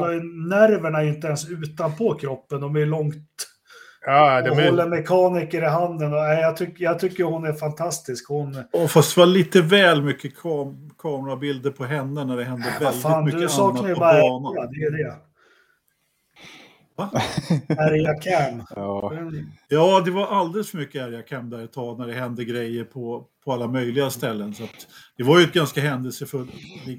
nerverna 0.49 1.01
är 1.01 1.07
inte 1.07 1.27
ens 1.27 1.49
utanpå 1.49 2.13
kroppen, 2.13 2.61
de 2.61 2.75
är 2.75 2.85
långt 2.85 3.54
Ja, 4.05 4.51
och 4.51 4.59
är... 4.59 4.65
håller 4.65 4.87
mekaniker 4.87 5.61
i 5.61 5.65
handen. 5.65 6.13
Och, 6.13 6.19
jag, 6.19 6.57
tycker, 6.57 6.83
jag 6.83 6.99
tycker 6.99 7.23
hon 7.23 7.45
är 7.45 7.53
fantastisk. 7.53 8.29
Hon... 8.29 8.63
Och 8.73 8.91
fast 8.91 9.15
det 9.15 9.21
var 9.21 9.27
lite 9.27 9.61
väl 9.61 10.01
mycket 10.01 10.37
kam 10.37 10.89
kamerabilder 10.97 11.71
på 11.71 11.85
henne 11.85 12.25
när 12.25 12.37
det 12.37 12.43
hände 12.43 12.65
ja, 12.73 12.85
väldigt 12.85 13.01
fan, 13.01 13.25
mycket 13.25 13.39
du 13.39 13.61
annat 13.61 13.93
på 13.93 13.99
bara 13.99 14.21
banan. 14.21 14.53
Ja, 14.55 14.65
det 14.65 14.75
är 14.75 14.91
det. 14.91 15.15
Va? 16.95 17.09
Area 17.77 18.13
Cam. 18.13 18.63
Ja. 18.75 19.13
ja, 19.67 20.01
det 20.05 20.11
var 20.11 20.27
alldeles 20.27 20.71
för 20.71 20.77
mycket 20.77 21.03
Area 21.03 21.21
Cam 21.21 21.49
där 21.49 21.63
ett 21.63 21.73
tag 21.73 21.99
när 21.99 22.07
det 22.07 22.13
hände 22.13 22.45
grejer 22.45 22.83
på, 22.83 23.25
på 23.45 23.53
alla 23.53 23.67
möjliga 23.67 24.09
ställen. 24.09 24.53
Så 24.53 24.63
det 25.17 25.23
var 25.23 25.39
ju 25.39 25.43
ett 25.43 25.53
ganska 25.53 25.81
händelsefullt 25.81 26.49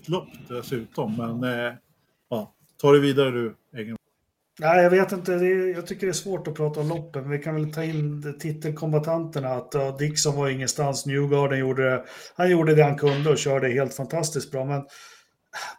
lopp 0.06 0.28
dessutom. 0.48 1.16
Men 1.16 1.44
eh, 1.44 1.74
ja, 2.30 2.52
ta 2.80 2.92
det 2.92 3.00
vidare 3.00 3.30
du, 3.30 3.56
Egen. 3.76 3.96
Nej, 4.58 4.82
jag 4.82 4.90
vet 4.90 5.12
inte. 5.12 5.34
Är, 5.34 5.74
jag 5.74 5.86
tycker 5.86 6.06
det 6.06 6.10
är 6.10 6.14
svårt 6.14 6.48
att 6.48 6.54
prata 6.54 6.80
om 6.80 6.88
loppen. 6.88 7.30
Vi 7.30 7.38
kan 7.38 7.54
väl 7.54 7.72
ta 7.72 7.84
in 7.84 8.34
titelkombatanterna. 8.40 9.48
Att 9.48 9.74
uh, 9.74 9.96
Dixon 9.96 10.36
var 10.36 10.48
ingenstans. 10.48 11.06
Newgarden 11.06 11.58
gjorde, 11.58 12.04
han 12.36 12.50
gjorde 12.50 12.74
det 12.74 12.82
han 12.82 12.98
kunde 12.98 13.30
och 13.30 13.38
körde 13.38 13.68
helt 13.68 13.94
fantastiskt 13.94 14.50
bra. 14.50 14.64
Men 14.64 14.84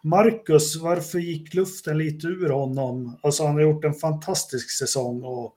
Marcus, 0.03 0.75
varför 0.75 1.19
gick 1.19 1.53
luften 1.53 1.97
lite 1.97 2.27
ur 2.27 2.49
honom? 2.49 3.19
Alltså 3.23 3.45
han 3.45 3.55
har 3.55 3.61
gjort 3.61 3.85
en 3.85 3.93
fantastisk 3.93 4.71
säsong 4.71 5.23
och, 5.23 5.53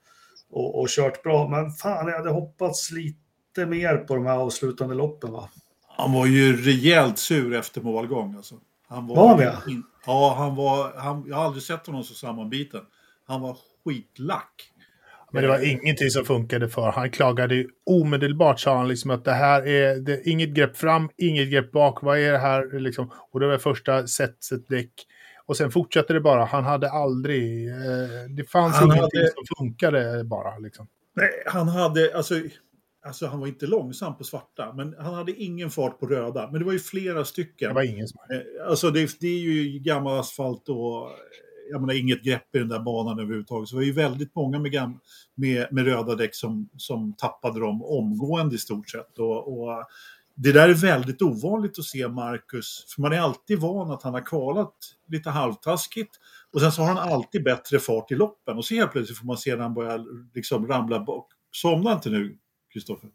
och, 0.51 0.81
och 0.81 0.89
kört 0.89 1.23
bra. 1.23 1.49
Men 1.49 1.71
fan, 1.71 2.09
jag 2.09 2.17
hade 2.17 2.31
hoppats 2.31 2.91
lite 2.91 3.67
mer 3.67 3.97
på 3.97 4.15
de 4.15 4.27
här 4.27 4.37
avslutande 4.37 4.95
loppen. 4.95 5.33
Va? 5.33 5.49
Han 5.97 6.13
var 6.13 6.27
ju 6.27 6.57
rejält 6.57 7.19
sur 7.19 7.55
efter 7.55 7.81
målgång. 7.81 8.35
Alltså. 8.37 8.55
Han 8.89 9.07
var, 9.07 9.17
var 9.17 9.39
det? 9.39 9.57
ja, 10.07 10.35
han 10.39 10.55
var, 10.55 10.93
han, 10.97 11.25
jag 11.29 11.37
har 11.37 11.45
aldrig 11.45 11.63
sett 11.63 11.87
honom 11.87 12.05
så 12.05 12.15
sammanbiten. 12.15 12.81
Han 13.31 13.40
var 13.40 13.57
skitlack. 13.85 14.73
Men 15.32 15.43
det 15.43 15.48
var 15.48 15.70
ingenting 15.70 16.11
som 16.11 16.24
funkade 16.24 16.69
för 16.69 16.90
Han 16.90 17.11
klagade 17.11 17.66
omedelbart, 17.86 18.61
sa 18.61 18.77
han, 18.77 18.89
liksom 18.89 19.11
att 19.11 19.24
det 19.24 19.32
här 19.32 19.66
är 19.66 19.97
det, 19.97 20.23
inget 20.28 20.48
grepp 20.48 20.77
fram, 20.77 21.09
inget 21.16 21.51
grepp 21.51 21.73
bak. 21.73 22.02
Vad 22.02 22.19
är 22.19 22.32
det 22.32 22.39
här? 22.39 22.81
Liksom, 22.81 23.12
och 23.31 23.40
det 23.40 23.47
var 23.47 23.59
första 23.59 24.07
setset 24.07 24.69
däck. 24.69 24.93
Och 25.47 25.57
sen 25.57 25.70
fortsatte 25.70 26.12
det 26.12 26.20
bara. 26.20 26.44
Han 26.44 26.65
hade 26.65 26.90
aldrig... 26.90 27.69
Eh, 27.69 27.74
det 28.36 28.44
fanns 28.44 28.77
han 28.77 28.85
ingenting 28.85 29.20
hade... 29.20 29.32
som 29.35 29.57
funkade 29.59 30.24
bara. 30.24 30.59
Liksom. 30.59 30.86
Nej, 31.16 31.31
han 31.47 31.69
hade... 31.69 32.16
Alltså, 32.16 32.35
alltså, 33.07 33.27
han 33.27 33.40
var 33.40 33.47
inte 33.47 33.66
långsam 33.66 34.16
på 34.16 34.24
svarta, 34.24 34.73
men 34.77 34.94
han 34.98 35.15
hade 35.15 35.32
ingen 35.32 35.70
fart 35.70 36.01
på 36.01 36.07
röda. 36.07 36.51
Men 36.51 36.61
det 36.61 36.66
var 36.66 36.73
ju 36.73 36.78
flera 36.78 37.24
stycken. 37.24 37.69
Det 37.69 37.74
var 37.74 37.82
ingen 37.82 38.09
som... 38.09 38.19
Eh, 38.31 38.69
alltså, 38.69 38.90
det, 38.90 39.20
det 39.20 39.28
är 39.28 39.39
ju 39.39 39.78
gammal 39.78 40.20
asfalt 40.20 40.69
och 40.69 41.09
jag 41.71 41.81
menar, 41.81 41.95
inget 41.95 42.23
grepp 42.23 42.55
i 42.55 42.59
den 42.59 42.69
där 42.69 42.81
banan 42.81 43.19
överhuvudtaget. 43.19 43.69
Så 43.69 43.75
det 43.75 43.81
var 43.81 43.87
ju 43.87 43.93
väldigt 43.93 44.35
många 44.35 44.59
med, 44.59 44.99
med, 45.35 45.67
med 45.71 45.85
röda 45.85 46.15
däck 46.15 46.35
som, 46.35 46.69
som 46.77 47.13
tappade 47.13 47.61
dem 47.61 47.83
omgående 47.83 48.55
i 48.55 48.59
stort 48.59 48.91
sett. 48.91 49.19
Och, 49.19 49.61
och, 49.61 49.85
det 50.43 50.53
där 50.53 50.69
är 50.69 50.75
väldigt 50.75 51.23
ovanligt 51.23 51.79
att 51.79 51.85
se 51.85 52.09
Marcus, 52.09 52.85
för 52.95 53.03
man 53.03 53.13
är 53.13 53.21
alltid 53.21 53.59
van 53.59 53.91
att 53.91 54.03
han 54.03 54.15
har 54.15 54.27
kvalat 54.27 54.75
lite 55.09 55.31
halvtaskigt 55.31 56.17
och 56.53 56.61
sen 56.61 56.73
så 56.73 56.83
har 56.83 56.95
han 56.95 57.13
alltid 57.13 57.45
bättre 57.45 57.79
fart 57.79 58.11
i 58.11 58.15
loppen 58.15 58.57
och 58.57 58.65
så 58.65 58.75
helt 58.75 58.93
plötsligt 58.93 59.19
får 59.19 59.27
man 59.27 59.37
se 59.37 59.57
när 59.57 59.63
han 59.63 59.75
börjar 59.75 60.07
liksom 60.35 60.67
ramla 60.67 61.01
bak. 61.01 61.27
Somna 61.53 61.93
inte 61.93 62.11
nu, 62.11 62.39
Kristoffer. 62.73 63.11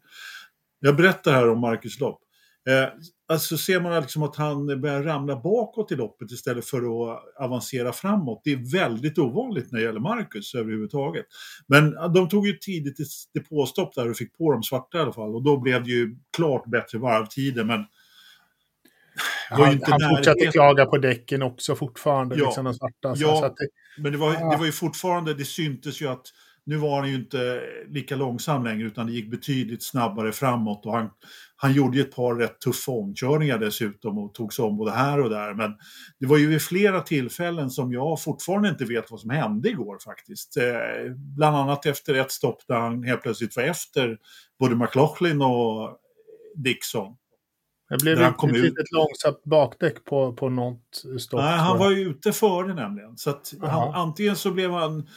Jag 0.80 0.96
berättar 0.96 1.32
här 1.32 1.48
om 1.48 1.60
Marcus 1.60 2.00
lopp. 2.00 2.20
Eh, 2.68 2.88
alltså 3.28 3.58
ser 3.58 3.80
man 3.80 4.02
liksom 4.02 4.22
att 4.22 4.36
han 4.36 4.80
börjar 4.80 5.02
ramla 5.02 5.40
bakåt 5.40 5.92
i 5.92 5.96
loppet 5.96 6.30
istället 6.30 6.64
för 6.64 6.78
att 6.78 7.22
avancera 7.40 7.92
framåt. 7.92 8.40
Det 8.44 8.52
är 8.52 8.72
väldigt 8.72 9.18
ovanligt 9.18 9.72
när 9.72 9.78
det 9.78 9.84
gäller 9.84 10.00
Marcus 10.00 10.54
överhuvudtaget. 10.54 11.26
Men 11.66 11.90
de 12.14 12.28
tog 12.28 12.46
ju 12.46 12.52
tidigt 12.52 13.00
ett 13.00 13.06
depåstopp 13.34 13.94
där 13.94 14.10
och 14.10 14.16
fick 14.16 14.38
på 14.38 14.52
dem 14.52 14.62
svarta 14.62 14.98
i 14.98 15.00
alla 15.00 15.12
fall 15.12 15.34
och 15.34 15.42
då 15.42 15.60
blev 15.60 15.84
det 15.84 15.90
ju 15.90 16.16
klart 16.36 16.66
bättre 16.66 16.98
varvtider 16.98 17.64
men 17.64 17.84
han, 19.50 19.80
han 19.82 20.16
fortsatte 20.16 20.46
klaga 20.46 20.86
på 20.86 20.98
däcken 20.98 21.42
också 21.42 21.76
fortfarande, 21.76 22.36
ja, 22.36 22.44
liksom 22.44 22.64
de 22.64 22.74
svarta. 22.74 23.14
ja, 23.16 23.36
så 23.40 23.48
det, 23.48 23.68
men 24.02 24.12
det 24.12 24.18
var, 24.18 24.32
ja. 24.32 24.50
det 24.50 24.56
var 24.56 24.66
ju 24.66 24.72
fortfarande, 24.72 25.34
det 25.34 25.44
syntes 25.44 26.02
ju 26.02 26.08
att 26.08 26.26
nu 26.64 26.76
var 26.76 27.00
han 27.00 27.08
ju 27.08 27.14
inte 27.14 27.60
lika 27.88 28.16
långsam 28.16 28.64
längre 28.64 28.86
utan 28.86 29.06
det 29.06 29.12
gick 29.12 29.30
betydligt 29.30 29.82
snabbare 29.82 30.32
framåt 30.32 30.86
och 30.86 30.92
han, 30.92 31.10
han 31.56 31.72
gjorde 31.72 31.96
ju 31.96 32.02
ett 32.02 32.16
par 32.16 32.34
rätt 32.34 32.60
tuffa 32.60 32.92
omkörningar 32.92 33.58
dessutom 33.58 34.18
och 34.18 34.34
tog 34.34 34.52
sig 34.52 34.64
om 34.64 34.76
både 34.76 34.90
här 34.90 35.20
och 35.20 35.30
där. 35.30 35.54
Men 35.54 35.76
det 36.20 36.26
var 36.26 36.38
ju 36.38 36.46
vid 36.46 36.62
flera 36.62 37.00
tillfällen 37.00 37.70
som 37.70 37.92
jag 37.92 38.22
fortfarande 38.22 38.68
inte 38.68 38.84
vet 38.84 39.10
vad 39.10 39.20
som 39.20 39.30
hände 39.30 39.68
igår 39.68 39.98
faktiskt. 40.04 40.56
Eh, 40.56 41.12
bland 41.36 41.56
annat 41.56 41.86
efter 41.86 42.14
ett 42.14 42.32
stopp 42.32 42.62
där 42.68 42.76
han 42.76 43.02
helt 43.02 43.22
plötsligt 43.22 43.56
var 43.56 43.62
efter 43.62 44.18
både 44.58 44.76
McLaughlin 44.76 45.42
och 45.42 45.98
Dixon. 46.54 47.16
Det 47.88 48.02
blev 48.02 48.22
ett, 48.22 48.44
ett 48.44 48.52
litet 48.52 48.92
långsamt 48.92 49.44
bakdäck 49.44 50.04
på, 50.04 50.32
på 50.32 50.48
något 50.48 51.04
stopp. 51.18 51.40
Nej, 51.40 51.58
han 51.58 51.78
var 51.78 51.90
ju 51.90 51.98
ute 51.98 52.32
före 52.32 52.74
nämligen. 52.74 53.16
Så 53.16 53.30
att 53.30 53.54
han, 53.62 53.94
antingen 53.94 54.36
så 54.36 54.50
blev 54.50 54.70
han 54.70 55.08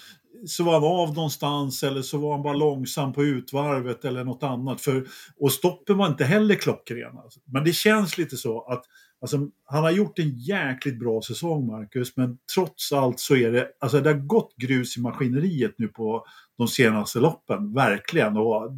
så 0.48 0.64
var 0.64 0.74
han 0.74 0.84
av 0.84 1.14
någonstans 1.16 1.84
eller 1.84 2.02
så 2.02 2.18
var 2.18 2.32
han 2.32 2.44
bara 2.44 2.54
långsam 2.54 3.14
på 3.14 3.24
utvarvet 3.24 4.06
eller 4.06 4.24
något 4.24 4.44
annat. 4.44 4.82
För, 4.82 5.08
och 5.40 5.52
stoppen 5.52 5.98
var 5.98 6.08
inte 6.08 6.26
heller 6.26 6.56
klockrena. 6.56 7.22
Alltså. 7.22 7.40
Men 7.46 7.64
det 7.64 7.74
känns 7.74 8.18
lite 8.18 8.38
så 8.38 8.62
att 8.62 8.86
alltså, 9.22 9.50
han 9.66 9.84
har 9.84 9.92
gjort 9.92 10.20
en 10.20 10.30
jäkligt 10.38 11.00
bra 11.00 11.22
säsong, 11.22 11.68
Marcus, 11.68 12.18
men 12.18 12.38
trots 12.56 12.94
allt 12.94 13.20
så 13.20 13.36
är 13.36 13.52
det, 13.52 13.68
alltså 13.80 14.00
det 14.00 14.10
har 14.10 14.20
gått 14.20 14.56
grus 14.56 14.98
i 14.98 15.02
maskineriet 15.02 15.76
nu 15.78 15.88
på 15.88 16.26
de 16.58 16.68
senaste 16.68 17.20
loppen, 17.20 17.74
verkligen. 17.74 18.38
Och 18.38 18.72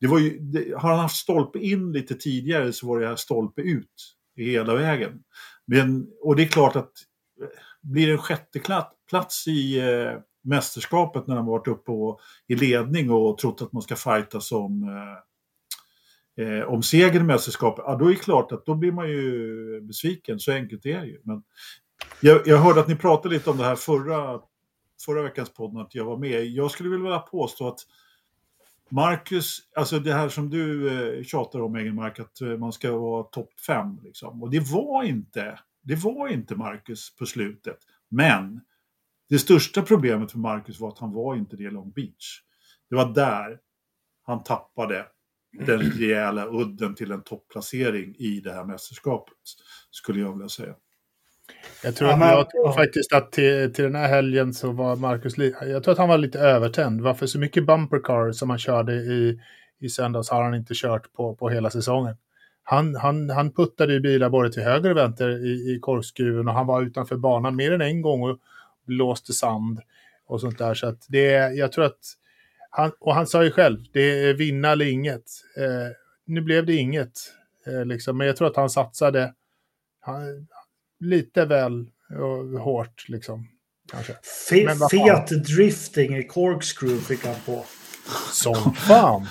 det 0.00 0.06
var 0.06 0.18
ju, 0.18 0.38
det, 0.38 0.74
har 0.76 0.90
han 0.90 0.98
haft 0.98 1.16
stolpe 1.16 1.58
in 1.58 1.92
lite 1.92 2.14
tidigare 2.14 2.72
så 2.72 2.86
var 2.86 3.00
det 3.00 3.08
här 3.08 3.16
stolpe 3.16 3.62
ut 3.62 4.14
hela 4.36 4.74
vägen. 4.74 5.22
Men, 5.66 6.06
och 6.22 6.36
det 6.36 6.42
är 6.42 6.46
klart 6.46 6.76
att 6.76 6.92
eh, 7.40 7.48
blir 7.82 8.06
det 8.06 8.12
en 8.12 8.18
sjätte 8.18 8.60
plats 9.08 9.46
i 9.48 9.78
eh, 9.78 10.18
mästerskapet 10.44 11.26
när 11.26 11.36
de 11.36 11.46
varit 11.46 11.68
uppe 11.68 11.90
och, 11.90 12.20
i 12.46 12.54
ledning 12.54 13.10
och 13.10 13.38
trott 13.38 13.62
att 13.62 13.72
man 13.72 13.82
ska 13.82 13.96
fighta 13.96 14.40
som 14.40 14.82
eh, 16.38 16.46
eh 16.46 16.62
om 16.62 16.82
seger 16.82 17.20
i 17.20 17.22
mästerskapet, 17.22 17.84
ja, 17.86 17.96
då 17.96 18.04
är 18.04 18.10
det 18.10 18.16
klart 18.16 18.52
att 18.52 18.66
då 18.66 18.74
blir 18.74 18.92
man 18.92 19.08
ju 19.08 19.80
besviken. 19.80 20.40
Så 20.40 20.52
enkelt 20.52 20.86
är 20.86 21.00
det 21.00 21.06
ju. 21.06 21.20
Men 21.22 21.42
jag, 22.20 22.46
jag 22.46 22.58
hörde 22.58 22.80
att 22.80 22.88
ni 22.88 22.96
pratade 22.96 23.34
lite 23.34 23.50
om 23.50 23.56
det 23.56 23.64
här 23.64 23.76
förra, 23.76 24.40
förra 25.04 25.22
veckans 25.22 25.54
podd, 25.54 25.80
att 25.80 25.94
jag 25.94 26.04
var 26.04 26.16
med. 26.16 26.46
Jag 26.46 26.70
skulle 26.70 26.88
vilja 26.88 27.18
påstå 27.18 27.68
att 27.68 27.80
Marcus, 28.88 29.58
alltså 29.76 29.98
det 29.98 30.12
här 30.12 30.28
som 30.28 30.50
du 30.50 30.88
eh, 30.88 31.24
tjatar 31.24 31.60
om 31.60 31.76
Egenmark, 31.76 32.18
att 32.18 32.40
eh, 32.40 32.48
man 32.48 32.72
ska 32.72 32.98
vara 32.98 33.22
topp 33.22 33.60
fem. 33.66 34.00
Liksom. 34.02 34.42
Och 34.42 34.50
det 34.50 34.60
var 34.60 35.02
inte, 35.02 35.58
det 35.82 35.94
var 35.94 36.28
inte 36.28 36.56
Marcus 36.56 37.16
på 37.16 37.26
slutet. 37.26 37.78
Men 38.08 38.60
det 39.28 39.38
största 39.38 39.82
problemet 39.82 40.32
för 40.32 40.38
Marcus 40.38 40.80
var 40.80 40.88
att 40.88 40.98
han 40.98 41.12
var 41.12 41.36
inte 41.36 41.56
det 41.56 41.64
i 41.64 41.70
Long 41.70 41.90
Beach. 41.90 42.40
Det 42.90 42.96
var 42.96 43.14
där 43.14 43.58
han 44.26 44.42
tappade 44.42 45.06
den 45.66 45.80
rejäla 45.98 46.46
udden 46.46 46.94
till 46.94 47.10
en 47.10 47.22
topplacering 47.22 48.14
i 48.18 48.40
det 48.40 48.52
här 48.52 48.64
mästerskapet, 48.64 49.34
skulle 49.90 50.20
jag 50.20 50.32
vilja 50.32 50.48
säga. 50.48 50.74
Jag 51.82 51.96
tror, 51.96 52.10
ja, 52.10 52.16
men, 52.16 52.28
jag 52.28 52.50
tror 52.50 52.72
faktiskt 52.72 53.12
att 53.12 53.32
till, 53.32 53.72
till 53.72 53.84
den 53.84 53.94
här 53.94 54.08
helgen 54.08 54.54
så 54.54 54.72
var 54.72 54.96
Marcus, 54.96 55.38
jag 55.60 55.84
tror 55.84 55.92
att 55.92 55.98
han 55.98 56.08
var 56.08 56.18
lite 56.18 56.38
övertänd. 56.38 57.00
Varför 57.00 57.26
så 57.26 57.38
mycket 57.38 57.66
bumper 57.66 57.98
car 57.98 58.32
som 58.32 58.50
han 58.50 58.58
körde 58.58 58.94
i, 58.94 59.40
i 59.80 59.88
söndags 59.88 60.30
har 60.30 60.42
han 60.42 60.54
inte 60.54 60.74
kört 60.76 61.12
på, 61.12 61.36
på 61.36 61.48
hela 61.48 61.70
säsongen. 61.70 62.16
Han, 62.62 62.94
han, 62.94 63.30
han 63.30 63.52
puttade 63.52 63.92
ju 63.92 64.00
bilar 64.00 64.30
både 64.30 64.52
till 64.52 64.62
höger 64.62 64.90
och 64.90 64.96
vänster 64.96 65.46
i, 65.46 65.74
i 65.74 65.78
korkskruven 65.80 66.48
och 66.48 66.54
han 66.54 66.66
var 66.66 66.82
utanför 66.82 67.16
banan 67.16 67.56
mer 67.56 67.72
än 67.72 67.80
en 67.80 68.02
gång 68.02 68.22
och 68.22 68.38
blåste 68.86 69.32
sand 69.32 69.80
och 70.26 70.40
sånt 70.40 70.58
där. 70.58 70.74
Så 70.74 70.86
att 70.86 71.06
det, 71.08 71.54
jag 71.54 71.72
tror 71.72 71.84
att, 71.84 72.00
han, 72.70 72.92
och 73.00 73.14
han 73.14 73.26
sa 73.26 73.44
ju 73.44 73.50
själv, 73.50 73.84
det 73.92 74.00
är 74.00 74.34
vinna 74.34 74.72
eller 74.72 74.86
inget. 74.86 75.24
Eh, 75.56 75.92
nu 76.26 76.40
blev 76.40 76.66
det 76.66 76.74
inget, 76.74 77.12
eh, 77.66 77.84
liksom, 77.84 78.18
men 78.18 78.26
jag 78.26 78.36
tror 78.36 78.48
att 78.48 78.56
han 78.56 78.70
satsade 78.70 79.34
han, 80.00 80.46
lite 81.00 81.44
väl 81.44 81.86
och, 82.20 82.60
hårt 82.60 83.08
liksom. 83.08 83.48
Kanske. 83.90 84.16
Fet 84.90 85.28
drifting 85.46 86.16
i 86.16 86.22
corkscrew 86.22 87.04
fick 87.04 87.26
han 87.26 87.34
på. 87.46 87.64
Som 88.32 88.74
fan! 88.74 89.26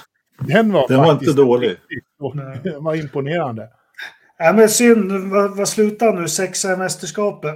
Den 0.47 0.71
var, 0.71 0.87
Den 0.87 0.97
var 0.97 1.11
inte 1.11 1.33
dålig. 1.33 1.77
Den 2.63 2.83
var 2.83 2.95
imponerande. 2.95 3.69
Ja, 4.37 4.53
men 4.53 4.69
synd, 4.69 5.11
vad, 5.11 5.57
vad 5.57 5.69
slutar 5.69 6.13
nu? 6.13 6.27
Sexa 6.27 6.73
i 6.73 6.77
mästerskapet? 6.77 7.55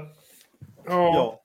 Ja. 0.86 0.94
Ja, 1.15 1.41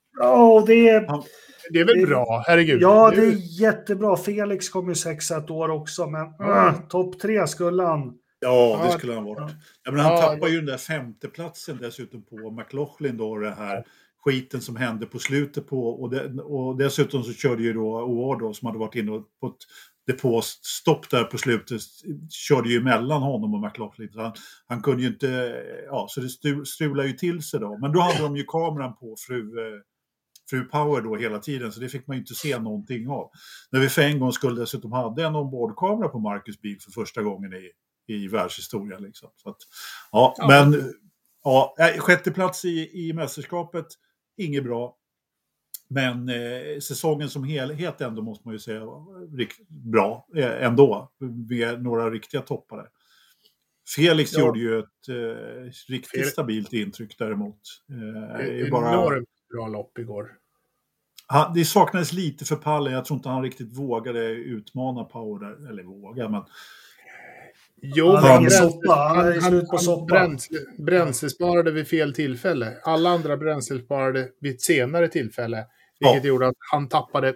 det 0.67 0.89
är... 0.89 1.23
Det 1.69 1.79
är 1.79 1.85
väl 1.85 1.99
det, 1.99 2.07
bra, 2.07 2.43
herregud. 2.47 2.81
Ja, 2.81 3.11
det 3.15 3.21
är 3.21 3.61
jättebra. 3.61 4.17
Felix 4.17 4.69
kom 4.69 4.89
ju 4.89 4.95
sexa 4.95 5.37
ett 5.37 5.49
år 5.49 5.69
också, 5.69 6.07
men 6.07 6.21
mm. 6.21 6.87
topp 6.89 7.19
tre 7.19 7.47
skulle 7.47 7.83
han. 7.83 8.13
Ja, 8.39 8.81
det 8.85 8.91
skulle 8.91 9.13
han 9.13 9.23
varit. 9.23 9.51
Ja, 9.83 9.91
men 9.91 9.99
han 9.99 10.13
ja, 10.13 10.21
tappar 10.21 10.47
ju 10.47 10.55
den 10.55 10.65
där 10.65 10.77
femteplatsen 10.77 11.77
dessutom 11.81 12.23
på 12.25 12.51
McLaughlin 12.51 13.17
då, 13.17 13.37
det 13.37 13.51
här 13.51 13.83
skiten 14.23 14.61
som 14.61 14.75
hände 14.75 15.05
på 15.05 15.19
slutet 15.19 15.67
på 15.67 15.89
och, 15.89 16.09
det, 16.09 16.41
och 16.41 16.77
dessutom 16.77 17.23
så 17.23 17.33
körde 17.33 17.63
ju 17.63 17.73
då 17.73 18.03
OR 18.03 18.39
då 18.39 18.53
som 18.53 18.65
hade 18.65 18.79
varit 18.79 18.95
inne 18.95 19.11
på 19.39 19.47
ett 19.47 19.57
depåstopp 20.07 21.09
där 21.09 21.23
på 21.23 21.37
slutet 21.37 21.81
körde 22.29 22.69
ju 22.69 22.77
emellan 22.77 23.21
honom 23.21 23.53
och 23.53 23.59
McLaughlin. 23.59 24.09
Så 24.13 24.21
han, 24.21 24.33
han 24.67 24.81
kunde 24.81 25.01
ju 25.01 25.07
inte, 25.07 25.55
ja 25.85 26.07
så 26.09 26.21
det 26.21 26.29
strulade 26.65 27.07
ju 27.07 27.13
till 27.13 27.43
sig 27.43 27.59
då. 27.59 27.77
Men 27.77 27.91
då 27.91 27.99
hade 27.99 28.19
de 28.19 28.37
ju 28.37 28.43
kameran 28.43 28.95
på 28.95 29.15
fru, 29.27 29.39
eh, 29.39 29.81
fru 30.49 30.63
Power 30.65 31.01
då 31.01 31.15
hela 31.15 31.39
tiden 31.39 31.71
så 31.71 31.79
det 31.79 31.89
fick 31.89 32.07
man 32.07 32.17
ju 32.17 32.21
inte 32.21 32.35
se 32.35 32.59
någonting 32.59 33.09
av. 33.09 33.31
När 33.71 33.79
vi 33.79 33.89
för 33.89 34.01
en 34.01 34.19
gång 34.19 34.31
skulle 34.31 34.61
dessutom 34.61 34.91
hade 34.91 35.23
en 35.23 35.35
ombordkamera 35.35 36.09
på 36.09 36.19
Marcus 36.19 36.61
bil 36.61 36.77
för 36.81 36.91
första 36.91 37.21
gången 37.21 37.53
i, 37.53 37.71
i 38.13 38.27
världshistorien. 38.27 39.03
Liksom. 39.03 39.29
Så 39.35 39.49
att, 39.49 39.57
ja, 40.11 40.35
ja, 40.37 40.47
men 40.47 40.93
ja, 41.43 41.75
sjätte 41.99 42.31
plats 42.31 42.65
i, 42.65 43.07
i 43.07 43.13
mästerskapet, 43.13 43.85
inget 44.37 44.63
bra. 44.63 44.97
Men 45.89 46.29
eh, 46.29 46.79
säsongen 46.79 47.29
som 47.29 47.43
helhet 47.43 48.01
ändå 48.01 48.21
måste 48.21 48.47
man 48.47 48.55
ju 48.55 48.59
säga 48.59 48.81
bra 49.67 50.27
eh, 50.35 50.63
ändå. 50.63 51.11
Med 51.49 51.83
några 51.83 52.09
riktiga 52.09 52.41
toppare. 52.41 52.87
Felix 53.95 54.33
ja. 54.33 54.39
gjorde 54.39 54.59
ju 54.59 54.79
ett 54.79 55.09
eh, 55.09 55.71
riktigt 55.87 56.11
Felix. 56.11 56.29
stabilt 56.29 56.73
intryck 56.73 57.15
däremot. 57.17 57.59
Eh, 57.89 58.71
bara... 58.71 58.93
Enormt 58.93 59.29
bra 59.53 59.67
lopp 59.67 59.97
igår. 59.97 60.31
Han, 61.27 61.53
det 61.53 61.65
saknades 61.65 62.13
lite 62.13 62.45
för 62.45 62.55
pallen. 62.55 62.93
Jag 62.93 63.05
tror 63.05 63.17
inte 63.17 63.29
han 63.29 63.43
riktigt 63.43 63.77
vågade 63.77 64.29
utmana 64.29 65.03
Power 65.03 65.39
där. 65.39 65.69
Eller 65.69 65.83
våga, 65.83 66.29
men 66.29 66.43
Jo, 67.85 68.15
han, 68.15 68.23
han, 68.23 68.51
soppa. 68.51 68.95
han 68.95 69.27
är 69.27 69.41
slut 69.41 69.69
på 69.69 69.77
soppa. 69.77 70.05
Bränsle, 70.05 70.59
bränslesparade 70.77 71.71
vid 71.71 71.87
fel 71.87 72.13
tillfälle. 72.13 72.73
Alla 72.83 73.09
andra 73.09 73.37
bränslesparade 73.37 74.29
vid 74.39 74.55
ett 74.55 74.61
senare 74.61 75.07
tillfälle. 75.07 75.65
Vilket 75.99 76.23
ja. 76.23 76.27
gjorde 76.27 76.47
att 76.47 76.55
han 76.71 76.89
tappade 76.89 77.33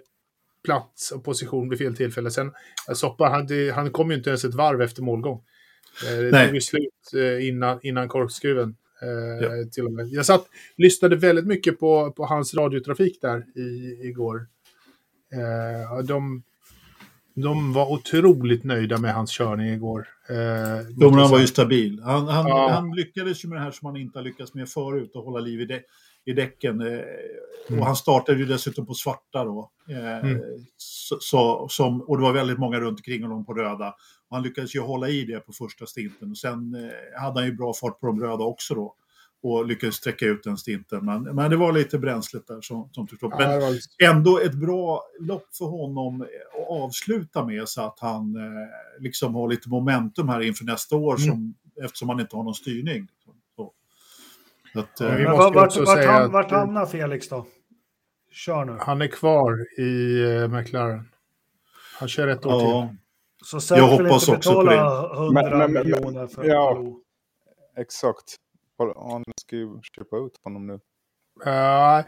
plats 0.65 1.11
och 1.11 1.23
position 1.23 1.69
vid 1.69 1.77
fel 1.79 1.95
tillfälle. 1.95 2.31
Sen, 2.31 2.51
Soppa, 2.93 3.29
han, 3.29 3.47
han 3.73 3.91
kom 3.91 4.11
ju 4.11 4.17
inte 4.17 4.29
ens 4.29 4.45
ett 4.45 4.53
varv 4.53 4.81
efter 4.81 5.01
målgång. 5.01 5.43
Eh, 6.05 6.17
det 6.17 6.45
tog 6.45 6.55
ju 6.55 6.61
slut 6.61 7.13
eh, 7.15 7.47
innan, 7.47 7.79
innan 7.83 8.07
korkskruven. 8.07 8.75
Eh, 9.01 9.45
ja. 9.45 9.69
till 9.71 9.85
och 9.85 9.91
med. 9.91 10.07
Jag 10.07 10.25
satt, 10.25 10.45
lyssnade 10.77 11.15
väldigt 11.15 11.47
mycket 11.47 11.79
på, 11.79 12.11
på 12.11 12.25
hans 12.25 12.53
radiotrafik 12.53 13.21
där 13.21 13.59
i, 13.59 13.99
igår. 14.07 14.47
de, 16.03 16.43
de 17.35 17.73
var 17.73 17.91
otroligt 17.91 18.63
nöjda 18.63 18.97
med 18.97 19.13
hans 19.13 19.31
körning 19.31 19.67
igår. 19.67 20.07
Eh, 20.29 20.87
Domaren 20.89 21.31
var 21.31 21.39
ju 21.39 21.47
stabil. 21.47 22.01
Han, 22.03 22.27
han, 22.27 22.47
ja. 22.47 22.69
han, 22.69 22.95
lyckades 22.95 23.45
ju 23.45 23.49
med 23.49 23.57
det 23.57 23.63
här 23.63 23.71
som 23.71 23.85
han 23.85 23.97
inte 23.97 24.19
har 24.19 24.23
lyckats 24.23 24.53
med 24.53 24.69
förut, 24.69 25.11
att 25.15 25.25
hålla 25.25 25.39
liv 25.39 25.61
i, 25.61 25.65
dä 25.65 25.81
i 26.25 26.33
däcken. 26.33 26.81
Eh, 26.81 26.99
mm. 27.69 27.79
Och 27.79 27.85
han 27.85 27.95
startade 27.95 28.39
ju 28.39 28.45
dessutom 28.45 28.85
på 28.85 28.93
svarta 28.93 29.43
då. 29.43 29.71
Eh, 29.89 30.17
mm. 30.17 30.41
så, 30.77 31.17
så, 31.19 31.67
som, 31.69 32.01
och 32.01 32.17
det 32.17 32.23
var 32.23 32.33
väldigt 32.33 32.59
många 32.59 32.79
runt 32.79 32.99
omkring 32.99 33.23
honom 33.23 33.45
på 33.45 33.53
röda. 33.53 33.95
Och 34.29 34.35
han 34.35 34.43
lyckades 34.43 34.75
ju 34.75 34.79
hålla 34.79 35.09
i 35.09 35.25
det 35.25 35.39
på 35.39 35.53
första 35.53 35.85
stinten. 35.85 36.31
Och 36.31 36.37
sen 36.37 36.75
eh, 36.75 37.21
hade 37.21 37.39
han 37.39 37.45
ju 37.45 37.53
bra 37.53 37.73
fart 37.73 37.99
på 37.99 38.07
de 38.07 38.21
röda 38.21 38.43
också 38.43 38.75
då 38.75 38.95
och 39.41 39.67
lyckades 39.67 39.95
sträcka 39.95 40.25
ut 40.25 40.43
den 40.43 40.57
stinten. 40.57 41.05
Men, 41.05 41.23
men 41.23 41.51
det 41.51 41.57
var 41.57 41.71
lite 41.71 41.99
bränslet 41.99 42.47
där 42.47 42.61
som, 42.61 42.89
som 42.91 43.07
tog 43.07 43.23
upp. 43.23 43.39
Men 43.39 43.61
ändå 44.03 44.39
ett 44.39 44.53
bra 44.53 45.03
lopp 45.19 45.55
för 45.55 45.65
honom 45.65 46.21
att 46.21 46.27
avsluta 46.69 47.45
med 47.45 47.69
så 47.69 47.81
att 47.81 47.99
han 47.99 48.35
eh, 48.35 49.01
liksom 49.03 49.35
har 49.35 49.49
lite 49.49 49.69
momentum 49.69 50.29
här 50.29 50.41
inför 50.41 50.65
nästa 50.65 50.95
år 50.95 51.15
mm. 51.15 51.29
som, 51.29 51.55
eftersom 51.83 52.09
han 52.09 52.19
inte 52.19 52.35
har 52.35 52.43
någon 52.43 52.55
styrning. 52.55 53.07
Så. 53.55 53.71
Att, 54.79 55.01
eh, 55.01 55.13
men 55.13 55.31
vart, 55.31 55.55
vart, 55.55 55.77
vart, 55.77 56.05
ham, 56.05 56.31
vart 56.31 56.51
hamnar 56.51 56.85
Felix 56.85 57.29
då? 57.29 57.45
Kör 58.31 58.65
nu. 58.65 58.77
Han 58.79 59.01
är 59.01 59.07
kvar 59.07 59.79
i 59.79 59.83
uh, 59.83 60.47
McLaren. 60.47 61.09
Han 61.99 62.09
kör 62.09 62.27
ett 62.27 62.45
år 62.45 62.61
ja. 62.61 62.87
till. 62.87 62.97
Så 63.45 63.61
Säf 63.61 63.99
vill 63.99 64.07
inte 64.07 64.31
betala 64.31 65.13
100 65.13 65.67
miljoner 65.67 66.27
för 66.27 66.43
ja, 66.43 66.83
Exakt. 67.77 68.35
Han 68.95 69.23
ska 69.41 69.55
ju 69.55 69.79
köpa 69.97 70.17
ut 70.17 70.39
honom 70.43 70.67
nu. 70.67 70.73
Uh, 71.45 72.05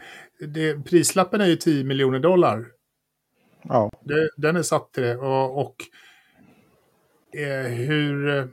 det, 0.48 0.84
prislappen 0.84 1.40
är 1.40 1.46
ju 1.46 1.56
10 1.56 1.84
miljoner 1.84 2.18
dollar. 2.18 2.66
Ja. 3.62 3.90
Det, 4.00 4.30
den 4.36 4.56
är 4.56 4.62
satt 4.62 4.92
till 4.92 5.02
det. 5.02 5.16
Och, 5.16 5.60
och 5.60 5.76
eh, 7.40 7.66
hur... 7.66 8.38
Eh, 8.38 8.44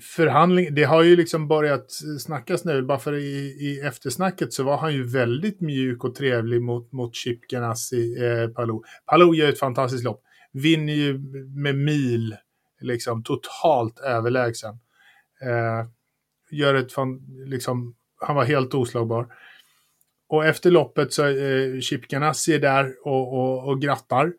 förhandling, 0.00 0.74
det 0.74 0.84
har 0.84 1.02
ju 1.02 1.16
liksom 1.16 1.48
börjat 1.48 1.92
snackas 2.20 2.64
nu, 2.64 2.82
bara 2.82 2.98
för 2.98 3.14
i, 3.14 3.56
i 3.60 3.80
eftersnacket 3.80 4.52
så 4.52 4.62
var 4.62 4.76
han 4.76 4.94
ju 4.94 5.02
väldigt 5.02 5.60
mjuk 5.60 6.04
och 6.04 6.14
trevlig 6.14 6.62
mot, 6.62 6.92
mot 6.92 7.14
Chip 7.14 7.40
Ganassi, 7.48 8.16
eh, 8.24 8.48
Palou. 8.48 8.82
Palou 9.06 9.34
gör 9.34 9.48
ett 9.48 9.58
fantastiskt 9.58 10.04
lopp, 10.04 10.23
vinner 10.54 10.92
ju 10.92 11.18
med 11.54 11.74
mil, 11.74 12.36
liksom 12.80 13.22
totalt 13.22 14.00
överlägsen. 14.00 14.78
Eh, 15.42 15.86
gör 16.50 16.74
ett 16.74 16.92
fan, 16.92 17.26
liksom, 17.46 17.94
han 18.20 18.36
var 18.36 18.44
helt 18.44 18.74
oslagbar. 18.74 19.34
och 20.28 20.44
efter 20.44 20.70
loppet 20.70 21.12
så 21.12 21.22
eh, 21.24 21.28
är 21.28 21.74
eh, 21.74 21.80
Chip 21.80 22.08
Ganassi 22.08 22.58
där 22.58 22.94
och, 23.06 23.32
och, 23.34 23.68
och 23.68 23.82
grattar. 23.82 24.32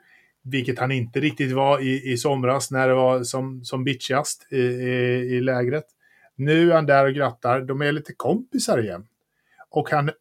Vilket 0.43 0.79
han 0.79 0.91
inte 0.91 1.19
riktigt 1.19 1.51
var 1.51 1.79
i, 1.79 2.11
i 2.11 2.17
somras 2.17 2.71
när 2.71 2.87
det 2.87 2.93
var 2.93 3.23
som, 3.23 3.63
som 3.63 3.83
bitchigast 3.83 4.47
i, 4.51 4.57
i, 4.57 4.91
i 5.35 5.41
lägret. 5.41 5.85
Nu 6.35 6.71
är 6.71 6.75
han 6.75 6.85
där 6.85 7.05
och 7.05 7.13
grattar. 7.13 7.61
De 7.61 7.81
är 7.81 7.91
lite 7.91 8.13
kompisar 8.13 8.83
igen. 8.83 9.07
Och 9.69 9.89
han 9.89 10.11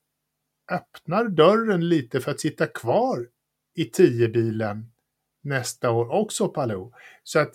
öppnar 0.71 1.29
dörren 1.29 1.89
lite 1.89 2.21
för 2.21 2.31
att 2.31 2.41
sitta 2.41 2.67
kvar 2.67 3.27
i 3.75 3.85
10-bilen 3.85 4.94
nästa 5.45 5.91
år 5.91 6.13
också, 6.13 6.49
Palou. 6.49 6.93
Så 7.23 7.39
att 7.39 7.53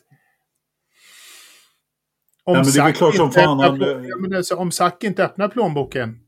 om, 2.43 2.55
ja, 2.55 2.63
Zack 2.63 3.01
inte, 3.19 3.41
öppnar, 3.45 4.37
alltså, 4.37 4.55
om 4.55 4.71
Zack 4.71 5.03
inte 5.03 5.23
öppnar 5.23 5.47
plånboken 5.47 6.19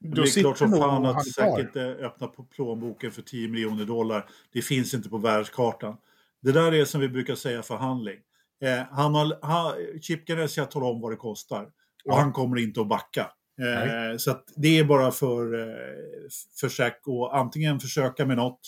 då 0.00 0.22
det 0.22 0.28
är 0.36 0.40
klart 0.40 0.58
som 0.58 0.72
fan 0.72 1.06
att 1.06 1.26
Zack 1.26 1.60
inte 1.60 1.80
öppnar 1.80 2.28
plånboken 2.54 3.12
för 3.12 3.22
10 3.22 3.48
miljoner 3.48 3.84
dollar. 3.84 4.28
Det 4.52 4.62
finns 4.62 4.94
inte 4.94 5.08
på 5.08 5.18
världskartan. 5.18 5.96
Det 6.42 6.52
där 6.52 6.74
är 6.74 6.84
som 6.84 7.00
vi 7.00 7.08
brukar 7.08 7.34
säga 7.34 7.62
förhandling. 7.62 8.18
Eh, 8.62 8.82
han 8.90 9.14
har, 9.14 9.38
han, 9.42 9.72
Chip 10.02 10.26
Ganassi 10.26 10.60
har 10.60 10.66
talat 10.66 10.94
om 10.94 11.00
vad 11.00 11.12
det 11.12 11.16
kostar. 11.16 11.62
Och 11.62 11.70
ja. 12.04 12.18
han 12.18 12.32
kommer 12.32 12.58
inte 12.58 12.80
att 12.80 12.88
backa. 12.88 13.30
Eh, 13.60 14.16
så 14.16 14.36
det 14.56 14.78
är 14.78 14.84
bara 14.84 15.10
för, 15.10 15.60
eh, 15.60 15.76
för 16.60 16.68
Zack 16.68 17.00
att 17.08 17.40
antingen 17.40 17.80
försöka 17.80 18.26
med 18.26 18.36
något 18.36 18.60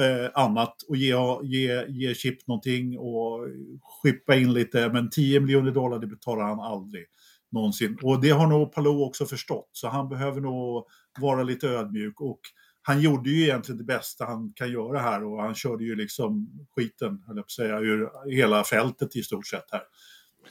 eh, 0.00 0.30
annat 0.34 0.82
och 0.88 0.96
ge, 0.96 1.14
ge, 1.42 1.84
ge 1.88 2.14
Chip 2.14 2.46
någonting 2.46 2.98
och 2.98 3.48
skippa 3.82 4.34
in 4.34 4.52
lite. 4.52 4.88
Men 4.88 5.10
10 5.10 5.40
miljoner 5.40 5.70
dollar 5.70 5.98
det 5.98 6.06
betalar 6.06 6.44
han 6.44 6.60
aldrig 6.60 7.04
någonsin. 7.52 7.98
Och 8.02 8.20
det 8.20 8.30
har 8.30 8.46
nog 8.46 8.72
Palou 8.72 9.02
också 9.02 9.26
förstått. 9.26 9.68
Så 9.72 9.88
han 9.88 10.08
behöver 10.08 10.40
nog 10.40 10.86
vara 11.20 11.42
lite 11.42 11.68
ödmjuk. 11.68 12.20
Och 12.20 12.40
han 12.82 13.00
gjorde 13.00 13.30
ju 13.30 13.42
egentligen 13.42 13.78
det 13.78 13.84
bästa 13.84 14.24
han 14.24 14.52
kan 14.56 14.72
göra 14.72 14.98
här 14.98 15.24
och 15.24 15.42
han 15.42 15.54
körde 15.54 15.84
ju 15.84 15.96
liksom 15.96 16.50
skiten, 16.76 17.22
höll 17.26 17.36
jag 17.36 17.44
på 17.44 17.46
att 17.46 17.50
säga, 17.50 17.78
ur 17.78 18.30
hela 18.30 18.64
fältet 18.64 19.16
i 19.16 19.22
stort 19.22 19.46
sett 19.46 19.64
här. 19.72 19.82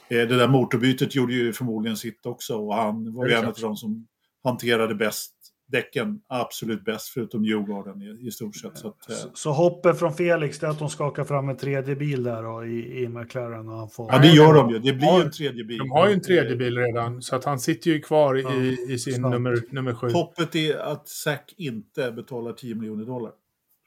Eh, 0.08 0.28
det 0.28 0.36
där 0.36 0.48
motorbytet 0.48 1.14
gjorde 1.14 1.34
ju 1.34 1.52
förmodligen 1.52 1.96
sitt 1.96 2.26
också 2.26 2.56
och 2.56 2.74
han 2.74 3.14
var 3.14 3.26
ju 3.26 3.32
en 3.32 3.44
av 3.44 3.54
de 3.60 3.76
som 3.76 4.06
hanterade 4.44 4.94
bäst 4.94 5.34
däcken 5.74 6.20
absolut 6.28 6.84
bäst 6.84 7.08
förutom 7.08 7.44
Djurgården 7.44 8.02
i, 8.02 8.26
i 8.26 8.30
stort 8.30 8.56
sett. 8.56 8.78
Så, 8.78 8.88
att, 8.88 9.10
eh. 9.10 9.16
så, 9.16 9.30
så 9.34 9.52
hoppet 9.52 9.98
från 9.98 10.14
Felix 10.14 10.62
är 10.62 10.68
att 10.68 10.78
de 10.78 10.90
skakar 10.90 11.24
fram 11.24 11.48
en 11.48 11.56
tredje 11.56 11.96
bil 11.96 12.22
där 12.22 12.42
då, 12.42 12.64
i, 12.64 13.02
i 13.02 13.08
McLaren? 13.08 13.68
Och 13.68 13.78
han 13.78 13.90
får... 13.90 14.12
Ja, 14.12 14.18
det 14.18 14.28
gör 14.28 14.54
de 14.54 14.70
ju. 14.70 14.78
Det 14.78 14.92
blir 14.92 15.16
ju 15.16 15.22
en 15.22 15.30
tredje 15.30 15.64
bil. 15.64 15.78
De 15.78 15.90
har 15.90 16.08
ju 16.08 16.14
en 16.14 16.20
tredje 16.20 16.56
bil 16.56 16.78
redan, 16.78 17.22
så 17.22 17.36
att 17.36 17.44
han 17.44 17.60
sitter 17.60 17.90
ju 17.90 18.00
kvar 18.00 18.34
ja, 18.34 18.54
i, 18.54 18.78
i 18.88 18.98
sin 18.98 19.22
nummer, 19.22 19.62
nummer 19.70 19.94
sju. 19.94 20.10
Hoppet 20.10 20.54
är 20.54 20.76
att 20.76 21.08
Zack 21.08 21.54
inte 21.56 22.12
betalar 22.12 22.52
10 22.52 22.74
miljoner 22.74 23.04
dollar. 23.04 23.32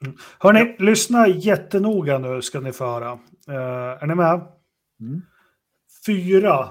Mm. 0.04 0.16
Hörni, 0.38 0.74
ja. 0.78 0.84
lyssna 0.84 1.28
jättenoga 1.28 2.18
nu 2.18 2.42
ska 2.42 2.60
ni 2.60 2.72
få 2.72 2.84
höra. 2.84 3.12
Uh, 3.12 4.02
är 4.02 4.06
ni 4.06 4.14
med? 4.14 4.40
Mm. 5.00 5.22
Fyra, 6.06 6.68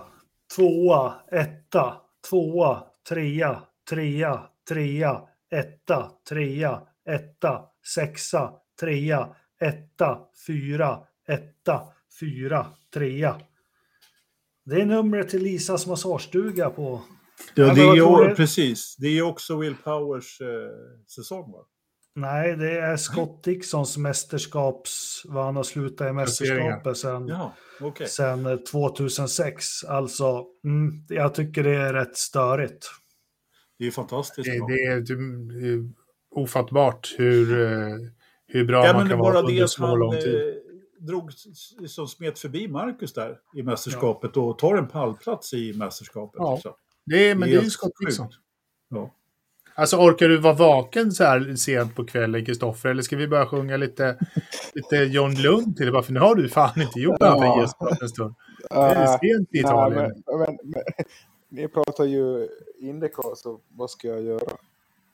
tvåa, 0.56 1.14
etta, 1.32 1.94
tvåa, 2.30 2.84
trea, 3.10 3.62
trea, 3.90 4.42
trea, 4.68 5.22
etta, 5.52 6.12
trea, 6.30 6.82
etta, 7.10 7.62
sexa, 7.96 8.54
trea, 8.80 9.36
etta, 9.62 10.20
fyra, 10.48 11.00
etta, 11.28 11.82
fyra, 12.20 12.66
trea. 12.94 13.42
Det 14.66 14.82
är 14.82 14.86
numret 14.86 15.30
till 15.30 15.44
Lisas 15.44 15.88
massagestuga 15.88 16.70
på... 16.70 17.02
Ja, 17.54 17.74
det 17.74 17.82
är 17.82 18.36
precis. 18.36 18.96
Det 18.98 19.08
är 19.08 19.22
också 19.22 19.58
Will 19.58 19.76
Powers 19.76 20.42
eh, 20.42 20.48
säsong, 21.08 21.52
va? 21.52 21.60
Nej, 22.16 22.56
det 22.56 22.80
är 22.80 22.98
Scott 22.98 23.44
Dixons 23.44 23.98
mästerskaps... 23.98 25.22
Vad 25.26 25.46
han 25.46 25.56
har 25.56 25.64
slutat 25.64 26.10
i 26.10 26.12
mästerskapet 26.12 26.98
sen, 26.98 27.28
ja, 27.28 27.54
okay. 27.82 28.08
sen 28.08 28.64
2006. 28.72 29.84
Eh, 29.84 29.92
alltså, 29.92 30.46
mm, 30.64 31.06
jag 31.10 31.34
tycker 31.36 31.64
det 31.64 31.76
är 31.76 31.94
rätt 31.94 32.18
störigt. 32.18 32.90
Det 33.80 33.88
är 33.88 33.92
fantastiskt 33.92 34.50
det, 34.52 34.58
bra. 34.58 34.68
Det 34.68 34.84
är, 34.84 35.00
det 35.02 35.68
är 35.68 35.90
ofattbart 36.32 37.16
hur, 37.18 37.62
eh, 37.62 37.96
hur 38.48 38.66
bra 38.66 38.86
ja, 38.86 38.94
man 38.94 39.10
kan 39.10 39.20
vara 39.20 39.40
under 39.40 39.68
så 39.68 39.96
lång 39.96 40.12
tid. 40.12 40.36
Eh, 40.36 40.42
drog, 41.00 41.32
som 41.88 42.08
smet 42.08 42.40
förbi 42.40 42.68
Marcus 42.68 43.14
där 43.14 43.38
i 43.56 43.64
mästerskapet 43.64 44.32
ja. 44.36 44.42
och 44.42 44.60
tar 44.60 44.76
en 44.76 44.88
pallplats 44.88 45.54
i 45.54 45.74
mästerskapet. 45.74 46.36
Ja, 46.38 46.62
det 47.06 47.30
är, 47.30 47.36
men 47.36 47.50
det 47.50 47.56
är 47.56 47.62
Scott 47.62 47.92
Dixon. 48.06 48.28
Ja. 48.90 49.14
Alltså 49.76 49.98
orkar 49.98 50.30
du 50.30 50.38
vara 50.38 50.54
vaken 50.54 51.12
så 51.12 51.24
här 51.24 51.56
sent 51.56 51.96
på 51.96 52.06
kvällen, 52.06 52.46
Kristoffer? 52.46 52.90
Eller 52.90 53.02
ska 53.02 53.16
vi 53.16 53.28
börja 53.28 53.46
sjunga 53.46 53.78
lite, 53.78 54.18
lite 54.74 54.96
John 54.96 55.36
Lund 55.36 55.78
till 55.78 55.92
dig? 55.92 56.04
För 56.04 56.14
nu 56.14 56.20
har 56.20 56.36
du 56.36 56.50
fan 56.50 56.82
inte 56.82 57.00
gjort 57.00 57.20
någonting 57.20 57.68
ja. 57.80 57.98
en 58.02 58.10
stund. 58.10 58.36
Det 58.70 58.76
är 58.76 59.18
sent 59.18 59.50
i 59.52 59.58
Italien. 59.60 60.24
Ja, 60.26 60.38
men, 60.38 60.48
men, 60.48 60.58
men, 60.64 60.84
ni 61.50 61.68
pratar 61.68 62.06
ju 62.06 62.50
Indycar, 62.80 63.36
så 63.36 63.62
vad 63.68 63.90
ska 63.90 64.08
jag 64.08 64.22
göra? 64.22 64.58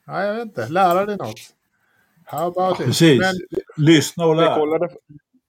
Nej, 0.06 0.26
jag 0.26 0.34
vet 0.34 0.44
inte. 0.46 0.68
Lära 0.68 1.06
dig 1.06 1.16
något. 1.16 1.54
How 2.24 2.46
about 2.46 2.80
it? 2.80 2.86
Precis. 2.86 3.20
Men, 3.20 3.34
Lyssna 3.76 4.26
och 4.26 4.36
lär. 4.36 4.50
Vi 4.50 4.60
kollade, 4.60 4.88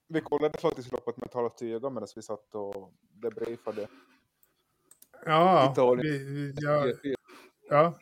vi 0.07 0.22
kollade 0.22 0.57
faktiskt 0.57 0.91
loppet 0.91 1.18
med 1.18 1.32
talat 1.32 1.62
öga 1.62 1.90
medan 1.90 2.07
vi 2.16 2.22
satt 2.22 2.56
och 2.56 2.91
debriefade. 3.22 3.88
Ja, 5.26 5.74
vi, 6.02 6.53
ja, 6.56 6.88
ja. 7.70 7.99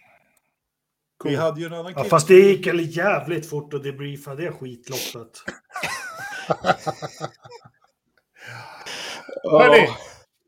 Cool. 1.18 1.32
Vi 1.32 1.38
hade 1.38 1.62
ju 1.62 1.66
en 1.66 1.74
annan 1.74 1.94
ja, 1.96 2.04
Fast 2.04 2.28
det 2.28 2.40
gick 2.40 2.68
jävligt 2.98 3.50
fort 3.50 3.74
att 3.74 3.84
debriefa 3.84 4.36
det 4.36 4.52
skitloppet. 4.52 5.44
Hörni, 9.44 9.88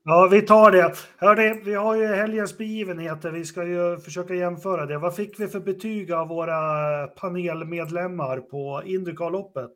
Ja, 0.08 0.28
vi 0.32 0.42
tar 0.42 0.72
det. 0.72 0.96
Hörde, 1.18 1.62
vi 1.64 1.74
har 1.74 1.96
ju 1.96 2.08
helgens 2.08 2.58
begivenheter. 2.58 3.32
Vi 3.32 3.46
ska 3.46 3.66
ju 3.66 3.98
försöka 3.98 4.34
jämföra 4.34 4.86
det. 4.86 4.98
Vad 4.98 5.16
fick 5.16 5.40
vi 5.40 5.48
för 5.48 5.60
betyg 5.60 6.12
av 6.12 6.28
våra 6.28 7.08
panelmedlemmar 7.08 8.40
på 8.40 8.82
Indycarloppet? 8.86 9.72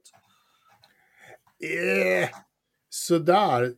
Eh, 1.64 2.30
sådär. 2.90 3.74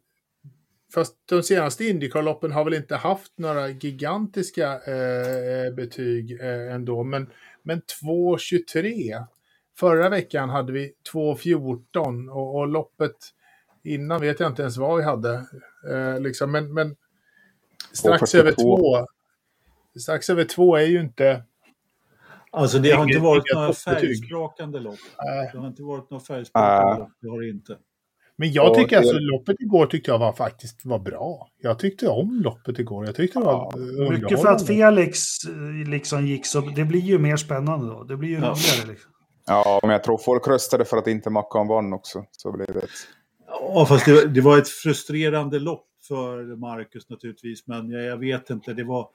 Fast 0.94 1.16
de 1.26 1.44
senaste 1.44 1.86
Indycarloppen 1.86 2.52
har 2.52 2.64
väl 2.64 2.74
inte 2.74 2.96
haft 2.96 3.38
några 3.38 3.70
gigantiska 3.70 4.74
eh, 4.74 5.74
betyg 5.74 6.42
eh, 6.42 6.74
ändå. 6.74 7.04
Men, 7.04 7.30
men 7.64 7.82
2.23. 8.04 9.26
Förra 9.80 10.10
veckan 10.10 10.50
hade 10.50 10.74
vi 10.74 10.94
2.14 11.14 12.30
och, 12.30 12.56
och 12.56 12.68
loppet 12.68 13.18
Innan 13.84 14.22
vet 14.22 14.40
jag 14.40 14.50
inte 14.50 14.62
ens 14.62 14.78
vad 14.78 14.98
vi 14.98 15.04
hade. 15.04 15.34
Eh, 15.90 16.20
liksom, 16.20 16.52
men, 16.52 16.74
men 16.74 16.96
strax 17.92 18.36
över 18.36 18.52
två. 18.52 19.08
Strax 20.00 20.30
över 20.30 20.44
två 20.44 20.76
är 20.76 20.86
ju 20.86 21.02
inte... 21.02 21.44
Alltså 22.52 22.80
det 22.80 22.92
har 22.92 23.04
inte 23.08 23.20
varit 23.20 23.44
några 23.54 23.74
färgsprakande 23.74 24.80
lopp. 24.80 25.00
Det 25.52 25.58
har 25.58 25.68
inte 25.68 25.84
varit 25.84 26.10
några 26.10 26.24
färgsprakande 26.24 27.00
lopp. 27.00 27.12
Det 27.22 27.30
har 27.30 27.42
det 27.42 27.50
inte. 27.50 27.78
Men 28.36 28.52
jag 28.52 28.76
tycker 28.76 28.98
alltså 28.98 29.20
loppet 29.20 29.56
igår 29.60 29.86
tyckte 29.86 30.12
jag 30.12 30.20
var 30.20 30.34
faktiskt 30.34 30.86
var 30.86 31.00
bra. 31.00 31.48
Jag 31.62 31.80
tyckte 31.80 32.08
om 32.08 32.42
loppet 32.44 32.80
igår. 32.80 33.06
Jag 33.06 33.16
tyckte 33.16 33.40
det 33.40 33.46
var 33.46 33.74
ja, 33.76 34.12
Mycket 34.12 34.42
för 34.42 34.48
att 34.48 34.68
Felix 34.68 35.20
eh, 35.48 35.90
liksom 35.90 36.28
gick 36.28 36.46
så. 36.46 36.62
Det 36.62 36.84
blir 36.84 37.00
ju 37.00 37.18
mer 37.18 37.38
spännande 37.38 37.88
då. 37.88 38.04
Det 38.04 38.18
blir 38.18 38.30
ju 38.30 38.36
ja. 38.36 38.42
roligare 38.42 38.92
liksom. 38.92 39.12
Ja, 39.46 39.80
men 39.84 39.92
jag 39.92 40.04
tror 40.04 40.18
folk 40.18 40.48
röstade 40.48 40.86
för 40.86 40.98
att 40.98 41.08
inte 41.08 41.30
Mackan 41.30 41.68
vann 41.68 41.94
också. 41.94 42.26
Så 42.32 42.52
blev 42.52 42.74
det. 42.74 42.88
Ja, 43.52 43.86
fast 43.86 44.06
det, 44.06 44.28
det, 44.28 44.42
var 44.42 44.58
ett 44.58 44.70
frustrerande 44.70 45.60
lopp 45.60 45.88
för 46.08 46.56
Marcus 46.56 47.10
naturligtvis. 47.10 47.68
Men 47.68 47.90
jag, 47.90 48.04
jag, 48.04 48.18
vet 48.18 48.50
inte, 48.50 48.74
det 48.74 48.84
var... 48.84 49.10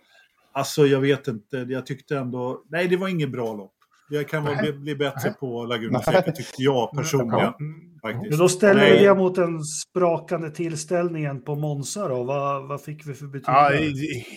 Alltså 0.53 0.87
jag 0.87 1.01
vet 1.01 1.29
inte, 1.29 1.57
jag 1.57 1.87
tyckte 1.87 2.19
ändå... 2.19 2.65
Nej, 2.69 2.89
det 2.89 2.97
var 2.97 3.09
inget 3.09 3.31
bra 3.31 3.55
lopp. 3.55 3.73
Jag 4.09 4.29
kan 4.29 4.45
bli, 4.45 4.73
bli 4.73 4.95
bättre 4.95 5.21
Nej. 5.25 5.35
på 5.41 5.65
Laguna 5.65 6.03
Seca 6.03 6.33
tyckte 6.33 6.63
jag 6.63 6.91
personligen. 6.97 7.53
Faktiskt. 8.03 8.31
Men 8.31 8.39
då 8.39 8.49
ställer 8.49 8.81
Nej. 8.81 8.99
vi 8.99 9.05
det 9.05 9.15
mot 9.15 9.35
den 9.35 9.63
sprakande 9.65 10.51
tillställningen 10.51 11.43
på 11.43 11.55
Monza 11.55 12.09
då. 12.09 12.25
Vad, 12.25 12.69
vad 12.69 12.83
fick 12.83 13.07
vi 13.07 13.15
för 13.15 13.27
betyg? 13.27 13.45
Ja, 13.47 13.71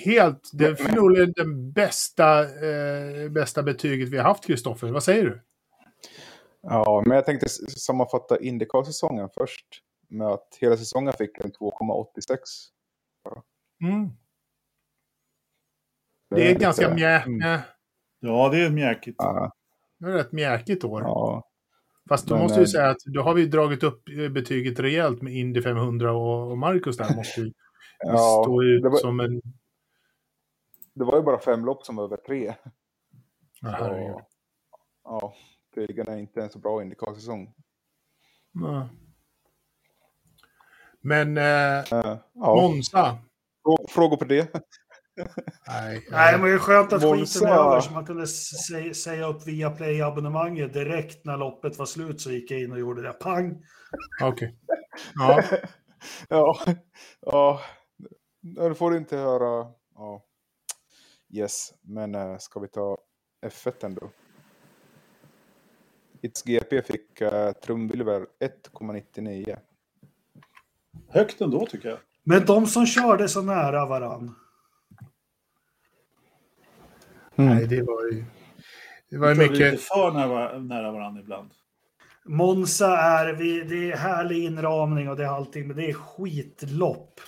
helt, 0.06 0.50
det 0.54 0.66
är 0.66 0.76
förmodligen 0.76 1.34
det 1.36 1.46
bästa, 1.74 2.42
eh, 2.42 3.30
bästa 3.32 3.64
betyget 3.64 4.10
vi 4.10 4.18
har 4.18 4.24
haft, 4.24 4.46
Kristoffer. 4.46 4.92
Vad 4.92 5.04
säger 5.04 5.24
du? 5.24 5.42
Ja, 6.62 7.04
men 7.06 7.16
jag 7.16 7.26
tänkte 7.26 7.50
sammanfatta 7.50 8.40
Indycar-säsongen 8.40 9.30
först 9.34 9.66
med 10.10 10.28
att 10.28 10.58
hela 10.62 10.78
säsongen 10.78 11.14
fick 11.14 11.38
en 11.38 11.52
2,86. 11.52 12.38
Mm. 13.84 14.10
Det 16.30 16.48
är, 16.48 16.56
är 16.56 16.60
ganska 16.60 16.82
lite... 16.82 16.96
mjä... 16.96 17.22
Mm. 17.22 17.60
Ja, 18.20 18.50
det 18.50 18.66
är 18.66 18.70
mjäkigt. 18.70 19.16
Ja. 19.20 19.52
Det 20.00 20.12
är 20.12 20.18
ett 20.18 20.32
mjäkigt 20.32 20.84
år. 20.84 21.02
Ja. 21.02 21.50
Fast 22.10 22.28
då 22.28 22.36
Men, 22.36 22.44
måste 22.44 22.60
vi 22.60 22.68
säga 22.68 22.90
att 22.90 23.00
då 23.06 23.22
har 23.22 23.34
vi 23.34 23.46
dragit 23.46 23.84
upp 23.84 24.04
betyget 24.32 24.80
rejält 24.80 25.22
med 25.22 25.34
Indy 25.34 25.62
500 25.62 26.14
och, 26.14 26.52
och 26.52 26.58
Marcus 26.58 26.98
där 26.98 27.16
måste 27.16 27.42
ju 27.42 27.54
ja, 28.00 28.42
stå 28.44 28.64
ut 28.64 28.84
var, 28.84 28.96
som 28.96 29.20
en... 29.20 29.42
Det 30.94 31.06
var 31.06 31.16
ju 31.16 31.22
bara 31.22 31.40
fem 31.40 31.66
lopp 31.66 31.86
som 31.86 31.96
var 31.96 32.04
över 32.04 32.18
tre. 32.18 32.54
Så, 33.60 34.22
ja, 35.04 35.34
tydligen 35.76 36.08
är 36.08 36.18
inte 36.18 36.42
en 36.42 36.50
så 36.50 36.60
bra 36.60 36.82
Indycar-säsong. 36.82 37.54
Nej. 38.52 38.88
Men 41.02 41.38
eh, 41.38 41.44
uh, 41.94 42.18
ja. 42.34 42.56
Monza. 42.56 43.18
Frågor 43.90 44.18
på 44.18 44.26
det? 44.26 44.54
Nej, 45.68 46.08
nej, 46.12 46.38
men 46.38 46.42
det 46.42 46.52
är 46.52 46.58
skönt 46.58 46.94
att 46.94 47.02
Monza... 47.02 47.40
skiten 47.40 47.48
är 47.48 47.54
över 47.54 47.82
så 47.82 47.92
man 47.92 48.06
kunde 48.06 48.28
säga 48.94 49.28
upp 49.28 49.48
via 49.48 49.70
Play-abonnemanget 49.70 50.74
direkt 50.74 51.26
när 51.26 51.38
loppet 51.38 51.78
var 51.78 51.86
slut 51.86 52.22
så 52.22 52.32
gick 52.32 52.52
jag 52.52 52.62
in 52.62 52.72
och 52.72 52.80
gjorde 52.80 53.02
det. 53.02 53.14
Pang! 53.14 53.64
Okej. 54.22 54.30
Okay. 54.32 54.52
Ja. 55.16 55.44
ja. 56.30 56.60
Ja. 57.22 57.62
Nu 58.42 58.74
får 58.74 58.92
du 58.92 58.98
inte 58.98 59.18
höra. 59.18 59.72
Ja. 59.96 60.26
Yes, 61.34 61.74
men 61.82 62.16
äh, 62.16 62.38
ska 62.38 62.60
vi 62.60 62.68
ta 62.68 62.98
F1 63.46 63.86
ändå? 63.86 64.10
It's 66.22 66.46
GP 66.46 66.82
fick 66.82 67.22
uh, 67.22 67.52
trumvirvel 67.52 68.26
1,99. 68.40 69.58
Högt 71.10 71.42
ändå 71.42 71.66
tycker 71.66 71.90
jag. 71.90 71.98
Men 72.24 72.46
de 72.46 72.68
som 72.68 72.86
körde 72.86 73.30
så 73.30 73.42
nära 73.42 73.86
varann. 73.86 74.36
Mm. 77.36 77.56
Nej, 77.56 77.68
det 77.68 77.82
var 77.82 78.06
ju... 78.12 78.26
Det 79.10 79.18
var 79.18 79.30
ju 79.30 79.36
mycket... 79.36 79.58
lite 79.58 79.78
för 79.78 80.12
nära, 80.12 80.60
nära 80.60 80.92
varandra 80.92 81.22
ibland. 81.22 81.50
Monza 82.26 82.98
är, 82.98 83.34
vi, 83.34 83.62
det 83.62 83.92
är 83.92 83.98
härlig 83.98 84.44
inramning 84.44 85.10
och 85.10 85.18
det 85.18 85.24
är 85.24 85.28
allting, 85.28 85.68
men 85.68 85.78
det 85.78 85.90
är 85.90 85.94
skitlopp. 85.94 87.20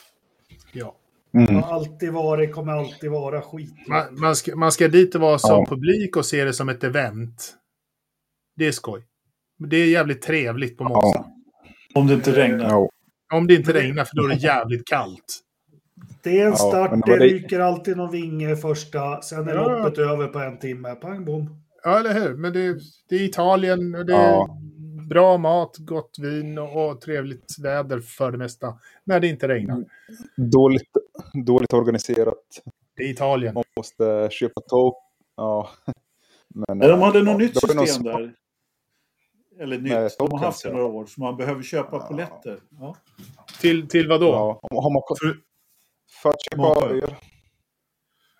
Ja. 0.71 0.95
Mm. 1.33 1.45
Det 1.45 1.53
har 1.53 1.73
alltid 1.73 2.13
varit, 2.13 2.53
kommer 2.53 2.73
alltid 2.73 3.11
vara 3.11 3.41
skit. 3.41 3.87
Man, 3.87 4.19
man, 4.19 4.35
ska, 4.35 4.55
man 4.55 4.71
ska 4.71 4.87
dit 4.87 5.15
och 5.15 5.21
vara 5.21 5.39
som 5.39 5.59
ja. 5.59 5.65
publik 5.69 6.15
och 6.15 6.25
se 6.25 6.43
det 6.43 6.53
som 6.53 6.69
ett 6.69 6.83
event. 6.83 7.53
Det 8.55 8.67
är 8.67 8.71
skoj. 8.71 9.05
Det 9.57 9.77
är 9.77 9.87
jävligt 9.87 10.21
trevligt 10.21 10.77
på 10.77 10.83
Monza. 10.83 11.01
Ja. 11.03 11.31
Om 11.93 12.07
det 12.07 12.13
inte 12.13 12.31
regnar. 12.31 12.69
Ja. 12.69 12.89
Om 13.31 13.47
det 13.47 13.55
inte 13.55 13.73
regnar, 13.73 14.05
för 14.05 14.15
då 14.15 14.23
är 14.23 14.27
det 14.29 14.35
jävligt 14.35 14.87
kallt. 14.87 15.39
Det 16.23 16.41
är 16.41 16.47
en 16.47 16.55
start, 16.55 16.91
ja, 16.93 17.01
det, 17.05 17.19
det 17.19 17.25
ryker 17.25 17.59
alltid 17.59 17.97
någon 17.97 18.11
vinge 18.11 18.55
första, 18.55 19.21
sen 19.21 19.47
är 19.47 19.55
ja. 19.55 19.69
loppet 19.69 19.97
över 19.97 20.27
på 20.27 20.39
en 20.39 20.59
timme. 20.59 20.95
Pang 20.95 21.25
bom. 21.25 21.61
Ja, 21.83 21.99
eller 21.99 22.13
hur? 22.13 22.35
Men 22.35 22.53
det, 22.53 22.79
det 23.09 23.15
är 23.15 23.23
Italien, 23.23 23.91
det 23.91 24.13
är 24.13 24.31
ja. 24.31 24.57
bra 25.09 25.37
mat, 25.37 25.77
gott 25.77 26.17
vin 26.21 26.57
och, 26.57 26.89
och, 26.89 27.01
trevligt 27.01 27.59
väder 27.63 27.99
för 27.99 28.31
det 28.31 28.37
mesta. 28.37 28.73
När 29.03 29.19
det 29.19 29.27
inte 29.27 29.47
regnar. 29.47 29.85
Dåligt, 30.37 30.89
dåligt 31.45 31.73
organiserat. 31.73 32.37
Det 32.97 33.03
är 33.03 33.09
Italien. 33.09 33.53
Man 33.53 33.63
måste 33.77 34.27
köpa 34.31 34.61
tåg. 34.61 34.93
Ja. 35.37 35.69
Men, 36.67 36.79
de 36.79 37.01
hade 37.01 37.23
något 37.23 37.37
nytt 37.37 37.59
system 37.59 38.03
där. 38.03 38.33
Eller 39.59 39.77
nytt, 39.77 39.91
Nej, 39.91 40.09
de 40.19 40.31
har 40.31 40.39
haft 40.39 40.63
det 40.63 40.71
några 40.71 40.85
år, 40.85 41.05
så 41.05 41.21
man 41.21 41.37
behöver 41.37 41.63
köpa 41.63 41.95
ja. 41.97 42.07
poletter. 42.07 42.59
Ja. 42.79 42.95
Till, 43.61 43.87
till 43.87 44.07
vad 44.07 44.21
då? 44.21 44.27
Ja, 44.27 44.59
har 44.71 44.93
man, 44.93 45.01
för, 45.19 45.37
för 46.21 46.29
att 46.29 46.43
köpa 46.51 46.89
öl. 46.89 47.15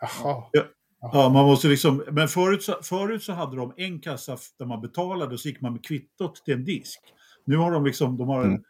Jaha. 0.02 0.44
Ja. 0.52 0.64
Ja, 1.02 1.30
man 1.30 1.46
måste 1.46 1.68
liksom, 1.68 2.04
men 2.12 2.28
förut 2.28 2.64
så, 2.64 2.78
förut 2.84 3.24
så 3.24 3.34
hade 3.34 3.56
de 3.56 3.74
en 3.78 4.00
kassa 4.00 4.38
där 4.60 4.66
man 4.66 4.82
betalade 4.82 5.34
och 5.34 5.40
så 5.40 5.48
gick 5.48 5.62
man 5.62 5.74
med 5.74 5.86
kvittot 5.86 6.46
till 6.46 6.54
en 6.54 6.66
disk. 6.66 7.00
Nu 7.46 7.58
har 7.58 7.72
de 7.72 7.86
liksom, 7.86 8.18
de 8.18 8.28
har, 8.28 8.44
mm. 8.44 8.64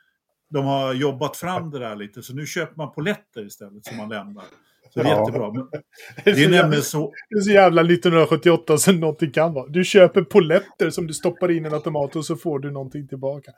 de 0.50 0.66
har 0.66 0.94
jobbat 0.94 1.38
fram 1.38 1.72
det 1.72 1.80
där 1.80 1.96
lite, 1.96 2.24
så 2.24 2.34
nu 2.34 2.46
köper 2.46 2.76
man 2.76 2.92
poletter 2.92 3.46
istället 3.46 3.86
som 3.86 3.98
man 3.98 4.10
lämnar. 4.10 4.46
Så 4.94 5.04
det 5.04 5.10
är 5.10 5.12
ja. 5.12 5.20
jättebra. 5.20 5.54
Men 5.54 5.68
det 6.24 6.30
är, 6.32 6.36
det 6.36 6.44
är 6.44 6.50
nämligen 6.50 6.84
så... 6.84 7.14
Det 7.30 7.36
är 7.36 7.42
så 7.42 7.52
jävla 7.52 7.82
1978 7.82 8.78
som 8.78 9.00
någonting 9.00 9.32
kan 9.32 9.54
vara. 9.54 9.68
Du 9.68 9.84
köper 9.84 10.22
poletter 10.22 10.90
som 10.90 11.08
du 11.08 11.14
stoppar 11.14 11.52
in 11.52 11.66
i 11.66 11.68
en 11.68 11.74
automat 11.74 12.16
och 12.16 12.26
så 12.26 12.36
får 12.36 12.60
du 12.60 12.72
någonting 12.72 13.08
tillbaka. 13.08 13.52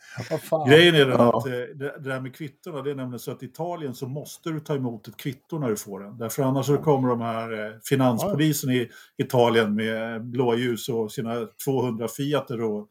Grejen 0.68 0.96
är 0.96 1.06
den 1.06 1.20
ja. 1.20 1.38
att 1.38 1.46
eh, 1.46 1.52
det, 1.52 2.00
där 2.00 2.20
med 2.20 2.36
kvittorna, 2.36 2.82
det 2.82 2.92
är 2.92 2.96
nämligen 2.96 3.20
så 3.20 3.32
att 3.32 3.44
i 3.44 3.46
Italien 3.46 3.94
så 3.94 4.08
måste 4.08 4.50
du 4.50 4.60
ta 4.60 4.76
emot 4.76 5.08
ett 5.08 5.18
kvitto 5.18 5.60
när 5.60 5.70
du 5.70 5.76
får 5.76 6.00
den. 6.00 6.18
Därför 6.18 6.44
annars 6.44 6.66
så 6.66 6.78
kommer 6.78 7.10
de 7.10 7.22
här 7.22 7.66
eh, 7.66 7.72
finanspolisen 7.90 8.70
i 8.70 8.90
Italien 9.18 9.76
med 9.76 10.26
blåljus 10.26 10.90
och 10.90 11.12
sina 11.12 11.48
200 11.66 12.08
Fiater 12.08 12.62
och 12.62 12.88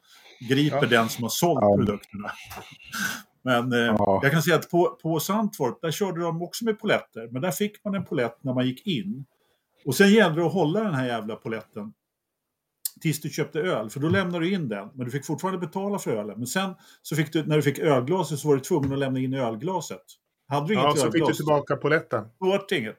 griper 0.50 0.78
ja. 0.82 0.86
den 0.86 1.08
som 1.08 1.22
har 1.22 1.30
sålt 1.30 1.78
produkterna. 1.78 2.30
Men 3.44 3.72
eh, 3.72 3.78
ja. 3.78 4.20
jag 4.22 4.32
kan 4.32 4.42
säga 4.42 4.56
att 4.56 4.70
på, 4.70 4.98
på 5.02 5.20
Sandtorp, 5.20 5.80
där 5.82 5.90
körde 5.90 6.20
de 6.20 6.42
också 6.42 6.64
med 6.64 6.78
poletter. 6.78 7.28
Men 7.30 7.42
där 7.42 7.50
fick 7.50 7.84
man 7.84 7.94
en 7.94 8.04
polett 8.04 8.38
när 8.44 8.54
man 8.54 8.66
gick 8.66 8.86
in. 8.86 9.24
Och 9.86 9.94
sen 9.94 10.10
gällde 10.10 10.40
det 10.40 10.46
att 10.46 10.52
hålla 10.52 10.80
den 10.80 10.94
här 10.94 11.06
jävla 11.06 11.36
poletten 11.36 11.92
tills 13.00 13.20
du 13.20 13.30
köpte 13.30 13.60
öl, 13.60 13.90
för 13.90 14.00
då 14.00 14.08
lämnade 14.08 14.44
du 14.44 14.54
in 14.54 14.68
den. 14.68 14.88
Men 14.94 15.04
du 15.04 15.10
fick 15.10 15.26
fortfarande 15.26 15.60
betala 15.60 15.98
för 15.98 16.16
ölen. 16.16 16.38
Men 16.38 16.46
sen 16.46 16.74
så 17.02 17.16
fick 17.16 17.32
du, 17.32 17.46
när 17.46 17.56
du 17.56 17.62
fick 17.62 17.78
ölglaset 17.78 18.38
så 18.38 18.48
var 18.48 18.54
du 18.54 18.60
tvungen 18.60 18.92
att 18.92 18.98
lämna 18.98 19.18
in 19.18 19.34
ölglaset. 19.34 20.02
Hade 20.48 20.66
du 20.66 20.74
inget 20.74 20.84
ja, 20.84 20.96
så 20.96 21.12
fick 21.12 21.26
du 21.26 21.34
tillbaka 21.34 21.76
poletten. 21.76 22.24
Då 22.40 22.46
var 22.46 22.64
det 22.68 22.78
inget. 22.78 22.98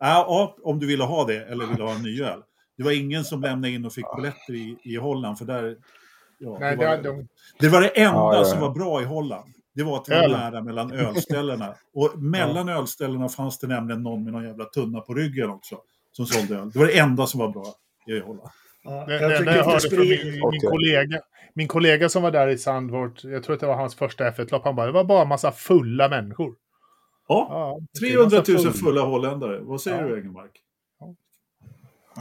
Ja, 0.00 0.56
om 0.62 0.78
du 0.78 0.86
ville 0.86 1.04
ha 1.04 1.24
det 1.24 1.44
eller 1.44 1.66
ville 1.66 1.82
ha 1.82 1.94
en 1.94 2.02
ny 2.02 2.22
öl. 2.22 2.42
Det 2.76 2.82
var 2.82 2.92
ingen 2.92 3.24
som 3.24 3.40
lämnade 3.40 3.72
in 3.72 3.84
och 3.84 3.92
fick 3.92 4.04
poletter 4.04 4.54
i, 4.54 4.78
i 4.84 4.96
Holland, 4.96 5.38
för 5.38 5.44
där... 5.44 5.76
Ja, 6.38 6.58
Nej, 6.60 6.76
det, 6.76 6.86
var, 6.86 6.96
det, 6.96 7.02
de... 7.02 7.28
det 7.58 7.68
var 7.68 7.80
det 7.80 7.88
enda 7.88 8.18
ja, 8.18 8.36
ja. 8.36 8.44
som 8.44 8.60
var 8.60 8.70
bra 8.70 9.02
i 9.02 9.04
Holland. 9.04 9.54
Det 9.74 9.82
var 9.82 9.96
att 9.96 10.08
vara 10.08 10.28
nära 10.28 10.62
mellan 10.62 10.92
ölställena. 10.92 11.74
Och 11.94 12.22
mellan 12.22 12.68
ja. 12.68 12.78
ölställena 12.78 13.28
fanns 13.28 13.58
det 13.58 13.66
nämligen 13.66 14.02
någon 14.02 14.24
med 14.24 14.32
någon 14.32 14.44
jävla 14.44 14.64
tunna 14.64 15.00
på 15.00 15.14
ryggen 15.14 15.50
också. 15.50 15.76
Som 16.12 16.26
sålde 16.26 16.56
öl. 16.56 16.70
Det 16.70 16.78
var 16.78 16.86
det 16.86 16.98
enda 16.98 17.26
som 17.26 17.40
var 17.40 17.48
bra 17.48 17.66
i 18.06 18.20
Holland. 18.20 18.48
Ja, 18.84 19.10
jag, 19.10 19.30
det, 19.30 19.44
det 19.44 19.56
jag 19.56 19.64
hörde 19.64 19.88
från 19.90 19.98
min, 19.98 20.32
min, 20.32 20.42
okay. 20.42 20.60
kollega, 20.60 21.20
min 21.54 21.68
kollega 21.68 22.08
som 22.08 22.22
var 22.22 22.30
där 22.30 22.48
i 22.48 22.58
Sandvort, 22.58 23.24
jag 23.24 23.42
tror 23.42 23.54
att 23.54 23.60
det 23.60 23.66
var 23.66 23.76
hans 23.76 23.94
första 23.94 24.30
F1-lopp, 24.30 24.64
han 24.64 24.76
bara, 24.76 24.86
det 24.86 24.92
var 24.92 25.04
bara 25.04 25.22
en 25.22 25.28
massa 25.28 25.52
fulla 25.52 26.08
människor. 26.08 26.54
Ja, 27.28 27.46
ja 27.50 28.00
300 28.00 28.42
000 28.48 28.72
fulla 28.72 29.02
holländare. 29.02 29.60
Vad 29.60 29.80
säger 29.80 30.02
ja. 30.02 30.08
du, 30.08 30.18
Engelmark? 30.18 30.50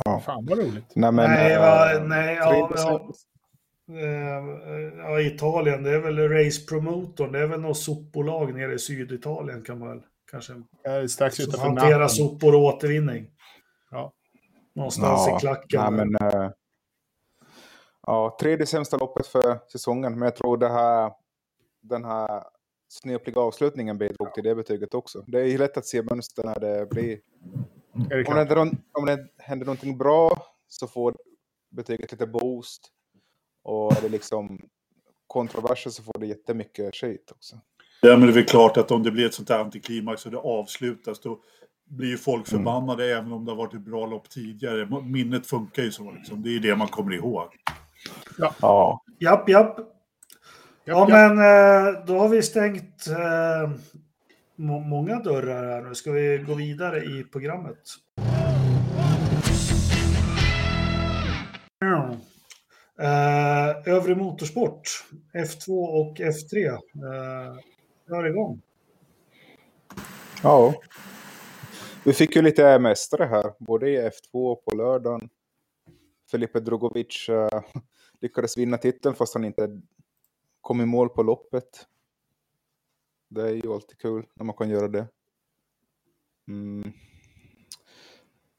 Ja. 0.06 0.22
Fan 0.26 0.46
vad 0.46 0.58
roligt. 0.58 0.92
Nej, 0.96 1.12
men, 1.12 1.30
nej, 1.30 1.58
va, 1.58 1.94
eh, 1.94 2.04
nej 2.04 2.36
ja, 2.36 2.70
ja, 4.00 4.62
Eh, 4.68 4.98
ja, 4.98 5.22
Italien, 5.22 5.84
det 5.84 5.92
är 5.92 6.00
väl 6.00 6.30
Race 6.30 6.66
Promotor, 6.66 7.28
det 7.28 7.40
är 7.40 7.48
väl 7.48 7.62
något 7.62 7.78
sopbolag 7.78 8.54
nere 8.54 8.74
i 8.74 8.80
Syditalien 8.80 9.62
kan 9.62 9.80
man 9.80 9.90
väl 9.90 10.02
kanske... 10.32 10.54
Ja, 10.84 11.08
strax 11.08 11.36
som 11.36 11.60
hanterar 11.60 12.08
sopor 12.08 12.56
och 12.56 12.62
återvinning. 12.62 13.28
Ja. 13.92 14.14
Någonstans 14.76 15.28
ja, 15.28 15.38
i 15.38 15.40
klacken. 15.40 15.82
Nej, 15.82 15.92
men, 15.92 16.34
äh, 16.34 16.50
ja, 18.08 18.38
tredje 18.42 18.66
sämsta 18.66 18.98
loppet 18.98 19.28
för 19.28 19.60
säsongen, 19.72 20.14
men 20.14 20.22
jag 20.22 20.36
tror 20.36 20.58
det 20.58 20.70
här, 20.70 21.12
den 21.82 22.06
här 22.06 22.44
snöpliga 22.90 23.40
avslutningen 23.40 23.98
bidrog 23.98 24.34
till 24.34 24.44
det 24.44 24.56
betyget 24.56 24.94
också. 24.94 25.24
Det 25.28 25.40
är 25.40 25.58
lätt 25.58 25.78
att 25.78 25.86
se 25.86 26.02
mönster 26.02 26.44
när 26.44 26.60
det 26.60 26.90
blir... 26.90 27.20
Det 27.94 28.28
om, 28.28 28.36
det, 28.36 28.78
om 28.92 29.06
det 29.06 29.28
händer 29.38 29.66
någonting 29.66 29.98
bra 29.98 30.46
så 30.68 30.88
får 30.88 31.16
betyget 31.70 32.12
lite 32.12 32.28
boost. 32.28 32.92
Och 33.64 33.98
är 33.98 34.02
det 34.02 34.10
liksom 34.10 34.62
kontroverser 35.28 35.90
så 35.90 36.04
får 36.04 36.20
det 36.20 36.26
jättemycket 36.26 36.96
skit 36.96 37.32
också. 37.32 37.56
Ja, 38.02 38.18
men 38.18 38.22
det 38.22 38.34
är 38.34 38.36
väl 38.36 38.46
klart 38.46 38.78
att 38.78 38.92
om 38.92 39.04
det 39.04 39.12
blir 39.12 39.26
ett 39.26 39.34
sånt 39.34 39.50
här 39.50 39.60
antiklimax 39.60 40.26
och 40.26 40.32
det 40.32 40.38
avslutas 40.38 41.20
då 41.20 41.40
blir 41.90 42.10
ju 42.10 42.18
folk 42.18 42.52
mm. 42.52 42.64
förbannade 42.64 43.06
mm. 43.06 43.18
även 43.18 43.32
om 43.32 43.46
det 43.46 43.52
har 43.52 43.58
varit 43.58 43.74
ett 43.74 43.82
bra 43.82 44.06
lopp 44.06 44.30
tidigare. 44.30 45.02
Minnet 45.02 45.48
funkar 45.48 45.84
ju 45.84 45.92
så 45.92 46.12
liksom. 46.12 46.44
Det 46.44 46.50
är 46.50 46.52
ju 46.52 46.60
det 46.60 46.76
man 46.76 46.88
kommer 46.88 47.14
ihåg. 47.14 47.48
Ja. 48.38 48.56
ja. 48.62 49.04
Japp, 49.20 49.50
japp. 49.50 49.80
Ja, 50.86 51.08
men 51.10 51.32
eh, 51.38 52.06
då 52.06 52.20
har 52.20 52.30
vi 52.30 52.42
stängt 52.42 53.08
eh, 53.08 53.72
många 54.56 55.20
dörrar 55.20 55.64
här 55.64 55.82
nu. 55.82 55.96
Ska 55.96 56.12
vi 56.12 56.38
gå 56.48 56.54
vidare 56.54 57.04
i 57.04 57.24
programmet? 57.24 57.78
Uh, 63.02 63.94
övre 63.94 64.16
motorsport, 64.16 65.06
F2 65.34 65.70
och 65.86 66.18
F3. 66.18 66.72
Uh, 66.72 67.60
kör 68.08 68.26
igång. 68.26 68.62
Ja. 70.44 70.74
Vi 72.06 72.14
fick 72.14 72.36
ju 72.36 72.42
lite 72.42 72.80
mästare 72.80 73.26
här, 73.26 73.54
både 73.60 73.90
i 73.90 74.10
F2 74.10 74.52
och 74.52 74.66
på 74.66 74.76
lördagen. 74.76 75.30
Felipe 76.32 76.60
Drogovic 76.60 77.30
uh, 77.30 77.62
lyckades 78.22 78.58
vinna 78.58 78.78
titeln 78.78 79.16
fast 79.16 79.34
han 79.34 79.46
inte 79.46 79.82
kom 80.62 80.82
i 80.82 80.86
mål 80.86 81.10
på 81.10 81.24
loppet. 81.24 81.88
Det 83.30 83.42
är 83.42 83.54
ju 83.54 83.74
alltid 83.74 83.98
kul 83.98 84.26
när 84.36 84.46
man 84.46 84.56
kan 84.56 84.70
göra 84.70 84.88
det. 84.88 85.08
Mm. 86.48 86.92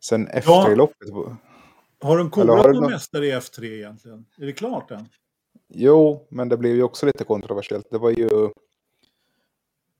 Sen 0.00 0.28
F3-loppet. 0.28 1.08
Ja. 1.08 1.36
Har 2.02 2.18
de 2.18 2.30
korat 2.30 2.74
någon 2.74 2.90
mästare 2.90 3.26
i 3.26 3.32
F3 3.32 3.64
egentligen? 3.64 4.26
Är 4.38 4.46
det 4.46 4.52
klart 4.52 4.90
än? 4.90 5.08
Jo, 5.68 6.26
men 6.30 6.48
det 6.48 6.56
blev 6.56 6.74
ju 6.76 6.82
också 6.82 7.06
lite 7.06 7.24
kontroversiellt. 7.24 7.90
Det 7.90 7.98
var 7.98 8.10
ju... 8.10 8.28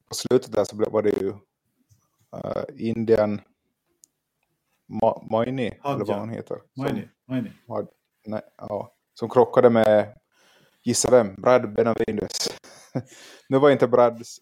På 0.08 0.14
slutet 0.14 0.52
där 0.52 0.64
så 0.64 0.76
var 0.76 1.02
det 1.02 1.10
ju 1.10 1.28
uh, 1.28 2.64
Indian 2.88 3.40
Ma 4.86 5.22
Maini, 5.30 5.78
eller 5.84 6.04
vad 6.04 6.16
han 6.16 6.30
heter. 6.30 6.58
Maini. 6.76 7.08
Maini. 7.28 7.50
Nej, 8.26 8.40
ja, 8.56 8.94
som 9.14 9.28
krockade 9.28 9.70
med, 9.70 10.18
gissa 10.82 11.10
vem, 11.10 11.34
Brad 11.34 11.74
Benavides. 11.74 12.48
nu 13.48 13.58
var 13.58 13.70
inte 13.70 13.88
Brads 13.88 14.40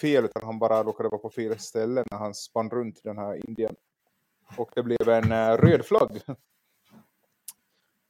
fel 0.00 0.24
utan 0.24 0.44
han 0.44 0.58
bara 0.58 0.82
råkade 0.82 1.08
vara 1.08 1.20
på 1.20 1.30
fel 1.30 1.58
ställe 1.58 2.04
när 2.10 2.18
han 2.18 2.34
spann 2.34 2.70
runt 2.70 3.00
den 3.04 3.18
här 3.18 3.48
Indien. 3.48 3.74
Och 4.56 4.70
det 4.74 4.82
blev 4.82 5.08
en 5.08 5.32
uh, 5.32 5.56
röd 5.56 5.84
flagg. 5.84 6.20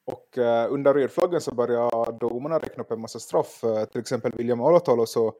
Och 0.06 0.38
uh, 0.38 0.72
under 0.72 0.94
rödflaggen 0.94 1.40
så 1.40 1.54
började 1.54 2.18
domarna 2.18 2.58
räkna 2.58 2.82
upp 2.82 2.90
en 2.90 3.00
massa 3.00 3.18
straff. 3.18 3.64
Uh, 3.64 3.84
till 3.84 4.00
exempel 4.00 4.32
William 4.36 4.60
Alatalo 4.60 5.06
så 5.06 5.34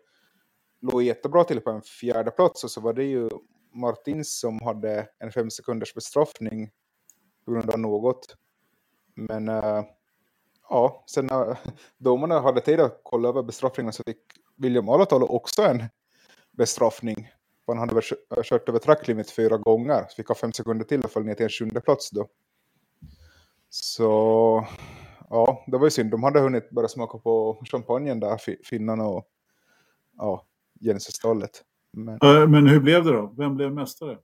låg 0.80 1.02
jättebra 1.02 1.44
till 1.44 1.60
på 1.60 1.70
en 1.70 1.82
fjärde 1.82 2.30
plats 2.30 2.64
och 2.64 2.70
så 2.70 2.80
var 2.80 2.92
det 2.92 3.04
ju 3.04 3.28
Martins 3.72 4.40
som 4.40 4.60
hade 4.62 5.08
en 5.18 5.32
fem 5.32 5.50
sekunders 5.50 5.94
bestraffning 5.94 6.70
på 7.44 7.52
grund 7.52 7.70
av 7.70 7.78
något. 7.78 8.36
Men 9.14 9.48
uh, 9.48 9.84
ja, 10.68 11.04
sen 11.06 11.26
när 11.26 11.58
domarna 11.98 12.40
hade 12.40 12.60
tid 12.60 12.80
att 12.80 13.00
kolla 13.02 13.28
över 13.28 13.42
bestraffningen 13.42 13.92
så 13.92 14.02
fick 14.06 14.22
William 14.56 14.88
Alatalo 14.88 15.26
också 15.26 15.62
en 15.62 15.84
bestraffning. 16.52 17.30
Han 17.66 17.78
hade 17.78 18.00
kört 18.42 18.68
över 18.68 18.78
tracklimit 18.78 19.30
fyra 19.30 19.56
gånger. 19.56 20.06
Så 20.08 20.14
fick 20.14 20.28
ha 20.28 20.34
fem 20.34 20.52
sekunder 20.52 20.84
till 20.84 21.00
och 21.04 21.10
föll 21.10 21.24
ner 21.24 21.34
till 21.34 21.44
en 21.44 21.50
sjunde 21.50 21.80
plats 21.80 22.10
då. 22.10 22.28
Så 23.76 24.66
ja, 25.30 25.64
det 25.66 25.78
var 25.78 25.86
ju 25.86 25.90
synd. 25.90 26.10
De 26.10 26.22
hade 26.22 26.40
hunnit 26.40 26.70
börja 26.70 26.88
smaka 26.88 27.18
på 27.18 27.62
champagnen 27.70 28.20
där, 28.20 28.40
finnarna 28.64 29.04
och 29.04 29.26
ja, 30.16 30.44
Genesis-stallet. 30.80 31.62
Men... 31.92 32.18
Men 32.50 32.66
hur 32.66 32.80
blev 32.80 33.04
det 33.04 33.12
då? 33.12 33.34
Vem 33.36 33.56
blev 33.56 33.72
mästare? 33.72 34.18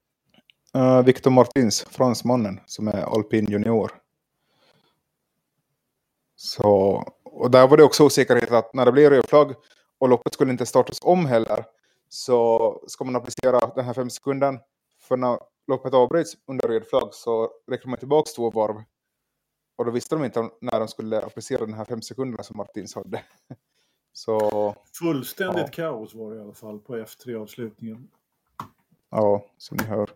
Uh, 0.76 1.02
Victor 1.02 1.30
Martins, 1.30 1.82
fransmannen, 1.82 2.60
som 2.66 2.88
är 2.88 3.14
alpin 3.14 3.44
junior. 3.44 3.90
Så, 6.36 6.68
och 7.24 7.50
där 7.50 7.68
var 7.68 7.76
det 7.76 7.84
också 7.84 8.04
osäkerhet 8.04 8.50
att 8.50 8.74
när 8.74 8.86
det 8.86 8.92
blir 8.92 9.10
rödflagg 9.10 9.54
och 9.98 10.08
loppet 10.08 10.34
skulle 10.34 10.52
inte 10.52 10.66
startas 10.66 10.98
om 11.02 11.26
heller 11.26 11.64
så 12.08 12.84
ska 12.86 13.04
man 13.04 13.16
applicera 13.16 13.72
den 13.74 13.84
här 13.84 13.94
fem 13.94 14.10
sekunden. 14.10 14.58
För 15.00 15.16
när 15.16 15.38
loppet 15.66 15.94
avbryts 15.94 16.36
under 16.46 16.68
röd 16.68 16.86
flagg 16.86 17.08
så 17.12 17.50
räcker 17.70 17.88
man 17.88 17.98
tillbaka 17.98 18.30
två 18.36 18.50
varv. 18.50 18.76
Och 19.80 19.86
då 19.86 19.92
visste 19.92 20.14
de 20.14 20.24
inte 20.24 20.50
när 20.60 20.78
de 20.78 20.88
skulle 20.88 21.22
applicera 21.22 21.66
den 21.66 21.74
här 21.74 21.84
fem 21.84 22.02
sekunderna 22.02 22.42
som 22.42 22.56
Martins 22.56 22.94
hade. 22.94 23.22
Så, 24.12 24.74
Fullständigt 24.98 25.78
ja. 25.78 25.90
kaos 25.90 26.14
var 26.14 26.30
det 26.30 26.36
i 26.36 26.40
alla 26.40 26.54
fall 26.54 26.78
på 26.78 26.96
F3-avslutningen. 26.96 28.08
Ja, 29.10 29.44
som 29.58 29.76
ni 29.76 29.84
hör. 29.84 30.10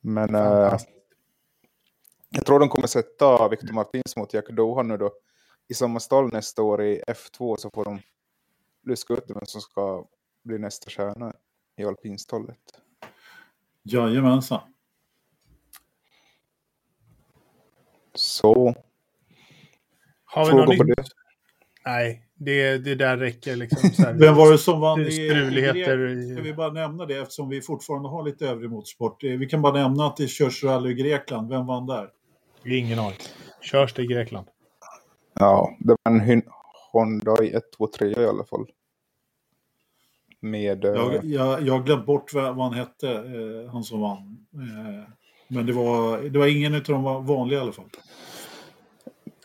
Men 0.00 0.34
äh, 0.34 0.78
jag 2.30 2.46
tror 2.46 2.60
de 2.60 2.68
kommer 2.68 2.86
sätta 2.86 3.48
Victor 3.48 3.72
Martins 3.72 4.16
mot 4.16 4.34
Jack 4.34 4.48
Doha 4.48 4.82
nu 4.82 4.96
då. 4.96 5.10
I 5.68 5.74
samma 5.74 6.00
stall 6.00 6.32
nästa 6.32 6.62
år 6.62 6.82
i 6.82 7.02
F2 7.06 7.56
så 7.56 7.70
får 7.74 7.84
de 7.84 8.00
luska 8.82 9.14
ut 9.14 9.24
vem 9.28 9.46
som 9.46 9.60
ska 9.60 10.04
bli 10.42 10.58
nästa 10.58 10.90
stjärna 10.90 11.32
i 11.76 11.84
alpinstallet. 11.84 12.80
Jajamensan. 13.82 14.60
Så. 18.16 18.74
Har 20.24 20.46
vi 20.46 20.52
något 20.52 20.86
nytt? 20.86 21.08
Nej, 21.84 22.22
det, 22.34 22.78
det 22.78 22.94
där 22.94 23.16
räcker 23.16 23.56
liksom. 23.56 23.90
Så 23.90 24.02
här, 24.02 24.14
Vem 24.20 24.34
var 24.34 24.52
det 24.52 24.58
som 24.58 24.80
vann 24.80 25.00
i 25.00 25.10
struligheter? 25.10 26.32
Ska 26.34 26.42
vi 26.42 26.54
bara 26.54 26.72
nämna 26.72 27.06
det 27.06 27.16
eftersom 27.16 27.48
vi 27.48 27.60
fortfarande 27.60 28.08
har 28.08 28.24
lite 28.24 28.48
övrig 28.48 28.70
motorsport. 28.70 29.24
Eh, 29.24 29.30
vi 29.30 29.46
kan 29.46 29.62
bara 29.62 29.72
nämna 29.72 30.06
att 30.06 30.16
det 30.16 30.28
körs 30.28 30.64
rally 30.64 30.90
i 30.90 30.94
Grekland. 30.94 31.48
Vem 31.48 31.66
vann 31.66 31.86
där? 31.86 32.08
Ingen 32.64 32.98
aning. 32.98 33.18
Körs 33.60 33.94
det 33.94 34.02
i 34.02 34.06
Grekland? 34.06 34.46
Ja, 35.34 35.76
det 35.78 35.96
var 36.02 36.12
en 36.12 36.20
Hyundai 36.20 37.54
1, 37.54 37.62
2, 37.76 37.86
3 37.86 38.08
i 38.08 38.26
alla 38.26 38.44
fall. 38.44 38.66
Med... 40.40 40.84
Jag, 40.84 41.14
eh, 41.14 41.20
jag, 41.24 41.62
jag 41.62 41.74
har 41.74 41.82
glömt 41.82 42.06
bort 42.06 42.34
vad 42.34 42.56
han 42.56 42.74
hette, 42.74 43.10
eh, 43.10 43.70
han 43.72 43.84
som 43.84 44.00
vann. 44.00 44.46
Eh, 44.54 45.08
men 45.48 45.66
det 45.66 45.72
var, 45.72 46.18
det 46.18 46.38
var 46.38 46.46
ingen 46.46 46.74
av 46.74 46.82
de 46.82 47.26
vanliga 47.26 47.58
i 47.58 47.62
alla 47.62 47.72
fall. 47.72 47.84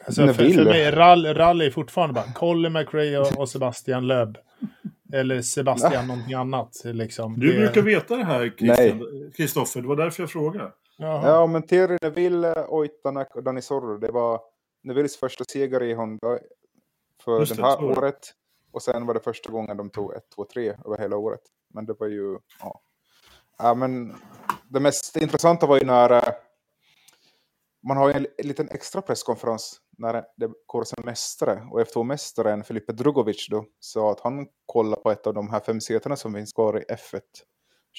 Alltså, 0.05 0.27
för, 0.27 0.33
för 0.33 0.65
mig, 0.65 0.91
rally, 0.91 1.33
rally 1.33 1.65
är 1.65 1.71
fortfarande 1.71 2.13
bara 2.13 2.33
Colin 2.33 2.73
McRae 2.73 3.19
och, 3.19 3.39
och 3.39 3.49
Sebastian 3.49 4.07
Löb. 4.07 4.37
Eller 5.13 5.41
Sebastian 5.41 6.07
någonting 6.07 6.33
annat. 6.33 6.81
Liksom. 6.85 7.39
Du 7.39 7.53
det... 7.53 7.59
brukar 7.59 7.81
veta 7.81 8.15
det 8.15 8.23
här, 8.23 8.53
Kristoffer. 9.37 9.81
Det 9.81 9.87
var 9.87 9.95
därför 9.95 10.23
jag 10.23 10.29
frågade. 10.29 10.71
Jaha. 10.97 11.27
Ja, 11.27 11.47
men 11.47 11.63
Thierry 11.63 11.97
Neville, 12.01 12.65
Oitanak 12.67 13.35
och 13.35 13.43
Danny 13.43 13.61
Sorro, 13.61 13.97
det 13.97 14.11
var 14.11 14.41
Nevilles 14.83 15.17
första 15.17 15.43
seger 15.43 15.83
i 15.83 15.93
Honda 15.93 16.39
för 17.23 17.39
Just 17.39 17.55
det 17.55 17.61
här 17.61 17.81
det, 17.81 17.85
året. 17.85 18.33
Och 18.71 18.81
sen 18.81 19.05
var 19.05 19.13
det 19.13 19.19
första 19.19 19.51
gången 19.51 19.77
de 19.77 19.89
tog 19.89 20.13
1, 20.13 20.23
2, 20.35 20.45
3 20.53 20.73
över 20.85 20.97
hela 20.97 21.17
året. 21.17 21.41
Men 21.73 21.85
det 21.85 21.93
var 21.99 22.07
ju, 22.07 22.37
ja. 22.59 22.81
ja 23.57 23.73
men 23.73 24.15
det 24.73 24.79
mest 24.79 25.17
intressanta 25.17 25.67
var 25.67 25.79
ju 25.79 25.85
när 25.85 26.11
eh, 26.11 26.33
man 27.87 27.97
har 27.97 28.09
en, 28.09 28.27
en 28.37 28.47
liten 28.47 28.69
extra 28.69 29.01
presskonferens 29.01 29.81
när 29.97 30.13
det 30.13 30.49
koras 30.65 30.93
en 30.97 31.05
mästare. 31.05 31.67
Och 31.71 31.81
F2-mästaren 31.81 32.63
Filipe 32.63 32.93
Drugovic 32.93 33.47
då 33.49 33.65
sa 33.79 34.11
att 34.11 34.19
han 34.19 34.47
kollar 34.65 34.97
på 34.97 35.11
ett 35.11 35.27
av 35.27 35.33
de 35.33 35.49
här 35.49 35.59
fem 35.59 35.81
sätena 35.81 36.15
som 36.15 36.33
finns 36.33 36.53
kvar 36.53 36.79
i 36.79 36.83
F1 36.93 37.21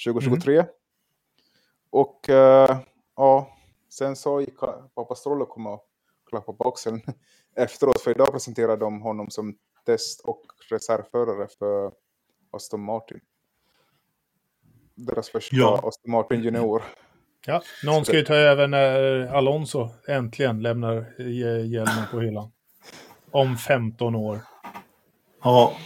2023. 0.05 0.55
Mm. 0.55 0.67
Och 1.91 2.29
uh, 2.29 2.77
ja, 3.17 3.57
sen 3.89 4.17
så 4.17 4.41
gick 4.41 4.59
pappa 4.95 5.15
Stroll 5.15 5.43
och 5.43 5.49
kom 5.49 5.67
och 5.67 5.89
klappade 6.31 6.59
på 6.59 6.69
axeln 6.69 7.03
efteråt. 7.57 8.01
För 8.01 8.11
idag 8.11 8.33
presenterade 8.33 8.77
de 8.77 9.03
honom 9.03 9.31
som 9.31 9.59
test 9.87 10.21
och 10.21 10.43
reservförare 10.71 11.49
för 11.59 11.93
Aston 12.51 12.81
Martin. 12.81 13.21
Deras 14.95 15.29
första 15.29 15.57
ja. 15.57 15.81
Aston 15.85 16.11
Martin 16.11 16.43
junior. 16.43 16.83
Ja, 17.47 17.63
någon 17.85 18.05
ska 18.05 18.17
ju 18.17 18.25
ta 18.25 18.35
över 18.35 18.67
när 18.67 19.27
Alonso 19.27 19.89
äntligen 20.09 20.63
lämnar 20.63 21.21
hjälmen 21.65 22.05
på 22.11 22.21
hyllan. 22.21 22.51
Om 23.31 23.57
15 23.57 24.15
år. 24.15 24.41
Ja. 25.43 25.77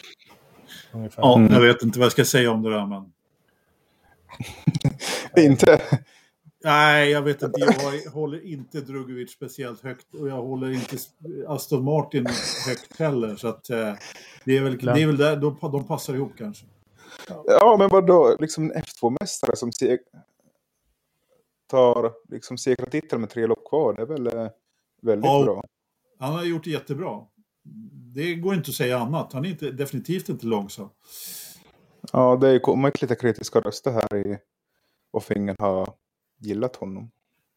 Ungefär. 0.93 1.23
Ja, 1.23 1.49
jag 1.51 1.61
vet 1.61 1.83
inte 1.83 1.99
vad 1.99 2.05
jag 2.05 2.13
ska 2.13 2.25
säga 2.25 2.51
om 2.51 2.63
det 2.63 2.71
där, 2.71 2.87
men... 2.87 3.13
inte? 5.45 5.83
Nej, 6.65 7.11
jag 7.11 7.23
vet 7.23 7.43
inte. 7.43 7.61
Jag 7.61 8.11
håller 8.13 8.47
inte 8.47 8.81
Drugovic 8.81 9.33
speciellt 9.33 9.83
högt 9.83 10.15
och 10.15 10.29
jag 10.29 10.43
håller 10.43 10.71
inte 10.71 10.97
Aston 11.47 11.85
Martin 11.85 12.27
högt 12.67 12.99
heller. 12.99 13.37
Så 13.37 13.49
att, 13.49 13.71
eh, 13.71 13.95
det 14.45 14.57
är 14.57 14.63
väl, 14.63 14.79
det 14.79 15.03
är 15.03 15.07
väl 15.07 15.17
där 15.17 15.37
de, 15.37 15.59
de 15.61 15.87
passar 15.87 16.15
ihop 16.15 16.33
kanske. 16.39 16.67
Ja, 17.47 17.77
men 17.79 17.89
vadå? 17.89 18.37
Liksom 18.41 18.65
en 18.65 18.83
F2-mästare 18.83 19.57
som 19.57 19.71
tar 21.67 22.13
liksom 22.29 22.57
titeln 22.91 23.21
med 23.21 23.31
tre 23.31 23.47
lopp 23.47 23.69
kvar. 23.69 23.95
Det 23.95 24.03
är 24.03 24.07
väl 24.07 24.27
eh, 24.27 24.49
väldigt 25.03 25.31
ja, 25.31 25.45
bra. 25.45 25.65
Han 26.19 26.33
har 26.33 26.45
gjort 26.45 26.65
det 26.65 26.71
jättebra. 26.71 27.25
Det 28.15 28.35
går 28.35 28.55
inte 28.55 28.69
att 28.71 28.75
säga 28.75 28.99
annat. 28.99 29.33
Han 29.33 29.45
är 29.45 29.49
inte, 29.49 29.71
definitivt 29.71 30.29
inte 30.29 30.47
långsam. 30.47 30.89
Ja, 32.13 32.37
det 32.37 32.47
har 32.47 32.59
kommit 32.59 33.03
lite 33.03 33.15
kritiska 33.15 33.61
röster 33.61 33.91
här 33.91 34.17
i 34.17 34.39
och 35.11 35.31
ingen 35.31 35.57
har 35.59 35.95
gillat 36.39 36.77
honom. 36.77 37.11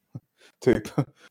typ. 0.66 0.84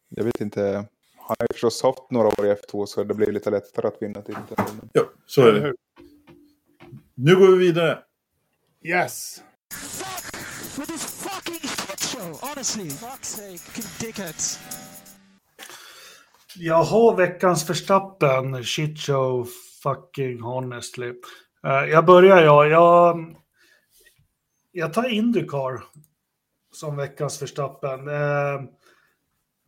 Jag 0.09 0.25
vet 0.25 0.41
inte. 0.41 0.89
Han 1.17 1.37
har 1.39 1.47
ju 1.51 1.53
förstås 1.53 1.83
haft 1.83 2.11
några 2.11 2.27
år 2.27 2.47
i 2.47 2.55
F2 2.55 2.87
så 2.87 3.05
det 3.05 3.15
blir 3.15 3.33
lite 3.33 3.51
lättare 3.51 3.89
att 3.89 4.03
vinna 4.03 4.23
titeln. 4.23 4.91
Ja, 4.93 5.03
så 5.27 5.43
är 5.43 5.53
det. 5.53 5.75
Nu 7.15 7.37
går 7.37 7.53
vi 7.53 7.59
vidare. 7.59 7.99
Yes! 8.85 9.43
Jag 16.57 16.83
har 16.83 17.17
veckans 17.17 17.67
förstappen, 17.67 18.65
shit 18.65 19.01
show, 19.01 19.49
fucking 19.83 20.41
honestly. 20.41 21.09
Uh, 21.09 21.91
jag 21.91 22.07
börjar 22.07 22.43
jag. 22.43 22.69
jag. 22.69 23.37
Jag 24.73 24.93
tar 24.93 25.09
Indycar 25.09 25.85
som 26.73 26.97
veckans 26.97 27.39
förstappen. 27.39 28.09
Eh, 28.09 28.61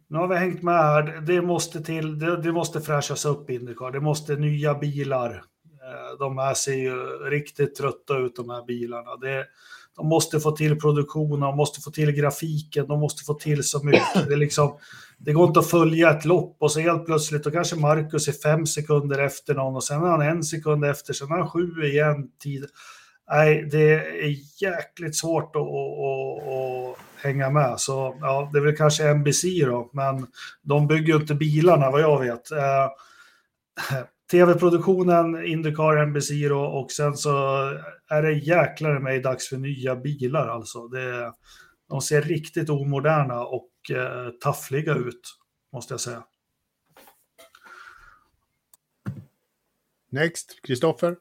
nu 0.09 0.19
har 0.19 0.29
vi 0.29 0.37
hängt 0.37 0.63
med 0.63 0.75
här. 0.75 1.21
Det 1.21 1.43
måste 1.43 1.83
till. 1.83 2.19
Det, 2.19 2.43
det 2.43 2.53
måste 2.53 2.81
fräschas 2.81 3.25
upp 3.25 3.51
Indycar. 3.51 3.91
Det 3.91 4.01
måste 4.01 4.37
nya 4.37 4.75
bilar. 4.75 5.45
Eh, 5.91 6.19
de 6.19 6.39
här 6.39 6.55
ser 6.55 6.75
ju 6.75 6.95
riktigt 7.31 7.75
trötta 7.75 8.19
ut 8.19 8.37
de 8.37 8.51
här 8.51 8.65
bilarna. 8.65 9.17
Det, 9.17 9.47
de 9.97 10.07
måste 10.07 10.41
få 10.41 10.51
till 10.51 10.81
produktionen, 10.81 11.41
de 11.41 11.57
måste 11.57 11.81
få 11.81 11.91
till 11.91 12.13
grafiken, 12.13 12.87
de 12.87 13.01
måste 13.01 13.25
få 13.25 13.35
till 13.35 13.65
så 13.65 13.85
mycket. 13.85 14.29
Det, 14.29 14.37
liksom, 14.37 14.79
det 15.19 15.33
går 15.33 15.49
inte 15.49 15.61
att 15.61 15.71
följa 15.71 16.11
ett 16.11 16.25
lopp 16.25 16.57
och 16.59 16.73
så 16.73 16.81
helt 16.81 17.07
plötsligt 17.07 17.45
då 17.45 17.51
kanske 17.51 17.77
Marcus 17.77 18.29
är 18.29 18.33
fem 18.33 18.67
sekunder 18.67 19.19
efter 19.19 19.55
någon 19.55 19.77
och 19.77 19.85
sen 19.85 20.03
är 20.03 20.09
han 20.09 20.23
en 20.23 20.45
sekund 20.45 20.85
efter, 20.85 21.13
sen 21.13 21.33
är 21.33 21.37
han 21.37 21.51
sju 21.51 21.85
igen. 21.85 22.31
Tid. 22.43 22.67
Nej, 23.31 23.69
det 23.71 23.93
är 24.25 24.37
jäkligt 24.63 25.17
svårt 25.17 25.57
att, 25.57 25.63
att, 25.63 26.49
att 26.49 26.99
hänga 27.25 27.51
med. 27.51 27.81
Så 27.81 28.17
ja, 28.21 28.51
det 28.53 28.59
är 28.59 28.63
väl 28.63 28.77
kanske 28.77 29.15
NBC 29.15 29.45
då, 29.67 29.91
men 29.93 30.27
de 30.63 30.87
bygger 30.87 31.15
ju 31.15 31.21
inte 31.21 31.35
bilarna 31.35 31.91
vad 31.91 32.01
jag 32.01 32.21
vet. 32.21 32.51
Eh, 32.51 32.87
Tv-produktionen, 34.31 35.45
Indycar, 35.45 36.07
NBC 36.07 36.31
då, 36.49 36.61
och 36.61 36.91
sen 36.91 37.17
så 37.17 37.31
är 38.09 38.23
det 38.23 38.33
jäklar 38.33 38.99
mig 38.99 39.21
dags 39.21 39.49
för 39.49 39.57
nya 39.57 39.97
bilar 39.97 40.49
alltså. 40.49 40.89
Det, 40.89 41.33
de 41.89 42.01
ser 42.01 42.23
riktigt 42.23 42.71
omoderna 42.71 43.45
och 43.45 43.71
eh, 43.91 44.31
taffliga 44.31 44.95
ut, 44.95 45.39
måste 45.73 45.95
jag 45.95 46.01
säga. 46.01 46.25
Next, 50.11 50.63
Kristoffer. 50.63 51.17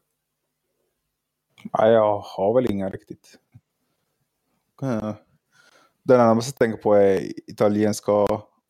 Nej, 1.80 1.92
jag 1.92 2.20
har 2.20 2.54
väl 2.54 2.72
inga 2.72 2.90
riktigt. 2.90 3.40
Den 6.04 6.18
närmaste 6.18 6.50
jag 6.50 6.58
tänker 6.58 6.84
på 6.84 6.94
är 6.94 7.50
italienska 7.50 8.12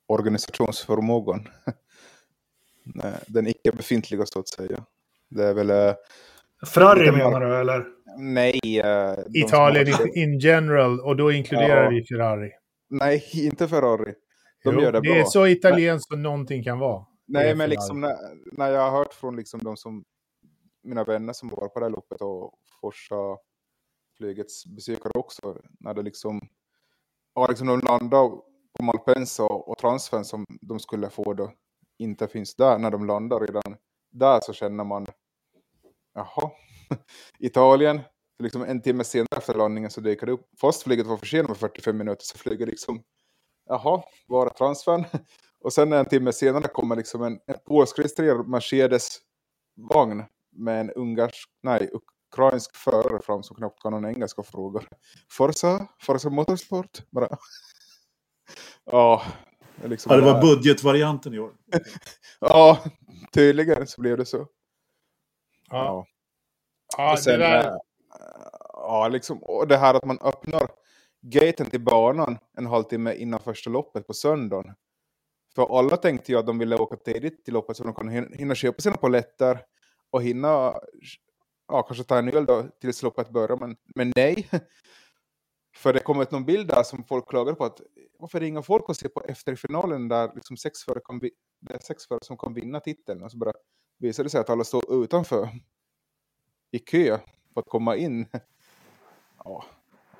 organisationsförmågan. 0.07 1.47
Den 3.27 3.47
icke 3.47 3.71
befintliga 3.71 4.25
så 4.25 4.39
att 4.39 4.47
säga. 4.47 4.85
Det 5.29 5.43
är 5.43 5.53
väl... 5.53 5.69
Eh, 5.69 5.93
Ferrari 6.73 7.11
menar 7.11 7.39
du 7.39 7.55
eller? 7.55 7.85
Nej. 8.17 8.59
Uh, 8.63 9.43
Italien 9.43 9.93
har... 9.93 10.17
in 10.17 10.39
general 10.39 10.99
och 10.99 11.17
då 11.17 11.31
inkluderar 11.31 11.83
ja. 11.83 11.89
vi 11.89 12.03
Ferrari. 12.03 12.51
Nej, 12.89 13.23
inte 13.33 13.67
Ferrari. 13.67 14.13
De 14.63 14.75
jo, 14.75 14.81
gör 14.81 14.91
det, 14.91 14.97
det 14.97 15.01
bra. 15.01 15.15
är 15.15 15.23
så 15.23 15.47
italienskt 15.47 16.07
som 16.07 16.23
någonting 16.23 16.63
kan 16.63 16.79
vara. 16.79 17.05
Nej, 17.27 17.55
men 17.55 17.69
liksom 17.69 18.01
när, 18.01 18.15
när 18.51 18.71
jag 18.71 18.81
har 18.81 18.97
hört 18.97 19.13
från 19.13 19.35
liksom 19.35 19.63
de 19.63 19.77
som 19.77 20.03
mina 20.83 21.03
vänner 21.03 21.33
som 21.33 21.49
var 21.49 21.67
på 21.67 21.79
det 21.79 21.85
här 21.85 21.91
loppet 21.91 22.21
och 22.21 22.53
Forsa 22.81 23.37
flygets 24.17 24.65
besökare 24.65 25.13
också. 25.15 25.57
När 25.79 25.93
det 25.93 26.01
liksom, 26.01 26.41
ja, 27.35 27.47
liksom 27.47 27.67
de 27.67 27.79
landar 27.79 28.29
på 28.77 28.83
Malpensa 28.83 29.43
och, 29.43 29.69
och 29.69 29.77
transfern 29.77 30.23
som 30.23 30.45
de 30.61 30.79
skulle 30.79 31.09
få 31.09 31.33
då 31.33 31.51
inte 31.99 32.27
finns 32.27 32.55
där 32.55 32.77
när 32.77 32.91
de 32.91 33.05
landar 33.05 33.39
redan 33.39 33.77
där 34.11 34.39
så 34.41 34.53
känner 34.53 34.83
man 34.83 35.07
jaha, 36.13 36.51
Italien 37.39 38.01
liksom 38.39 38.63
en 38.63 38.81
timme 38.81 39.03
senare 39.03 39.37
efter 39.37 39.53
landningen 39.53 39.91
så 39.91 40.01
dyker 40.01 40.25
det 40.25 40.31
upp 40.31 40.47
fast 40.61 40.83
flyget 40.83 41.07
var 41.07 41.17
försenat 41.17 41.49
med 41.49 41.57
45 41.57 41.97
minuter 41.97 42.23
så 42.23 42.37
flyger 42.37 42.65
liksom 42.65 43.03
jaha, 43.65 44.03
var 44.27 44.45
är 44.45 44.49
transfern? 44.49 45.05
Och 45.61 45.73
sen 45.73 45.93
en 45.93 46.05
timme 46.05 46.33
senare 46.33 46.67
kommer 46.67 46.95
liksom 46.95 47.23
en, 47.23 47.39
en 47.45 47.55
polskregistrerad 47.67 48.47
Mercedes-vagn 48.47 50.23
med 50.51 50.81
en 50.81 50.91
ungersk, 50.91 51.49
nej, 51.63 51.89
ukrainsk 51.93 52.75
förare 52.75 53.21
fram 53.21 53.43
som 53.43 53.55
knappt 53.55 53.81
kan 53.81 53.91
någon 53.91 54.05
engelska 54.05 54.43
frågor. 54.43 54.87
Forza, 55.31 55.87
Forza 56.01 56.29
Motorsport, 56.29 57.09
bara. 57.11 57.37
ja, 58.85 59.23
Liksom 59.83 60.11
ja, 60.11 60.17
det 60.17 60.33
var 60.33 60.41
budgetvarianten 60.41 61.33
i 61.33 61.39
år. 61.39 61.51
ja, 62.39 62.83
tydligen 63.31 63.87
så 63.87 64.01
blev 64.01 64.17
det 64.17 64.25
så. 64.25 64.47
Ja. 65.69 66.05
Ja, 66.97 67.11
och 67.13 67.19
sen, 67.19 67.39
där... 67.39 67.79
ja 68.73 69.07
liksom, 69.07 69.43
och 69.43 69.67
det 69.67 69.77
här 69.77 69.93
att 69.93 70.05
man 70.05 70.19
öppnar 70.21 70.67
gaten 71.21 71.65
till 71.65 71.81
banan 71.81 72.37
en 72.57 72.65
halvtimme 72.65 73.13
innan 73.13 73.39
första 73.39 73.69
loppet 73.69 74.07
på 74.07 74.13
söndagen. 74.13 74.73
För 75.55 75.79
alla 75.79 75.97
tänkte 75.97 76.31
ju 76.31 76.37
att 76.37 76.47
de 76.47 76.57
ville 76.57 76.75
åka 76.75 76.95
tidigt 76.95 77.45
till 77.45 77.53
loppet 77.53 77.77
så 77.77 77.83
de 77.83 77.93
kan 77.93 78.09
hinna 78.33 78.55
köpa 78.55 78.81
sina 78.81 78.97
paletter 78.97 79.61
och 80.11 80.23
hinna 80.23 80.79
ja, 81.67 81.81
kanske 81.81 82.03
ta 82.03 82.17
en 82.17 82.29
öl 82.29 82.45
då 82.45 82.63
tills 82.81 83.03
loppet 83.03 83.29
börjar. 83.29 83.57
Men, 83.57 83.75
men 83.95 84.11
nej, 84.15 84.49
för 85.79 85.93
det 85.93 85.99
kom 85.99 86.21
ut 86.21 86.31
någon 86.31 86.45
bild 86.45 86.67
där 86.67 86.83
som 86.83 87.03
folk 87.03 87.29
klagade 87.29 87.55
på 87.55 87.65
att 87.65 87.81
varför 88.17 88.39
ringer 88.39 88.61
folk 88.61 88.89
och 88.89 88.95
ser 88.95 89.09
på 89.09 89.21
efter 89.21 89.55
finalen 89.55 90.07
där 90.07 90.31
liksom 90.35 90.57
sex 90.57 90.83
före 90.83 90.99
kan 90.99 91.19
det 91.59 91.73
är 91.73 91.79
sex 91.79 92.07
före 92.07 92.19
som 92.21 92.37
kan 92.37 92.53
vinna 92.53 92.79
titeln 92.79 93.23
och 93.23 93.31
så 93.31 93.37
bara 93.37 93.53
visade 93.97 94.25
det 94.25 94.29
sig 94.29 94.41
att 94.41 94.49
alla 94.49 94.63
står 94.63 95.03
utanför 95.03 95.49
i 96.71 96.79
kö 96.79 97.19
för 97.53 97.61
att 97.61 97.69
komma 97.69 97.95
in. 97.95 98.25
Ja, 99.43 99.63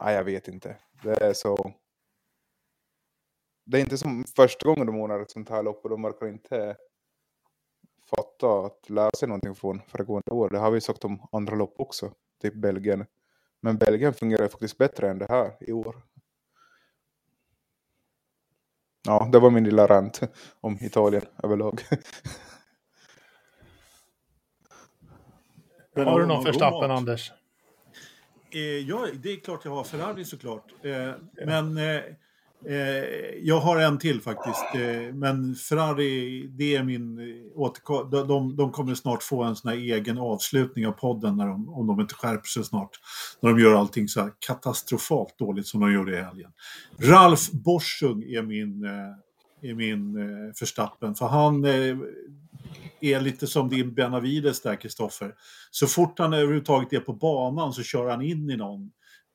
nej, 0.02 0.16
jag 0.16 0.24
vet 0.24 0.48
inte. 0.48 0.78
Det 1.04 1.24
är 1.24 1.34
så. 1.34 1.74
Det 3.66 3.78
är 3.78 3.82
inte 3.82 3.98
som 3.98 4.24
första 4.36 4.70
gången 4.70 4.86
de 4.86 4.96
ordnar 4.96 5.20
ett 5.20 5.32
sånt 5.32 5.50
här 5.50 5.64
lopp 5.64 5.84
och 5.84 5.90
de 5.90 6.02
verkar 6.02 6.28
inte 6.28 6.78
fatta 8.10 8.66
att 8.66 8.90
lära 8.90 9.12
sig 9.12 9.28
någonting 9.28 9.56
från 9.56 9.82
föregående 9.88 10.32
år. 10.32 10.50
Det 10.50 10.58
har 10.58 10.72
vi 10.72 10.82
sagt 10.82 11.06
om 11.06 11.28
andra 11.32 11.56
lopp 11.56 11.74
också, 11.78 12.14
typ 12.42 12.54
Belgien. 12.54 13.06
Men 13.62 13.78
Belgien 13.78 14.14
fungerar 14.14 14.48
faktiskt 14.48 14.78
bättre 14.78 15.10
än 15.10 15.20
det 15.20 15.28
här 15.30 15.52
i 15.60 15.72
år. 15.72 15.96
Ja, 19.06 19.30
det 19.32 19.40
var 19.40 19.50
min 19.50 19.64
lilla 19.64 19.88
rant 19.88 20.22
om 20.62 20.78
Italien 20.82 21.26
överlag. 21.44 21.82
har 25.96 26.20
du 26.20 26.26
någon 26.26 26.44
förstappen, 26.44 26.92
Anders? 26.92 27.32
Eh, 28.52 28.60
ja, 28.62 29.08
det 29.14 29.32
är 29.32 29.40
klart 29.40 29.66
jag 29.66 29.72
har 29.72 29.84
Ferrari 29.84 30.26
såklart. 30.26 30.74
Eh, 30.82 31.14
men 31.46 31.78
eh, 31.78 32.02
Eh, 32.02 32.16
Eh, 32.66 32.76
jag 33.42 33.60
har 33.60 33.78
en 33.78 34.00
till 34.00 34.22
faktiskt, 34.22 34.66
eh, 34.76 35.14
men 35.14 35.56
Ferrari, 35.56 36.48
det 36.48 36.76
är 36.76 36.84
min 36.84 37.20
eh, 37.20 37.26
återko- 37.56 38.28
de, 38.28 38.56
de, 38.56 38.72
kommer 38.72 38.96
snart 38.96 39.24
få 39.24 39.44
en 39.44 39.56
sån 39.56 39.70
här 39.70 39.78
egen 39.78 40.18
avslutning 40.18 40.88
av 40.88 40.92
podden 40.92 41.38
när 41.38 41.48
de, 41.48 41.70
om 41.70 41.88
de 41.88 42.02
inte 42.02 42.14
skärper 42.14 42.48
sig 42.48 42.64
snart. 42.64 42.90
När 43.40 43.50
de 43.50 43.60
gör 43.60 43.74
allting 43.74 44.08
så 44.08 44.22
här 44.22 44.32
katastrofalt 44.40 45.38
dåligt 45.38 45.68
som 45.68 45.82
de 45.82 45.94
gjorde 45.94 46.20
i 46.20 46.22
helgen. 46.22 46.52
Ralf 46.98 47.52
Borsung 47.52 48.24
är 48.24 48.42
min, 48.42 48.86
eh, 48.86 49.70
är 49.70 49.74
min 49.74 50.16
eh, 50.18 50.54
förstappen, 50.56 51.16
för 51.16 51.28
han 51.28 51.66
eh, 51.66 51.98
är 53.02 53.22
lite 53.22 53.48
som 53.48 53.70
din 53.70 53.94
Benavides 53.94 54.62
där, 54.62 54.76
Kristoffer. 54.76 55.36
Så 55.72 55.88
fort 55.88 56.20
han 56.20 56.34
överhuvudtaget 56.34 56.94
är 56.94 57.00
på 57.00 57.14
banan 57.14 57.74
så 57.74 57.84
kör 57.84 58.10
han 58.10 58.22
in 58.22 58.50
i 58.50 58.58
någon 58.58 58.92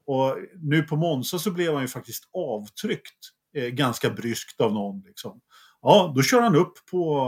och 0.07 0.37
nu 0.63 0.83
på 0.83 0.97
Monza 0.97 1.39
så 1.39 1.51
blev 1.51 1.73
han 1.73 1.83
ju 1.83 1.89
faktiskt 1.89 2.25
avtryckt 2.33 3.19
eh, 3.57 3.69
ganska 3.69 4.11
bryskt 4.11 4.61
av 4.61 4.73
någon. 4.73 5.03
Liksom. 5.07 5.41
Ja, 5.83 6.13
då 6.17 6.23
kör 6.23 6.41
han 6.41 6.57
upp 6.57 6.73
på, 6.91 7.27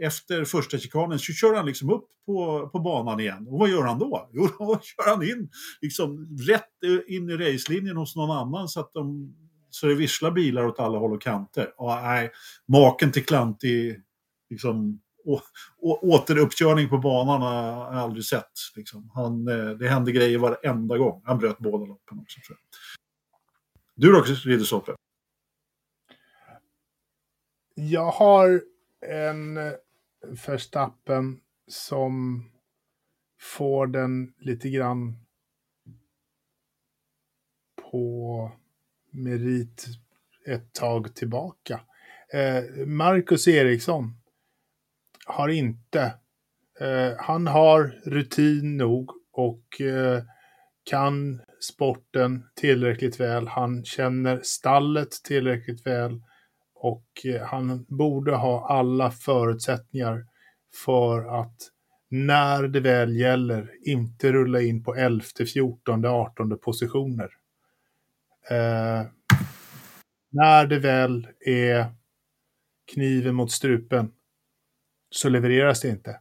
eh, 0.00 0.06
efter 0.06 0.44
första 0.44 0.78
chikanen, 0.78 1.18
så 1.18 1.32
kör 1.32 1.54
han 1.54 1.66
liksom 1.66 1.90
upp 1.90 2.08
på, 2.26 2.68
på 2.68 2.78
banan 2.78 3.20
igen. 3.20 3.46
Och 3.48 3.58
vad 3.58 3.68
gör 3.68 3.82
han 3.82 3.98
då? 3.98 4.28
Jo, 4.32 4.48
då 4.58 4.80
kör 4.82 5.10
han 5.10 5.22
in, 5.22 5.48
liksom 5.80 6.38
rätt 6.48 6.84
eh, 6.84 7.16
in 7.16 7.30
i 7.30 7.36
racelinjen 7.36 7.96
hos 7.96 8.16
någon 8.16 8.30
annan 8.30 8.68
så 8.68 8.80
att 8.80 8.92
de, 8.92 9.34
så 9.70 9.86
det 9.86 9.94
visslar 9.94 10.30
bilar 10.30 10.64
åt 10.64 10.80
alla 10.80 10.98
håll 10.98 11.12
och 11.12 11.22
kanter. 11.22 11.72
Och 11.76 11.88
nej, 11.88 12.30
maken 12.68 13.12
till 13.12 13.24
klantig 13.24 14.00
liksom, 14.50 15.00
å, 15.24 15.40
å, 15.78 15.98
återuppkörning 16.02 16.88
på 16.88 16.98
banan 16.98 17.42
har 17.42 17.94
jag 17.94 18.02
aldrig 18.02 18.24
sett. 18.24 18.52
Liksom. 18.76 19.10
Han, 19.14 19.48
eh, 19.48 19.70
det 19.70 19.88
hände 19.88 20.12
grejer 20.12 20.38
varenda 20.38 20.98
gång. 20.98 21.22
Han 21.24 21.38
bröt 21.38 21.58
båda 21.58 21.84
loppen 21.84 22.18
också. 22.18 22.40
Tror 22.46 22.58
jag. 22.58 22.78
Du 23.94 24.12
då, 24.12 24.22
Ridderstolpe? 24.22 24.94
Jag 27.74 28.10
har 28.10 28.62
en 29.06 29.58
förstappen 30.36 31.40
som 31.68 32.44
får 33.40 33.86
den 33.86 34.34
lite 34.38 34.68
grann 34.68 35.16
på 37.90 38.52
merit 39.10 39.86
ett 40.46 40.72
tag 40.72 41.14
tillbaka. 41.14 41.80
Eh, 42.32 42.86
Marcus 42.86 43.48
Eriksson 43.48 44.16
har 45.24 45.48
inte. 45.48 46.14
Eh, 46.80 47.12
han 47.18 47.46
har 47.46 48.00
rutin 48.04 48.76
nog 48.76 49.10
och 49.32 49.80
eh, 49.80 50.22
kan 50.84 51.40
sporten 51.60 52.44
tillräckligt 52.54 53.20
väl. 53.20 53.48
Han 53.48 53.84
känner 53.84 54.40
stallet 54.42 55.10
tillräckligt 55.24 55.86
väl 55.86 56.22
och 56.74 57.06
eh, 57.24 57.42
han 57.42 57.86
borde 57.88 58.36
ha 58.36 58.68
alla 58.68 59.10
förutsättningar 59.10 60.26
för 60.84 61.40
att 61.40 61.56
när 62.08 62.62
det 62.62 62.80
väl 62.80 63.16
gäller 63.16 63.70
inte 63.86 64.32
rulla 64.32 64.60
in 64.60 64.84
på 64.84 64.94
11, 64.94 65.24
14, 65.54 66.04
18 66.04 66.58
positioner. 66.58 67.30
Eh, 68.50 69.06
när 70.30 70.66
det 70.66 70.78
väl 70.78 71.28
är 71.46 71.86
kniven 72.94 73.34
mot 73.34 73.52
strupen 73.52 74.12
så 75.14 75.28
levereras 75.28 75.80
det 75.80 75.88
inte. 75.88 76.16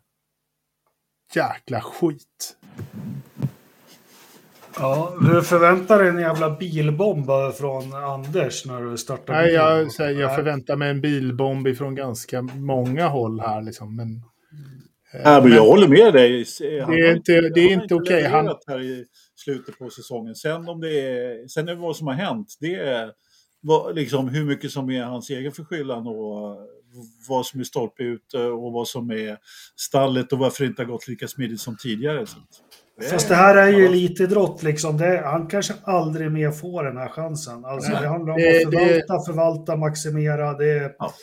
Jäkla 1.36 1.82
skit. 1.82 2.57
Ja, 4.80 5.18
du 5.22 5.41
förväntar 5.41 5.99
dig 5.99 6.10
en 6.10 6.20
jävla 6.20 6.57
bilbomb 6.57 7.30
från 7.57 7.94
Anders 7.94 8.65
när 8.65 8.82
du 8.82 8.98
startar? 8.98 9.34
Nej, 9.34 9.53
jag, 9.53 9.86
här, 9.99 10.10
jag 10.10 10.36
förväntar 10.36 10.76
mig 10.76 10.90
en 10.90 11.02
bilbomb 11.02 11.68
ifrån 11.68 11.95
ganska 11.95 12.41
många 12.41 13.07
håll 13.07 13.40
här 13.40 13.61
liksom. 13.61 13.95
Men, 13.95 14.22
ja, 15.24 15.41
men 15.44 15.52
jag 15.52 15.65
håller 15.65 15.88
med 15.88 16.14
dig. 16.14 16.45
det 16.60 17.07
är 17.07 17.15
inte, 17.15 17.41
det 17.41 17.60
är 17.60 17.74
inte 17.74 17.95
okej. 17.95 18.18
Okay. 18.18 18.32
Han 18.32 18.56
här 18.68 18.82
i 18.82 19.06
slutet 19.36 19.80
på 19.80 19.90
säsongen. 19.90 20.36
Sen 20.36 20.70
om 20.70 20.82
det 20.82 21.02
är, 21.02 21.48
sen 21.48 21.68
är 21.68 21.76
det 21.76 21.82
vad 21.82 21.95
som 21.95 22.07
har 22.07 22.14
hänt, 22.14 22.57
det 22.60 22.76
är 22.76 23.11
vad, 23.61 23.95
liksom, 23.95 24.30
hur 24.30 24.45
mycket 24.45 24.72
som 24.72 24.90
är 24.90 25.03
hans 25.03 25.30
egen 25.30 25.52
förskyllan 25.52 26.07
och 26.07 26.57
vad 27.30 27.45
som 27.45 27.60
är 27.60 27.64
stolpe 27.64 28.03
ute 28.03 28.38
och 28.38 28.72
vad 28.72 28.88
som 28.88 29.11
är 29.11 29.38
stallet 29.76 30.34
och 30.34 30.40
varför 30.40 30.64
det 30.64 30.68
inte 30.68 30.82
har 30.82 30.88
gått 30.88 31.07
lika 31.07 31.28
smidigt 31.28 31.60
som 31.60 31.78
tidigare. 31.78 32.26
Så. 32.26 32.38
Fast 33.11 33.30
det 33.30 33.36
här 33.36 33.56
är 33.56 33.68
ju 33.68 33.86
elitidrott 33.86 34.64
liksom. 34.64 34.98
Det, 34.98 35.22
han 35.26 35.48
kanske 35.48 35.74
aldrig 35.84 36.32
mer 36.32 36.52
får 36.52 36.84
den 36.84 36.98
här 36.98 37.10
chansen. 37.10 37.65
Alltså, 37.65 37.91
det 37.91 38.07
handlar 38.07 38.34
om 38.34 38.40
att 38.40 38.74
förvalta, 38.74 39.26
förvalta, 39.26 39.76
maximera. 39.76 40.53
Det, 40.53 40.95
ja. 40.99 41.14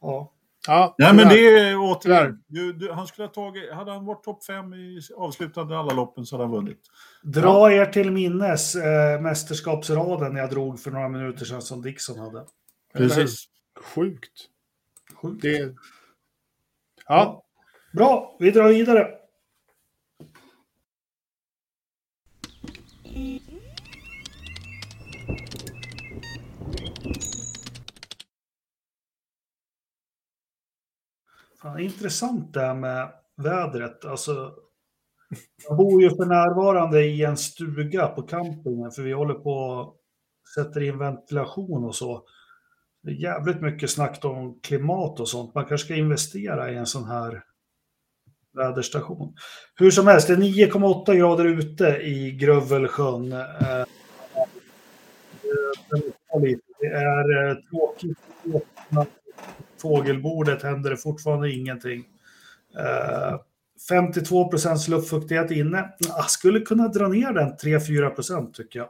ja. 0.00 0.32
Ja, 0.66 0.94
Nej, 0.98 1.14
men 1.14 1.28
det 1.28 1.58
är 1.58 1.76
återigen. 1.78 2.42
Du, 2.46 2.72
du, 2.72 2.92
han 2.92 3.06
skulle 3.06 3.26
ha 3.26 3.32
tagit, 3.32 3.72
hade 3.72 3.90
han 3.90 4.04
varit 4.04 4.24
topp 4.24 4.44
fem 4.44 4.74
i 4.74 5.00
avslutande 5.16 5.78
alla 5.78 5.92
loppen 5.92 6.26
så 6.26 6.36
hade 6.36 6.44
han 6.44 6.54
vunnit. 6.54 6.80
Dra 7.22 7.72
ja. 7.72 7.82
er 7.82 7.86
till 7.86 8.10
minnes 8.10 8.74
äh, 8.74 9.20
mästerskapsraden 9.20 10.36
jag 10.36 10.50
drog 10.50 10.80
för 10.80 10.90
några 10.90 11.08
minuter 11.08 11.44
sedan 11.44 11.62
som 11.62 11.82
Dixon 11.82 12.18
hade. 12.18 12.44
Precis. 12.94 13.44
Sjukt. 13.94 14.48
Sjukt. 15.22 15.42
Det... 15.42 15.74
Ja. 17.06 17.44
Bra, 17.92 18.36
vi 18.40 18.50
drar 18.50 18.68
vidare. 18.68 19.18
Fan, 31.62 31.80
intressant 31.80 32.54
det 32.54 32.60
här 32.60 32.74
med 32.74 33.12
vädret. 33.36 34.04
Alltså, 34.04 34.54
jag 35.68 35.76
bor 35.76 36.02
ju 36.02 36.08
för 36.10 36.26
närvarande 36.26 37.04
i 37.04 37.24
en 37.24 37.36
stuga 37.36 38.08
på 38.08 38.22
campingen 38.22 38.90
för 38.90 39.02
vi 39.02 39.12
håller 39.12 39.34
på 39.34 39.50
och 39.50 39.96
sätter 40.54 40.82
in 40.82 40.98
ventilation 40.98 41.84
och 41.84 41.94
så. 41.94 42.26
Det 43.02 43.10
är 43.10 43.14
jävligt 43.14 43.60
mycket 43.60 43.90
snack 43.90 44.24
om 44.24 44.58
klimat 44.62 45.20
och 45.20 45.28
sånt. 45.28 45.54
Man 45.54 45.64
kanske 45.64 45.84
ska 45.84 45.94
investera 45.94 46.72
i 46.72 46.76
en 46.76 46.86
sån 46.86 47.04
här 47.04 47.44
väderstation. 48.54 49.36
Hur 49.74 49.90
som 49.90 50.06
helst, 50.06 50.28
det 50.28 50.32
är 50.32 50.36
9,8 50.36 51.14
grader 51.14 51.44
ute 51.44 51.84
i 51.86 52.30
Grövelsjön. 52.30 53.32
Eh, 53.32 53.84
det 56.80 56.86
är 56.86 57.48
eh, 57.48 57.56
tråkigt 57.70 58.18
fågelbordet 59.82 60.62
händer 60.62 60.90
det 60.90 60.96
fortfarande 60.96 61.52
ingenting. 61.52 62.04
Eh, 62.78 63.40
52 63.88 64.48
procents 64.48 64.88
luftfuktighet 64.88 65.50
inne. 65.50 65.94
Jag 65.98 66.30
skulle 66.30 66.60
kunna 66.60 66.88
dra 66.88 67.08
ner 67.08 67.32
den 67.32 67.52
3-4 67.56 68.10
procent 68.10 68.54
tycker 68.54 68.78
jag. 68.78 68.88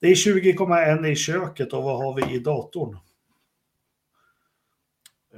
Det 0.00 0.06
är 0.06 0.14
20,1 0.14 1.06
i 1.06 1.16
köket 1.16 1.72
och 1.72 1.82
vad 1.82 1.98
har 1.98 2.14
vi 2.14 2.34
i 2.34 2.38
datorn? 2.38 2.98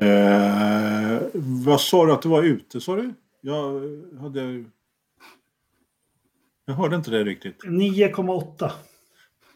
Eh, 0.02 1.20
vad 1.64 1.80
sa 1.80 2.06
du 2.06 2.12
att 2.12 2.22
det 2.22 2.28
var 2.28 2.42
ute, 2.42 2.80
sa 2.80 2.96
du? 2.96 3.14
Jag 3.40 3.72
hade... 4.20 4.64
Jag 6.64 6.74
hörde 6.74 6.96
inte 6.96 7.10
det 7.10 7.24
riktigt. 7.24 7.64
9,8. 7.64 8.70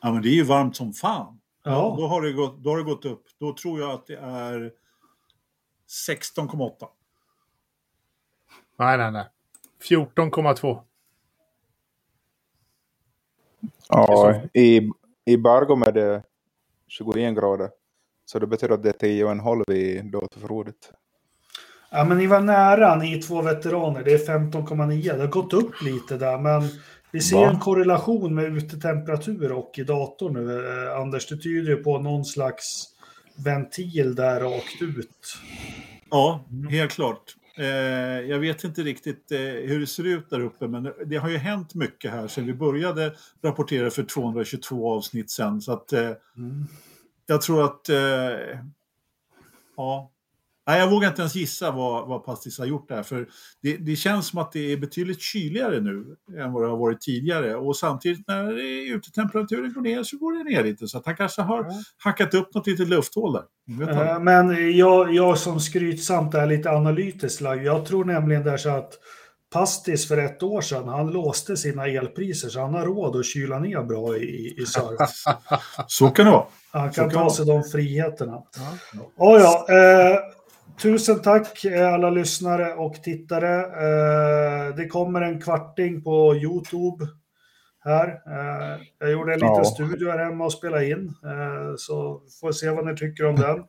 Ja, 0.02 0.12
men 0.12 0.23
det 0.23 0.28
är 0.28 0.35
ju 0.35 0.43
varmt 0.43 0.77
som 0.77 0.93
fan. 0.93 1.40
Ja. 1.62 1.94
Då, 1.98 2.06
har 2.06 2.23
det 2.23 2.32
gått, 2.32 2.59
då 2.59 2.70
har 2.70 2.77
det 2.77 2.82
gått 2.82 3.05
upp. 3.05 3.24
Då 3.39 3.55
tror 3.55 3.81
jag 3.81 3.90
att 3.90 4.06
det 4.06 4.16
är 4.16 4.73
16,8. 6.09 6.89
Nej, 8.78 8.98
nej, 8.98 9.12
nej. 9.12 9.24
14,2. 9.89 10.82
Ja, 13.89 14.35
i, 14.55 14.90
i 15.24 15.36
Bargom 15.36 15.82
är 15.82 15.93
det 15.93 16.23
21 16.89 17.36
grader. 17.36 17.70
Så 18.27 18.39
det 18.39 18.47
betyder 18.47 18.74
att 18.74 18.82
det 18.82 19.03
är 19.03 19.09
10,5 19.09 19.73
i 19.73 20.11
datorförrådet. 20.12 20.93
Ja, 21.90 22.05
men 22.05 22.19
ni 22.19 22.27
var 22.27 22.40
nära, 22.40 22.97
ni 22.97 23.23
två 23.23 23.43
veteraner. 23.43 24.05
Det 24.05 24.12
är 24.12 24.19
15,9. 24.19 25.03
Det 25.03 25.20
har 25.20 25.27
gått 25.27 25.53
upp 25.53 25.82
lite 25.82 26.16
där, 26.16 26.39
men 26.39 26.69
vi 27.11 27.20
ser 27.20 27.36
Va? 27.36 27.51
en 27.51 27.61
korrelation 27.61 28.35
med 28.35 28.57
utetemperatur 28.57 29.53
och 29.53 29.78
i 29.78 29.82
datorn 29.82 30.32
nu. 30.32 30.69
Eh, 30.86 31.01
Anders, 31.01 31.28
det 31.28 31.36
tyder 31.36 31.70
ju 31.70 31.77
på 31.77 31.98
någon 31.98 32.24
slags 32.24 32.85
ventil 33.44 34.15
där 34.15 34.40
rakt 34.40 34.82
ut. 34.82 35.39
Ja, 36.11 36.44
helt 36.70 36.93
klart. 36.93 37.36
Eh, 37.59 37.66
jag 38.31 38.39
vet 38.39 38.65
inte 38.65 38.82
riktigt 38.82 39.32
eh, 39.32 39.39
hur 39.39 39.81
det 39.81 39.86
ser 39.86 40.07
ut 40.07 40.31
där 40.31 40.40
uppe, 40.40 40.69
men 40.69 40.93
det 41.07 41.16
har 41.16 41.28
ju 41.28 41.36
hänt 41.36 41.74
mycket 41.74 42.11
här 42.11 42.28
sedan 42.28 42.47
vi 42.47 42.55
började 42.55 43.12
rapportera 43.43 43.90
för 43.90 44.03
222 44.03 44.93
avsnitt 44.93 45.31
sen. 45.31 45.61
Så 45.61 45.73
att, 45.73 45.93
mm. 45.93 46.16
Jag 47.27 47.43
tror 47.43 47.65
att 47.65 47.89
ja, 49.77 50.12
Nej, 50.69 50.81
jag 50.81 50.90
vågar 50.90 51.09
inte 51.09 51.23
ens 51.23 51.35
gissa 51.35 51.70
vad, 51.70 52.09
vad 52.09 52.24
Pastis 52.24 52.59
har 52.59 52.66
gjort 52.66 52.89
där. 52.89 53.03
För 53.03 53.28
det, 53.62 53.77
det, 53.77 53.97
känns 53.97 54.27
som 54.27 54.39
att 54.39 54.53
det 54.53 54.73
är 54.73 54.77
betydligt 54.77 55.20
kyligare 55.20 55.81
nu 55.81 56.16
än 56.39 56.53
vad 56.53 56.62
det 56.62 56.69
har 56.69 56.77
varit 56.77 57.01
tidigare. 57.01 57.57
Och 57.57 57.77
samtidigt 57.77 58.28
när 58.28 58.53
utetemperaturen 58.94 59.73
går 59.73 59.81
ner 59.81 60.03
så 60.03 60.16
går 60.16 60.32
det 60.32 60.51
ner 60.51 60.65
lite. 60.65 60.89
Så 60.89 60.98
att 60.98 61.07
han 61.07 61.16
kanske 61.16 61.43
har 61.43 61.61
mm. 61.61 61.73
hackat 61.98 62.35
upp 62.35 62.55
något 62.55 62.66
litet 62.66 62.89
lufthål 62.89 63.32
där. 63.32 63.44
Äh, 64.12 64.20
men 64.20 64.77
jag, 64.77 65.15
jag 65.15 65.39
som 65.39 65.61
skrytsamt 65.61 66.35
är 66.35 66.47
lite 66.47 66.70
analytiskt 66.70 67.40
lagd. 67.40 67.66
Jag 67.66 67.86
tror 67.86 68.05
nämligen 68.05 68.44
där 68.44 68.57
så 68.57 68.69
att 68.69 68.93
Pastis 69.53 70.09
för 70.09 70.19
ett 70.19 70.43
år 70.43 70.61
sedan, 70.61 70.89
han 70.89 71.11
låste 71.11 71.57
sina 71.57 71.86
elpriser 71.86 72.48
så 72.48 72.61
han 72.61 72.74
har 72.74 72.86
råd 72.86 73.16
att 73.16 73.27
kyla 73.27 73.59
ner 73.59 73.82
bra 73.82 74.16
i, 74.16 74.55
i 74.59 74.66
service. 74.66 75.24
så 75.86 76.11
kan 76.11 76.24
det 76.24 76.31
vara. 76.31 76.47
Han 76.78 76.93
kan 76.93 77.11
ta 77.11 77.31
sig 77.31 77.47
de 77.47 77.65
friheterna. 77.65 78.43
Ja. 78.57 79.01
Oh, 79.16 79.40
ja, 79.40 79.66
eh, 79.74 80.19
Tusen 80.82 81.23
tack 81.23 81.65
eh, 81.65 81.94
alla 81.94 82.11
lyssnare 82.11 82.74
och 82.74 82.94
tittare. 82.94 83.61
Eh, 83.61 84.74
det 84.77 84.89
kommer 84.89 85.20
en 85.20 85.40
kvarting 85.40 86.03
på 86.03 86.36
Youtube 86.36 87.07
här. 87.85 88.09
Eh, 88.09 88.81
jag 88.98 89.11
gjorde 89.11 89.32
en 89.32 89.39
liten 89.39 89.55
ja. 89.57 89.65
studio 89.65 90.11
här 90.11 90.19
hemma 90.19 90.44
och 90.44 90.53
spelade 90.53 90.90
in. 90.90 91.15
Så 91.78 92.23
får 92.40 92.53
se 92.53 92.70
vad 92.70 92.86
ni 92.86 92.97
tycker 92.97 93.27
om 93.27 93.36
den. 93.36 93.65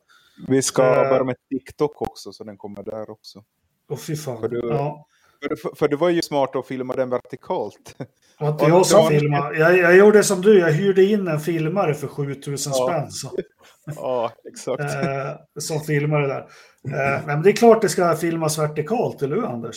Vi 0.48 0.62
ska 0.62 0.82
börja 0.82 1.24
med 1.24 1.36
TikTok 1.50 2.02
också, 2.02 2.32
så 2.32 2.44
den 2.44 2.56
kommer 2.56 2.82
där 2.82 3.10
också. 3.10 3.44
Åh 3.88 3.98
fy 3.98 4.16
fan. 4.16 4.40
För, 4.40 4.48
du, 4.48 4.60
ja. 4.68 5.06
För, 5.40 5.76
för 5.76 5.88
det 5.88 5.96
var 5.96 6.08
ju 6.08 6.22
smart 6.22 6.56
att 6.56 6.66
filma 6.66 6.94
den 6.94 7.10
vertikalt. 7.10 7.94
Det 8.38 8.44
var 8.44 8.52
inte 8.52 8.64
jag 8.64 8.86
som 8.86 9.08
filmade. 9.08 9.58
Jag, 9.58 9.78
jag 9.78 9.96
gjorde 9.96 10.24
som 10.24 10.40
du, 10.40 10.58
jag 10.58 10.72
hyrde 10.72 11.04
in 11.04 11.28
en 11.28 11.40
filmare 11.40 11.94
för 11.94 12.06
7000 12.06 12.72
ja. 12.76 12.88
spänn. 12.88 13.10
Så. 13.10 13.30
Ja, 13.96 14.32
exakt. 14.48 14.80
Eh, 14.80 15.60
som 15.60 15.80
filmare 15.80 16.26
där. 16.26 16.40
Eh, 16.84 17.26
men 17.26 17.42
det 17.42 17.50
är 17.50 17.52
klart 17.52 17.82
det 17.82 17.88
ska 17.88 18.16
filmas 18.16 18.58
vertikalt, 18.58 19.22
eller 19.22 19.36
hur 19.36 19.44
Anders? 19.44 19.76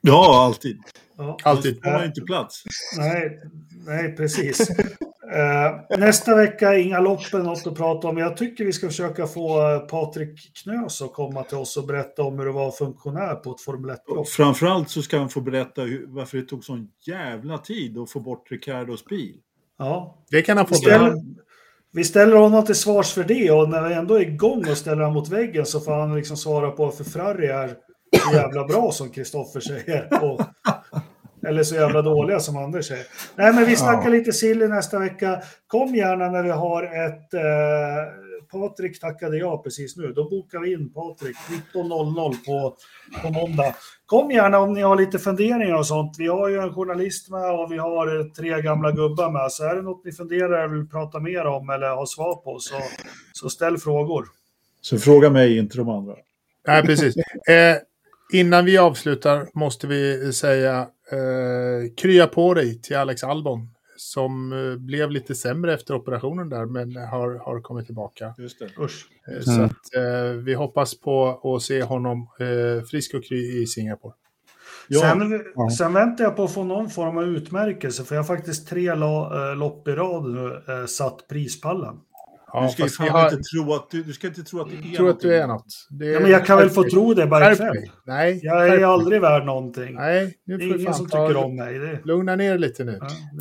Ja, 0.00 0.44
alltid. 0.44 0.78
Ja. 1.22 1.36
Alltid. 1.42 1.80
Det 1.82 1.90
har 1.90 2.04
inte 2.04 2.20
plats. 2.20 2.62
Nej, 2.98 3.40
nej 3.86 4.16
precis. 4.16 4.70
Uh, 4.70 5.98
nästa 5.98 6.36
vecka 6.36 6.78
inga 6.78 7.00
loppen 7.00 7.42
något 7.42 7.66
att 7.66 7.76
prata 7.76 8.08
om. 8.08 8.18
Jag 8.18 8.36
tycker 8.36 8.64
vi 8.64 8.72
ska 8.72 8.86
försöka 8.86 9.26
få 9.26 9.78
Patrik 9.90 10.62
Knös 10.62 11.02
att 11.02 11.12
komma 11.12 11.42
till 11.42 11.56
oss 11.56 11.76
och 11.76 11.86
berätta 11.86 12.22
om 12.22 12.38
hur 12.38 12.46
det 12.46 12.52
var 12.52 12.70
funktionär 12.70 13.34
på 13.34 13.50
ett 13.50 13.60
Formel 13.60 13.90
1-lopp. 13.90 14.28
Framförallt 14.28 14.90
så 14.90 15.02
ska 15.02 15.18
han 15.18 15.28
få 15.28 15.40
berätta 15.40 15.82
hur, 15.82 16.06
varför 16.08 16.38
det 16.38 16.44
tog 16.44 16.64
sån 16.64 16.88
jävla 17.06 17.58
tid 17.58 17.98
att 17.98 18.10
få 18.10 18.20
bort 18.20 18.50
Ricardos 18.50 19.04
bil. 19.04 19.36
Ja. 19.78 20.24
Det 20.30 20.42
kan 20.42 20.56
han 20.56 20.66
få. 20.66 20.74
Ställer, 20.74 21.14
vi 21.92 22.04
ställer 22.04 22.36
honom 22.36 22.64
till 22.64 22.74
svars 22.74 23.12
för 23.12 23.24
det 23.24 23.50
och 23.50 23.68
när 23.68 23.88
vi 23.88 23.94
ändå 23.94 24.14
är 24.14 24.20
igång 24.20 24.70
och 24.70 24.76
ställer 24.76 25.02
honom 25.02 25.14
mot 25.14 25.28
väggen 25.28 25.66
så 25.66 25.80
får 25.80 25.92
han 25.92 26.14
liksom 26.14 26.36
svara 26.36 26.70
på 26.70 26.84
varför 26.84 27.04
Ferrari 27.04 27.46
är 27.46 27.76
så 28.16 28.34
jävla 28.34 28.64
bra 28.64 28.92
som 28.92 29.10
Kristoffer 29.10 29.60
säger. 29.60 30.24
Och, 30.24 30.40
eller 31.46 31.62
så 31.62 31.74
jävla 31.74 32.02
dåliga 32.02 32.40
som 32.40 32.56
Anders 32.56 32.88
säger. 32.88 33.06
Nej, 33.36 33.52
men 33.52 33.66
vi 33.66 33.76
snackar 33.76 34.04
ja. 34.04 34.10
lite 34.10 34.32
silly 34.32 34.68
nästa 34.68 34.98
vecka. 34.98 35.42
Kom 35.66 35.94
gärna 35.94 36.30
när 36.30 36.42
vi 36.42 36.50
har 36.50 36.82
ett 36.82 37.34
eh, 37.34 37.42
Patrik 38.52 39.00
tackade 39.00 39.38
jag 39.38 39.64
precis 39.64 39.96
nu. 39.96 40.12
Då 40.12 40.28
bokar 40.28 40.58
vi 40.58 40.72
in 40.72 40.92
Patrik 40.92 41.36
19.00 41.74 42.34
på, 42.46 42.76
på 43.22 43.30
måndag. 43.30 43.74
Kom 44.06 44.30
gärna 44.30 44.58
om 44.58 44.72
ni 44.72 44.80
har 44.82 44.96
lite 44.96 45.18
funderingar 45.18 45.78
och 45.78 45.86
sånt. 45.86 46.16
Vi 46.18 46.26
har 46.26 46.48
ju 46.48 46.58
en 46.58 46.74
journalist 46.74 47.30
med 47.30 47.60
och 47.60 47.72
vi 47.72 47.78
har 47.78 48.34
tre 48.34 48.62
gamla 48.62 48.92
gubbar 48.92 49.30
med. 49.30 49.52
Så 49.52 49.64
är 49.64 49.74
det 49.76 49.82
något 49.82 50.04
ni 50.04 50.12
funderar 50.12 50.64
eller 50.64 50.74
vill 50.74 50.88
prata 50.88 51.20
mer 51.20 51.44
om 51.44 51.70
eller 51.70 51.86
har 51.88 52.06
svar 52.06 52.34
på 52.34 52.58
så, 52.58 52.74
så 53.32 53.50
ställ 53.50 53.78
frågor. 53.78 54.26
Så 54.80 54.98
fråga 54.98 55.30
mig, 55.30 55.58
inte 55.58 55.76
de 55.76 55.88
andra. 55.88 56.14
Nej, 56.66 56.82
precis. 56.82 57.16
Eh, 57.48 57.76
innan 58.32 58.64
vi 58.64 58.78
avslutar 58.78 59.48
måste 59.54 59.86
vi 59.86 60.32
säga 60.32 60.86
eh, 61.12 61.94
krya 61.96 62.26
på 62.26 62.54
dig 62.54 62.80
till 62.82 62.96
Alex 62.96 63.24
Albon 63.24 63.68
som 63.96 64.52
eh, 64.52 64.76
blev 64.76 65.10
lite 65.10 65.34
sämre 65.34 65.74
efter 65.74 65.94
operationen 65.94 66.48
där, 66.48 66.66
men 66.66 66.96
har, 66.96 67.44
har 67.44 67.60
kommit 67.60 67.86
tillbaka. 67.86 68.34
Just 68.38 68.58
det. 68.58 68.82
Usch. 68.82 69.06
Eh, 69.28 69.32
mm. 69.32 69.42
Så 69.42 69.62
att, 69.62 69.94
eh, 69.96 70.30
vi 70.44 70.54
hoppas 70.54 71.00
på 71.00 71.40
att 71.54 71.62
se 71.62 71.82
honom 71.82 72.28
eh, 72.40 72.84
frisk 72.84 73.14
och 73.14 73.24
kry 73.24 73.62
i 73.62 73.66
Singapore. 73.66 74.14
Ja. 74.88 75.00
Sen, 75.00 75.70
sen, 75.70 75.92
väntar 75.92 76.24
jag 76.24 76.36
på 76.36 76.44
att 76.44 76.54
få 76.54 76.64
någon 76.64 76.90
form 76.90 77.18
av 77.18 77.24
utmärkelse, 77.24 78.04
för 78.04 78.14
jag 78.14 78.22
har 78.22 78.36
faktiskt 78.36 78.68
tre 78.68 78.94
lopp 79.56 79.88
i 79.88 79.90
rad 79.90 80.24
nu 80.24 80.62
eh, 80.68 80.86
satt 80.86 81.28
prispallen. 81.28 81.94
Ja, 82.52 82.62
du 82.78 82.88
ska 82.88 83.04
fan 83.04 83.08
har... 83.08 83.24
inte 83.24 83.42
tro 83.42 83.72
att 83.72 83.90
du, 83.90 84.02
du 84.02 84.12
ska 84.12 84.26
inte 84.26 84.42
tro 84.42 84.60
att 84.60 84.70
du 84.70 84.92
är 84.92 84.96
tror 84.96 85.10
att 85.10 85.20
du 85.20 85.34
är 85.34 85.46
något. 85.46 85.64
Det 85.90 86.06
är... 86.06 86.12
Ja, 86.12 86.20
men 86.20 86.30
jag 86.30 86.46
kan 86.46 86.58
väl 86.58 86.70
få 86.70 86.84
tro 86.84 87.14
det 87.14 87.26
bara 87.26 87.52
ikväll. 87.52 87.76
Nej. 88.06 88.40
Jag 88.42 88.68
är 88.68 88.84
aldrig 88.84 89.20
värd 89.20 89.44
någonting. 89.44 89.94
Nej, 89.94 90.38
nu 90.44 90.56
det 90.56 90.64
är 90.64 90.80
ingen 90.80 90.94
som 90.94 91.06
tycker 91.06 91.36
om 91.36 91.56
mig. 91.56 91.78
Det... 91.78 92.00
Lugna 92.04 92.36
ner 92.36 92.58
lite 92.58 92.84
nu. 92.84 93.00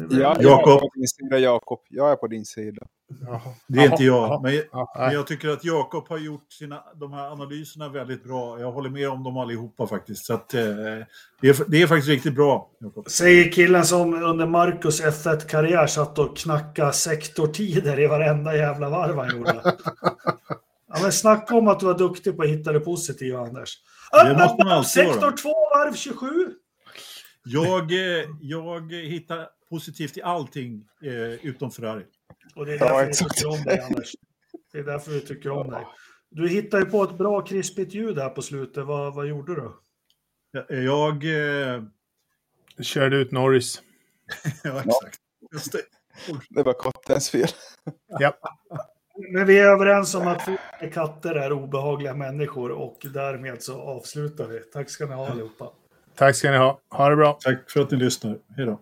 Ja, 0.09 0.37
jag 0.39 0.59
är 0.59 0.79
på 0.79 0.91
din 0.95 1.07
sida, 1.07 1.39
Jakob. 1.39 1.79
Jag 1.89 2.11
är 2.11 2.15
på 2.15 2.27
din 2.27 2.45
sida. 2.45 2.87
Jaha. 3.21 3.53
Det 3.67 3.79
är 3.79 3.91
inte 3.91 4.03
jag. 4.03 4.43
Men, 4.43 4.61
men 4.97 5.13
jag 5.13 5.27
tycker 5.27 5.49
att 5.49 5.63
Jakob 5.63 6.09
har 6.09 6.17
gjort 6.17 6.51
sina, 6.51 6.83
de 6.95 7.13
här 7.13 7.31
analyserna 7.31 7.89
väldigt 7.89 8.23
bra. 8.23 8.59
Jag 8.59 8.71
håller 8.71 8.89
med 8.89 9.09
om 9.09 9.23
dem 9.23 9.37
allihopa 9.37 9.87
faktiskt. 9.87 10.25
Så 10.25 10.33
att, 10.33 10.53
eh, 10.53 10.61
det, 11.41 11.49
är, 11.49 11.69
det 11.71 11.81
är 11.81 11.87
faktiskt 11.87 12.09
riktigt 12.09 12.35
bra. 12.35 12.69
Jakob. 12.79 13.09
Säger 13.09 13.51
killen 13.51 13.85
som 13.85 14.23
under 14.23 14.47
Marcus 14.47 15.01
F1-karriär 15.01 15.87
satt 15.87 16.19
och 16.19 16.37
knackade 16.37 16.93
sektortider 16.93 17.99
i 17.99 18.07
varenda 18.07 18.55
jävla 18.55 18.89
varv 18.89 19.17
han 19.17 19.37
gjorde. 19.37 19.61
ja, 20.93 20.99
men 21.01 21.11
snacka 21.11 21.55
om 21.55 21.67
att 21.67 21.79
du 21.79 21.85
var 21.85 21.97
duktig 21.97 22.35
på 22.35 22.43
att 22.43 22.49
hitta 22.49 22.71
det 22.71 22.79
positiva, 22.79 23.39
Anders. 23.39 23.77
Det 24.11 24.33
måste 24.33 24.63
man 24.63 24.73
alltid 24.73 24.91
Sektor 24.91 25.31
2, 25.31 25.49
varv 25.49 25.93
27. 25.93 26.27
Jag, 27.43 27.91
eh, 27.91 28.25
jag 28.41 28.93
hittar 28.93 29.47
positivt 29.69 30.17
i 30.17 30.21
allting 30.21 30.85
eh, 31.03 31.45
utom 31.45 31.71
Ferrari. 31.71 32.03
Och 32.55 32.65
det 32.65 32.73
är 32.73 32.79
därför 32.79 33.01
ja, 33.01 33.05
vi 33.05 33.13
tycker 33.13 33.47
om 33.47 33.63
dig, 33.63 33.79
Anders. 33.79 34.11
Det 34.71 34.79
är 34.79 34.83
därför 34.83 35.11
vi 35.11 35.21
tycker 35.21 35.49
om 35.49 35.69
dig. 35.69 35.85
Du 36.29 36.49
hittade 36.49 36.83
ju 36.83 36.89
på 36.89 37.03
ett 37.03 37.17
bra 37.17 37.41
krispigt 37.41 37.93
ljud 37.93 38.19
här 38.19 38.29
på 38.29 38.41
slutet. 38.41 38.85
Vad, 38.85 39.15
vad 39.15 39.27
gjorde 39.27 39.55
du? 39.55 39.71
Jag... 40.75 41.23
Eh... 41.23 41.83
Körde 42.81 43.15
ut 43.15 43.31
Norris. 43.31 43.81
ja, 44.63 44.79
exakt. 44.85 45.19
Just 45.53 45.71
det. 45.71 45.81
det 46.49 46.63
var 46.63 46.73
kattens 46.73 47.29
fel. 47.29 47.49
ja. 48.07 48.33
Men 49.31 49.47
vi 49.47 49.59
är 49.59 49.67
överens 49.67 50.15
om 50.15 50.27
att 50.27 50.49
katter 50.93 51.35
är 51.35 51.51
obehagliga 51.51 52.13
människor 52.13 52.71
och 52.71 52.97
därmed 53.13 53.63
så 53.63 53.81
avslutar 53.81 54.47
vi. 54.47 54.59
Tack 54.59 54.89
ska 54.89 55.05
ni 55.05 55.13
ha 55.13 55.29
allihopa. 55.29 55.71
Tack 56.15 56.35
ska 56.35 56.51
ni 56.51 56.57
ha. 56.57 56.79
Ha 56.89 57.09
det 57.09 57.15
bra. 57.15 57.37
Tack 57.41 57.71
för 57.71 57.81
att 57.81 57.91
ni 57.91 57.97
lyssnar. 57.97 58.39
Hej 58.57 58.65
då. 58.65 58.79